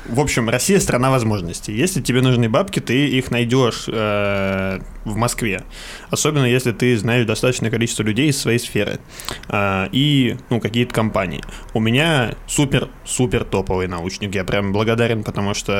В 0.09 0.20
общем, 0.20 0.49
Россия 0.49 0.79
страна 0.79 1.11
возможностей. 1.11 1.74
Если 1.74 2.01
тебе 2.01 2.22
нужны 2.22 2.49
бабки, 2.49 2.79
ты 2.79 3.09
их 3.09 3.33
найдешь 3.33 3.87
э, 3.89 4.79
в 5.05 5.16
Москве. 5.16 5.64
Особенно 6.11 6.45
если 6.45 6.70
ты 6.70 6.97
знаешь 6.97 7.27
достаточное 7.27 7.72
количество 7.72 8.05
людей 8.05 8.29
из 8.29 8.39
своей 8.41 8.61
сферы. 8.61 9.01
Э, 9.49 9.89
и, 9.91 10.37
ну, 10.49 10.61
какие-то 10.61 10.95
компании. 10.95 11.43
У 11.74 11.81
меня 11.81 12.37
супер-супер 12.47 13.43
топовый 13.43 13.89
научник. 13.89 14.33
Я 14.33 14.45
прям 14.45 14.72
благодарен, 14.72 15.24
потому 15.24 15.55
что 15.55 15.72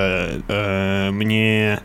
э, 0.49 1.11
мне 1.12 1.78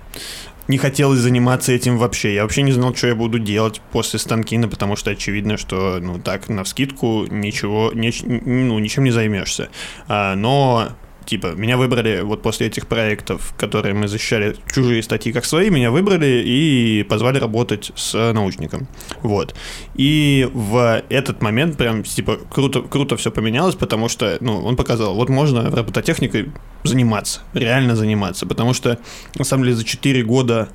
не 0.72 0.78
хотелось 0.78 1.20
заниматься 1.20 1.74
этим 1.74 1.98
вообще. 1.98 2.34
Я 2.34 2.44
вообще 2.44 2.62
не 2.62 2.72
знал, 2.72 2.96
что 2.96 3.08
я 3.08 3.16
буду 3.16 3.40
делать 3.40 3.82
после 3.92 4.20
Станкина, 4.20 4.70
потому 4.70 4.96
что 4.96 5.12
очевидно, 5.12 5.58
что, 5.58 6.00
ну, 6.02 6.18
так, 6.18 6.48
на 6.48 6.64
вскидку 6.64 7.26
ничего, 7.30 7.92
неч- 7.94 8.24
ну, 8.26 8.80
ничем 8.80 9.04
не 9.04 9.12
займешься. 9.12 9.70
А, 10.08 10.34
но 10.36 10.94
типа, 11.26 11.48
меня 11.56 11.78
выбрали 11.78 12.22
вот 12.22 12.42
после 12.42 12.68
этих 12.68 12.88
проектов, 12.88 13.54
которые 13.58 13.94
мы 13.94 14.08
защищали 14.08 14.56
чужие 14.74 15.04
статьи 15.04 15.32
как 15.32 15.46
свои, 15.46 15.70
меня 15.70 15.92
выбрали 15.92 16.44
и 16.46 17.04
позвали 17.04 17.40
работать 17.40 17.92
с 17.96 18.34
научником. 18.34 18.88
Вот. 19.22 19.56
И 19.96 20.50
в 20.54 21.04
этот 21.10 21.42
момент 21.42 21.78
прям, 21.78 22.04
типа, 22.04 22.38
круто, 22.52 22.82
круто 22.82 23.18
все 23.18 23.32
поменялось, 23.32 23.76
потому 23.76 24.10
что, 24.10 24.38
ну, 24.40 24.64
он 24.64 24.76
показал, 24.76 25.16
вот 25.16 25.30
можно 25.30 25.70
робототехникой 25.70 26.52
заниматься, 26.84 27.42
реально 27.54 27.96
заниматься, 27.96 28.46
потому 28.46 28.74
что, 28.74 28.98
на 29.36 29.46
самом 29.46 29.64
деле, 29.64 29.76
за 29.76 29.84
4 29.84 30.24
года 30.24 30.70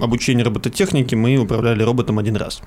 обучения 0.00 0.42
робототехники 0.42 1.14
мы 1.14 1.36
управляли 1.36 1.82
роботом 1.82 2.18
один 2.18 2.36
раз. 2.36 2.60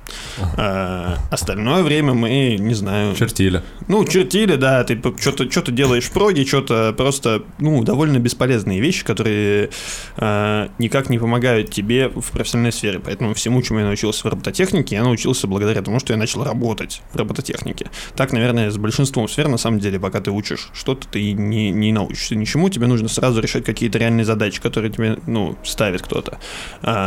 А, 0.57 1.17
остальное 1.29 1.83
время 1.83 2.13
мы, 2.13 2.57
не 2.59 2.73
знаю... 2.73 3.15
Чертили. 3.15 3.63
Ну, 3.87 4.05
чертили, 4.05 4.55
да, 4.55 4.83
ты 4.83 5.01
что-то 5.19 5.49
что 5.51 5.71
делаешь 5.71 6.05
в 6.05 6.11
проге, 6.11 6.45
что-то 6.45 6.93
просто, 6.97 7.43
ну, 7.59 7.83
довольно 7.83 8.19
бесполезные 8.19 8.79
вещи, 8.79 9.03
которые 9.03 9.69
э, 10.17 10.67
никак 10.79 11.09
не 11.09 11.19
помогают 11.19 11.71
тебе 11.71 12.09
в 12.09 12.31
профессиональной 12.31 12.71
сфере. 12.71 12.99
Поэтому 12.99 13.33
всему, 13.33 13.61
чему 13.61 13.79
я 13.79 13.85
научился 13.85 14.27
в 14.27 14.31
робототехнике, 14.31 14.95
я 14.95 15.03
научился 15.03 15.47
благодаря 15.47 15.81
тому, 15.81 15.99
что 15.99 16.13
я 16.13 16.17
начал 16.17 16.43
работать 16.43 17.01
в 17.11 17.15
робототехнике. 17.15 17.89
Так, 18.15 18.31
наверное, 18.33 18.71
с 18.71 18.77
большинством 18.77 19.27
сфер, 19.27 19.47
на 19.47 19.57
самом 19.57 19.79
деле, 19.79 19.99
пока 19.99 20.21
ты 20.21 20.31
учишь 20.31 20.69
что-то, 20.73 21.07
ты 21.07 21.33
не, 21.33 21.71
не 21.71 21.91
научишься 21.91 22.35
ничему, 22.35 22.69
тебе 22.69 22.87
нужно 22.87 23.07
сразу 23.07 23.41
решать 23.41 23.65
какие-то 23.65 23.97
реальные 23.97 24.25
задачи, 24.25 24.61
которые 24.61 24.91
тебе, 24.91 25.17
ну, 25.27 25.57
ставит 25.63 26.01
кто-то. 26.01 26.39
А, 26.81 27.00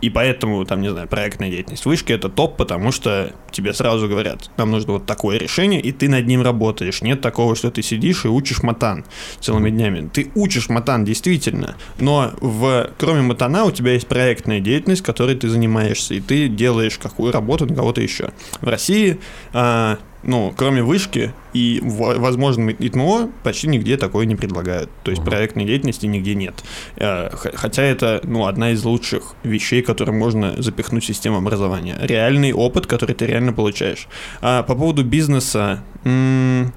и 0.00 0.10
поэтому, 0.10 0.64
там, 0.64 0.80
не 0.80 0.90
знаю, 0.90 1.08
проектная 1.08 1.50
деятельность 1.50 1.84
вышки 1.84 2.12
это 2.12 2.28
топ, 2.28 2.56
потому 2.56 2.92
что 2.92 3.32
тебе 3.50 3.72
сразу 3.74 4.08
говорят, 4.08 4.50
нам 4.56 4.70
нужно 4.70 4.94
вот 4.94 5.06
такое 5.06 5.38
решение, 5.38 5.80
и 5.80 5.92
ты 5.92 6.08
над 6.08 6.26
ним 6.26 6.42
работаешь. 6.42 7.02
Нет 7.02 7.20
такого, 7.20 7.56
что 7.56 7.70
ты 7.70 7.82
сидишь 7.82 8.24
и 8.24 8.28
учишь 8.28 8.62
матан 8.62 9.04
целыми 9.40 9.70
днями. 9.70 10.08
Ты 10.12 10.30
учишь 10.34 10.68
матан 10.68 11.04
действительно, 11.04 11.76
но 11.98 12.32
в, 12.40 12.90
кроме 12.98 13.22
матана 13.22 13.64
у 13.64 13.70
тебя 13.70 13.92
есть 13.92 14.06
проектная 14.06 14.60
деятельность, 14.60 15.02
которой 15.02 15.36
ты 15.36 15.48
занимаешься, 15.48 16.14
и 16.14 16.20
ты 16.20 16.48
делаешь 16.48 16.98
какую 16.98 17.32
работу 17.32 17.66
на 17.66 17.74
кого-то 17.74 18.00
еще. 18.00 18.30
В 18.60 18.68
России 18.68 19.20
а, 19.52 19.98
ну, 20.22 20.52
кроме 20.56 20.82
вышки 20.82 21.32
и, 21.52 21.80
возможно, 21.82 22.70
ИТМО, 22.70 23.30
почти 23.42 23.68
нигде 23.68 23.96
такое 23.96 24.26
не 24.26 24.36
предлагают. 24.36 24.90
То 25.02 25.10
есть 25.10 25.22
uh-huh. 25.22 25.26
проектной 25.26 25.64
деятельности 25.64 26.06
нигде 26.06 26.34
нет. 26.34 26.62
Э, 26.96 27.30
хотя 27.32 27.82
это, 27.82 28.20
ну, 28.24 28.46
одна 28.46 28.72
из 28.72 28.84
лучших 28.84 29.34
вещей, 29.42 29.82
которые 29.82 30.14
можно 30.14 30.60
запихнуть 30.60 31.04
в 31.04 31.06
систему 31.06 31.38
образования. 31.38 31.96
Реальный 32.00 32.52
опыт, 32.52 32.86
который 32.86 33.14
ты 33.14 33.26
реально 33.26 33.52
получаешь. 33.52 34.08
А 34.40 34.62
по 34.62 34.74
поводу 34.74 35.04
бизнеса... 35.04 35.82
М- 36.04 36.72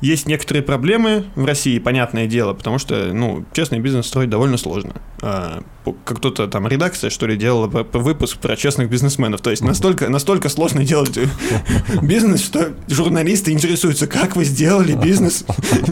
есть 0.00 0.26
некоторые 0.26 0.62
проблемы 0.62 1.24
в 1.34 1.44
России, 1.44 1.78
понятное 1.78 2.26
дело, 2.26 2.54
потому 2.54 2.78
что, 2.78 3.12
ну, 3.12 3.44
честный 3.52 3.80
бизнес 3.80 4.06
строить 4.06 4.30
довольно 4.30 4.56
сложно. 4.56 4.94
А, 5.20 5.62
как 6.04 6.18
кто-то 6.18 6.46
там 6.48 6.68
редакция, 6.68 7.10
что 7.10 7.26
ли, 7.26 7.36
делала 7.36 7.66
выпуск 7.66 8.38
про 8.38 8.56
честных 8.56 8.90
бизнесменов. 8.90 9.40
То 9.40 9.50
есть 9.50 9.62
настолько, 9.62 10.08
настолько 10.08 10.48
сложно 10.48 10.84
делать 10.84 11.18
бизнес, 12.02 12.44
что 12.44 12.74
журналисты 12.88 13.52
интересуются, 13.52 14.06
как 14.06 14.36
вы 14.36 14.44
сделали 14.44 14.92
бизнес, 14.92 15.44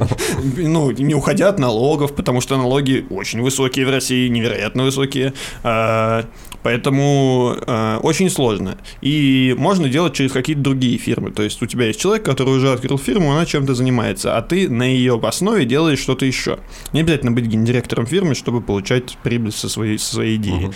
ну, 0.57 0.91
не 0.91 1.15
уходя 1.15 1.49
от 1.49 1.59
налогов, 1.59 2.15
потому 2.15 2.41
что 2.41 2.57
налоги 2.57 3.07
очень 3.11 3.41
высокие 3.41 3.87
в 3.87 3.91
России, 3.91 4.29
невероятно 4.29 4.85
высокие. 4.85 5.33
А, 5.63 6.27
Поэтому 6.67 7.55
э, 7.65 7.99
очень 8.03 8.29
сложно. 8.29 8.77
И 9.01 9.55
можно 9.57 9.89
делать 9.89 10.15
через 10.15 10.33
какие-то 10.33 10.63
другие 10.63 10.99
фирмы. 10.99 11.31
То 11.31 11.45
есть 11.45 11.63
у 11.63 11.67
тебя 11.67 11.87
есть 11.87 12.01
человек, 12.01 12.25
который 12.25 12.57
уже 12.57 12.73
открыл 12.73 12.99
фирму, 12.99 13.31
она 13.31 13.47
чем-то 13.47 13.77
занимается, 13.77 13.96
а 14.03 14.43
ты 14.43 14.69
на 14.69 14.83
ее 14.83 15.21
основе 15.23 15.65
делаешь 15.65 15.99
что-то 15.99 16.25
еще. 16.25 16.59
Не 16.93 17.01
обязательно 17.01 17.33
быть 17.33 17.47
гендиректором 17.47 18.07
фирмы, 18.07 18.35
чтобы 18.35 18.61
получать 18.61 19.17
прибыль 19.23 19.53
со 19.53 19.69
своей, 19.69 19.99
со 19.99 20.15
своей 20.15 20.37
идеи. 20.37 20.67
Угу. 20.67 20.75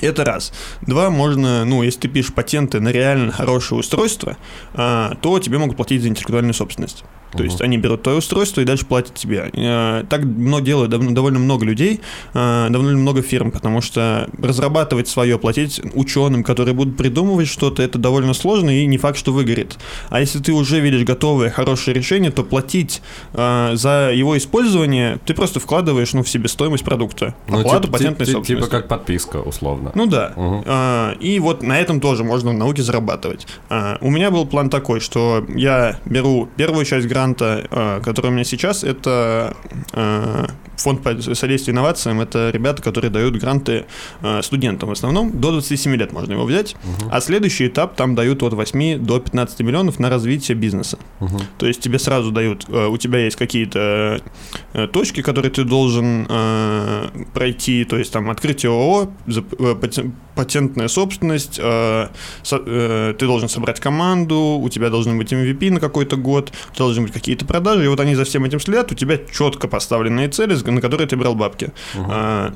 Это 0.00 0.24
раз. 0.24 0.52
Два, 0.82 1.10
можно, 1.10 1.64
ну, 1.64 1.82
если 1.82 2.00
ты 2.00 2.08
пишешь 2.08 2.34
патенты 2.34 2.80
на 2.80 2.88
реально 2.88 3.32
хорошее 3.32 3.78
устройство, 3.80 4.36
а, 4.74 5.14
то 5.20 5.38
тебе 5.38 5.58
могут 5.58 5.76
платить 5.76 6.02
за 6.02 6.08
интеллектуальную 6.08 6.54
собственность. 6.54 7.04
То 7.36 7.42
uh-huh. 7.42 7.46
есть 7.46 7.60
они 7.60 7.78
берут 7.78 8.02
твое 8.02 8.18
устройство 8.18 8.60
и 8.60 8.64
дальше 8.64 8.86
платят 8.86 9.14
тебе. 9.14 9.50
А, 9.56 10.04
так 10.04 10.24
много 10.24 10.64
делают 10.64 10.90
довольно 10.90 11.38
много 11.38 11.64
людей, 11.64 12.00
а, 12.32 12.68
довольно 12.70 12.98
много 12.98 13.22
фирм, 13.22 13.50
потому 13.50 13.80
что 13.80 14.28
разрабатывать 14.40 15.08
свое, 15.08 15.38
платить 15.38 15.80
ученым, 15.94 16.44
которые 16.44 16.74
будут 16.74 16.96
придумывать 16.96 17.48
что-то, 17.48 17.82
это 17.82 17.98
довольно 17.98 18.34
сложно 18.34 18.70
и 18.70 18.86
не 18.86 18.98
факт, 18.98 19.18
что 19.18 19.32
выгорит. 19.32 19.78
А 20.10 20.20
если 20.20 20.38
ты 20.38 20.52
уже 20.52 20.80
видишь 20.80 21.04
готовое, 21.04 21.50
хорошее 21.50 21.94
решение, 21.94 22.30
то 22.30 22.44
платить 22.44 23.02
за 23.32 24.10
его 24.14 24.36
использование 24.36 25.18
ты 25.24 25.34
просто 25.34 25.60
вкладываешь 25.60 26.12
ну, 26.12 26.22
в 26.22 26.28
себестоимость 26.28 26.84
продукта. 26.84 27.34
Ну, 27.48 27.60
Оплату 27.60 27.86
типа, 27.86 27.92
патентной 27.98 28.26
типа, 28.26 28.38
собственности. 28.38 28.66
Типа 28.66 28.78
как 28.78 28.88
подписка, 28.88 29.36
условно. 29.38 29.92
Ну 29.94 30.06
да. 30.06 30.32
Угу. 30.36 31.20
И 31.20 31.38
вот 31.40 31.62
на 31.62 31.78
этом 31.78 32.00
тоже 32.00 32.24
можно 32.24 32.50
в 32.50 32.54
науке 32.54 32.82
зарабатывать. 32.82 33.46
У 34.00 34.10
меня 34.10 34.30
был 34.30 34.46
план 34.46 34.70
такой, 34.70 35.00
что 35.00 35.44
я 35.48 35.98
беру 36.04 36.48
первую 36.56 36.84
часть 36.84 37.06
гранта, 37.06 37.23
а, 37.32 38.00
которая 38.00 38.32
у 38.32 38.34
меня 38.34 38.44
сейчас, 38.44 38.84
это 38.84 39.56
а, 39.92 40.46
фонд 40.76 41.02
по 41.02 41.20
содействию 41.20 41.74
инновациям, 41.74 42.20
это 42.20 42.50
ребята, 42.50 42.82
которые 42.82 43.10
дают 43.10 43.36
гранты 43.36 43.86
а, 44.20 44.42
студентам 44.42 44.88
в 44.88 44.92
основном. 44.92 45.40
До 45.40 45.50
27 45.50 45.94
лет 45.96 46.12
можно 46.12 46.32
его 46.32 46.44
взять. 46.44 46.74
Угу. 46.84 47.10
А 47.10 47.20
следующий 47.20 47.68
этап 47.68 47.96
там 47.96 48.14
дают 48.14 48.42
от 48.42 48.52
8 48.52 48.98
до 48.98 49.20
15 49.20 49.60
миллионов 49.60 49.98
на 49.98 50.10
развитие 50.10 50.56
бизнеса. 50.56 50.98
Угу. 51.20 51.38
То 51.58 51.66
есть 51.66 51.80
тебе 51.80 51.98
сразу 51.98 52.30
дают, 52.30 52.68
у 52.68 52.96
тебя 52.96 53.20
есть 53.20 53.36
какие-то 53.36 54.20
точки, 54.92 55.22
которые 55.22 55.50
ты 55.50 55.64
должен 55.64 56.26
пройти, 57.32 57.84
то 57.84 57.96
есть 57.96 58.12
там 58.12 58.30
открытие 58.30 58.70
ООО, 58.70 59.10
патентная 60.34 60.88
собственность, 60.88 61.58
э, 61.62 62.08
э, 62.50 63.14
ты 63.18 63.26
должен 63.26 63.48
собрать 63.48 63.80
команду, 63.80 64.58
у 64.60 64.68
тебя 64.68 64.90
должен 64.90 65.16
быть 65.18 65.32
MVP 65.32 65.70
на 65.70 65.80
какой-то 65.80 66.16
год, 66.16 66.52
тебя 66.72 66.84
должны 66.86 67.02
быть 67.02 67.12
какие-то 67.14 67.46
продажи, 67.46 67.84
и 67.84 67.88
вот 67.88 68.00
они 68.00 68.14
за 68.14 68.24
всем 68.24 68.44
этим 68.44 68.60
следят, 68.60 68.92
у 68.92 68.94
тебя 68.94 69.18
четко 69.32 69.68
поставленные 69.68 70.28
цели, 70.28 70.54
на 70.54 70.80
которые 70.80 71.06
ты 71.06 71.16
брал 71.16 71.34
бабки. 71.34 71.72
Uh-huh. 71.94 72.54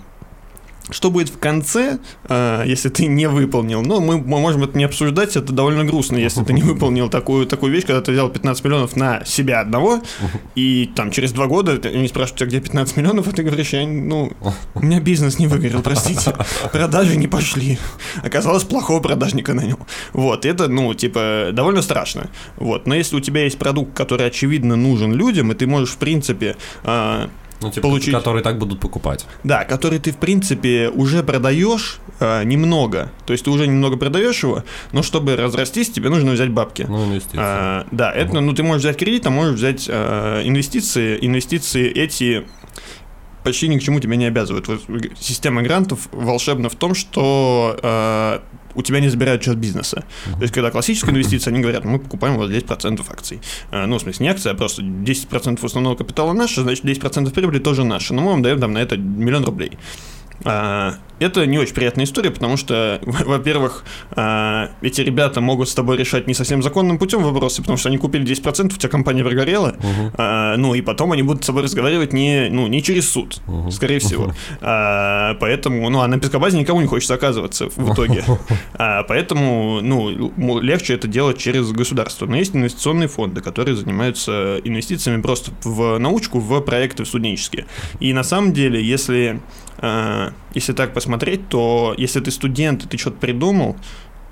Что 0.91 1.11
будет 1.11 1.29
в 1.29 1.39
конце, 1.39 1.99
э, 2.29 2.63
если 2.67 2.89
ты 2.89 3.07
не 3.07 3.29
выполнил? 3.29 3.83
Ну, 3.83 4.01
мы, 4.01 4.19
мы 4.19 4.41
можем 4.41 4.65
это 4.65 4.77
не 4.77 4.85
обсуждать, 4.85 5.37
это 5.37 5.53
довольно 5.53 5.85
грустно, 5.85 6.17
если 6.17 6.43
ты 6.45 6.53
не 6.53 6.63
выполнил 6.69 7.09
такую, 7.09 7.47
такую 7.47 7.73
вещь, 7.73 7.85
когда 7.85 8.01
ты 8.01 8.13
взял 8.13 8.29
15 8.29 8.65
миллионов 8.65 8.97
на 8.97 9.25
себя 9.25 9.61
одного, 9.61 10.01
и 10.55 10.91
там 10.95 11.11
через 11.11 11.33
два 11.33 11.47
года 11.47 11.79
они 11.85 12.09
спрашивают 12.09 12.39
тебя, 12.39 12.49
где 12.49 12.61
15 12.61 12.97
миллионов, 12.97 13.29
а 13.29 13.33
ты 13.33 13.43
говоришь, 13.43 13.71
я, 13.71 13.87
ну, 13.87 14.33
у 14.75 14.81
меня 14.81 15.01
бизнес 15.01 15.39
не 15.39 15.47
выгорел, 15.47 15.83
простите, 15.83 16.35
продажи 16.73 17.17
не 17.17 17.29
пошли. 17.29 17.79
Оказалось, 18.23 18.65
плохого 18.65 19.01
продажника 19.01 19.55
нанял. 19.55 19.79
Вот, 20.13 20.47
это, 20.47 20.69
ну, 20.69 20.95
типа, 20.95 21.51
довольно 21.53 21.83
страшно. 21.83 22.31
Вот, 22.57 22.87
но 22.87 22.95
если 22.95 23.17
у 23.17 23.21
тебя 23.21 23.45
есть 23.45 23.59
продукт, 23.59 23.95
который, 23.97 24.27
очевидно, 24.27 24.77
нужен 24.77 25.13
людям, 25.13 25.53
и 25.53 25.55
ты 25.55 25.67
можешь, 25.67 25.91
в 25.91 25.99
принципе, 25.99 26.57
э, 26.85 27.29
ну, 27.61 27.71
типа, 27.71 27.89
получить... 27.89 28.15
Которые 28.15 28.43
так 28.43 28.59
будут 28.59 28.81
покупать. 28.81 29.27
Да, 29.45 29.65
который 29.65 29.99
ты, 29.99 30.13
в 30.13 30.17
принципе, 30.17 30.89
уже 30.89 31.23
продаешь 31.23 31.99
э, 32.21 32.45
немного. 32.45 33.11
То 33.27 33.33
есть 33.33 33.45
ты 33.45 33.51
уже 33.51 33.67
немного 33.67 33.97
продаешь 33.97 34.43
его, 34.43 34.65
но 34.93 35.03
чтобы 35.03 35.37
разрастись, 35.37 35.91
тебе 35.91 36.09
нужно 36.09 36.33
взять 36.33 36.51
бабки. 36.51 36.87
Ну, 36.89 37.07
инвестиции. 37.07 37.39
А, 37.41 37.87
да, 37.91 38.11
угу. 38.11 38.19
это, 38.19 38.41
ну, 38.41 38.53
ты 38.53 38.63
можешь 38.63 38.83
взять 38.83 38.97
кредит, 38.97 39.27
а 39.27 39.31
можешь 39.31 39.55
взять 39.55 39.87
э, 39.89 40.43
инвестиции. 40.45 41.19
Инвестиции 41.21 41.91
эти 41.91 42.47
почти 43.49 43.69
ни 43.69 43.79
к 43.79 43.83
чему 43.83 44.01
тебя 44.01 44.17
не 44.17 44.27
обязывают. 44.27 44.69
Вот 44.69 44.81
система 45.19 45.63
грантов 45.63 46.09
волшебна 46.13 46.69
в 46.69 46.75
том, 46.75 46.95
что 46.95 47.79
э, 47.83 48.41
у 48.75 48.83
тебя 48.83 49.01
не 49.01 49.09
забирают 49.09 49.43
часть 49.43 49.57
бизнеса. 49.57 50.05
То 50.25 50.43
есть, 50.43 50.53
когда 50.53 50.71
классическая 50.71 51.13
инвестиция, 51.13 51.53
они 51.53 51.63
говорят, 51.63 51.85
мы 51.85 51.99
покупаем 51.99 52.37
вот 52.37 52.51
10% 52.51 53.03
акций. 53.09 53.41
Э, 53.71 53.87
ну, 53.87 53.97
в 53.97 54.03
смысле, 54.03 54.27
не 54.27 54.31
акция, 54.31 54.53
а 54.53 54.55
просто 54.55 54.83
10% 54.83 55.65
основного 55.65 55.97
капитала 55.97 56.35
наше, 56.35 56.61
значит, 56.61 56.85
10% 56.85 57.31
прибыли 57.33 57.59
тоже 57.59 57.85
наше. 57.85 58.13
Но 58.13 58.21
мы 58.21 58.31
вам 58.33 58.43
даем 58.43 58.61
там 58.61 58.73
на 58.73 58.79
это 58.79 58.99
миллион 58.99 59.45
рублей. 59.45 59.79
А, 60.45 60.95
это 61.19 61.47
не 61.47 61.59
очень 61.59 61.75
приятная 61.75 62.05
история, 62.05 62.31
потому 62.31 62.57
что, 62.57 63.01
во-первых, 63.05 63.85
а, 64.13 64.71
эти 64.83 65.01
ребята 65.01 65.41
могут 65.41 65.69
с 65.69 65.75
тобой 65.75 65.97
решать 65.97 66.27
не 66.27 66.35
совсем 66.35 66.63
законным 66.63 66.99
путем 66.99 67.23
вопросы, 67.23 67.61
потому 67.61 67.79
что 67.79 67.89
они 67.89 67.99
купили 67.99 68.25
10%, 68.25 68.67
у 68.67 68.69
тебя 68.69 68.89
компания 68.89 69.25
прогорела, 69.25 69.77
угу. 69.79 70.23
ну 70.59 70.75
и 70.75 70.81
потом 70.81 71.13
они 71.13 71.23
будут 71.23 71.43
с 71.43 71.47
тобой 71.47 71.63
разговаривать 71.63 72.13
не, 72.13 72.49
ну, 72.51 72.67
не 72.67 72.83
через 72.83 73.11
суд, 73.11 73.41
угу. 73.47 73.71
скорее 73.71 73.99
всего. 73.99 74.25
Угу. 74.25 74.35
Поэтому, 74.61 75.89
ну, 75.91 76.01
а 76.01 76.07
на 76.07 76.19
пескобазе 76.19 76.59
никому 76.59 76.81
не 76.81 76.87
хочется 76.87 77.15
оказываться 77.15 77.69
в 77.75 77.93
итоге. 77.93 78.25
Поэтому, 78.79 79.81
ну, 79.83 80.61
легче 80.61 80.95
это 80.95 81.09
делать 81.09 81.39
через 81.39 81.71
государство. 81.73 82.27
Но 82.27 82.37
есть 82.37 82.55
инвестиционные 82.55 83.09
фонды, 83.09 83.41
которые 83.41 83.77
занимаются 83.77 84.61
инвестициями 84.65 85.21
просто 85.21 85.51
в 85.65 85.99
научку, 85.99 86.39
в 86.39 86.61
проекты 86.61 87.05
студенческие. 87.05 87.67
И 88.01 88.13
на 88.13 88.23
самом 88.23 88.53
деле, 88.53 88.83
если 88.83 89.41
если 89.81 90.73
так 90.73 90.93
посмотреть, 90.93 91.49
то 91.49 91.95
если 91.97 92.21
ты 92.21 92.31
студент 92.31 92.85
и 92.85 92.89
ты 92.89 92.99
что-то 92.99 93.19
придумал, 93.19 93.77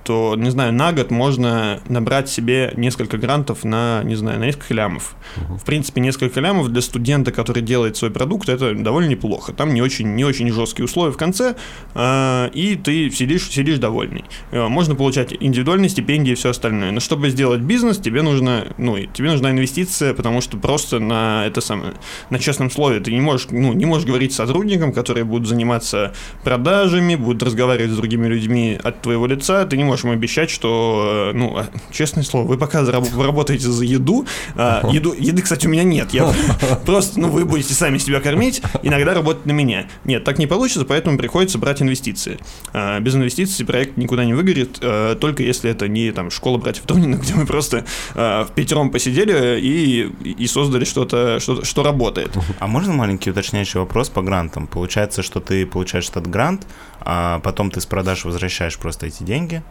то, 0.07 0.37
не 0.37 0.51
знаю, 0.51 0.73
на 0.73 0.93
год 0.93 1.11
можно 1.11 1.81
набрать 1.89 2.29
себе 2.29 2.73
несколько 2.77 3.19
грантов 3.19 3.65
на, 3.65 4.03
не 4.05 4.15
знаю, 4.15 4.39
на 4.39 4.45
несколько 4.45 4.73
лямов. 4.73 5.17
В 5.37 5.65
принципе, 5.65 6.01
несколько 6.01 6.41
лямов 6.41 6.69
для 6.69 6.81
студента, 6.81 7.33
который 7.33 7.61
делает 7.61 7.97
свой 7.97 8.13
продукт, 8.13 8.49
это 8.49 8.73
довольно 8.73 9.09
неплохо. 9.09 9.53
Там 9.53 9.75
не 9.75 9.83
очень, 9.83 10.15
не 10.15 10.25
очень 10.25 10.49
жесткие 10.53 10.85
условия 10.85 11.13
в 11.13 11.17
конце, 11.17 11.57
э, 11.95 12.51
и 12.55 12.77
ты 12.77 13.11
сидишь, 13.11 13.51
сидишь 13.51 13.79
довольный. 13.79 14.25
Э, 14.53 14.69
можно 14.69 14.95
получать 14.95 15.35
индивидуальные 15.39 15.89
стипендии 15.89 16.33
и 16.33 16.35
все 16.37 16.51
остальное. 16.51 16.93
Но 16.93 17.01
чтобы 17.01 17.29
сделать 17.31 17.61
бизнес, 17.61 17.99
тебе 17.99 18.23
нужно, 18.23 18.69
ну, 18.79 18.97
тебе 19.07 19.33
нужна 19.33 19.51
инвестиция, 19.51 20.15
потому 20.15 20.41
что 20.41 20.57
просто 20.57 21.01
на 21.01 21.45
это 21.47 21.61
самое, 21.61 21.95
на 22.31 22.39
честном 22.39 22.71
слове 22.71 23.01
ты 23.01 23.13
не 23.13 23.21
можешь, 23.21 23.49
ну, 23.51 23.73
не 23.73 23.87
можешь 23.87 24.07
говорить 24.07 24.33
с 24.33 24.37
сотрудникам, 24.37 24.93
которые 24.93 25.25
будут 25.25 25.49
заниматься 25.49 26.15
продажами, 26.45 27.17
будут 27.17 27.43
разговаривать 27.43 27.91
с 27.91 27.97
другими 27.97 28.29
людьми 28.29 28.79
от 28.81 29.03
твоего 29.03 29.27
лица, 29.27 29.67
ты 29.67 29.77
не 29.77 29.83
можешь 29.83 29.96
им 30.05 30.11
обещать, 30.11 30.51
что, 30.51 31.31
э, 31.33 31.37
ну, 31.37 31.57
а, 31.57 31.67
честное 31.91 32.25
слово, 32.25 32.47
вы 32.47 32.59
пока 32.59 32.85
работаете 32.85 33.69
за 33.69 33.85
еду, 33.85 34.27
а, 34.55 34.89
еду, 34.91 35.13
еды, 35.13 35.43
кстати, 35.43 35.67
у 35.67 35.71
меня 35.71 35.85
нет, 35.85 36.13
я 36.13 36.33
просто, 36.87 37.21
ну, 37.21 37.29
вы 37.29 37.45
будете 37.45 37.75
сами 37.75 37.99
себя 37.99 38.21
кормить, 38.21 38.63
иногда 38.83 39.15
работать 39.15 39.47
на 39.47 39.53
меня. 39.53 39.87
Нет, 40.05 40.25
так 40.25 40.39
не 40.39 40.47
получится, 40.47 40.85
поэтому 40.85 41.19
приходится 41.19 41.59
брать 41.59 41.83
инвестиции. 41.83 42.39
А, 42.73 43.01
без 43.01 43.15
инвестиций 43.15 43.65
проект 43.67 43.97
никуда 43.97 44.25
не 44.25 44.35
выгорит, 44.35 44.79
а, 44.83 45.15
только 45.17 45.43
если 45.43 45.71
это 45.71 45.89
не 45.89 46.13
там 46.13 46.31
школа 46.31 46.59
братьев 46.59 46.85
Тонина, 46.87 47.17
где 47.23 47.35
мы 47.35 47.47
просто 47.47 47.85
а, 48.15 48.45
в 48.45 48.53
пятером 48.53 48.91
посидели 48.91 49.61
и, 49.61 50.03
и 50.31 50.47
создали 50.47 50.85
что-то, 50.85 51.41
что, 51.41 51.65
что 51.65 51.83
работает. 51.83 52.31
А 52.59 52.67
можно 52.67 52.93
маленький 52.93 53.31
уточняющий 53.31 53.81
вопрос 53.81 54.09
по 54.09 54.23
грантам? 54.23 54.67
Получается, 54.67 55.23
что 55.23 55.41
ты 55.41 55.67
получаешь 55.67 56.09
этот 56.09 56.29
грант, 56.29 56.67
а 57.01 57.41
потом 57.41 57.71
ты 57.71 57.81
с 57.81 57.87
продаж 57.87 58.25
возвращаешь 58.25 58.79
просто 58.79 59.07
эти 59.07 59.23
деньги, 59.23 59.63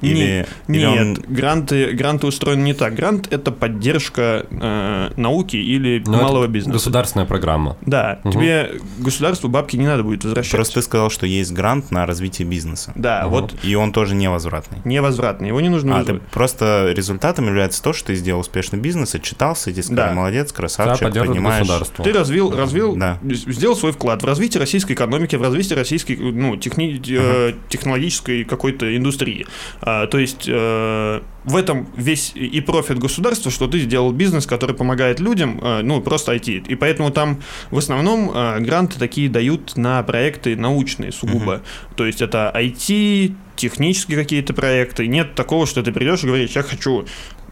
или, 0.00 0.46
не, 0.68 0.78
или 0.78 0.86
нет, 0.86 1.18
он... 1.18 1.34
гранты, 1.34 1.92
гранты 1.92 2.26
устроены 2.26 2.62
не 2.62 2.74
так. 2.74 2.94
Грант 2.94 3.32
это 3.32 3.52
поддержка 3.52 4.46
э, 4.50 5.10
науки 5.16 5.56
или 5.56 6.02
Но 6.06 6.18
малого 6.18 6.46
бизнеса. 6.46 6.72
Государственная 6.74 7.26
программа. 7.26 7.76
Да. 7.82 8.20
Угу. 8.24 8.32
Тебе 8.32 8.72
государству 8.98 9.48
бабки 9.48 9.76
не 9.76 9.86
надо 9.86 10.02
будет 10.02 10.24
возвращать. 10.24 10.52
Просто 10.52 10.74
ты 10.74 10.82
сказал, 10.82 11.10
что 11.10 11.26
есть 11.26 11.52
грант 11.52 11.90
на 11.90 12.06
развитие 12.06 12.46
бизнеса. 12.48 12.92
Да, 12.96 13.26
угу. 13.26 13.36
вот. 13.36 13.54
И 13.62 13.74
он 13.74 13.92
тоже 13.92 14.14
невозвратный. 14.14 14.78
Невозвратный, 14.84 15.48
его 15.48 15.60
не 15.60 15.68
нужно. 15.68 16.00
А, 16.00 16.04
ты 16.04 16.14
просто 16.32 16.92
результатом 16.94 17.46
является 17.46 17.82
то, 17.82 17.92
что 17.92 18.08
ты 18.08 18.14
сделал 18.14 18.40
успешный 18.40 18.78
бизнес, 18.78 19.14
отчитался, 19.14 19.70
и 19.70 19.72
тебе 19.72 19.82
сказали, 19.82 20.08
да. 20.08 20.14
молодец, 20.14 20.52
красавчик, 20.52 21.12
да, 21.12 21.24
понимаешь. 21.24 21.66
Ты 22.02 22.12
развил, 22.12 22.54
развил, 22.54 22.96
да. 22.96 23.18
сделал 23.22 23.76
свой 23.76 23.92
вклад 23.92 24.22
в 24.22 24.26
развитие 24.26 24.60
российской 24.60 24.92
экономики, 24.92 25.36
в 25.36 25.42
развитие 25.42 25.76
российской, 25.76 26.16
ну, 26.16 26.56
техни, 26.56 26.96
угу. 26.96 27.58
технологической 27.68 28.44
какой-то 28.44 28.96
индустрии. 28.96 29.46
А, 29.84 30.06
то 30.06 30.18
есть 30.18 30.44
э, 30.48 31.20
в 31.44 31.56
этом 31.56 31.88
весь 31.96 32.32
и 32.34 32.60
профит 32.60 33.00
государства, 33.00 33.50
что 33.50 33.66
ты 33.66 33.80
сделал 33.80 34.12
бизнес, 34.12 34.46
который 34.46 34.76
помогает 34.76 35.18
людям, 35.18 35.58
э, 35.60 35.82
ну, 35.82 36.00
просто 36.00 36.34
IT. 36.34 36.68
И 36.68 36.74
поэтому 36.76 37.10
там 37.10 37.42
в 37.72 37.78
основном 37.78 38.30
э, 38.32 38.60
гранты 38.60 38.98
такие 39.00 39.28
дают 39.28 39.76
на 39.76 40.00
проекты 40.04 40.56
научные 40.56 41.10
сугубо. 41.10 41.54
Uh-huh. 41.54 41.96
То 41.96 42.06
есть 42.06 42.22
это 42.22 42.52
IT, 42.54 43.34
технические 43.56 44.18
какие-то 44.18 44.54
проекты. 44.54 45.08
Нет 45.08 45.34
такого, 45.34 45.66
что 45.66 45.82
ты 45.82 45.90
придешь 45.90 46.22
и 46.22 46.26
говоришь, 46.26 46.50
я 46.50 46.62
хочу 46.62 47.04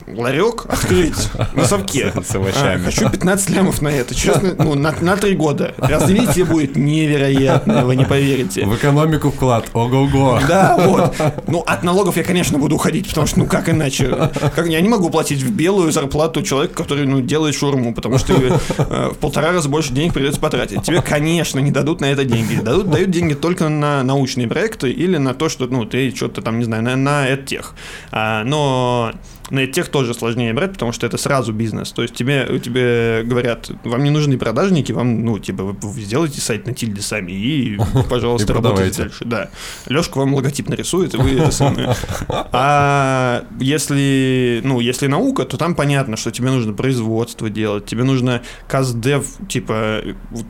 ларек 0.06 0.66
открыть 0.66 1.28
на 1.54 1.64
совке. 1.64 2.12
С 2.24 2.34
овощами. 2.34 2.80
А, 2.82 2.84
хочу 2.84 3.08
15 3.08 3.50
лямов 3.50 3.82
на 3.82 3.88
это. 3.88 4.14
Честно, 4.14 4.54
ну, 4.58 4.74
на, 4.74 4.94
на 5.00 5.16
3 5.16 5.34
года. 5.34 5.74
Развитие 5.78 6.44
будет 6.44 6.76
невероятное, 6.76 7.84
вы 7.84 7.96
не 7.96 8.04
поверите. 8.04 8.64
В 8.64 8.74
экономику 8.74 9.30
вклад. 9.30 9.66
Ого-го. 9.72 10.40
Да, 10.48 10.76
вот. 10.78 11.16
Ну, 11.46 11.60
от 11.66 11.82
налогов 11.82 12.16
я, 12.16 12.22
конечно, 12.22 12.58
буду 12.58 12.76
уходить, 12.76 13.08
потому 13.08 13.26
что, 13.26 13.40
ну, 13.40 13.46
как 13.46 13.68
иначе? 13.68 14.30
Как, 14.54 14.68
я 14.68 14.80
не 14.80 14.88
могу 14.88 15.10
платить 15.10 15.42
в 15.42 15.50
белую 15.50 15.90
зарплату 15.90 16.42
человека, 16.42 16.74
который, 16.74 17.06
ну, 17.06 17.20
делает 17.20 17.54
шурму, 17.54 17.94
потому 17.94 18.18
что 18.18 18.34
э, 18.34 19.10
в 19.10 19.16
полтора 19.16 19.52
раза 19.52 19.68
больше 19.68 19.92
денег 19.92 20.12
придется 20.12 20.40
потратить. 20.40 20.82
Тебе, 20.82 21.02
конечно, 21.02 21.58
не 21.58 21.70
дадут 21.70 22.00
на 22.00 22.06
это 22.06 22.24
деньги. 22.24 22.56
Дадут, 22.56 22.90
дают 22.90 23.10
деньги 23.10 23.34
только 23.34 23.68
на 23.68 24.02
научные 24.02 24.46
проекты 24.48 24.90
или 24.90 25.16
на 25.16 25.34
то, 25.34 25.48
что, 25.48 25.66
ну, 25.66 25.84
ты 25.84 26.14
что-то 26.14 26.42
там, 26.42 26.58
не 26.58 26.64
знаю, 26.64 26.82
на, 26.82 26.96
на 26.96 27.36
тех. 27.36 27.74
А, 28.12 28.44
но 28.44 29.12
на 29.50 29.66
тех 29.66 29.88
тоже 29.88 30.14
сложнее 30.14 30.52
брать, 30.52 30.72
потому 30.72 30.92
что 30.92 31.06
это 31.06 31.18
сразу 31.18 31.52
бизнес. 31.52 31.92
То 31.92 32.02
есть 32.02 32.14
тебе, 32.14 32.60
тебе 32.62 33.22
говорят, 33.24 33.70
вам 33.84 34.02
не 34.04 34.10
нужны 34.10 34.38
продажники, 34.38 34.92
вам, 34.92 35.24
ну, 35.24 35.38
типа, 35.38 35.64
вы, 35.64 35.76
вы 35.80 36.00
сделайте 36.00 36.40
сайт 36.40 36.66
на 36.66 36.74
тильде 36.74 37.02
сами 37.02 37.32
и, 37.32 37.78
пожалуйста, 38.10 38.54
работайте 38.54 39.02
дальше. 39.02 39.24
Да. 39.24 39.50
Лешка 39.86 40.18
вам 40.18 40.34
логотип 40.34 40.68
нарисует, 40.68 41.14
и 41.14 41.16
вы 41.16 41.32
это 41.32 41.50
самое. 41.50 41.94
А 42.52 43.44
если, 43.60 44.60
ну, 44.64 44.80
если 44.80 45.06
наука, 45.06 45.44
то 45.44 45.56
там 45.56 45.74
понятно, 45.74 46.16
что 46.16 46.30
тебе 46.30 46.50
нужно 46.50 46.72
производство 46.72 47.48
делать, 47.48 47.86
тебе 47.86 48.04
нужно 48.04 48.42
каздев, 48.68 49.26
типа, 49.48 50.02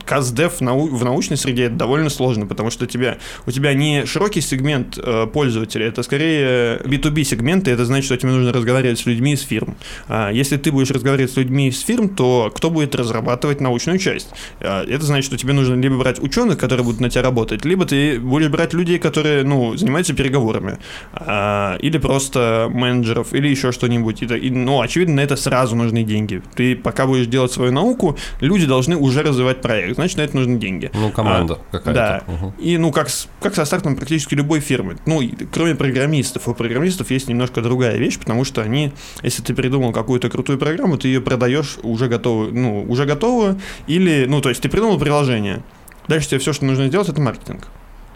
каздев 0.05 0.59
в 0.59 1.03
научной 1.03 1.37
среде 1.37 1.63
это 1.63 1.75
довольно 1.75 2.09
сложно, 2.09 2.45
потому 2.45 2.69
что 2.69 2.87
тебе, 2.87 3.19
у 3.45 3.51
тебя 3.51 3.73
не 3.73 4.05
широкий 4.05 4.41
сегмент 4.41 4.97
э, 4.97 5.27
пользователей, 5.27 5.85
это 5.85 6.03
скорее 6.03 6.77
B2B 6.79 7.23
сегменты, 7.23 7.71
это 7.71 7.85
значит, 7.85 8.05
что 8.05 8.17
тебе 8.17 8.31
нужно 8.31 8.51
разговаривать 8.53 8.90
разговаривать 8.91 8.99
с 8.99 9.05
людьми 9.05 9.33
из 9.33 9.41
фирм. 9.41 9.75
А, 10.07 10.29
если 10.31 10.57
ты 10.57 10.71
будешь 10.71 10.91
разговаривать 10.91 11.31
с 11.31 11.37
людьми 11.37 11.67
из 11.67 11.79
фирм, 11.81 12.09
то 12.09 12.51
кто 12.53 12.69
будет 12.69 12.95
разрабатывать 12.95 13.61
научную 13.61 13.99
часть? 13.99 14.29
А, 14.59 14.83
это 14.83 15.05
значит, 15.05 15.25
что 15.25 15.37
тебе 15.37 15.53
нужно 15.53 15.75
либо 15.81 15.97
брать 15.97 16.21
ученых, 16.21 16.57
которые 16.57 16.83
будут 16.83 17.01
на 17.01 17.09
тебя 17.09 17.23
работать, 17.23 17.65
либо 17.65 17.85
ты 17.85 18.19
будешь 18.19 18.49
брать 18.49 18.73
людей, 18.73 18.99
которые 18.99 19.43
ну, 19.43 19.75
занимаются 19.77 20.13
переговорами, 20.13 20.77
а, 21.13 21.77
или 21.81 21.97
просто 21.97 22.69
менеджеров, 22.71 23.33
или 23.33 23.47
еще 23.47 23.71
что-нибудь. 23.71 24.21
И, 24.21 24.49
ну, 24.49 24.81
очевидно, 24.81 25.15
на 25.15 25.21
это 25.21 25.35
сразу 25.35 25.75
нужны 25.75 26.03
деньги. 26.03 26.41
Ты 26.55 26.75
пока 26.75 27.05
будешь 27.05 27.27
делать 27.27 27.51
свою 27.51 27.71
науку, 27.71 28.17
люди 28.41 28.65
должны 28.65 28.95
уже 28.95 29.23
развивать 29.23 29.61
проект, 29.61 29.95
значит, 29.95 30.17
на 30.17 30.21
это 30.21 30.35
нужны 30.35 30.57
деньги. 30.57 30.91
Ну, 30.93 31.11
команда 31.11 31.53
а, 31.53 31.77
какая-то. 31.77 32.23
Да. 32.27 32.33
Угу. 32.33 32.53
И, 32.59 32.77
ну, 32.77 32.91
как, 32.91 33.07
как 33.39 33.55
со 33.55 33.65
стартом 33.65 33.95
практически 33.95 34.35
любой 34.35 34.59
фирмы. 34.59 34.97
Ну, 35.05 35.21
кроме 35.51 35.75
программистов. 35.75 36.47
У 36.47 36.53
программистов 36.53 37.11
есть 37.11 37.27
немножко 37.27 37.61
другая 37.61 37.97
вещь, 37.97 38.19
потому 38.19 38.43
что 38.43 38.61
они 38.61 38.80
если 39.23 39.43
ты 39.43 39.53
придумал 39.53 39.91
какую-то 39.91 40.29
крутую 40.29 40.57
программу, 40.57 40.97
ты 40.97 41.07
ее 41.07 41.21
продаешь 41.21 41.77
уже 41.83 42.07
готовую, 42.07 42.53
ну, 42.53 42.85
уже 42.87 43.05
готовую, 43.05 43.59
или, 43.87 44.25
ну, 44.27 44.41
то 44.41 44.49
есть 44.49 44.61
ты 44.61 44.69
придумал 44.69 44.97
приложение, 44.97 45.61
дальше 46.07 46.29
тебе 46.29 46.39
все, 46.39 46.53
что 46.53 46.65
нужно 46.65 46.87
сделать, 46.87 47.09
это 47.09 47.21
маркетинг. 47.21 47.67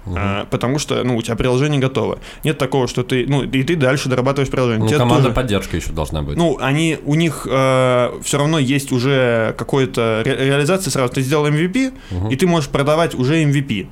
Угу. 0.05 0.15
А, 0.17 0.45
потому 0.51 0.79
что, 0.79 1.03
ну, 1.03 1.17
у 1.17 1.21
тебя 1.21 1.35
приложение 1.35 1.81
готово. 1.81 2.19
Нет 2.43 2.57
такого, 2.57 2.87
что 2.87 3.03
ты, 3.03 3.25
ну, 3.27 3.43
и 3.43 3.63
ты 3.63 3.75
дальше 3.75 4.07
дорабатываешь 4.07 4.51
приложение. 4.51 4.89
Ну, 4.89 4.97
команда 4.97 5.23
тоже, 5.23 5.35
поддержки 5.35 5.75
еще 5.77 5.91
должна 5.91 6.21
быть. 6.21 6.37
Ну, 6.37 6.57
они, 6.61 6.99
у 7.05 7.15
них 7.15 7.47
э, 7.49 8.19
все 8.23 8.37
равно 8.37 8.59
есть 8.59 8.91
уже 8.91 9.55
какое-то 9.57 10.21
ре- 10.23 10.45
реализация 10.45 10.91
сразу. 10.91 11.13
Ты 11.13 11.21
сделал 11.21 11.47
MVP, 11.47 11.93
угу. 12.11 12.29
и 12.29 12.35
ты 12.35 12.45
можешь 12.45 12.69
продавать 12.69 13.15
уже 13.15 13.43
MVP 13.43 13.87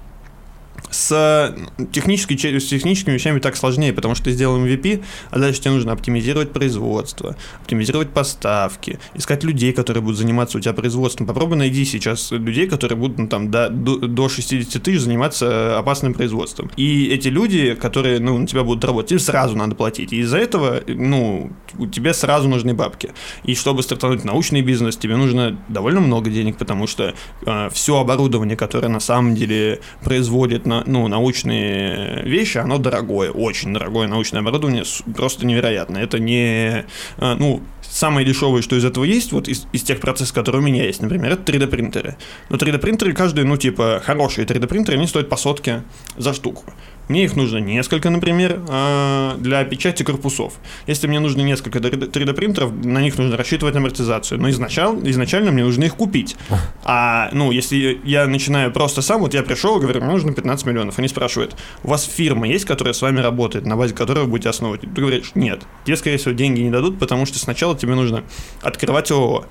с, 0.94 1.56
технической, 1.92 2.38
с 2.38 2.66
техническими 2.66 3.14
вещами 3.14 3.40
так 3.40 3.56
сложнее, 3.56 3.94
потому 3.94 4.16
что 4.16 4.26
ты 4.26 4.32
сделал 4.32 4.58
MVP, 4.58 5.04
а 5.32 5.40
дальше 5.40 5.62
тебе 5.62 5.72
нужно 5.72 5.92
оптимизировать 5.92 6.54
производство, 6.54 7.36
оптимизировать 7.62 8.10
поставки, 8.10 9.00
искать 9.16 9.44
людей, 9.44 9.74
которые 9.74 10.02
будут 10.04 10.18
заниматься 10.18 10.58
у 10.58 10.62
тебя 10.62 10.74
производством. 10.74 11.28
Попробуй 11.28 11.58
найди 11.58 11.84
сейчас 11.86 12.32
людей, 12.32 12.68
которые 12.68 12.98
будут 12.98 13.18
ну, 13.18 13.28
там, 13.28 13.52
до, 13.52 13.70
до 13.70 14.30
60 14.30 14.82
тысяч 14.82 15.02
заниматься 15.02 15.78
опасным 15.78 16.14
производством. 16.14 16.72
И 16.78 17.08
эти 17.08 17.28
люди, 17.28 17.74
которые 17.76 18.20
ну, 18.20 18.38
на 18.38 18.48
тебя 18.48 18.64
будут 18.64 18.86
работать, 18.86 19.12
им 19.14 19.20
сразу 19.20 19.56
надо 19.56 19.76
платить. 19.76 20.14
И 20.14 20.20
из-за 20.20 20.38
этого 20.38 20.82
ну, 20.88 21.52
тебе 21.92 22.14
сразу 22.14 22.48
нужны 22.48 22.74
бабки. 22.74 23.12
И 23.44 23.56
чтобы 23.56 23.84
стартануть 23.84 24.24
научный 24.24 24.62
бизнес, 24.62 24.98
тебе 24.98 25.16
нужно 25.16 25.58
довольно 25.68 26.00
много 26.00 26.30
денег, 26.30 26.58
потому 26.58 26.88
что 26.88 27.14
э, 27.46 27.70
все 27.72 28.00
оборудование, 28.00 28.56
которое 28.56 28.90
на 28.90 29.00
самом 29.00 29.36
деле 29.36 29.80
производит 30.04 30.66
на, 30.66 30.83
ну, 30.88 31.08
научные 31.08 32.24
вещи, 32.24 32.58
оно 32.58 32.78
дорогое, 32.78 33.32
очень 33.32 33.74
дорогое 33.74 34.08
научное 34.08 34.42
оборудование, 34.42 34.84
просто 35.16 35.46
невероятно. 35.46 35.98
Это 35.98 36.20
не, 36.20 36.86
а, 37.18 37.36
ну, 37.36 37.62
самое 37.82 38.26
дешевое, 38.26 38.62
что 38.62 38.76
из 38.76 38.86
этого 38.86 39.04
есть, 39.04 39.32
вот 39.32 39.48
из, 39.48 39.68
из 39.72 39.84
тех 39.84 40.00
процессов, 40.00 40.34
которые 40.34 40.62
у 40.62 40.66
меня 40.66 40.86
есть, 40.86 41.02
например, 41.02 41.34
это 41.34 41.52
3D 41.52 41.68
принтеры. 41.68 42.18
Но 42.50 42.58
3D 42.58 42.80
принтеры 42.80 43.14
каждый, 43.14 43.46
ну, 43.46 43.58
типа, 43.58 44.02
хорошие 44.04 44.46
3D 44.46 44.68
принтеры, 44.68 44.98
они 44.98 45.08
стоят 45.08 45.30
по 45.30 45.38
сотке 45.38 45.84
за 46.18 46.34
штуку. 46.34 46.64
Мне 47.08 47.26
их 47.26 47.36
нужно 47.36 47.58
несколько, 47.58 48.10
например, 48.10 48.62
а, 48.70 49.36
для 49.38 49.64
печати 49.66 50.04
корпусов. 50.04 50.54
Если 50.88 51.08
мне 51.08 51.20
нужно 51.20 51.42
несколько 51.42 51.80
3D 51.80 52.34
принтеров, 52.34 52.72
на 52.72 53.02
них 53.02 53.18
нужно 53.18 53.38
рассчитывать 53.38 53.76
амортизацию. 53.76 54.40
Но 54.40 54.50
изначально, 54.50 55.10
изначально 55.10 55.52
мне 55.52 55.64
нужно 55.64 55.84
их 55.84 55.96
купить. 55.96 56.36
А, 56.84 57.30
ну, 57.34 57.52
если 57.52 58.00
я 58.04 58.28
начинаю 58.28 58.72
просто 58.72 59.02
сам, 59.02 59.22
вот 59.22 59.34
я 59.34 59.44
пришел 59.44 59.78
и 59.78 59.82
говорю, 59.82 60.02
мне 60.02 60.12
нужно 60.12 60.34
15 60.34 60.66
миллионов. 60.66 61.00
Они 61.00 61.08
спрашивают, 61.08 61.56
у 61.84 61.90
вас 61.90 62.06
фирма 62.06 62.48
есть, 62.48 62.66
которая 62.66 62.94
с 62.94 63.02
вами 63.02 63.20
работает, 63.20 63.66
на 63.66 63.76
базе 63.76 63.94
которой 63.94 64.22
вы 64.22 64.28
будете 64.28 64.50
основывать? 64.50 64.82
Ты 64.82 64.88
говоришь, 64.88 65.32
нет. 65.36 65.62
Тебе, 65.86 65.98
скорее 65.98 66.18
всего, 66.18 66.34
деньги 66.34 66.62
не 66.62 66.72
дадут, 66.72 67.00
потому 67.00 67.26
что 67.26 67.38
сначала 67.40 67.78
тебе 67.78 67.96
нужно 67.96 68.24
открывать 68.62 69.12
ООО 69.12 69.46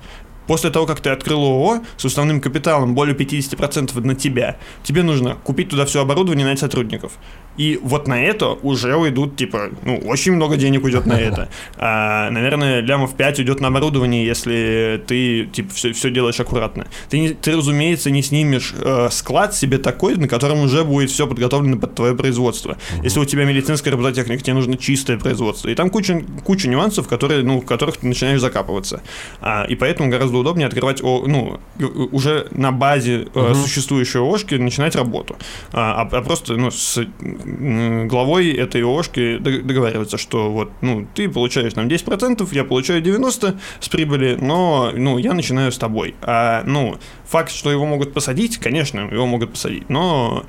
После 0.47 0.69
того, 0.69 0.85
как 0.85 0.99
ты 0.99 1.09
открыл 1.09 1.41
ООО 1.41 1.81
с 1.97 2.05
уставным 2.05 2.41
капиталом 2.41 2.95
более 2.95 3.15
50% 3.15 3.99
на 4.01 4.15
тебя, 4.15 4.57
тебе 4.83 5.03
нужно 5.03 5.35
купить 5.35 5.69
туда 5.69 5.85
все 5.85 6.01
оборудование 6.01 6.43
и 6.43 6.45
нанять 6.45 6.59
сотрудников. 6.59 7.13
И 7.57 7.79
вот 7.83 8.07
на 8.07 8.21
это 8.23 8.47
уже 8.49 8.95
уйдут, 8.95 9.35
типа, 9.35 9.69
ну, 9.83 9.97
очень 10.05 10.31
много 10.33 10.57
денег 10.57 10.83
уйдет 10.83 11.05
на 11.05 11.19
это. 11.19 11.49
А, 11.77 12.29
наверное, 12.29 12.79
лямов 12.81 13.15
5 13.15 13.39
уйдет 13.39 13.59
на 13.59 13.67
оборудование, 13.67 14.25
если 14.25 15.03
ты, 15.05 15.45
типа, 15.45 15.73
все, 15.73 15.91
все 15.93 16.09
делаешь 16.11 16.39
аккуратно. 16.39 16.87
Ты, 17.09 17.19
не- 17.19 17.29
ты, 17.33 17.55
разумеется, 17.57 18.09
не 18.09 18.21
снимешь 18.21 18.73
э, 18.79 19.09
склад 19.11 19.53
себе 19.55 19.77
такой, 19.77 20.15
на 20.15 20.27
котором 20.27 20.61
уже 20.61 20.83
будет 20.83 21.09
все 21.11 21.27
подготовлено 21.27 21.77
под 21.77 21.95
твое 21.95 22.15
производство. 22.15 22.77
Если 23.03 23.19
у 23.19 23.25
тебя 23.25 23.43
медицинская 23.45 23.91
робототехника, 23.93 24.41
тебе 24.43 24.53
нужно 24.53 24.77
чистое 24.77 25.17
производство. 25.17 25.67
И 25.69 25.75
там 25.75 25.89
куча, 25.89 26.23
куча 26.45 26.69
нюансов, 26.69 27.07
которые, 27.07 27.43
ну, 27.43 27.59
в 27.61 27.65
которых 27.65 27.97
ты 27.97 28.07
начинаешь 28.07 28.39
закапываться. 28.39 29.01
А, 29.41 29.65
и 29.65 29.75
поэтому 29.75 30.09
гораздо 30.09 30.37
удобнее 30.37 30.67
открывать, 30.67 31.03
о, 31.03 31.25
ну, 31.27 31.59
г- 31.77 31.87
уже 32.11 32.47
на 32.51 32.71
базе 32.71 33.27
э, 33.35 33.53
существующей 33.55 34.19
ООшки 34.19 34.55
начинать 34.55 34.95
работу. 34.95 35.35
А, 35.73 36.01
а- 36.03 36.17
а 36.17 36.21
просто, 36.21 36.53
ну, 36.53 36.71
с 36.71 37.05
главой 37.43 38.51
этой 38.51 38.83
ООшки 38.83 39.37
дог- 39.37 39.63
договариваться, 39.63 40.17
что 40.17 40.51
вот, 40.51 40.71
ну, 40.81 41.07
ты 41.13 41.29
получаешь 41.29 41.73
там 41.73 41.87
10%, 41.87 42.47
я 42.53 42.63
получаю 42.63 43.01
90% 43.01 43.59
с 43.79 43.89
прибыли, 43.89 44.37
но, 44.39 44.91
ну, 44.95 45.17
я 45.17 45.33
начинаю 45.33 45.71
с 45.71 45.77
тобой. 45.77 46.15
А, 46.21 46.63
ну, 46.65 46.97
факт, 47.25 47.51
что 47.51 47.71
его 47.71 47.85
могут 47.85 48.13
посадить, 48.13 48.57
конечно, 48.57 49.01
его 49.01 49.25
могут 49.25 49.51
посадить, 49.51 49.89
но 49.89 50.45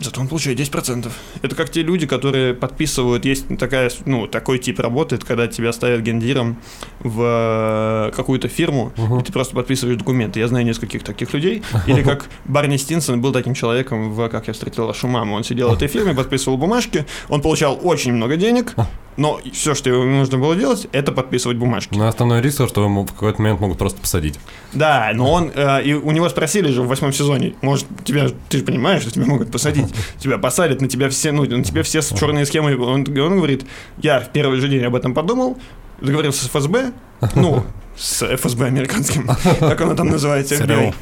зато 0.00 0.20
он 0.20 0.28
получает 0.28 0.58
10%. 0.58 1.10
Это 1.42 1.56
как 1.56 1.70
те 1.70 1.82
люди, 1.82 2.06
которые 2.06 2.54
подписывают, 2.54 3.24
есть 3.24 3.46
такая, 3.58 3.90
ну, 4.04 4.26
такой 4.26 4.58
тип 4.58 4.78
работает, 4.80 5.24
когда 5.24 5.46
тебя 5.48 5.72
ставят 5.72 6.02
гендиром 6.02 6.56
в 7.00 8.10
э, 8.10 8.12
какую-то 8.14 8.48
фирму, 8.48 8.92
и 8.96 9.22
ты 9.24 9.32
просто 9.32 9.54
подписываешь 9.54 9.98
документы. 9.98 10.40
Я 10.40 10.48
знаю 10.48 10.64
нескольких 10.64 11.02
таких 11.02 11.32
людей. 11.34 11.62
Или 11.86 12.02
как 12.02 12.26
Барни 12.44 12.76
Стинсон 12.76 13.20
был 13.20 13.32
таким 13.32 13.54
человеком 13.54 14.12
в 14.12 14.28
«Как 14.28 14.46
я 14.46 14.52
встретил 14.52 14.86
вашу 14.86 15.08
маму». 15.08 15.34
Он 15.34 15.44
сидел 15.44 15.70
в 15.70 15.74
этой 15.74 15.88
фирме, 15.88 16.14
подписывал 16.14 16.56
бумажки, 16.56 17.06
он 17.28 17.42
получал 17.42 17.78
очень 17.82 18.12
много 18.12 18.36
денег, 18.36 18.74
но 19.16 19.40
все, 19.52 19.74
что 19.74 19.90
ему 19.90 20.04
нужно 20.04 20.38
было 20.38 20.54
делать, 20.54 20.86
это 20.92 21.12
подписывать 21.12 21.56
бумажки. 21.56 21.96
Но 21.96 22.06
основной 22.06 22.42
риск, 22.42 22.58
то, 22.58 22.68
что 22.68 22.84
ему 22.84 23.04
в 23.04 23.12
какой-то 23.12 23.40
момент 23.40 23.60
могут 23.60 23.78
просто 23.78 24.00
посадить. 24.00 24.38
Да, 24.72 25.10
но 25.14 25.32
он, 25.32 25.50
э, 25.54 25.82
и 25.84 25.94
у 25.94 26.10
него 26.10 26.28
спросили 26.28 26.70
же 26.70 26.82
в 26.82 26.88
восьмом 26.88 27.12
сезоне, 27.12 27.54
может, 27.62 27.86
тебя, 28.04 28.28
ты 28.48 28.58
же 28.58 28.64
понимаешь, 28.64 29.02
что 29.02 29.10
тебя 29.10 29.26
могут 29.26 29.50
посадить, 29.56 29.94
тебя 30.18 30.38
посадят, 30.38 30.80
на 30.80 30.88
тебя 30.88 31.08
все, 31.08 31.32
ну, 31.32 31.44
на 31.44 31.64
тебя 31.64 31.82
все 31.82 32.02
с 32.02 32.08
черные 32.14 32.44
схемы, 32.46 32.76
он, 32.76 33.04
он 33.18 33.36
говорит, 33.36 33.64
я 33.98 34.20
в 34.20 34.30
первый 34.32 34.60
же 34.60 34.68
день 34.68 34.84
об 34.84 34.94
этом 34.94 35.14
подумал, 35.14 35.58
договорился 36.00 36.44
с 36.44 36.48
ФСБ, 36.48 36.92
ну, 37.34 37.64
с 37.96 38.22
ФСБ 38.36 38.66
американским, 38.66 39.26
как 39.60 39.80
оно 39.80 39.94
там 39.94 40.08
называется, 40.08 40.54
FBI. 40.56 40.94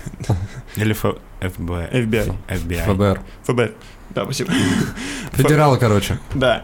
Или 0.76 0.92
Ф- 0.92 1.16
ФБ. 1.40 1.70
FBI, 1.70 2.34
FBI. 2.48 2.84
ФБР. 2.84 3.20
ФБ, 3.44 3.74
да, 4.10 4.24
спасибо. 4.24 4.52
Федералы, 5.32 5.78
короче. 5.78 6.18
Да. 6.34 6.62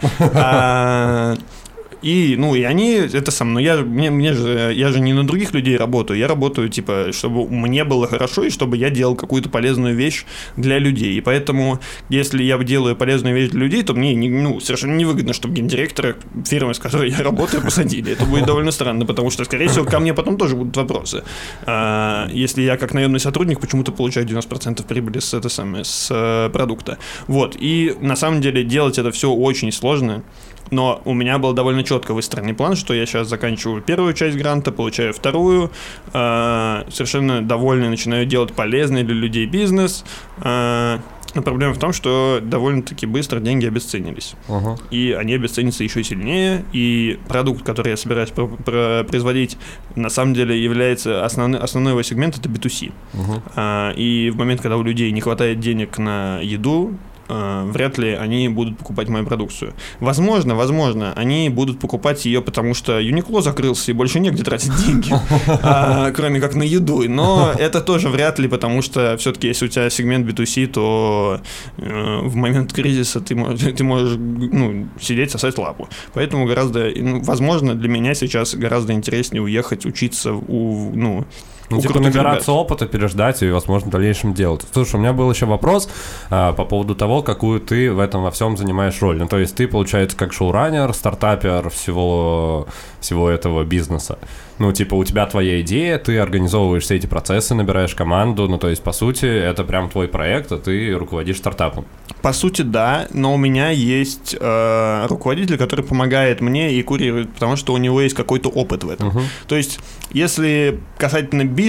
И, 2.02 2.34
ну, 2.38 2.54
и 2.54 2.62
они, 2.62 2.92
это 2.94 3.30
сам, 3.30 3.52
но 3.52 3.60
я, 3.60 3.76
мне, 3.78 4.10
мне 4.10 4.32
же, 4.32 4.72
я 4.74 4.90
же 4.90 5.00
не 5.00 5.12
на 5.12 5.26
других 5.26 5.52
людей 5.52 5.76
работаю, 5.76 6.18
я 6.18 6.28
работаю, 6.28 6.68
типа, 6.68 7.08
чтобы 7.12 7.48
мне 7.48 7.84
было 7.84 8.06
хорошо, 8.06 8.44
и 8.44 8.50
чтобы 8.50 8.76
я 8.76 8.90
делал 8.90 9.14
какую-то 9.16 9.48
полезную 9.48 9.94
вещь 9.94 10.24
для 10.56 10.78
людей. 10.78 11.14
И 11.14 11.20
поэтому, 11.20 11.80
если 12.08 12.42
я 12.42 12.56
делаю 12.58 12.96
полезную 12.96 13.34
вещь 13.34 13.50
для 13.50 13.60
людей, 13.60 13.82
то 13.82 13.94
мне, 13.94 14.14
не- 14.14 14.28
ну, 14.30 14.60
совершенно 14.60 14.96
невыгодно, 14.96 15.32
чтобы 15.32 15.54
гендиректора 15.54 16.16
фирмы, 16.46 16.74
с 16.74 16.78
которой 16.78 17.10
я 17.10 17.22
работаю, 17.22 17.62
посадили. 17.62 18.12
Это 18.12 18.24
будет 18.24 18.46
довольно 18.46 18.70
странно, 18.70 19.04
потому 19.04 19.30
что, 19.30 19.44
скорее 19.44 19.68
всего, 19.68 19.84
ко 19.84 20.00
мне 20.00 20.14
потом 20.14 20.36
тоже 20.36 20.56
будут 20.56 20.76
вопросы. 20.76 21.22
А, 21.66 22.28
если 22.32 22.62
я 22.62 22.76
как 22.76 22.94
наемный 22.94 23.20
сотрудник 23.20 23.60
почему-то 23.60 23.92
получаю 23.92 24.26
90% 24.26 24.86
прибыли 24.86 25.18
с, 25.18 25.34
это 25.34 25.48
самое, 25.48 25.84
с 25.84 26.08
э, 26.10 26.50
продукта. 26.50 26.98
Вот, 27.26 27.56
и 27.60 27.94
на 28.00 28.16
самом 28.16 28.40
деле 28.40 28.64
делать 28.64 28.98
это 28.98 29.10
все 29.10 29.30
очень 29.30 29.72
сложно. 29.72 30.22
Но 30.70 31.02
у 31.04 31.14
меня 31.14 31.38
был 31.38 31.52
довольно 31.52 31.82
четко 31.82 32.14
выстроенный 32.14 32.54
план, 32.54 32.76
что 32.76 32.94
я 32.94 33.04
сейчас 33.06 33.28
заканчиваю 33.28 33.82
первую 33.82 34.14
часть 34.14 34.36
гранта, 34.36 34.70
получаю 34.70 35.12
вторую, 35.12 35.70
э, 36.12 36.84
совершенно 36.90 37.42
довольный 37.42 37.88
начинаю 37.88 38.24
делать 38.26 38.52
полезный 38.52 39.02
для 39.02 39.14
людей 39.14 39.46
бизнес. 39.46 40.04
э, 40.42 40.98
но 41.34 41.42
проблема 41.42 41.74
в 41.74 41.78
том, 41.78 41.92
что 41.92 42.40
довольно-таки 42.42 43.06
быстро 43.06 43.38
деньги 43.38 43.64
обесценились. 43.64 44.34
Ага. 44.48 44.76
И 44.90 45.12
они 45.12 45.34
обесценятся 45.34 45.84
еще 45.84 46.02
сильнее. 46.02 46.64
И 46.72 47.20
продукт, 47.28 47.62
который 47.64 47.90
я 47.90 47.96
собираюсь 47.96 48.30
про- 48.30 48.48
про- 48.48 49.04
производить, 49.04 49.56
на 49.94 50.08
самом 50.08 50.34
деле 50.34 50.60
является 50.60 51.24
основной, 51.24 51.60
основной 51.60 51.92
его 51.92 52.02
сегмент 52.02 52.36
это 52.36 52.48
B2C. 52.48 52.92
Мгм. 53.12 53.42
А, 53.54 53.92
и 53.92 54.30
в 54.30 54.36
момент, 54.38 54.60
когда 54.60 54.76
у 54.76 54.82
людей 54.82 55.12
не 55.12 55.20
хватает 55.20 55.60
денег 55.60 55.98
на 55.98 56.40
еду, 56.40 56.96
а, 57.32 57.64
вряд 57.64 57.96
ли 57.96 58.10
они 58.10 58.48
будут 58.48 58.76
покупать 58.78 59.08
мою 59.08 59.24
продукцию. 59.24 59.74
Возможно, 60.00 60.56
возможно, 60.56 61.12
они 61.14 61.48
будут 61.48 61.78
покупать 61.78 62.24
ее, 62.24 62.42
потому 62.42 62.74
что 62.74 63.00
Uniqlo 63.00 63.40
закрылся 63.40 63.92
и 63.92 63.94
больше 63.94 64.18
негде 64.18 64.42
тратить 64.42 64.74
деньги, 64.84 65.12
а, 65.62 66.10
кроме 66.10 66.40
как 66.40 66.56
на 66.56 66.64
еду. 66.64 67.08
Но 67.08 67.52
это 67.56 67.80
тоже 67.80 68.08
вряд 68.08 68.40
ли, 68.40 68.48
потому 68.48 68.82
что 68.82 69.16
все-таки, 69.16 69.46
если 69.46 69.66
у 69.66 69.68
тебя 69.68 69.88
сегмент 69.90 70.28
B2C, 70.28 70.66
то 70.66 71.40
э, 71.76 72.20
в 72.24 72.34
момент 72.34 72.72
кризиса 72.72 73.20
ты 73.20 73.36
можешь, 73.36 73.72
ты 73.76 73.84
можешь 73.84 74.16
ну, 74.18 74.88
сидеть, 75.00 75.30
сосать 75.30 75.56
лапу. 75.56 75.88
Поэтому 76.14 76.46
гораздо, 76.46 76.90
ну, 76.96 77.22
возможно, 77.22 77.76
для 77.76 77.88
меня 77.88 78.14
сейчас 78.14 78.56
гораздо 78.56 78.92
интереснее 78.92 79.42
уехать 79.42 79.86
учиться 79.86 80.32
у, 80.32 80.90
ну, 80.94 81.26
Ну, 81.70 81.80
типа 81.80 82.00
набираться 82.00 82.50
ребят. 82.50 82.60
опыта, 82.60 82.86
переждать 82.86 83.42
и, 83.42 83.50
возможно, 83.50 83.88
в 83.88 83.92
дальнейшем 83.92 84.34
делать. 84.34 84.62
Слушай, 84.72 84.96
у 84.96 84.98
меня 84.98 85.12
был 85.12 85.30
еще 85.30 85.46
вопрос 85.46 85.88
а, 86.30 86.52
по 86.52 86.64
поводу 86.64 86.94
того, 86.94 87.22
какую 87.22 87.60
ты 87.60 87.92
в 87.92 87.98
этом 88.00 88.22
во 88.22 88.30
всем 88.30 88.56
занимаешь 88.56 89.00
роль. 89.00 89.18
Ну, 89.18 89.28
то 89.28 89.38
есть 89.38 89.54
ты, 89.54 89.68
получается, 89.68 90.16
как 90.16 90.32
шоураннер, 90.32 90.92
стартапер 90.92 91.70
всего, 91.70 92.66
всего 93.00 93.30
этого 93.30 93.64
бизнеса. 93.64 94.18
Ну, 94.60 94.72
типа, 94.72 94.94
у 94.94 95.04
тебя 95.04 95.24
твоя 95.24 95.62
идея, 95.62 95.96
ты 95.98 96.18
организовываешь 96.18 96.82
все 96.82 96.96
эти 96.96 97.06
процессы, 97.06 97.54
набираешь 97.54 97.94
команду. 97.94 98.46
Ну, 98.46 98.58
то 98.58 98.68
есть, 98.68 98.82
по 98.82 98.92
сути, 98.92 99.24
это 99.24 99.64
прям 99.64 99.88
твой 99.88 100.06
проект, 100.06 100.52
а 100.52 100.58
ты 100.58 100.92
руководишь 100.92 101.38
стартапом. 101.38 101.86
По 102.20 102.34
сути, 102.34 102.60
да, 102.60 103.08
но 103.14 103.32
у 103.32 103.38
меня 103.38 103.70
есть 103.70 104.36
э, 104.38 105.06
руководитель, 105.06 105.56
который 105.56 105.82
помогает 105.82 106.42
мне 106.42 106.74
и 106.74 106.82
курирует, 106.82 107.32
потому 107.32 107.56
что 107.56 107.72
у 107.72 107.78
него 107.78 108.02
есть 108.02 108.14
какой-то 108.14 108.50
опыт 108.50 108.84
в 108.84 108.90
этом. 108.90 109.08
Мгм. 109.08 109.22
То 109.48 109.56
есть, 109.56 109.78
если 110.12 110.78
касательно 110.98 111.46
бизнеса, 111.46 111.59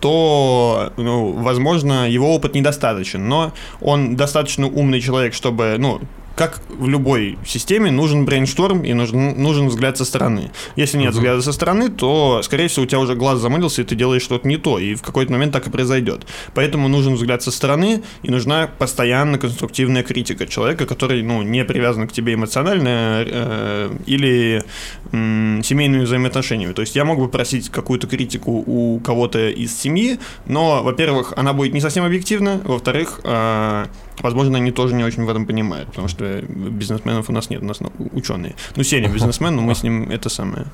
то, 0.00 0.92
ну, 0.96 1.32
возможно, 1.32 2.08
его 2.08 2.34
опыт 2.34 2.54
недостаточен, 2.54 3.28
но 3.28 3.52
он 3.80 4.16
достаточно 4.16 4.66
умный 4.66 5.00
человек, 5.00 5.34
чтобы, 5.34 5.76
ну, 5.78 6.00
как 6.36 6.60
в 6.68 6.88
любой 6.88 7.38
системе, 7.44 7.90
нужен 7.90 8.24
брейншторм 8.24 8.82
и 8.82 8.92
нужен, 8.94 9.40
нужен 9.40 9.68
взгляд 9.68 9.98
со 9.98 10.04
стороны. 10.04 10.50
Если 10.76 10.96
нет 10.98 11.12
взгляда 11.12 11.42
со 11.42 11.52
стороны, 11.52 11.90
то, 11.90 12.40
скорее 12.42 12.68
всего, 12.68 12.84
у 12.84 12.86
тебя 12.86 13.00
уже 13.00 13.14
глаз 13.14 13.40
замылился, 13.40 13.82
и 13.82 13.84
ты 13.84 13.94
делаешь 13.94 14.22
что-то 14.22 14.48
не 14.48 14.56
то, 14.56 14.78
и 14.78 14.94
в 14.94 15.02
какой-то 15.02 15.32
момент 15.32 15.52
так 15.52 15.66
и 15.66 15.70
произойдет. 15.70 16.26
Поэтому 16.54 16.88
нужен 16.88 17.14
взгляд 17.14 17.42
со 17.42 17.50
стороны, 17.50 18.02
и 18.22 18.30
нужна 18.30 18.68
постоянно 18.78 19.38
конструктивная 19.38 20.02
критика 20.02 20.46
человека, 20.46 20.86
который, 20.86 21.22
ну, 21.22 21.42
не 21.42 21.64
привязан 21.64 22.08
к 22.08 22.12
тебе 22.12 22.34
эмоционально 22.34 23.24
э, 23.26 23.96
или 24.06 24.64
м, 25.12 25.62
семейными 25.62 26.04
взаимоотношениями. 26.04 26.72
То 26.72 26.82
есть 26.82 26.96
я 26.96 27.04
мог 27.04 27.18
бы 27.18 27.28
просить 27.28 27.68
какую-то 27.68 28.06
критику 28.06 28.64
у 28.66 28.98
кого-то 29.00 29.50
из 29.50 29.78
семьи, 29.78 30.18
но, 30.46 30.82
во-первых, 30.82 31.34
она 31.36 31.52
будет 31.52 31.74
не 31.74 31.80
совсем 31.80 32.04
объективна, 32.04 32.60
во-вторых, 32.64 33.20
э, 33.24 33.86
возможно, 34.22 34.58
они 34.58 34.70
тоже 34.70 34.94
не 34.94 35.04
очень 35.04 35.24
в 35.24 35.28
этом 35.28 35.46
понимают, 35.46 35.88
потому 35.88 36.08
что 36.08 36.42
бизнесменов 36.42 37.28
у 37.28 37.32
нас 37.32 37.50
нет, 37.50 37.62
у 37.62 37.66
нас 37.66 37.80
ну, 37.80 37.90
ученые. 38.12 38.54
Ну, 38.76 38.82
Сеня 38.82 39.08
бизнесмен, 39.12 39.56
но 39.56 39.62
мы 39.62 39.74
с 39.74 39.82
ним 39.82 40.10
это 40.10 40.28
самое. 40.28 40.66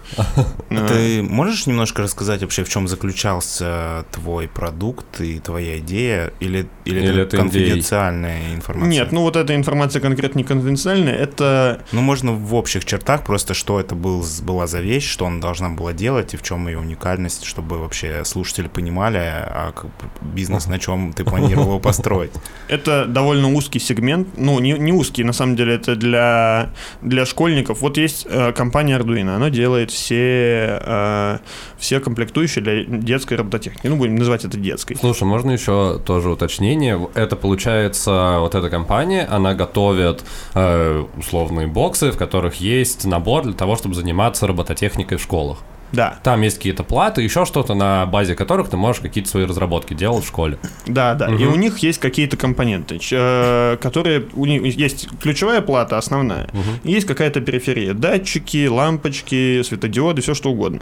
Э, 0.71 0.87
Ты 0.89 1.23
можешь 1.23 1.67
немножко 1.67 2.03
рассказать 2.03 2.43
вообще, 2.43 2.65
в 2.65 2.69
чем 2.69 2.89
заключался 2.89 4.05
твой 4.13 4.49
продукт 4.49 5.21
и 5.21 5.39
твоя 5.41 5.79
идея? 5.79 6.33
Или, 6.41 6.69
или, 6.87 7.01
Или 7.01 7.23
это 7.23 7.37
это 7.37 7.37
конфиденциальная 7.39 8.55
информация? 8.55 8.91
Нет, 8.91 9.13
ну 9.13 9.23
вот 9.23 9.37
эта 9.37 9.55
информация 9.55 10.01
конкретно 10.01 10.39
не 10.39 10.45
конфиденциальная, 10.45 11.15
это 11.15 11.83
Ну, 11.93 12.01
можно 12.01 12.33
в 12.33 12.55
общих 12.55 12.85
чертах 12.85 13.25
просто, 13.25 13.55
что 13.55 13.81
это 13.81 13.95
был, 13.95 14.25
была 14.43 14.67
за 14.67 14.81
вещь, 14.81 15.09
что 15.09 15.27
она 15.27 15.41
должна 15.41 15.71
была 15.71 15.93
делать 15.93 16.35
и 16.35 16.37
в 16.37 16.43
чем 16.43 16.69
ее 16.69 16.79
уникальность, 16.79 17.45
чтобы 17.45 17.79
вообще 17.79 18.25
слушатели 18.25 18.69
понимали, 18.69 19.19
а 19.19 19.73
бизнес 20.21 20.67
на 20.67 20.79
чем 20.79 21.13
ты 21.13 21.25
планировал 21.25 21.67
его 21.67 21.81
построить. 21.81 22.31
Это 22.69 23.05
довольно 23.07 23.53
узкий 23.53 23.81
сегмент. 23.81 24.29
Ну, 24.37 24.59
не, 24.61 24.73
не 24.73 24.93
узкий, 24.93 25.25
на 25.25 25.33
самом 25.33 25.57
деле, 25.57 25.75
это 25.75 25.97
для, 25.97 26.71
для 27.03 27.27
школьников. 27.27 27.81
Вот 27.81 27.99
есть 27.99 28.27
э, 28.29 28.53
компания 28.53 28.99
Arduino, 28.99 29.35
она 29.37 29.51
делает 29.51 29.91
все, 29.91 30.81
э, 30.81 31.39
все 31.79 32.01
комплектующие 32.01 32.63
для 32.63 32.85
детской 32.85 33.35
робототехники. 33.35 33.87
Ну, 33.87 33.97
будем 33.97 34.17
называть 34.17 34.45
это 34.45 34.57
детской. 34.57 34.97
Слушай, 34.97 35.25
можно 35.25 35.51
еще 35.51 36.01
тоже 36.05 36.29
уточнение. 36.77 37.09
Это 37.15 37.37
получается, 37.37 38.37
вот 38.41 38.55
эта 38.55 38.71
компания, 38.71 39.27
она 39.31 39.55
готовит 39.55 40.25
э, 40.55 41.05
условные 41.17 41.67
боксы, 41.67 42.11
в 42.11 42.17
которых 42.17 42.61
есть 42.61 43.05
набор 43.05 43.45
для 43.45 43.55
того, 43.55 43.77
чтобы 43.77 43.95
заниматься 43.95 44.47
робототехникой 44.47 45.19
в 45.19 45.23
школах. 45.23 45.59
Да, 45.93 46.19
Там 46.23 46.43
есть 46.43 46.57
какие-то 46.57 46.83
платы, 46.83 47.23
еще 47.23 47.45
что-то, 47.45 47.75
на 47.75 48.07
базе 48.07 48.35
которых 48.35 48.69
ты 48.69 48.77
можешь 48.77 49.01
какие-то 49.01 49.31
свои 49.31 49.45
разработки 49.45 49.95
делать 49.95 50.25
в 50.25 50.29
школе. 50.29 50.59
да, 50.87 51.15
да. 51.15 51.27
И 51.29 51.45
у 51.45 51.55
них 51.57 51.79
есть 51.79 51.99
какие-то 52.01 52.37
компоненты, 52.37 52.99
э, 53.13 53.77
которые 53.81 54.27
у 54.35 54.47
них 54.47 54.77
есть 54.77 55.09
ключевая 55.21 55.61
плата, 55.61 55.99
основная, 55.99 56.49
и 56.85 56.93
есть 56.93 57.07
какая-то 57.07 57.41
периферия, 57.41 57.95
датчики, 57.95 58.67
лампочки, 58.67 59.63
светодиоды, 59.63 60.23
все 60.23 60.35
что 60.35 60.51
угодно. 60.51 60.81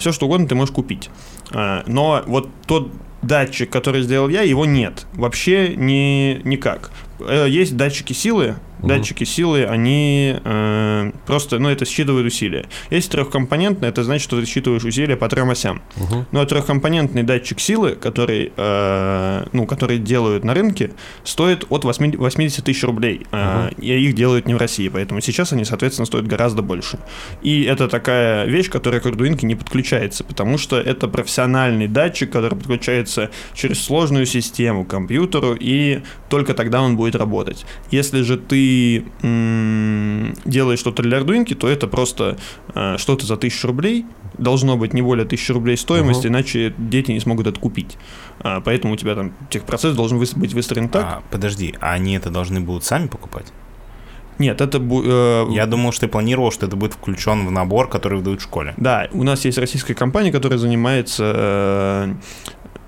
все 0.00 0.12
что 0.12 0.26
угодно 0.26 0.46
ты 0.48 0.54
можешь 0.54 0.74
купить. 0.74 1.10
А, 1.52 1.82
но 1.86 2.22
вот 2.26 2.48
тот 2.66 2.90
датчик, 3.22 3.70
который 3.70 4.02
сделал 4.02 4.28
я, 4.28 4.42
его 4.42 4.64
нет. 4.64 5.06
Вообще 5.14 5.74
ни, 5.76 6.40
никак. 6.44 6.90
Э, 7.20 7.46
Есть 7.48 7.76
датчики 7.76 8.12
силы. 8.12 8.56
Датчики 8.82 9.24
силы, 9.24 9.64
они 9.64 10.36
э, 10.44 11.12
просто, 11.26 11.58
ну, 11.58 11.68
это 11.68 11.84
считывают 11.84 12.26
усилия. 12.26 12.66
Есть 12.90 13.10
трехкомпонентный, 13.10 13.88
это 13.88 14.04
значит, 14.04 14.24
что 14.24 14.40
ты 14.40 14.46
считываешь 14.46 14.84
усилия 14.84 15.16
по 15.16 15.28
трем 15.28 15.50
осям. 15.50 15.82
Но 16.30 16.44
трехкомпонентный 16.44 17.22
датчик 17.22 17.60
силы, 17.60 17.92
который, 17.92 18.52
э, 18.56 19.46
ну, 19.52 19.66
который 19.66 19.98
делают 19.98 20.44
на 20.44 20.54
рынке, 20.54 20.92
стоит 21.24 21.64
от 21.70 21.84
8 21.84 22.16
80 22.16 22.64
тысяч 22.64 22.84
рублей. 22.84 23.26
Э, 23.32 23.70
И 23.78 23.92
их 23.92 24.14
делают 24.14 24.46
не 24.46 24.54
в 24.54 24.58
России, 24.58 24.88
поэтому 24.88 25.20
сейчас 25.20 25.52
они, 25.52 25.64
соответственно, 25.64 26.06
стоят 26.06 26.26
гораздо 26.26 26.62
больше. 26.62 26.98
И 27.42 27.62
это 27.64 27.88
такая 27.88 28.46
вещь, 28.46 28.70
которая 28.70 29.00
к 29.00 29.06
Arduino 29.06 29.38
не 29.44 29.54
подключается, 29.54 30.24
потому 30.24 30.58
что 30.58 30.78
это 30.78 31.08
профессиональный 31.08 31.88
датчик, 31.88 32.30
который 32.30 32.56
подключается 32.56 33.30
через 33.54 33.82
сложную 33.82 34.26
систему 34.26 34.84
к 34.84 34.88
компьютеру, 34.88 35.56
и 35.58 36.00
только 36.28 36.54
тогда 36.54 36.82
он 36.82 36.96
будет 36.96 37.14
работать. 37.16 37.66
Если 37.90 38.22
же 38.22 38.36
ты 38.36 38.67
м, 39.22 40.34
делаешь 40.44 40.78
что-то 40.80 41.02
для 41.02 41.18
Arduino, 41.18 41.54
то 41.54 41.68
это 41.68 41.86
просто 41.86 42.36
э, 42.74 42.96
что-то 42.98 43.26
за 43.26 43.34
1000 43.36 43.66
рублей, 43.66 44.06
должно 44.38 44.76
быть 44.76 44.94
не 44.94 45.02
более 45.02 45.24
1000 45.26 45.52
рублей 45.54 45.76
стоимости, 45.76 46.26
иначе 46.28 46.74
дети 46.78 47.10
не 47.12 47.20
смогут 47.20 47.46
это 47.46 47.58
купить. 47.60 47.96
А, 48.40 48.60
поэтому 48.60 48.94
у 48.94 48.96
тебя 48.96 49.14
там 49.14 49.32
техпроцесс 49.50 49.94
должен 49.96 50.18
выс- 50.18 50.38
быть 50.38 50.54
выстроен 50.54 50.88
так. 50.88 51.04
А, 51.04 51.22
подожди, 51.30 51.74
а 51.80 51.92
они 51.92 52.14
это 52.16 52.30
должны 52.30 52.60
будут 52.60 52.84
сами 52.84 53.06
покупать? 53.08 53.46
Нет, 54.38 54.60
это... 54.60 54.78
бу- 54.78 55.02
э, 55.04 55.52
Я 55.52 55.66
думал, 55.66 55.90
что 55.90 56.02
ты 56.06 56.08
планировал, 56.12 56.52
что 56.52 56.66
это 56.66 56.76
будет 56.76 56.92
включен 56.92 57.44
в 57.44 57.50
набор, 57.50 57.88
который 57.88 58.18
выдают 58.18 58.40
в 58.40 58.44
школе. 58.44 58.72
Да, 58.76 59.08
у 59.12 59.24
нас 59.24 59.44
есть 59.44 59.58
российская 59.58 59.94
компания, 59.94 60.30
которая 60.30 60.58
занимается 60.60 61.32
э, 61.36 62.14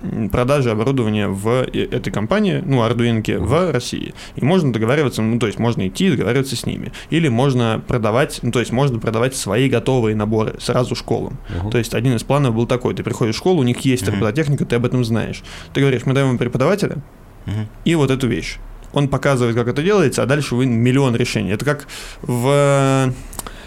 м, 0.01 0.29
продажей 0.29 0.71
оборудования 0.71 1.27
в 1.27 1.63
этой 1.73 2.11
компании, 2.11 2.61
ну, 2.65 2.77
Arduino 2.85 3.37
в 3.39 3.71
России. 3.71 4.13
И 4.35 4.43
можно 4.45 4.71
договариваться, 4.73 5.21
ну, 5.21 5.39
то 5.39 5.47
есть 5.47 5.59
можно 5.59 5.87
идти 5.87 6.07
и 6.07 6.11
договариваться 6.11 6.55
с 6.55 6.65
ними. 6.65 6.91
Или 7.09 7.27
можно 7.27 7.81
продавать, 7.87 8.39
ну, 8.41 8.51
то 8.51 8.59
есть 8.59 8.71
можно 8.71 8.99
продавать 8.99 9.35
свои 9.35 9.69
готовые 9.69 10.15
наборы 10.15 10.55
сразу 10.59 10.95
школам. 10.95 11.37
То 11.71 11.77
есть 11.77 11.93
один 11.93 12.15
из 12.15 12.23
планов 12.23 12.55
был 12.55 12.65
такой, 12.67 12.93
ты 12.95 13.03
приходишь 13.03 13.35
в 13.35 13.37
школу, 13.37 13.59
у 13.59 13.63
них 13.63 13.79
есть 13.81 14.07
робототехника, 14.07 14.65
ты 14.65 14.75
об 14.75 14.85
этом 14.85 15.03
знаешь. 15.05 15.43
Ты 15.73 15.81
говоришь, 15.81 16.05
мы 16.05 16.13
даем 16.13 16.27
вам 16.27 16.37
преподавателя, 16.37 16.97
Мгм. 17.45 17.67
и 17.85 17.95
вот 17.95 18.11
эту 18.11 18.27
вещь. 18.27 18.57
Он 18.93 19.07
показывает, 19.07 19.55
как 19.55 19.67
это 19.69 19.81
делается, 19.81 20.21
а 20.21 20.25
дальше 20.25 20.53
вы 20.53 20.65
миллион 20.65 21.15
решений. 21.15 21.51
Это 21.51 21.63
как 21.63 21.87
в 22.21 23.13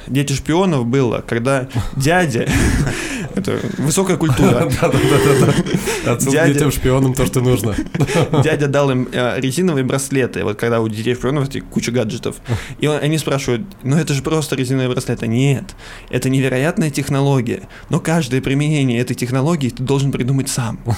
Дети 0.06 0.32
шпионов 0.32 0.86
было, 0.86 1.24
когда 1.26 1.68
дядя, 1.96 2.48
это 3.34 3.58
высокая 3.78 4.16
культура, 4.16 4.70
Да-да-да. 4.80 6.12
Отсюда 6.12 6.32
Дядя- 6.32 6.52
детям 6.54 6.70
шпионам 6.72 7.14
то, 7.14 7.26
что 7.26 7.40
нужно. 7.40 7.74
дядя 8.44 8.66
дал 8.68 8.90
им 8.90 9.08
э, 9.12 9.40
резиновые 9.40 9.84
браслеты, 9.84 10.44
вот 10.44 10.58
когда 10.58 10.80
у 10.80 10.88
детей 10.88 11.14
шпионов 11.14 11.48
куча 11.70 11.90
гаджетов, 11.90 12.36
и 12.78 12.86
он- 12.86 12.98
они 13.02 13.18
спрашивают, 13.18 13.62
ну 13.82 13.96
это 13.96 14.12
же 14.14 14.22
просто 14.22 14.56
резиновые 14.56 14.90
браслеты. 14.90 15.26
Нет, 15.26 15.74
это 16.10 16.28
невероятная 16.28 16.90
технология, 16.90 17.62
но 17.88 17.98
каждое 18.00 18.40
применение 18.42 19.00
этой 19.00 19.14
технологии 19.14 19.70
ты 19.70 19.82
должен 19.82 20.12
придумать 20.12 20.48
сам. 20.48 20.78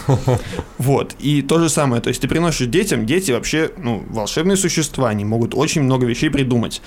Вот, 0.79 1.15
и 1.19 1.43
то 1.43 1.59
же 1.59 1.69
самое, 1.71 2.03
то 2.03 2.09
есть 2.09 2.21
ты 2.21 2.29
приносишь 2.29 2.67
детям, 2.67 3.07
дети 3.07 3.31
вообще, 3.33 3.71
ну, 3.79 4.05
волшебные 4.11 4.57
существа, 4.57 5.09
они 5.09 5.25
могут 5.25 5.55
очень 5.55 5.83
много 5.83 6.07
вещей 6.07 6.29
придумать. 6.31 6.83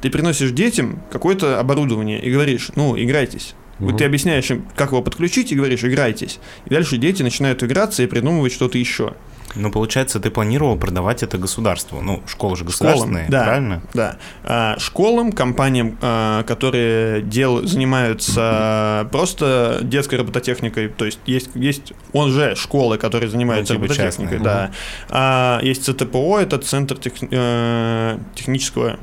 Ты 0.00 0.10
приносишь 0.10 0.50
детям 0.52 1.02
какое-то 1.10 1.58
оборудование 1.58 2.20
и 2.20 2.30
говоришь, 2.30 2.70
ну, 2.76 2.96
играйтесь. 2.98 3.54
Вот 3.78 3.98
ты 3.98 4.04
объясняешь 4.04 4.50
им, 4.50 4.66
как 4.74 4.90
его 4.90 5.02
подключить, 5.02 5.52
и 5.52 5.54
говоришь, 5.54 5.84
играйтесь. 5.84 6.40
И 6.66 6.70
дальше 6.70 6.96
дети 6.96 7.22
начинают 7.22 7.62
играться 7.62 8.02
и 8.02 8.06
придумывать 8.06 8.52
что-то 8.52 8.76
еще. 8.76 9.14
Ну, 9.54 9.70
получается, 9.70 10.20
ты 10.20 10.30
планировал 10.30 10.76
продавать 10.76 11.22
это 11.22 11.38
государству. 11.38 12.00
Ну, 12.02 12.22
школы 12.26 12.54
же 12.56 12.64
Школам, 12.68 12.68
государственные, 12.70 13.28
да, 13.28 13.44
правильно? 13.44 13.82
Да. 13.94 14.16
А, 14.44 14.76
школам, 14.78 15.32
компаниям, 15.32 15.96
а, 16.02 16.42
которые 16.42 17.22
дел, 17.22 17.64
занимаются 17.66 19.08
просто 19.10 19.78
детской 19.82 20.16
робототехникой, 20.16 20.88
то 20.88 21.04
есть 21.04 21.20
есть, 21.26 21.50
есть 21.54 21.92
он 22.12 22.30
же 22.30 22.54
школы, 22.56 22.98
которые 22.98 23.30
занимаются 23.30 23.74
Ну, 23.74 23.80
типа 23.80 23.88
робототехникой, 23.94 24.38
частные. 24.38 24.44
да. 24.44 24.70
А, 25.08 25.60
есть 25.62 25.84
ЦТПО, 25.84 26.38
это 26.40 26.58
Центр 26.58 26.98
тех- 26.98 27.12
э, 27.30 28.18
технического, 28.34 28.98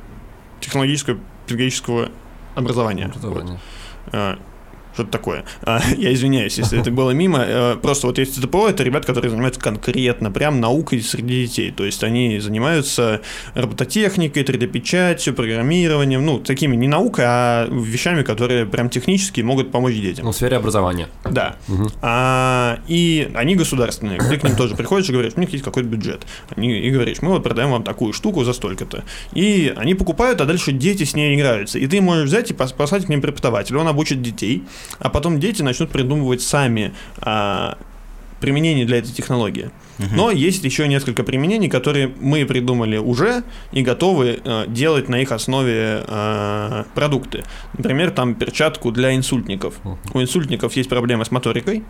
технологического, 0.65 1.19
педагогического 1.45 2.09
образования. 2.55 3.05
Образование. 3.05 3.59
А, 4.11 4.39
Что-то 4.95 5.11
такое. 5.11 5.43
А, 5.61 5.79
Я 5.97 6.13
извиняюсь, 6.13 6.57
если 6.57 6.79
это 6.79 6.89
было 6.89 7.11
мимо. 7.11 7.43
Э, 7.45 7.75
Просто 7.81 8.07
вот 8.07 8.17
есть 8.17 8.35
ЦТПО, 8.35 8.69
это 8.69 8.83
ребята, 8.83 9.05
которые 9.07 9.29
занимаются 9.29 9.59
конкретно 9.61 10.31
прям 10.31 10.59
наукой 10.59 11.01
среди 11.01 11.45
детей. 11.45 11.71
То 11.71 11.83
есть 11.85 12.03
они 12.03 12.39
занимаются 12.39 13.21
робототехникой, 13.55 14.43
3D-печатью, 14.43 15.33
программированием, 15.33 16.25
ну, 16.25 16.39
такими 16.39 16.75
не 16.75 16.87
наукой, 16.87 17.25
а 17.27 17.67
вещами, 17.69 18.23
которые 18.23 18.65
прям 18.65 18.89
технически 18.89 19.41
могут 19.41 19.71
помочь 19.71 19.95
детям. 19.95 20.25
Ну, 20.25 20.31
в 20.31 20.35
сфере 20.35 20.57
образования. 20.57 21.07
Да. 21.29 21.57
А, 22.01 22.79
и 22.87 23.29
они 23.35 23.55
государственные. 23.55 24.19
Ты 24.19 24.37
к 24.37 24.43
ним 24.43 24.55
тоже 24.55 24.75
приходишь 24.75 25.09
и 25.09 25.11
говоришь, 25.11 25.33
у 25.35 25.39
них 25.39 25.49
есть 25.51 25.63
какой-то 25.63 25.89
бюджет. 25.89 26.25
Они, 26.55 26.79
и 26.79 26.89
говоришь, 26.89 27.21
мы 27.21 27.29
вот 27.31 27.43
продаем 27.43 27.71
вам 27.71 27.83
такую 27.83 28.13
штуку 28.13 28.43
за 28.43 28.53
столько-то. 28.53 29.03
И 29.33 29.73
они 29.75 29.93
покупают, 29.95 30.41
а 30.41 30.45
дальше 30.45 30.71
дети 30.71 31.03
с 31.03 31.15
ней 31.15 31.35
играются. 31.35 31.79
И 31.79 31.87
ты 31.87 31.99
можешь 32.01 32.29
взять 32.29 32.51
и 32.51 32.53
пос- 32.53 32.73
послать 32.75 33.05
к 33.05 33.09
ним 33.09 33.21
преподавателя. 33.21 33.79
Он 33.79 33.87
обучит 33.87 34.21
детей, 34.21 34.63
а 34.99 35.09
потом 35.09 35.39
дети 35.39 35.61
начнут 35.61 35.89
придумывать 35.89 36.41
сами 36.41 36.93
а, 37.17 37.77
применение 38.39 38.85
для 38.85 38.97
этой 38.97 39.11
технологии. 39.11 39.71
Но 39.97 40.29
есть 40.29 40.63
еще 40.63 40.87
несколько 40.87 41.23
применений, 41.23 41.69
которые 41.69 42.11
мы 42.19 42.45
придумали 42.45 42.97
уже 42.97 43.43
и 43.71 43.81
готовы 43.81 44.39
э, 44.43 44.65
делать 44.67 45.07
на 45.09 45.21
их 45.21 45.31
основе 45.31 46.03
э, 46.05 46.83
продукты. 46.93 47.43
Например, 47.77 48.11
там 48.11 48.35
перчатку 48.35 48.91
для 48.91 49.15
инсультников. 49.15 49.75
У 50.13 50.21
инсультников 50.21 50.75
есть 50.75 50.89
проблемы 50.89 51.23
с 51.23 51.31
моторикой. 51.31 51.83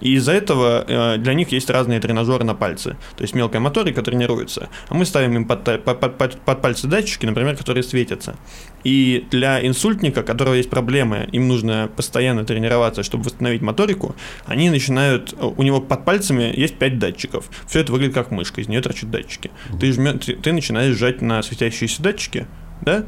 И 0.00 0.14
из-за 0.14 0.32
этого 0.32 0.84
э, 0.86 1.16
для 1.18 1.34
них 1.34 1.52
есть 1.52 1.70
разные 1.70 2.00
тренажеры 2.00 2.44
на 2.44 2.54
пальцы. 2.54 2.96
То 3.16 3.22
есть 3.22 3.34
мелкая 3.34 3.60
моторика 3.60 4.02
тренируется. 4.02 4.68
А 4.88 4.94
мы 4.94 5.04
ставим 5.06 5.34
им 5.36 5.44
под, 5.46 5.64
под- 5.84 6.00
под- 6.18 6.38
под- 6.40 6.60
пальцы 6.62 6.86
датчики, 6.86 7.24
например, 7.26 7.56
которые 7.56 7.82
светятся. 7.82 8.36
И 8.84 9.26
для 9.30 9.66
инсультника, 9.66 10.20
у 10.20 10.22
которого 10.22 10.54
есть 10.54 10.70
проблемы, 10.70 11.28
им 11.32 11.48
нужно 11.48 11.90
постоянно 11.96 12.44
тренироваться, 12.44 13.02
чтобы 13.02 13.24
восстановить 13.24 13.62
моторику, 13.62 14.14
они 14.44 14.70
начинают... 14.70 15.32
э, 15.32 15.44
У 15.56 15.62
него 15.62 15.80
под 15.80 16.04
пальцами 16.04 16.52
есть 16.54 16.76
5 16.76 16.98
датчиков. 16.98 17.48
Все 17.66 17.80
это 17.80 17.92
выглядит 17.92 18.14
как 18.14 18.30
мышка, 18.30 18.60
из 18.60 18.68
нее 18.68 18.80
торчат 18.82 19.10
датчики. 19.10 19.50
Ты, 19.80 19.88
жмё- 19.90 20.18
ты, 20.18 20.34
ты 20.36 20.52
начинаешь 20.52 20.96
жать 20.96 21.22
на 21.22 21.42
светящиеся 21.42 22.02
датчики, 22.02 22.46
да? 22.82 23.04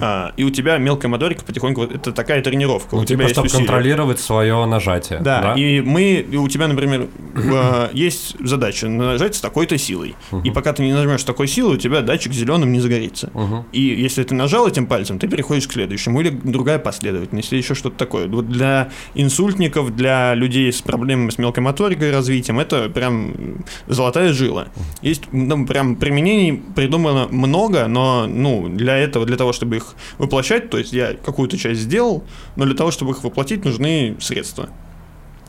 А, 0.00 0.32
и 0.36 0.44
у 0.44 0.50
тебя 0.50 0.78
мелкая 0.78 1.10
моторика 1.10 1.44
потихоньку... 1.44 1.84
Это 1.84 2.12
такая 2.12 2.42
тренировка. 2.42 2.96
Ну, 2.96 3.02
у 3.02 3.04
тебя 3.04 3.16
типа, 3.16 3.22
есть 3.22 3.34
чтобы 3.34 3.46
усилие. 3.46 3.66
контролировать 3.66 4.20
свое 4.20 4.64
нажатие. 4.66 5.20
Да, 5.20 5.54
и 5.56 5.80
мы, 5.80 6.14
и 6.14 6.36
у 6.36 6.48
тебя, 6.48 6.68
например, 6.68 7.08
э, 7.34 7.88
есть 7.92 8.36
задача 8.40 8.88
нажать 8.88 9.34
с 9.34 9.40
такой-то 9.40 9.78
силой. 9.78 10.14
И 10.44 10.50
пока 10.50 10.72
ты 10.72 10.82
не 10.82 10.92
нажмешь 10.92 11.20
с 11.20 11.24
такой 11.24 11.48
силой, 11.48 11.74
у 11.74 11.78
тебя 11.78 12.00
датчик 12.00 12.32
зеленым 12.32 12.72
не 12.72 12.80
загорится. 12.80 13.30
Мгм. 13.34 13.64
И 13.72 13.80
если 13.80 14.22
ты 14.22 14.34
нажал 14.34 14.66
этим 14.66 14.86
пальцем, 14.86 15.18
ты 15.18 15.28
переходишь 15.28 15.66
к 15.66 15.72
следующему, 15.72 16.20
или 16.20 16.30
другая 16.30 16.78
последовательность, 16.78 17.52
или 17.52 17.58
еще 17.58 17.74
что-то 17.74 17.96
такое. 17.96 18.28
Вот 18.28 18.48
для 18.48 18.90
инсультников, 19.14 19.94
для 19.94 20.34
людей 20.34 20.72
с 20.72 20.80
проблемами 20.80 21.30
с 21.30 21.38
мелкой 21.38 21.60
моторикой, 21.60 22.12
развитием, 22.12 22.60
это 22.60 22.88
прям 22.88 23.64
золотая 23.86 24.32
жила. 24.32 24.68
Есть 25.02 25.24
ну, 25.32 25.66
прям 25.66 25.96
применений 25.96 26.62
придумано 26.74 27.28
много, 27.30 27.86
но 27.88 28.26
ну, 28.26 28.68
для 28.68 28.96
этого, 28.96 29.26
для 29.26 29.36
того, 29.36 29.52
чтобы 29.52 29.65
их 29.74 29.94
воплощать, 30.18 30.70
то 30.70 30.78
есть 30.78 30.92
я 30.92 31.14
какую-то 31.14 31.58
часть 31.58 31.80
сделал, 31.80 32.24
но 32.56 32.64
для 32.64 32.74
того, 32.74 32.90
чтобы 32.90 33.12
их 33.12 33.24
воплотить, 33.24 33.64
нужны 33.64 34.16
средства. 34.20 34.68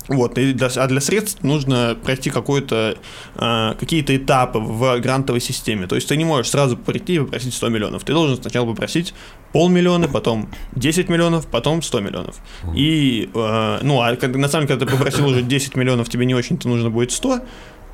Вот, 0.07 0.37
и 0.37 0.53
для, 0.53 0.67
а 0.67 0.87
для 0.87 1.01
средств 1.01 1.43
нужно 1.43 1.97
пройти 2.01 2.29
какое-то, 2.29 2.97
а, 3.35 3.73
какие-то 3.75 4.15
этапы 4.15 4.59
в 4.59 4.99
грантовой 4.99 5.41
системе. 5.41 5.85
То 5.87 5.95
есть 5.95 6.07
ты 6.07 6.15
не 6.15 6.23
можешь 6.23 6.49
сразу 6.49 6.77
прийти 6.77 7.15
и 7.15 7.19
попросить 7.19 7.53
100 7.53 7.69
миллионов. 7.69 8.03
Ты 8.03 8.13
должен 8.13 8.37
сначала 8.37 8.65
попросить 8.65 9.13
полмиллиона, 9.51 10.07
потом 10.07 10.49
10 10.75 11.09
миллионов, 11.09 11.47
потом 11.47 11.81
100 11.81 11.99
миллионов. 11.99 12.37
И, 12.73 13.29
э, 13.33 13.79
ну, 13.81 14.01
а 14.01 14.11
на 14.11 14.47
самом 14.47 14.67
деле, 14.67 14.79
когда 14.79 14.85
ты 14.85 14.91
попросил 14.97 15.27
уже 15.27 15.41
10 15.41 15.75
миллионов, 15.75 16.09
тебе 16.09 16.25
не 16.25 16.35
очень-то 16.35 16.69
нужно 16.69 16.89
будет 16.89 17.11
100, 17.11 17.41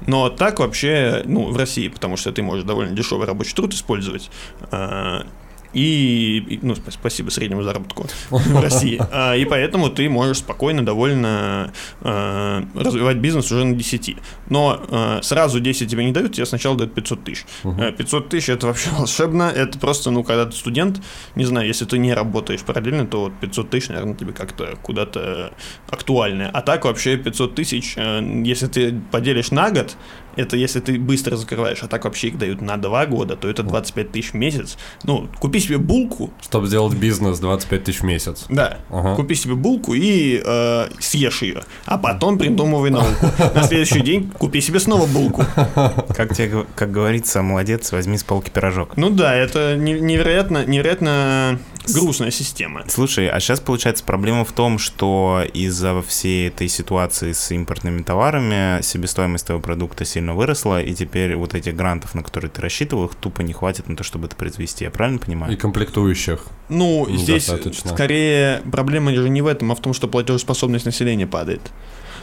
но 0.06 0.30
так 0.30 0.60
вообще, 0.60 1.24
ну, 1.26 1.52
в 1.52 1.58
России, 1.58 1.88
потому 1.88 2.18
что 2.18 2.32
ты 2.32 2.44
можешь 2.44 2.66
довольно 2.66 2.96
дешевый 2.96 3.26
рабочий 3.26 3.56
труд 3.56 3.74
использовать, 3.74 4.30
э, 4.72 5.22
и, 5.74 6.60
ну, 6.62 6.74
сп- 6.74 6.92
спасибо 6.92 7.30
среднему 7.30 7.64
заработку 7.64 8.08
в 8.30 8.62
России. 8.62 9.02
А, 9.12 9.36
И 9.36 9.46
поэтому 9.46 9.90
ты 9.90 10.10
можешь 10.10 10.38
спокойно, 10.38 10.86
довольно 10.86 11.72
э, 12.02 12.64
развивать 12.76 13.18
бизнес 13.18 13.52
уже 13.52 13.66
на 13.66 13.76
10. 13.76 14.16
Но 14.50 14.80
э, 14.88 15.20
сразу 15.24 15.60
10 15.60 15.90
тебе 15.90 16.06
не 16.06 16.12
дают, 16.12 16.34
тебе 16.34 16.46
сначала 16.46 16.78
дают 16.78 16.94
500 16.94 17.24
тысяч. 17.24 17.46
Э, 17.64 17.92
500 17.92 18.30
тысяч 18.30 18.50
это 18.50 18.68
вообще 18.68 18.90
волшебно. 18.98 19.44
Это 19.44 19.78
просто, 19.80 20.12
ну, 20.12 20.24
когда 20.24 20.46
ты 20.46 20.52
студент, 20.56 21.02
не 21.36 21.46
знаю, 21.46 21.68
если 21.68 21.86
ты 21.86 21.98
не 21.98 22.14
работаешь 22.14 22.62
параллельно, 22.62 23.06
то 23.06 23.22
вот 23.22 23.34
500 23.42 23.70
тысяч, 23.70 23.90
наверное, 23.90 24.16
тебе 24.16 24.34
как-то 24.34 24.78
куда-то 24.82 25.54
актуальное. 25.90 26.50
А 26.50 26.62
так 26.62 26.86
вообще 26.86 27.18
500 27.18 27.56
тысяч, 27.56 27.94
э, 27.98 28.22
если 28.46 28.68
ты 28.68 29.02
поделишь 29.12 29.52
на 29.52 29.70
год, 29.72 29.96
это 30.36 30.58
если 30.58 30.80
ты 30.80 30.98
быстро 31.00 31.36
закрываешь, 31.36 31.84
а 31.84 31.88
так 31.88 32.06
вообще 32.06 32.28
их 32.30 32.38
дают 32.38 32.62
на 32.62 32.78
2 32.78 33.06
года, 33.08 33.36
то 33.36 33.50
это 33.50 33.64
25 33.64 34.12
тысяч 34.12 34.32
в 34.32 34.36
месяц. 34.36 34.78
Ну, 35.04 35.28
купи 35.40 35.60
себе 35.60 35.78
булку, 35.78 36.32
Чтобы 36.42 36.68
сделать 36.68 36.96
бизнес 36.96 37.40
25 37.40 37.84
тысяч 37.84 38.00
в 38.02 38.04
месяц. 38.04 38.46
да, 38.50 38.78
Ага. 38.90 39.16
купи 39.16 39.36
себе 39.36 39.56
булку 39.56 39.94
и 39.94 40.42
э, 40.46 40.88
съешь 41.00 41.42
ее, 41.42 41.64
а 41.86 41.98
потом 41.98 42.38
придумывай 42.38 42.90
науку. 42.90 43.28
На 43.56 43.64
следующий 43.68 44.02
день 44.02 44.30
купи 44.38 44.62
себе 44.62 44.80
снова 44.80 45.06
булку. 45.06 45.46
Как, 46.16 46.36
тебе, 46.36 46.66
как 46.76 46.92
говорится, 46.92 47.42
молодец, 47.42 47.92
возьми 47.92 48.18
с 48.18 48.24
полки 48.24 48.50
пирожок. 48.50 48.98
Ну 48.98 49.10
да, 49.10 49.34
это 49.36 49.76
не- 49.76 50.00
невероятно, 50.00 50.66
невероятно 50.66 51.60
грустная 51.92 52.32
система. 52.32 52.84
Слушай, 52.88 53.30
а 53.30 53.40
сейчас 53.40 53.60
получается 53.60 54.04
проблема 54.04 54.46
в 54.46 54.52
том, 54.52 54.78
что 54.78 55.44
из-за 55.54 56.02
всей 56.02 56.48
этой 56.48 56.68
ситуации 56.68 57.32
с 57.32 57.52
импортными 57.52 58.02
товарами 58.02 58.82
себестоимость 58.82 59.46
твоего 59.46 59.62
продукта 59.62 60.06
сильно 60.06 60.34
выросла, 60.34 60.82
и 60.82 60.94
теперь 60.94 61.36
вот 61.36 61.54
этих 61.56 61.76
грантов, 61.76 62.16
на 62.16 62.24
которые 62.24 62.52
ты 62.52 62.62
рассчитывал, 62.62 63.06
их 63.06 63.16
тупо 63.16 63.42
не 63.42 63.54
хватит 63.54 63.88
на 63.88 63.96
то, 63.96 64.04
чтобы 64.04 64.28
это 64.28 64.36
произвести. 64.36 64.86
Я 64.86 64.92
правильно 64.92 65.20
понимаю? 65.20 65.54
И 65.54 65.56
комплектующих. 65.56 66.46
Ну, 66.70 67.08
здесь 67.10 67.48
Недостаточно. 67.48 67.92
скорее 67.92 68.62
проблема 68.72 69.14
же 69.14 69.30
не 69.30 69.42
в 69.42 69.48
этом, 69.48 69.72
а 69.72 69.76
в 69.76 69.82
том, 69.82 69.94
что 69.94 70.08
платежеспособность 70.08 70.86
населения 70.86 71.28
падает. 71.28 71.62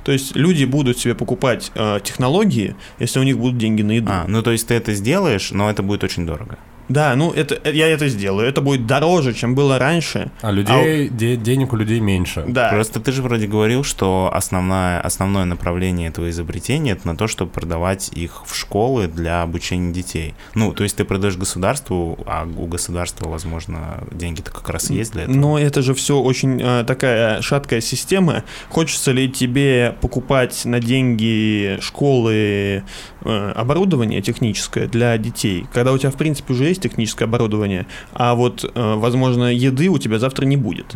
То 0.04 0.12
есть 0.12 0.34
люди 0.34 0.64
будут 0.64 0.98
себе 0.98 1.14
покупать 1.14 1.70
э, 1.74 2.00
технологии, 2.02 2.74
если 2.98 3.20
у 3.20 3.22
них 3.22 3.38
будут 3.38 3.58
деньги 3.58 3.82
на 3.82 3.92
еду. 3.92 4.10
А, 4.10 4.24
ну 4.26 4.42
то 4.42 4.50
есть 4.50 4.66
ты 4.68 4.74
это 4.74 4.94
сделаешь, 4.94 5.50
но 5.50 5.70
это 5.70 5.82
будет 5.82 6.04
очень 6.04 6.26
дорого. 6.26 6.58
Да, 6.90 7.14
ну 7.14 7.30
это 7.30 7.58
э, 7.64 7.72
я 7.72 7.88
это 7.88 8.08
сделаю. 8.08 8.48
Это 8.48 8.60
будет 8.60 8.86
дороже, 8.86 9.32
чем 9.32 9.54
было 9.54 9.78
раньше. 9.78 10.30
А 10.42 10.50
людей, 10.50 11.08
де- 11.08 11.36
денег 11.36 11.72
у 11.72 11.76
людей 11.76 12.00
меньше. 12.00 12.44
Да. 12.48 12.70
Просто 12.70 12.98
ты 13.00 13.12
же 13.12 13.22
вроде 13.22 13.46
говорил, 13.46 13.84
что 13.84 14.30
основное, 14.32 15.00
основное 15.00 15.44
направление 15.44 16.08
этого 16.08 16.28
изобретения 16.30 16.92
это 16.92 17.06
на 17.06 17.16
то, 17.16 17.28
чтобы 17.28 17.52
продавать 17.52 18.10
их 18.12 18.42
в 18.44 18.56
школы 18.56 19.06
для 19.06 19.42
обучения 19.42 19.92
детей. 19.92 20.34
Ну, 20.54 20.72
то 20.72 20.82
есть 20.82 20.96
ты 20.96 21.04
продаешь 21.04 21.36
государству, 21.36 22.18
а 22.26 22.44
у 22.56 22.66
государства, 22.66 23.28
возможно, 23.28 24.02
деньги-то 24.10 24.50
как 24.50 24.68
раз 24.68 24.90
есть 24.90 25.12
для 25.12 25.22
этого. 25.22 25.36
Но 25.36 25.58
это 25.58 25.82
же 25.82 25.94
все 25.94 26.18
очень 26.18 26.60
э, 26.60 26.84
такая 26.84 27.40
шаткая 27.40 27.80
система. 27.80 28.42
Хочется 28.68 29.12
ли 29.12 29.30
тебе 29.30 29.94
покупать 30.00 30.64
на 30.64 30.80
деньги 30.80 31.78
школы 31.80 32.82
э, 33.24 33.52
оборудование 33.54 34.20
техническое 34.22 34.88
для 34.88 35.16
детей, 35.18 35.66
когда 35.72 35.92
у 35.92 35.98
тебя 35.98 36.10
в 36.10 36.16
принципе 36.16 36.52
уже 36.52 36.64
есть 36.64 36.79
техническое 36.80 37.26
оборудование, 37.26 37.86
а 38.12 38.34
вот, 38.34 38.64
э, 38.64 38.94
возможно, 38.96 39.52
еды 39.52 39.88
у 39.88 39.98
тебя 39.98 40.18
завтра 40.18 40.44
не 40.46 40.56
будет. 40.56 40.94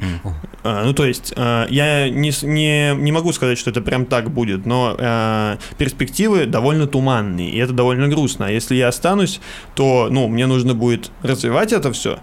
А, 0.63 0.85
Ну, 0.85 0.95
то 0.95 1.05
есть, 1.05 1.33
а, 1.37 1.67
я 1.69 2.09
не, 2.09 2.33
не, 2.43 2.95
не 2.95 3.13
могу 3.13 3.33
сказать, 3.33 3.59
что 3.59 3.71
это 3.71 3.81
прям 3.81 4.07
так 4.07 4.31
будет, 4.31 4.67
но 4.67 4.97
а, 4.99 5.59
перспективы 5.79 6.47
довольно 6.47 6.87
туманные, 6.87 7.51
и 7.51 7.59
это 7.59 7.73
довольно 7.73 8.09
грустно. 8.09 8.47
А 8.47 8.51
если 8.51 8.75
я 8.75 8.89
останусь, 8.89 9.41
то, 9.75 10.09
ну, 10.11 10.29
мне 10.29 10.47
нужно 10.47 10.75
будет 10.75 11.11
развивать 11.23 11.73
это 11.73 11.93
все 11.93 12.19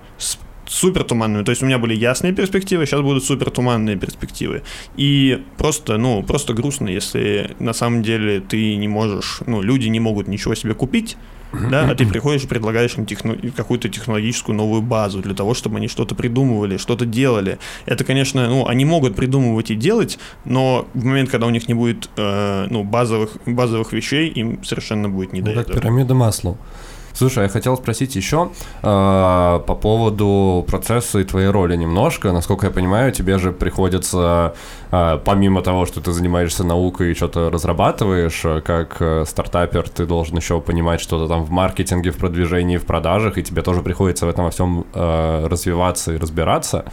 супер 0.71 1.03
туманными. 1.03 1.43
То 1.43 1.49
есть 1.51 1.61
у 1.61 1.65
меня 1.65 1.77
были 1.77 1.93
ясные 1.93 2.33
перспективы, 2.33 2.85
сейчас 2.85 3.01
будут 3.01 3.23
супер 3.23 3.49
туманные 3.51 3.97
перспективы. 3.97 4.63
И 4.95 5.43
просто, 5.57 5.97
ну, 5.97 6.23
просто 6.23 6.53
грустно, 6.53 6.87
если 6.87 7.55
на 7.59 7.73
самом 7.73 8.03
деле 8.03 8.39
ты 8.39 8.77
не 8.77 8.87
можешь, 8.87 9.41
ну, 9.45 9.61
люди 9.61 9.87
не 9.89 9.99
могут 9.99 10.27
ничего 10.27 10.55
себе 10.55 10.73
купить, 10.73 11.17
да, 11.69 11.89
а 11.89 11.95
ты 11.95 12.07
приходишь 12.07 12.45
и 12.45 12.47
предлагаешь 12.47 12.95
им 12.97 13.03
техно- 13.03 13.51
какую-то 13.51 13.89
технологическую 13.89 14.55
новую 14.55 14.81
базу 14.81 15.19
для 15.21 15.33
того, 15.35 15.53
чтобы 15.53 15.77
они 15.77 15.89
что-то 15.89 16.15
придумывали, 16.15 16.77
что-то 16.77 17.05
делали. 17.05 17.57
Это, 17.85 18.05
конечно, 18.05 18.47
ну, 18.47 18.65
они 18.67 18.85
могут 18.85 19.17
придумывать 19.17 19.69
и 19.71 19.75
делать, 19.75 20.17
но 20.45 20.87
в 20.93 21.03
момент, 21.03 21.29
когда 21.29 21.47
у 21.47 21.49
них 21.49 21.67
не 21.67 21.73
будет, 21.73 22.09
э, 22.15 22.67
ну, 22.69 22.85
базовых, 22.85 23.31
базовых 23.45 23.91
вещей, 23.91 24.29
им 24.29 24.63
совершенно 24.63 25.09
будет 25.09 25.33
не 25.33 25.41
до 25.41 25.49
Ну, 25.49 25.55
как 25.57 25.65
этого. 25.67 25.81
пирамида 25.81 26.13
масла. 26.13 26.57
Слушай, 27.13 27.43
я 27.43 27.49
хотел 27.49 27.77
спросить 27.77 28.15
еще 28.15 28.49
э, 28.81 29.59
по 29.67 29.75
поводу 29.75 30.65
процесса 30.67 31.19
и 31.19 31.23
твоей 31.23 31.49
роли 31.49 31.75
немножко. 31.75 32.31
Насколько 32.31 32.67
я 32.67 32.71
понимаю, 32.71 33.11
тебе 33.11 33.37
же 33.37 33.51
приходится, 33.51 34.53
э, 34.91 35.19
помимо 35.23 35.61
того, 35.61 35.85
что 35.85 36.01
ты 36.01 36.11
занимаешься 36.11 36.63
наукой 36.63 37.11
и 37.11 37.13
что-то 37.13 37.49
разрабатываешь, 37.49 38.43
как 38.63 38.97
э, 38.99 39.25
стартапер, 39.27 39.89
ты 39.89 40.05
должен 40.05 40.37
еще 40.37 40.61
понимать 40.61 41.01
что-то 41.01 41.27
там 41.27 41.43
в 41.43 41.51
маркетинге, 41.51 42.11
в 42.11 42.17
продвижении, 42.17 42.77
в 42.77 42.85
продажах, 42.85 43.37
и 43.37 43.43
тебе 43.43 43.61
тоже 43.61 43.81
приходится 43.81 44.25
в 44.25 44.29
этом 44.29 44.45
во 44.45 44.51
всем 44.51 44.85
э, 44.93 45.47
развиваться 45.47 46.13
и 46.13 46.17
разбираться. 46.17 46.85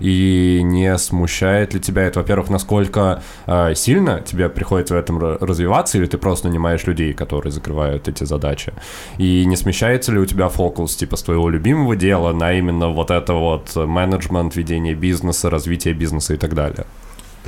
И 0.00 0.60
не 0.64 0.96
смущает 0.98 1.74
ли 1.74 1.80
тебя 1.80 2.02
это, 2.02 2.20
во-первых, 2.20 2.50
насколько 2.50 3.22
э, 3.46 3.74
сильно 3.74 4.20
тебе 4.20 4.48
приходится 4.48 4.94
в 4.94 4.98
этом 4.98 5.18
ра- 5.18 5.38
развиваться, 5.40 5.98
или 5.98 6.06
ты 6.06 6.18
просто 6.18 6.48
нанимаешь 6.48 6.86
людей, 6.86 7.12
которые 7.12 7.52
закрывают 7.52 8.08
эти 8.08 8.24
задачи? 8.24 8.72
И 9.18 9.44
не 9.46 9.56
смещается 9.66 10.12
ли 10.12 10.20
у 10.20 10.26
тебя 10.26 10.48
фокус, 10.48 10.94
типа, 10.94 11.16
с 11.16 11.22
твоего 11.22 11.50
любимого 11.50 11.96
дела 11.96 12.32
на 12.32 12.52
именно 12.52 12.88
вот 12.90 13.10
это 13.10 13.32
вот 13.32 13.72
э, 13.76 13.84
менеджмент, 13.84 14.54
ведение 14.54 14.94
бизнеса, 14.94 15.50
развитие 15.50 15.92
бизнеса 15.92 16.34
и 16.34 16.36
так 16.36 16.54
далее? 16.54 16.86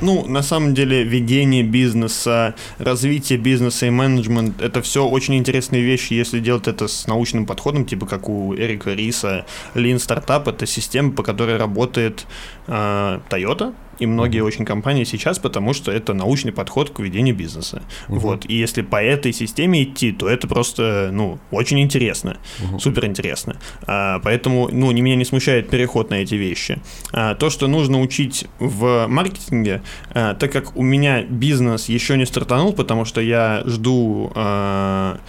Ну, 0.01 0.25
на 0.27 0.43
самом 0.43 0.73
деле, 0.73 1.03
ведение 1.03 1.63
бизнеса, 1.63 2.55
развитие 2.77 3.39
бизнеса 3.39 3.85
и 3.85 3.89
менеджмент– 3.89 4.61
это 4.61 4.81
все 4.81 5.05
очень 5.05 5.35
интересные 5.35 5.81
вещи, 5.81 6.13
если 6.13 6.41
делать 6.41 6.67
это 6.67 6.89
с 6.89 7.07
научным 7.07 7.45
подходом, 7.45 7.85
типа 7.85 8.05
как 8.05 8.27
у 8.27 8.53
Эрика 8.53 8.93
Риса. 8.93 9.45
Lean 9.75 9.95
Startup– 9.95 10.43
это 10.49 10.65
система, 10.65 11.11
по 11.11 11.23
которой 11.23 11.57
работает 11.57 12.27
э, 12.67 13.19
Toyota, 13.29 13.73
и 13.99 14.05
многие 14.05 14.41
очень 14.41 14.65
компании 14.65 15.03
сейчас, 15.03 15.39
потому 15.39 15.73
что 15.73 15.91
это 15.91 16.13
научный 16.13 16.51
подход 16.51 16.89
к 16.89 16.99
ведению 16.99 17.35
бизнеса. 17.35 17.83
Вот. 18.07 18.45
И 18.47 18.55
если 18.55 18.81
по 18.81 19.01
этой 19.01 19.33
системе 19.33 19.83
идти, 19.83 20.11
то 20.11 20.29
это 20.29 20.47
просто, 20.47 21.09
ну, 21.11 21.39
очень 21.51 21.79
интересно, 21.79 22.37
супер 22.79 23.05
интересно. 23.05 23.57
А, 23.85 24.19
поэтому, 24.19 24.69
ну, 24.71 24.91
не, 24.91 25.01
меня 25.01 25.15
не 25.15 25.25
смущает 25.25 25.69
переход 25.69 26.09
на 26.09 26.15
эти 26.15 26.35
вещи. 26.35 26.79
А, 27.11 27.35
то, 27.35 27.49
что 27.49 27.67
нужно 27.67 28.01
учить 28.01 28.45
в 28.59 29.07
маркетинге, 29.07 29.81
а, 30.11 30.33
так 30.35 30.51
как 30.51 30.75
у 30.75 30.83
меня 30.83 31.23
бизнес 31.23 31.89
еще 31.89 32.17
не 32.17 32.25
стартанул, 32.25 32.73
потому 32.73 33.05
что 33.05 33.21
я 33.21 33.63
жду 33.65 34.31
а, 34.35 35.19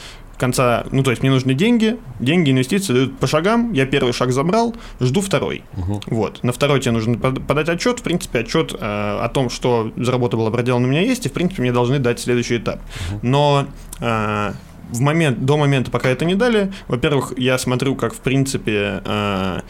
конца, 0.41 0.85
ну, 0.91 1.03
то 1.05 1.11
есть 1.11 1.23
мне 1.23 1.31
нужны 1.31 1.55
деньги, 1.55 1.99
деньги, 2.19 2.51
инвестиции 2.51 2.93
дают 2.93 3.19
по 3.19 3.27
шагам, 3.27 3.73
я 3.73 3.87
первый 3.87 4.13
шаг 4.13 4.33
забрал, 4.33 4.75
жду 4.99 5.21
второй. 5.21 5.63
Вот. 6.07 6.43
На 6.43 6.53
второй 6.53 6.81
тебе 6.81 6.93
нужно 6.93 7.19
под- 7.19 7.47
подать 7.47 7.69
отчет, 7.69 8.01
в 8.01 8.03
принципе, 8.03 8.41
отчет 8.41 8.73
э, 8.73 8.77
о 8.81 9.29
том, 9.29 9.51
что 9.51 9.93
за 9.97 10.11
работа 10.11 10.37
была 10.37 10.51
проделана, 10.51 10.87
у 10.87 10.91
меня 10.91 11.03
есть, 11.03 11.27
и, 11.27 11.29
в 11.29 11.33
принципе, 11.33 11.63
мне 11.63 11.73
должны 11.73 11.99
дать 12.01 12.19
следующий 12.19 12.57
этап. 12.57 12.81
Но 13.23 13.67
э, 14.01 14.53
в 14.91 15.01
момент, 15.01 15.45
до 15.45 15.57
момента, 15.57 15.91
пока 15.91 16.09
это 16.09 16.25
не 16.25 16.35
дали, 16.35 16.73
во-первых, 16.89 17.35
я 17.37 17.59
смотрю, 17.59 17.95
как, 17.95 18.13
в 18.15 18.21
принципе, 18.21 19.03
э, 19.05 19.61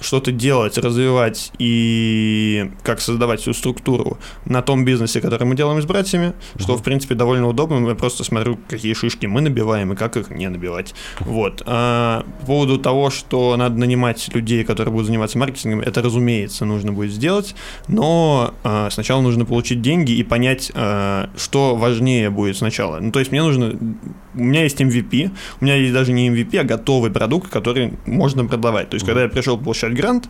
что-то 0.00 0.32
делать, 0.32 0.78
развивать 0.78 1.52
и 1.58 2.70
как 2.82 3.00
создавать 3.00 3.40
всю 3.40 3.52
структуру 3.52 4.18
на 4.44 4.62
том 4.62 4.84
бизнесе, 4.84 5.20
который 5.20 5.44
мы 5.44 5.54
делаем 5.54 5.80
с 5.80 5.84
братьями, 5.84 6.32
что, 6.56 6.76
в 6.76 6.82
принципе, 6.82 7.14
довольно 7.14 7.48
удобно. 7.48 7.86
Я 7.86 7.94
просто 7.94 8.24
смотрю, 8.24 8.58
какие 8.68 8.94
шишки 8.94 9.26
мы 9.26 9.40
набиваем 9.40 9.92
и 9.92 9.96
как 9.96 10.16
их 10.16 10.30
не 10.30 10.48
набивать. 10.48 10.94
Вот. 11.20 11.62
А, 11.66 12.24
по 12.40 12.46
поводу 12.46 12.78
того, 12.78 13.10
что 13.10 13.56
надо 13.56 13.78
нанимать 13.78 14.30
людей, 14.34 14.64
которые 14.64 14.92
будут 14.92 15.06
заниматься 15.06 15.38
маркетингом, 15.38 15.80
это, 15.80 16.02
разумеется, 16.02 16.64
нужно 16.64 16.92
будет 16.92 17.12
сделать, 17.12 17.54
но 17.88 18.54
а, 18.64 18.88
сначала 18.90 19.20
нужно 19.20 19.44
получить 19.44 19.82
деньги 19.82 20.12
и 20.12 20.22
понять, 20.22 20.72
а, 20.74 21.30
что 21.36 21.76
важнее 21.76 22.30
будет 22.30 22.56
сначала. 22.56 23.00
Ну, 23.00 23.12
то 23.12 23.18
есть 23.18 23.30
мне 23.30 23.42
нужно... 23.42 23.76
У 24.32 24.42
меня 24.42 24.62
есть 24.62 24.80
MVP, 24.80 25.30
у 25.60 25.64
меня 25.64 25.74
есть 25.74 25.92
даже 25.92 26.12
не 26.12 26.30
MVP, 26.30 26.56
а 26.58 26.64
готовый 26.64 27.10
продукт, 27.10 27.50
который 27.50 27.94
можно 28.06 28.44
продавать. 28.44 28.88
То 28.88 28.94
есть, 28.94 29.04
когда 29.04 29.22
я 29.22 29.28
пришел 29.28 29.58
получать 29.58 29.89
грант, 29.94 30.28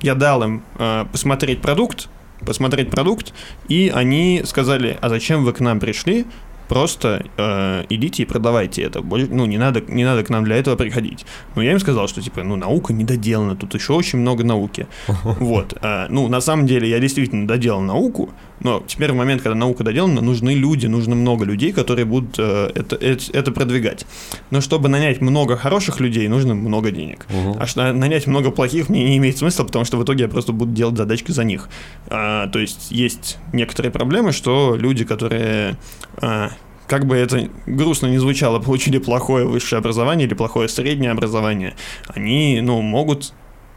я 0.00 0.14
дал 0.14 0.42
им 0.42 0.62
э, 0.78 1.04
посмотреть 1.10 1.60
продукт, 1.60 2.08
посмотреть 2.46 2.90
продукт, 2.90 3.32
и 3.68 3.92
они 3.94 4.42
сказали, 4.44 4.98
а 5.00 5.08
зачем 5.08 5.44
вы 5.44 5.52
к 5.52 5.60
нам 5.60 5.80
пришли, 5.80 6.26
просто 6.68 7.24
э, 7.36 7.84
идите 7.90 8.22
и 8.22 8.26
продавайте 8.26 8.82
это. 8.82 9.02
Ну, 9.02 9.46
не 9.46 9.58
надо, 9.58 9.82
не 9.88 10.04
надо 10.04 10.24
к 10.24 10.30
нам 10.30 10.44
для 10.44 10.56
этого 10.56 10.76
приходить. 10.76 11.26
Но 11.54 11.62
я 11.62 11.72
им 11.72 11.78
сказал, 11.80 12.08
что, 12.08 12.22
типа, 12.22 12.42
ну, 12.42 12.56
наука 12.56 12.92
не 12.92 13.04
доделана, 13.04 13.56
тут 13.56 13.74
еще 13.74 13.92
очень 13.92 14.20
много 14.20 14.44
науки. 14.44 14.86
Вот. 15.40 15.74
э, 15.82 16.06
Ну, 16.08 16.28
на 16.28 16.40
самом 16.40 16.66
деле, 16.66 16.88
я 16.88 16.98
действительно 16.98 17.46
доделал 17.46 17.80
науку, 17.82 18.30
но 18.62 18.82
теперь 18.86 19.12
в 19.12 19.14
момент, 19.14 19.42
когда 19.42 19.56
наука 19.56 19.84
доделана, 19.84 20.20
нужны 20.20 20.54
люди, 20.54 20.86
нужно 20.86 21.14
много 21.14 21.44
людей, 21.44 21.72
которые 21.72 22.04
будут 22.04 22.38
э, 22.38 22.70
это, 22.74 22.96
это, 22.96 23.24
это 23.32 23.52
продвигать. 23.52 24.06
Но 24.50 24.60
чтобы 24.60 24.88
нанять 24.88 25.20
много 25.20 25.56
хороших 25.56 26.00
людей, 26.00 26.28
нужно 26.28 26.54
много 26.54 26.90
денег. 26.90 27.26
А 27.58 27.66
что 27.66 27.92
нанять 27.92 28.26
много 28.26 28.50
плохих 28.50 28.88
мне 28.88 29.04
не 29.04 29.16
имеет 29.18 29.38
смысла, 29.38 29.64
потому 29.64 29.84
что 29.84 29.96
в 29.96 30.04
итоге 30.04 30.24
я 30.24 30.28
просто 30.28 30.52
буду 30.52 30.72
делать 30.72 30.96
задачки 30.96 31.32
за 31.32 31.44
них. 31.44 31.68
А, 32.08 32.48
то 32.48 32.58
есть 32.58 32.90
есть 32.90 33.38
некоторые 33.52 33.90
проблемы, 33.90 34.32
что 34.32 34.76
люди, 34.76 35.04
которые 35.04 35.76
а, 36.16 36.50
как 36.86 37.06
бы 37.06 37.16
это 37.16 37.48
грустно 37.66 38.06
не 38.06 38.18
звучало, 38.18 38.58
получили 38.58 38.98
плохое 38.98 39.46
высшее 39.46 39.78
образование 39.78 40.26
или 40.26 40.34
плохое 40.34 40.68
среднее 40.68 41.10
образование, 41.10 41.74
они, 42.08 42.60
ну, 42.60 42.80
могут 42.82 43.32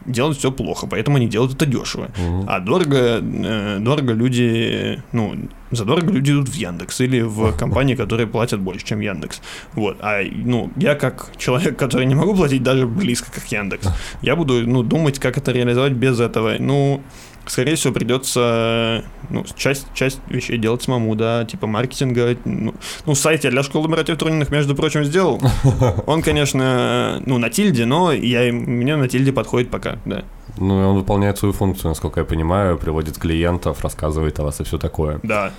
делать 0.06 0.38
все 0.38 0.52
плохо, 0.52 0.88
поэтому 0.88 1.18
они 1.18 1.27
делают 1.27 1.53
это 1.53 1.65
дешево. 1.65 2.10
А 2.48 2.60
дорого, 2.60 3.22
э, 3.22 3.80
дорого 3.80 4.14
люди, 4.14 5.02
ну, 5.11 5.36
задорого 5.72 6.11
люди 6.11 6.32
идут 6.32 6.49
в 6.49 6.53
Яндекс 6.56 7.02
или 7.02 7.22
в 7.22 7.52
компании, 7.57 7.95
которые 7.95 8.27
платят 8.27 8.60
больше, 8.60 8.86
чем 8.86 9.02
Яндекс. 9.02 9.41
Вот. 9.73 9.98
А, 10.02 10.22
ну, 10.23 10.72
я 10.76 10.95
как 10.95 11.32
человек, 11.38 11.77
который 11.77 12.06
не 12.06 12.15
могу 12.15 12.36
платить 12.36 12.64
даже 12.64 12.88
близко, 12.88 13.32
как 13.32 13.52
Яндекс, 13.52 13.88
я 14.22 14.36
буду, 14.36 14.68
ну, 14.68 14.84
думать, 14.84 15.19
как 15.19 15.38
это 15.38 15.52
реализовать 15.52 15.94
без 15.94 16.19
этого. 16.19 16.56
Ну, 16.60 17.02
скорее 17.48 17.76
всего, 17.76 17.94
придется 17.94 19.04
ну, 19.30 19.46
часть, 19.56 19.88
часть 19.94 20.20
вещей 20.28 20.58
делать 20.58 20.84
самому, 20.84 21.16
да, 21.16 21.46
типа 21.46 21.68
маркетинга. 21.68 22.38
Ну, 22.46 22.74
ну 23.06 23.16
сайт 23.16 23.44
я 23.44 23.52
для 23.52 23.64
школы 23.64 23.88
братьев 23.88 24.18
Трониных, 24.18 24.50
между 24.50 24.76
прочим, 24.76 25.04
сделал. 25.04 25.42
Он, 26.06 26.22
конечно, 26.22 27.22
ну, 27.26 27.38
на 27.38 27.50
тильде, 27.50 27.86
но 27.86 28.12
я, 28.12 28.52
мне 28.52 28.96
на 28.96 29.08
тильде 29.08 29.32
подходит 29.32 29.70
пока, 29.70 29.98
да. 30.06 30.24
Ну, 30.58 30.82
и 30.82 30.86
он 30.86 30.96
выполняет 30.96 31.38
свою 31.38 31.54
функцию, 31.54 31.90
насколько 31.90 32.22
я 32.22 32.26
понимаю, 32.26 32.78
приводит 32.78 33.18
клиентов, 33.18 33.84
рассказывает 33.84 34.40
о 34.40 34.44
вас 34.44 34.62
и 34.62 34.64
все 34.64 34.78
такое. 34.78 35.20
Да. 35.22 35.52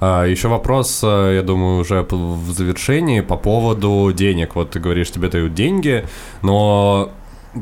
А, 0.00 0.24
еще 0.24 0.48
вопрос, 0.48 1.00
э, 1.04 1.34
я 1.36 1.42
думаю, 1.42 1.80
уже 1.80 2.06
в 2.10 2.50
завершении 2.50 3.20
по 3.20 3.36
поводу 3.36 4.10
денег. 4.12 4.56
Вот 4.56 4.70
ты 4.70 4.80
говоришь, 4.80 5.10
тебе 5.10 5.28
дают 5.28 5.54
деньги, 5.54 6.04
но 6.42 7.12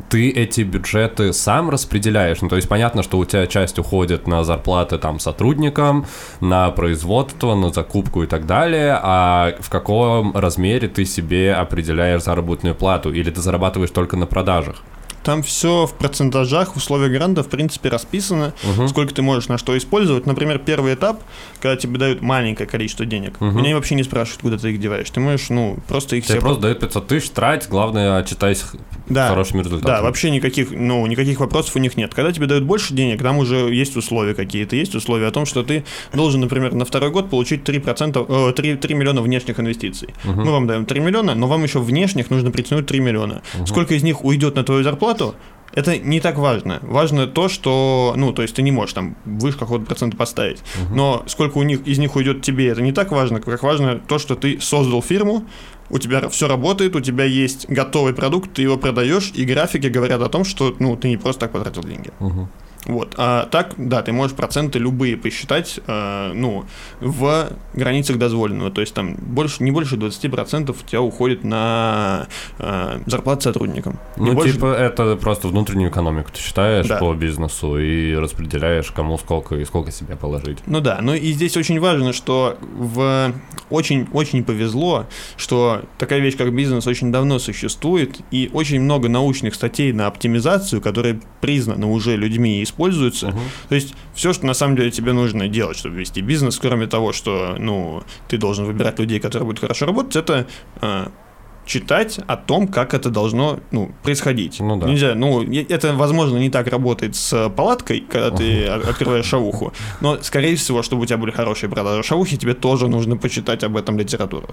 ты 0.09 0.29
эти 0.29 0.61
бюджеты 0.61 1.33
сам 1.33 1.69
распределяешь. 1.69 2.41
Ну, 2.41 2.49
то 2.49 2.55
есть 2.55 2.69
понятно, 2.69 3.03
что 3.03 3.17
у 3.17 3.25
тебя 3.25 3.47
часть 3.47 3.79
уходит 3.79 4.27
на 4.27 4.43
зарплаты 4.43 4.97
там 4.97 5.19
сотрудникам, 5.19 6.05
на 6.41 6.69
производство, 6.71 7.55
на 7.55 7.71
закупку 7.71 8.23
и 8.23 8.27
так 8.27 8.45
далее, 8.45 8.99
а 9.01 9.53
в 9.59 9.69
каком 9.69 10.35
размере 10.35 10.87
ты 10.87 11.05
себе 11.05 11.53
определяешь 11.53 12.23
заработную 12.23 12.75
плату? 12.75 13.11
Или 13.11 13.31
ты 13.31 13.41
зарабатываешь 13.41 13.91
только 13.91 14.17
на 14.17 14.25
продажах? 14.25 14.83
Там 15.23 15.43
все 15.43 15.85
в 15.85 15.93
процентажах, 15.93 16.73
в 16.73 16.77
условиях 16.77 17.11
гранта, 17.11 17.43
в 17.43 17.49
принципе, 17.49 17.89
расписано, 17.89 18.53
сколько 18.87 19.13
ты 19.13 19.21
можешь 19.21 19.49
на 19.49 19.57
что 19.57 19.77
использовать. 19.77 20.25
Например, 20.25 20.59
первый 20.59 20.93
этап, 20.93 21.21
когда 21.61 21.75
тебе 21.75 21.97
дают 21.99 22.21
маленькое 22.21 22.67
количество 22.67 23.05
денег, 23.05 23.39
меня 23.41 23.75
вообще 23.75 23.95
не 23.95 24.03
спрашивают, 24.03 24.41
куда 24.41 24.57
ты 24.57 24.71
их 24.71 24.79
деваешь. 24.79 25.09
Ты 25.09 25.19
можешь, 25.19 25.49
ну, 25.49 25.77
просто 25.87 26.15
их 26.15 26.23
Тебе 26.25 26.35
себе... 26.35 26.41
просто 26.41 26.61
дают 26.61 26.79
500 26.79 27.07
тысяч, 27.07 27.29
трать, 27.29 27.67
главное, 27.69 28.17
отчитайся 28.17 28.65
Да. 29.07 29.29
хорошими 29.29 29.61
результатами. 29.63 29.95
Да, 29.97 30.01
вообще 30.01 30.29
никаких, 30.31 30.71
ну, 30.71 31.05
никаких 31.07 31.39
вопросов 31.39 31.75
у 31.75 31.79
них 31.79 31.97
нет. 31.97 32.13
Когда 32.13 32.31
тебе 32.31 32.45
дают 32.47 32.63
больше 32.63 32.93
денег, 32.93 33.21
там 33.21 33.37
уже 33.37 33.55
есть 33.73 33.95
условия 33.97 34.33
какие-то. 34.33 34.75
Есть 34.75 34.95
условия 34.95 35.27
о 35.27 35.31
том, 35.31 35.45
что 35.45 35.63
ты 35.63 35.83
должен, 36.13 36.41
например, 36.41 36.73
на 36.73 36.85
второй 36.85 37.09
год 37.11 37.29
получить 37.29 37.63
3%, 37.63 38.25
э, 38.29 38.53
3, 38.53 38.75
3 38.77 38.93
миллиона 38.95 39.21
внешних 39.21 39.59
инвестиций. 39.59 40.09
Мы 40.23 40.51
вам 40.51 40.67
даем 40.67 40.85
3 40.85 40.99
миллиона, 40.99 41.35
но 41.35 41.47
вам 41.47 41.63
еще 41.63 41.79
внешних 41.79 42.29
нужно 42.29 42.51
притянуть 42.51 42.85
3 42.87 42.99
миллиона. 42.99 43.41
Сколько 43.65 43.93
из 43.95 44.03
них 44.03 44.23
уйдет 44.23 44.55
на 44.55 44.63
твою 44.63 44.83
зарплату, 44.83 45.18
это 45.73 45.97
не 45.97 46.19
так 46.19 46.37
важно. 46.37 46.79
Важно 46.81 47.27
то, 47.27 47.47
что, 47.47 48.13
ну, 48.17 48.33
то 48.33 48.41
есть 48.41 48.55
ты 48.55 48.61
не 48.61 48.71
можешь 48.71 48.93
там 48.93 49.15
выше 49.25 49.57
какого-то 49.57 49.85
процента 49.85 50.17
поставить. 50.17 50.63
Но 50.95 51.23
сколько 51.27 51.57
у 51.57 51.63
них 51.63 51.85
из 51.87 51.99
них 51.99 52.15
уйдет 52.15 52.41
тебе, 52.41 52.67
это 52.67 52.81
не 52.81 52.91
так 52.91 53.11
важно, 53.11 53.39
как 53.39 53.63
важно 53.63 53.99
то, 53.99 54.19
что 54.19 54.35
ты 54.35 54.59
создал 54.59 55.01
фирму, 55.01 55.45
у 55.91 55.97
тебя 55.97 56.29
все 56.29 56.47
работает, 56.47 56.95
у 56.95 57.01
тебя 57.01 57.23
есть 57.23 57.67
готовый 57.69 58.13
продукт, 58.13 58.53
ты 58.53 58.61
его 58.63 58.77
продаешь, 58.77 59.31
и 59.35 59.45
графики 59.45 59.87
говорят 59.87 60.21
о 60.21 60.29
том, 60.29 60.43
что, 60.43 60.75
ну, 60.79 60.95
ты 60.95 61.09
не 61.09 61.17
просто 61.17 61.41
так 61.41 61.51
потратил 61.51 61.83
деньги. 61.83 62.11
Вот. 62.85 63.13
А 63.17 63.45
так, 63.45 63.73
да, 63.77 64.01
ты 64.01 64.11
можешь 64.13 64.35
проценты 64.35 64.79
любые 64.79 65.17
посчитать, 65.17 65.79
э, 65.85 66.31
ну, 66.33 66.65
в 67.01 67.49
границах 67.73 68.17
дозволенного. 68.17 68.71
То 68.71 68.81
есть 68.81 68.93
там 68.93 69.15
больше, 69.15 69.63
не 69.63 69.71
больше 69.71 69.95
20% 69.95 70.69
у 70.71 70.87
тебя 70.87 71.01
уходит 71.01 71.43
на 71.43 72.27
э, 72.57 72.99
зарплату 73.05 73.41
сотрудникам. 73.43 73.99
Не 74.17 74.27
Ну, 74.31 74.33
больше- 74.35 74.53
типа, 74.53 74.67
это 74.73 75.15
просто 75.17 75.47
внутреннюю 75.49 75.89
экономику 75.91 76.31
ты 76.33 76.39
считаешь 76.39 76.87
Да. 76.87 76.97
по 76.97 77.13
бизнесу 77.13 77.77
и 77.77 78.15
распределяешь, 78.15 78.91
кому 78.91 79.17
сколько 79.17 79.55
и 79.55 79.65
сколько 79.65 79.91
себе 79.91 80.15
положить. 80.15 80.59
Ну 80.65 80.79
да, 80.79 80.99
ну 81.01 81.13
и 81.13 81.31
здесь 81.33 81.57
очень 81.57 81.79
важно, 81.79 82.13
что 82.13 82.57
в 82.61 83.33
очень-очень 83.69 84.43
повезло, 84.43 85.05
что 85.37 85.81
такая 85.97 86.19
вещь, 86.19 86.37
как 86.37 86.53
бизнес, 86.53 86.87
очень 86.87 87.11
давно 87.11 87.39
существует, 87.39 88.19
и 88.31 88.49
очень 88.53 88.81
много 88.81 89.09
научных 89.09 89.53
статей 89.53 89.91
на 89.93 90.07
оптимизацию, 90.07 90.81
которые 90.81 91.19
признаны 91.41 91.85
уже 91.85 92.15
людьми 92.15 92.61
и 92.61 92.65
используются. 92.69 93.33
То 93.67 93.75
есть 93.75 93.95
все, 94.13 94.33
что 94.33 94.45
на 94.45 94.53
самом 94.53 94.75
деле 94.75 94.91
тебе 94.91 95.13
нужно 95.13 95.47
делать, 95.47 95.77
чтобы 95.77 95.97
вести 95.97 96.21
бизнес, 96.21 96.57
кроме 96.59 96.87
того, 96.87 97.13
что 97.13 97.55
ну, 97.59 98.03
ты 98.27 98.37
должен 98.37 98.65
выбирать 98.65 98.99
людей, 98.99 99.19
которые 99.19 99.45
будут 99.45 99.59
хорошо 99.59 99.85
работать, 99.85 100.15
это 100.15 100.47
э, 100.81 101.07
читать 101.65 102.19
о 102.27 102.35
том, 102.35 102.67
как 102.67 102.93
это 102.93 103.09
должно 103.09 103.59
ну, 103.71 103.91
происходить. 104.03 104.59
Ну 104.59 104.77
да. 104.77 104.87
Нельзя, 104.87 105.15
ну, 105.15 105.43
это, 105.43 105.93
возможно, 105.93 106.37
не 106.37 106.49
так 106.49 106.67
работает 106.67 107.15
с 107.15 107.49
палаткой, 107.49 108.01
когда 108.01 108.31
ты 108.31 108.65
открываешь 108.65 109.25
шавуху, 109.25 109.71
но, 110.01 110.17
скорее 110.21 110.55
всего, 110.55 110.81
чтобы 110.81 111.03
у 111.03 111.05
тебя 111.05 111.17
были 111.17 111.31
хорошие 111.31 111.69
продажи 111.69 112.03
шавухи, 112.03 112.37
тебе 112.37 112.53
тоже 112.53 112.87
нужно 112.87 113.17
почитать 113.17 113.63
об 113.63 113.77
этом 113.77 113.97
литературу. 113.99 114.49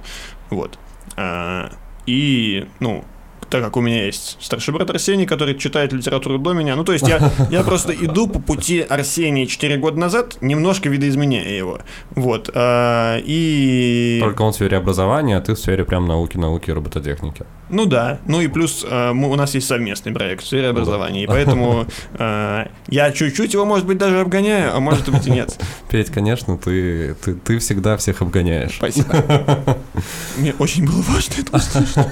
Вот. 0.51 0.79
А, 1.17 1.71
И, 2.07 2.67
ну, 2.81 3.05
так 3.51 3.63
как 3.63 3.77
у 3.77 3.81
меня 3.81 4.05
есть 4.07 4.37
старший 4.41 4.75
брат 4.75 4.91
Арсений, 4.91 5.27
который 5.27 5.55
читает 5.57 5.93
литературу 5.93 6.39
до 6.39 6.53
меня, 6.53 6.77
ну, 6.77 6.85
то 6.85 6.93
есть 6.93 7.07
я, 7.07 7.31
я 7.51 7.63
просто 7.63 7.93
иду 7.93 8.29
по 8.29 8.39
пути 8.39 8.81
Арсения 8.81 9.47
4 9.47 9.77
года 9.77 9.99
назад, 9.99 10.37
немножко 10.41 10.89
видоизменяя 10.89 11.49
его. 11.49 11.81
Вот. 12.11 12.51
а, 12.55 13.19
И... 13.19 14.19
Только 14.23 14.43
он 14.43 14.53
в 14.53 14.55
сфере 14.55 14.77
образования, 14.77 15.37
а 15.37 15.41
ты 15.41 15.55
в 15.55 15.59
сфере 15.59 15.85
прям 15.85 16.07
науки, 16.07 16.37
науки 16.37 16.71
и 16.71 16.73
робототехники. 16.73 17.45
Ну 17.69 17.87
да, 17.87 18.19
ну 18.27 18.41
и 18.41 18.47
плюс 18.47 18.85
э, 18.89 19.13
мы- 19.13 19.29
у 19.31 19.35
нас 19.35 19.55
есть 19.55 19.67
совместный 19.67 20.13
проект 20.13 20.45
в 20.45 20.47
сфере 20.47 20.69
образования, 20.69 21.25
и 21.25 21.27
поэтому 21.27 21.87
э, 22.19 22.67
я 22.89 23.11
чуть-чуть 23.11 23.53
его, 23.55 23.65
может 23.65 23.87
быть, 23.87 23.99
даже 23.99 24.21
обгоняю, 24.21 24.75
а 24.77 24.79
может 24.81 25.09
быть 25.11 25.27
и 25.27 25.31
нет. 25.31 25.59
Петь, 25.91 26.11
конечно, 26.11 26.57
ты, 26.59 27.15
ты, 27.15 27.35
ты 27.35 27.59
всегда 27.59 27.97
всех 27.97 28.23
обгоняешь. 28.23 28.77
Спасибо. 28.77 29.77
Мне 30.37 30.55
очень 30.59 30.87
было 30.87 31.03
важно 31.03 31.35
это 31.39 31.57
услышать. 31.57 32.07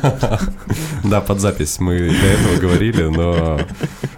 Да, 1.04 1.20
под 1.20 1.40
запись 1.40 1.78
мы 1.78 1.98
до 1.98 2.26
этого 2.26 2.56
говорили, 2.60 3.04
но 3.04 3.60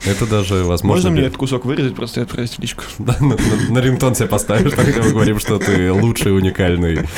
это 0.06 0.26
даже 0.26 0.64
возможно... 0.64 0.86
Можно 0.86 1.10
мне 1.10 1.22
этот 1.22 1.36
кусок 1.36 1.64
вырезать, 1.64 1.94
просто 1.94 2.22
отправить 2.22 2.52
в 2.52 2.58
личку? 2.60 2.84
Да, 2.98 3.16
на, 3.20 3.28
на- 3.28 3.70
на 3.70 3.78
рингтон 3.78 4.14
себе 4.14 4.28
поставишь, 4.28 4.72
тогда 4.72 5.02
мы 5.02 5.10
говорим, 5.10 5.38
что 5.38 5.58
ты 5.58 5.92
лучший, 5.92 6.36
уникальный 6.36 7.08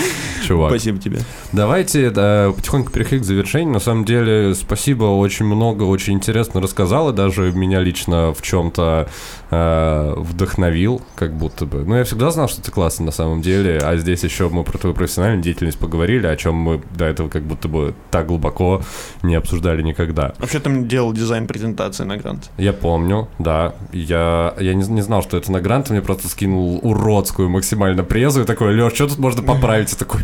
чувак. 0.47 0.71
Спасибо 0.71 0.99
тебе. 0.99 1.21
Давайте 1.53 2.11
да, 2.11 2.53
потихоньку 2.55 2.91
переходить 2.91 3.23
к 3.23 3.27
завершению. 3.27 3.73
На 3.73 3.81
самом 3.81 4.05
деле, 4.05 4.55
спасибо, 4.55 5.05
очень 5.05 5.47
много, 5.47 5.85
очень 5.85 6.15
интересно 6.15 6.61
рассказал, 6.61 7.11
и 7.11 7.13
даже 7.13 7.53
меня 7.53 7.81
лично 7.81 8.33
в 8.35 8.43
чем-то 8.43 9.09
вдохновил, 9.51 11.01
как 11.17 11.33
будто 11.35 11.65
бы. 11.65 11.79
Ну, 11.85 11.97
я 11.97 12.05
всегда 12.05 12.31
знал, 12.31 12.49
что 12.49 12.61
ты 12.61 12.71
классный 12.71 13.07
на 13.07 13.13
самом 13.13 13.41
деле, 13.41 13.79
а 13.79 13.97
здесь 13.97 14.23
еще 14.23 14.51
мы 14.51 14.63
про 14.63 14.77
твою 14.77 14.95
профессиональную 14.95 15.43
деятельность 15.43 15.79
поговорили, 15.79 16.27
о 16.27 16.37
чем 16.37 16.55
мы 16.55 16.83
до 16.97 17.07
этого 17.07 17.31
как 17.31 17.45
будто 17.45 17.67
бы 17.69 17.95
так 18.11 18.27
глубоко 18.27 18.83
не 19.23 19.35
обсуждали 19.35 19.83
никогда. 19.83 20.35
Вообще 20.39 20.61
там 20.61 20.87
делал 20.87 21.15
дизайн 21.15 21.47
презентации 21.47 22.05
на 22.05 22.19
грант. 22.19 22.51
Я 22.59 22.75
помню, 22.81 23.29
да. 23.39 23.75
Я, 23.93 24.55
я 24.59 24.75
не, 24.75 24.87
не 24.87 25.03
знал, 25.03 25.23
что 25.23 25.37
это 25.37 25.53
на 25.53 25.61
грант, 25.61 25.91
мне 25.91 26.01
просто 26.01 26.29
скинул 26.29 26.81
уродскую 26.83 27.49
максимально 27.49 28.05
презу 28.05 28.43
и 28.43 28.45
такой, 28.45 28.75
Леш, 28.75 28.95
что 28.95 29.09
тут 29.09 29.19
можно 29.19 29.43
поправить? 29.43 29.93
Я 29.93 29.99
такой, 29.99 30.21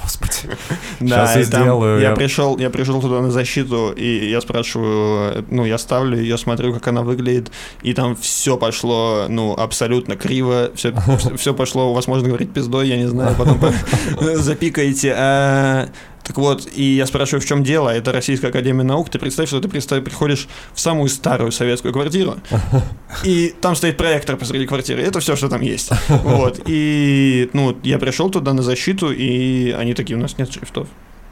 господи. 0.00 0.56
Сейчас 1.00 1.34
я 1.34 1.40
и 1.40 1.44
сделаю. 1.44 2.00
Я 2.00 2.12
пришел, 2.12 2.58
я 2.58 2.70
пришел 2.70 3.00
туда 3.00 3.20
на 3.20 3.30
защиту, 3.30 3.92
и 3.92 4.30
я 4.30 4.40
спрашиваю, 4.40 5.44
ну, 5.50 5.64
я 5.64 5.78
ставлю 5.78 6.18
ее, 6.18 6.36
смотрю, 6.38 6.72
как 6.74 6.86
она 6.88 7.02
выглядит, 7.02 7.50
и 7.82 7.94
там 7.94 8.16
все 8.16 8.56
пошло, 8.56 9.26
ну, 9.28 9.54
абсолютно 9.54 10.16
криво, 10.16 10.70
все, 10.74 10.92
все 11.36 11.54
пошло, 11.54 11.94
возможно, 11.94 12.28
говорить 12.28 12.52
пиздой, 12.52 12.88
я 12.88 12.96
не 12.96 13.08
знаю, 13.08 13.34
потом 13.38 13.58
по- 14.18 14.36
запикаете. 14.36 15.90
Так 16.24 16.36
вот, 16.36 16.68
и 16.74 16.82
я 16.82 17.06
спрашиваю, 17.06 17.40
в 17.40 17.46
чем 17.46 17.64
дело? 17.64 17.88
Это 17.88 18.12
Российская 18.12 18.48
Академия 18.48 18.84
Наук. 18.84 19.10
Ты 19.10 19.18
представь, 19.18 19.48
что 19.48 19.60
ты 19.60 19.68
представь, 19.68 20.04
приходишь 20.04 20.48
в 20.72 20.80
самую 20.80 21.08
старую 21.08 21.52
советскую 21.52 21.92
квартиру, 21.92 22.36
и 23.24 23.54
там 23.60 23.74
стоит 23.74 23.96
проектор 23.96 24.36
посреди 24.36 24.66
квартиры. 24.66 25.02
Это 25.02 25.20
все, 25.20 25.36
что 25.36 25.48
там 25.48 25.60
есть. 25.60 25.90
Вот. 26.08 26.60
И, 26.66 27.50
ну, 27.52 27.76
я 27.82 27.98
пришел 27.98 28.30
туда 28.30 28.52
на 28.52 28.62
защиту, 28.62 29.12
и 29.12 29.70
они 29.70 29.94
такие, 29.94 30.16
у 30.16 30.20
нас 30.20 30.38
нет 30.38 30.52
шрифтов. 30.52 30.88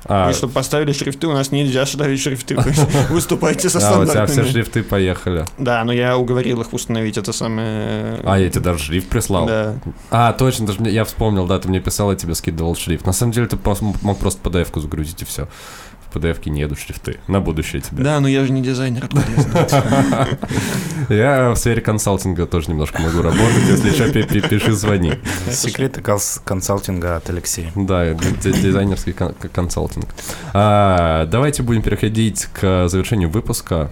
А, 0.06 0.28
Вы 0.28 0.34
чтобы 0.34 0.52
поставили 0.52 0.92
шрифты, 0.92 1.26
у 1.26 1.32
нас 1.32 1.52
нельзя 1.52 1.84
ставить 1.86 2.20
шрифты. 2.20 2.56
Вы 2.56 2.72
Выступайте 3.10 3.68
со 3.68 3.78
а, 3.78 3.80
у 3.80 4.04
тебя 4.04 4.04
все 4.04 4.12
стандартными. 4.12 4.48
шрифты 4.48 4.82
поехали. 4.82 5.44
Да, 5.58 5.84
но 5.84 5.92
я 5.92 6.16
уговорил 6.16 6.60
их 6.62 6.72
установить 6.72 7.18
это 7.18 7.32
самое... 7.32 8.20
А, 8.24 8.38
я 8.38 8.48
тебе 8.50 8.62
даже 8.62 8.84
шрифт 8.84 9.08
прислал. 9.08 9.46
Да. 9.46 9.74
А, 10.10 10.32
точно, 10.32 10.66
даже 10.66 10.80
я 10.84 11.04
вспомнил, 11.04 11.46
да, 11.46 11.58
ты 11.58 11.68
мне 11.68 11.80
писал, 11.80 12.10
я 12.10 12.16
тебе 12.16 12.34
скидывал 12.34 12.76
шрифт. 12.76 13.06
На 13.06 13.12
самом 13.12 13.32
деле 13.32 13.46
ты 13.46 13.58
мог 14.02 14.18
просто 14.18 14.48
PDF-ку 14.48 14.80
загрузить 14.80 15.22
и 15.22 15.24
все. 15.24 15.48
В 16.10 16.16
PDF-ке 16.16 16.50
не 16.50 16.60
едут 16.60 16.78
шрифты. 16.80 17.18
На 17.28 17.40
будущее 17.40 17.80
тебе. 17.80 18.02
Да, 18.02 18.18
но 18.20 18.26
я 18.28 18.44
же 18.44 18.52
не 18.52 18.62
дизайнер, 18.62 19.04
откуда 19.04 19.24
я 19.36 19.42
знаю? 19.42 20.38
Я 21.08 21.50
в 21.50 21.56
сфере 21.56 21.80
консалтинга 21.80 22.46
тоже 22.46 22.70
немножко 22.70 23.00
могу 23.02 23.22
работать. 23.22 23.62
Если 23.68 23.90
что, 23.90 24.12
пи- 24.12 24.22
пи- 24.22 24.40
пиши, 24.40 24.72
звони. 24.72 25.14
Секреты 25.50 26.00
конс- 26.00 26.40
консалтинга 26.44 27.16
от 27.16 27.28
Алексея. 27.30 27.70
Да, 27.74 28.12
ди- 28.14 28.34
ди- 28.42 28.60
дизайнерский 28.60 29.12
консалтинг. 29.12 30.06
А, 30.52 31.26
давайте 31.26 31.62
будем 31.62 31.82
переходить 31.82 32.46
к 32.52 32.88
завершению 32.88 33.30
выпуска 33.30 33.90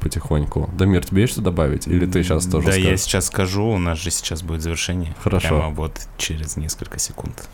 потихоньку. 0.00 0.68
Дамир, 0.76 1.04
тебе 1.04 1.22
есть 1.22 1.32
что 1.34 1.42
добавить? 1.42 1.86
Или 1.86 2.04
ты 2.06 2.22
сейчас 2.22 2.44
тоже 2.46 2.66
Да, 2.66 2.72
скажешь? 2.72 2.90
я 2.90 2.96
сейчас 2.98 3.26
скажу, 3.26 3.64
у 3.66 3.78
нас 3.78 3.98
же 3.98 4.10
сейчас 4.10 4.42
будет 4.42 4.60
завершение. 4.62 5.14
Хорошо. 5.22 5.48
Прямо 5.48 5.68
вот 5.70 5.98
через 6.18 6.56
несколько 6.56 6.98
секунд. 6.98 7.48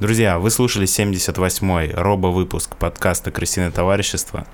Друзья, 0.00 0.38
вы 0.38 0.48
слушали 0.50 0.86
78-й 0.86 1.92
робо-выпуск 1.92 2.74
подкаста 2.76 3.30
«Крысиное 3.30 3.70
товарищество». 3.70 4.46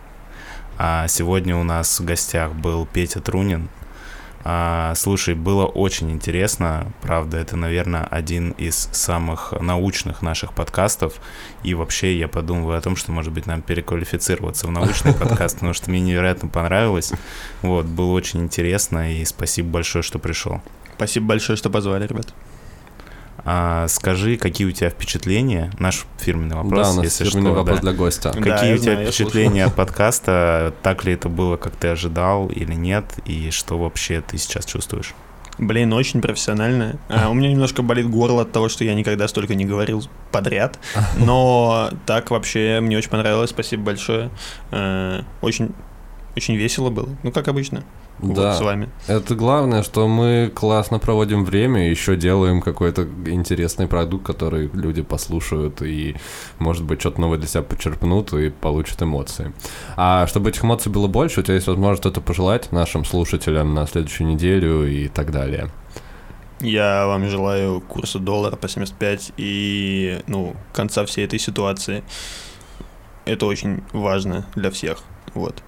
А 0.76 1.06
сегодня 1.06 1.56
у 1.56 1.62
нас 1.62 2.00
в 2.00 2.04
гостях 2.04 2.52
был 2.52 2.84
Петя 2.84 3.20
Трунин. 3.20 3.68
А, 4.42 4.92
слушай, 4.96 5.36
было 5.36 5.64
очень 5.64 6.10
интересно. 6.10 6.92
Правда, 7.00 7.36
это, 7.36 7.56
наверное, 7.56 8.02
один 8.10 8.50
из 8.58 8.88
самых 8.90 9.52
научных 9.60 10.20
наших 10.20 10.52
подкастов. 10.52 11.14
И 11.62 11.74
вообще 11.74 12.18
я 12.18 12.26
подумываю 12.26 12.76
о 12.76 12.80
том, 12.80 12.96
что, 12.96 13.12
может 13.12 13.32
быть, 13.32 13.46
нам 13.46 13.62
переквалифицироваться 13.62 14.66
в 14.66 14.72
научный 14.72 15.14
подкаст, 15.14 15.58
потому 15.58 15.74
что 15.74 15.90
мне 15.90 16.00
невероятно 16.00 16.48
понравилось. 16.48 17.12
Вот, 17.62 17.86
было 17.86 18.10
очень 18.10 18.42
интересно, 18.42 19.12
и 19.12 19.24
спасибо 19.24 19.68
большое, 19.68 20.02
что 20.02 20.18
пришел. 20.18 20.60
Спасибо 20.96 21.26
большое, 21.26 21.56
что 21.56 21.70
позвали, 21.70 22.04
ребят. 22.04 22.34
А, 23.48 23.86
скажи, 23.86 24.36
какие 24.36 24.66
у 24.66 24.72
тебя 24.72 24.90
впечатления? 24.90 25.70
Наш 25.78 26.04
фирменный 26.18 26.56
вопрос, 26.56 26.88
да, 26.88 26.92
у 26.92 26.96
нас 26.96 27.04
если 27.04 27.24
фирменный 27.24 27.50
что. 27.52 27.58
вопрос 27.58 27.76
да. 27.76 27.82
для 27.82 27.92
гостя. 27.92 28.32
Да, 28.34 28.40
Какие 28.40 28.70
я 28.70 28.74
у 28.74 28.78
тебя 28.78 28.92
знаю, 28.94 29.06
впечатления 29.06 29.64
от 29.66 29.74
подкаста? 29.76 30.74
Так 30.82 31.04
ли 31.04 31.12
это 31.12 31.28
было, 31.28 31.56
как 31.56 31.76
ты 31.76 31.86
ожидал, 31.86 32.48
или 32.48 32.74
нет? 32.74 33.04
И 33.24 33.50
что 33.50 33.78
вообще 33.78 34.20
ты 34.20 34.36
сейчас 34.36 34.64
чувствуешь? 34.64 35.14
Блин, 35.58 35.92
очень 35.92 36.20
профессионально. 36.20 36.98
А, 37.08 37.30
у 37.30 37.34
меня 37.34 37.50
немножко 37.50 37.82
болит 37.82 38.10
горло 38.10 38.42
от 38.42 38.50
того, 38.50 38.68
что 38.68 38.82
я 38.82 38.94
никогда 38.94 39.28
столько 39.28 39.54
не 39.54 39.64
говорил 39.64 40.04
подряд. 40.32 40.78
Но 41.16 41.90
так 42.04 42.32
вообще 42.32 42.80
мне 42.82 42.98
очень 42.98 43.10
понравилось. 43.10 43.50
Спасибо 43.50 43.84
большое. 43.84 44.30
Э, 44.72 45.22
Очень, 45.40 45.72
очень 46.36 46.56
весело 46.56 46.90
было. 46.90 47.08
Ну, 47.22 47.30
как 47.30 47.46
обычно. 47.46 47.84
Вот 48.18 48.34
Да. 48.34 48.54
с 48.54 48.60
вами. 48.60 48.88
Это 49.08 49.34
главное, 49.34 49.82
что 49.82 50.08
мы 50.08 50.50
классно 50.54 50.98
проводим 50.98 51.44
время, 51.44 51.90
еще 51.90 52.16
делаем 52.16 52.62
какой-то 52.62 53.06
интересный 53.26 53.86
продукт, 53.86 54.24
который 54.26 54.70
люди 54.72 55.02
послушают 55.02 55.82
и, 55.82 56.16
может 56.58 56.84
быть, 56.84 57.00
что-то 57.00 57.20
новое 57.20 57.38
для 57.38 57.46
себя 57.46 57.62
почерпнут 57.62 58.32
и 58.32 58.50
получат 58.50 59.02
эмоции. 59.02 59.52
А 59.96 60.26
чтобы 60.26 60.50
этих 60.50 60.64
эмоций 60.64 60.90
было 60.90 61.08
больше, 61.08 61.40
у 61.40 61.42
тебя 61.42 61.54
есть 61.54 61.66
возможность 61.66 62.06
это 62.06 62.20
пожелать 62.20 62.72
нашим 62.72 63.04
слушателям 63.04 63.74
на 63.74 63.86
следующую 63.86 64.28
неделю 64.28 64.86
и 64.86 65.08
так 65.08 65.30
далее. 65.30 65.68
Я 66.60 67.06
вам 67.06 67.28
желаю 67.28 67.82
курса 67.82 68.18
доллара 68.18 68.56
по 68.56 68.66
75 68.66 69.32
и, 69.36 70.20
ну, 70.26 70.56
конца 70.72 71.04
всей 71.04 71.26
этой 71.26 71.38
ситуации. 71.38 72.02
Это 73.26 73.44
очень 73.44 73.82
важно 73.92 74.46
для 74.54 74.70
всех. 74.70 74.98
Вот. 75.34 75.62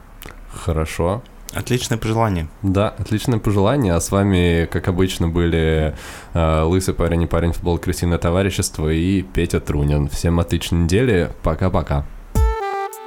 Хорошо. 0.50 1.22
Отличное 1.54 1.98
пожелание. 1.98 2.48
Да, 2.62 2.90
отличное 2.98 3.38
пожелание. 3.38 3.94
А 3.94 4.00
с 4.00 4.10
вами, 4.10 4.68
как 4.70 4.88
обычно, 4.88 5.28
были 5.28 5.94
э, 6.34 6.62
Лысый 6.62 6.94
парень 6.94 7.22
и 7.22 7.26
парень 7.26 7.52
футбол 7.52 7.78
Кристина 7.78 8.18
Товарищество 8.18 8.88
и 8.88 9.22
Петя 9.22 9.60
Трунин. 9.60 10.08
Всем 10.08 10.40
отличной 10.40 10.80
недели. 10.80 11.30
Пока-пока. 11.42 12.06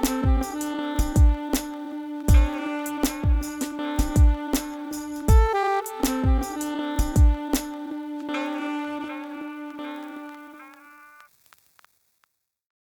thank 0.04 0.26
you 0.26 0.41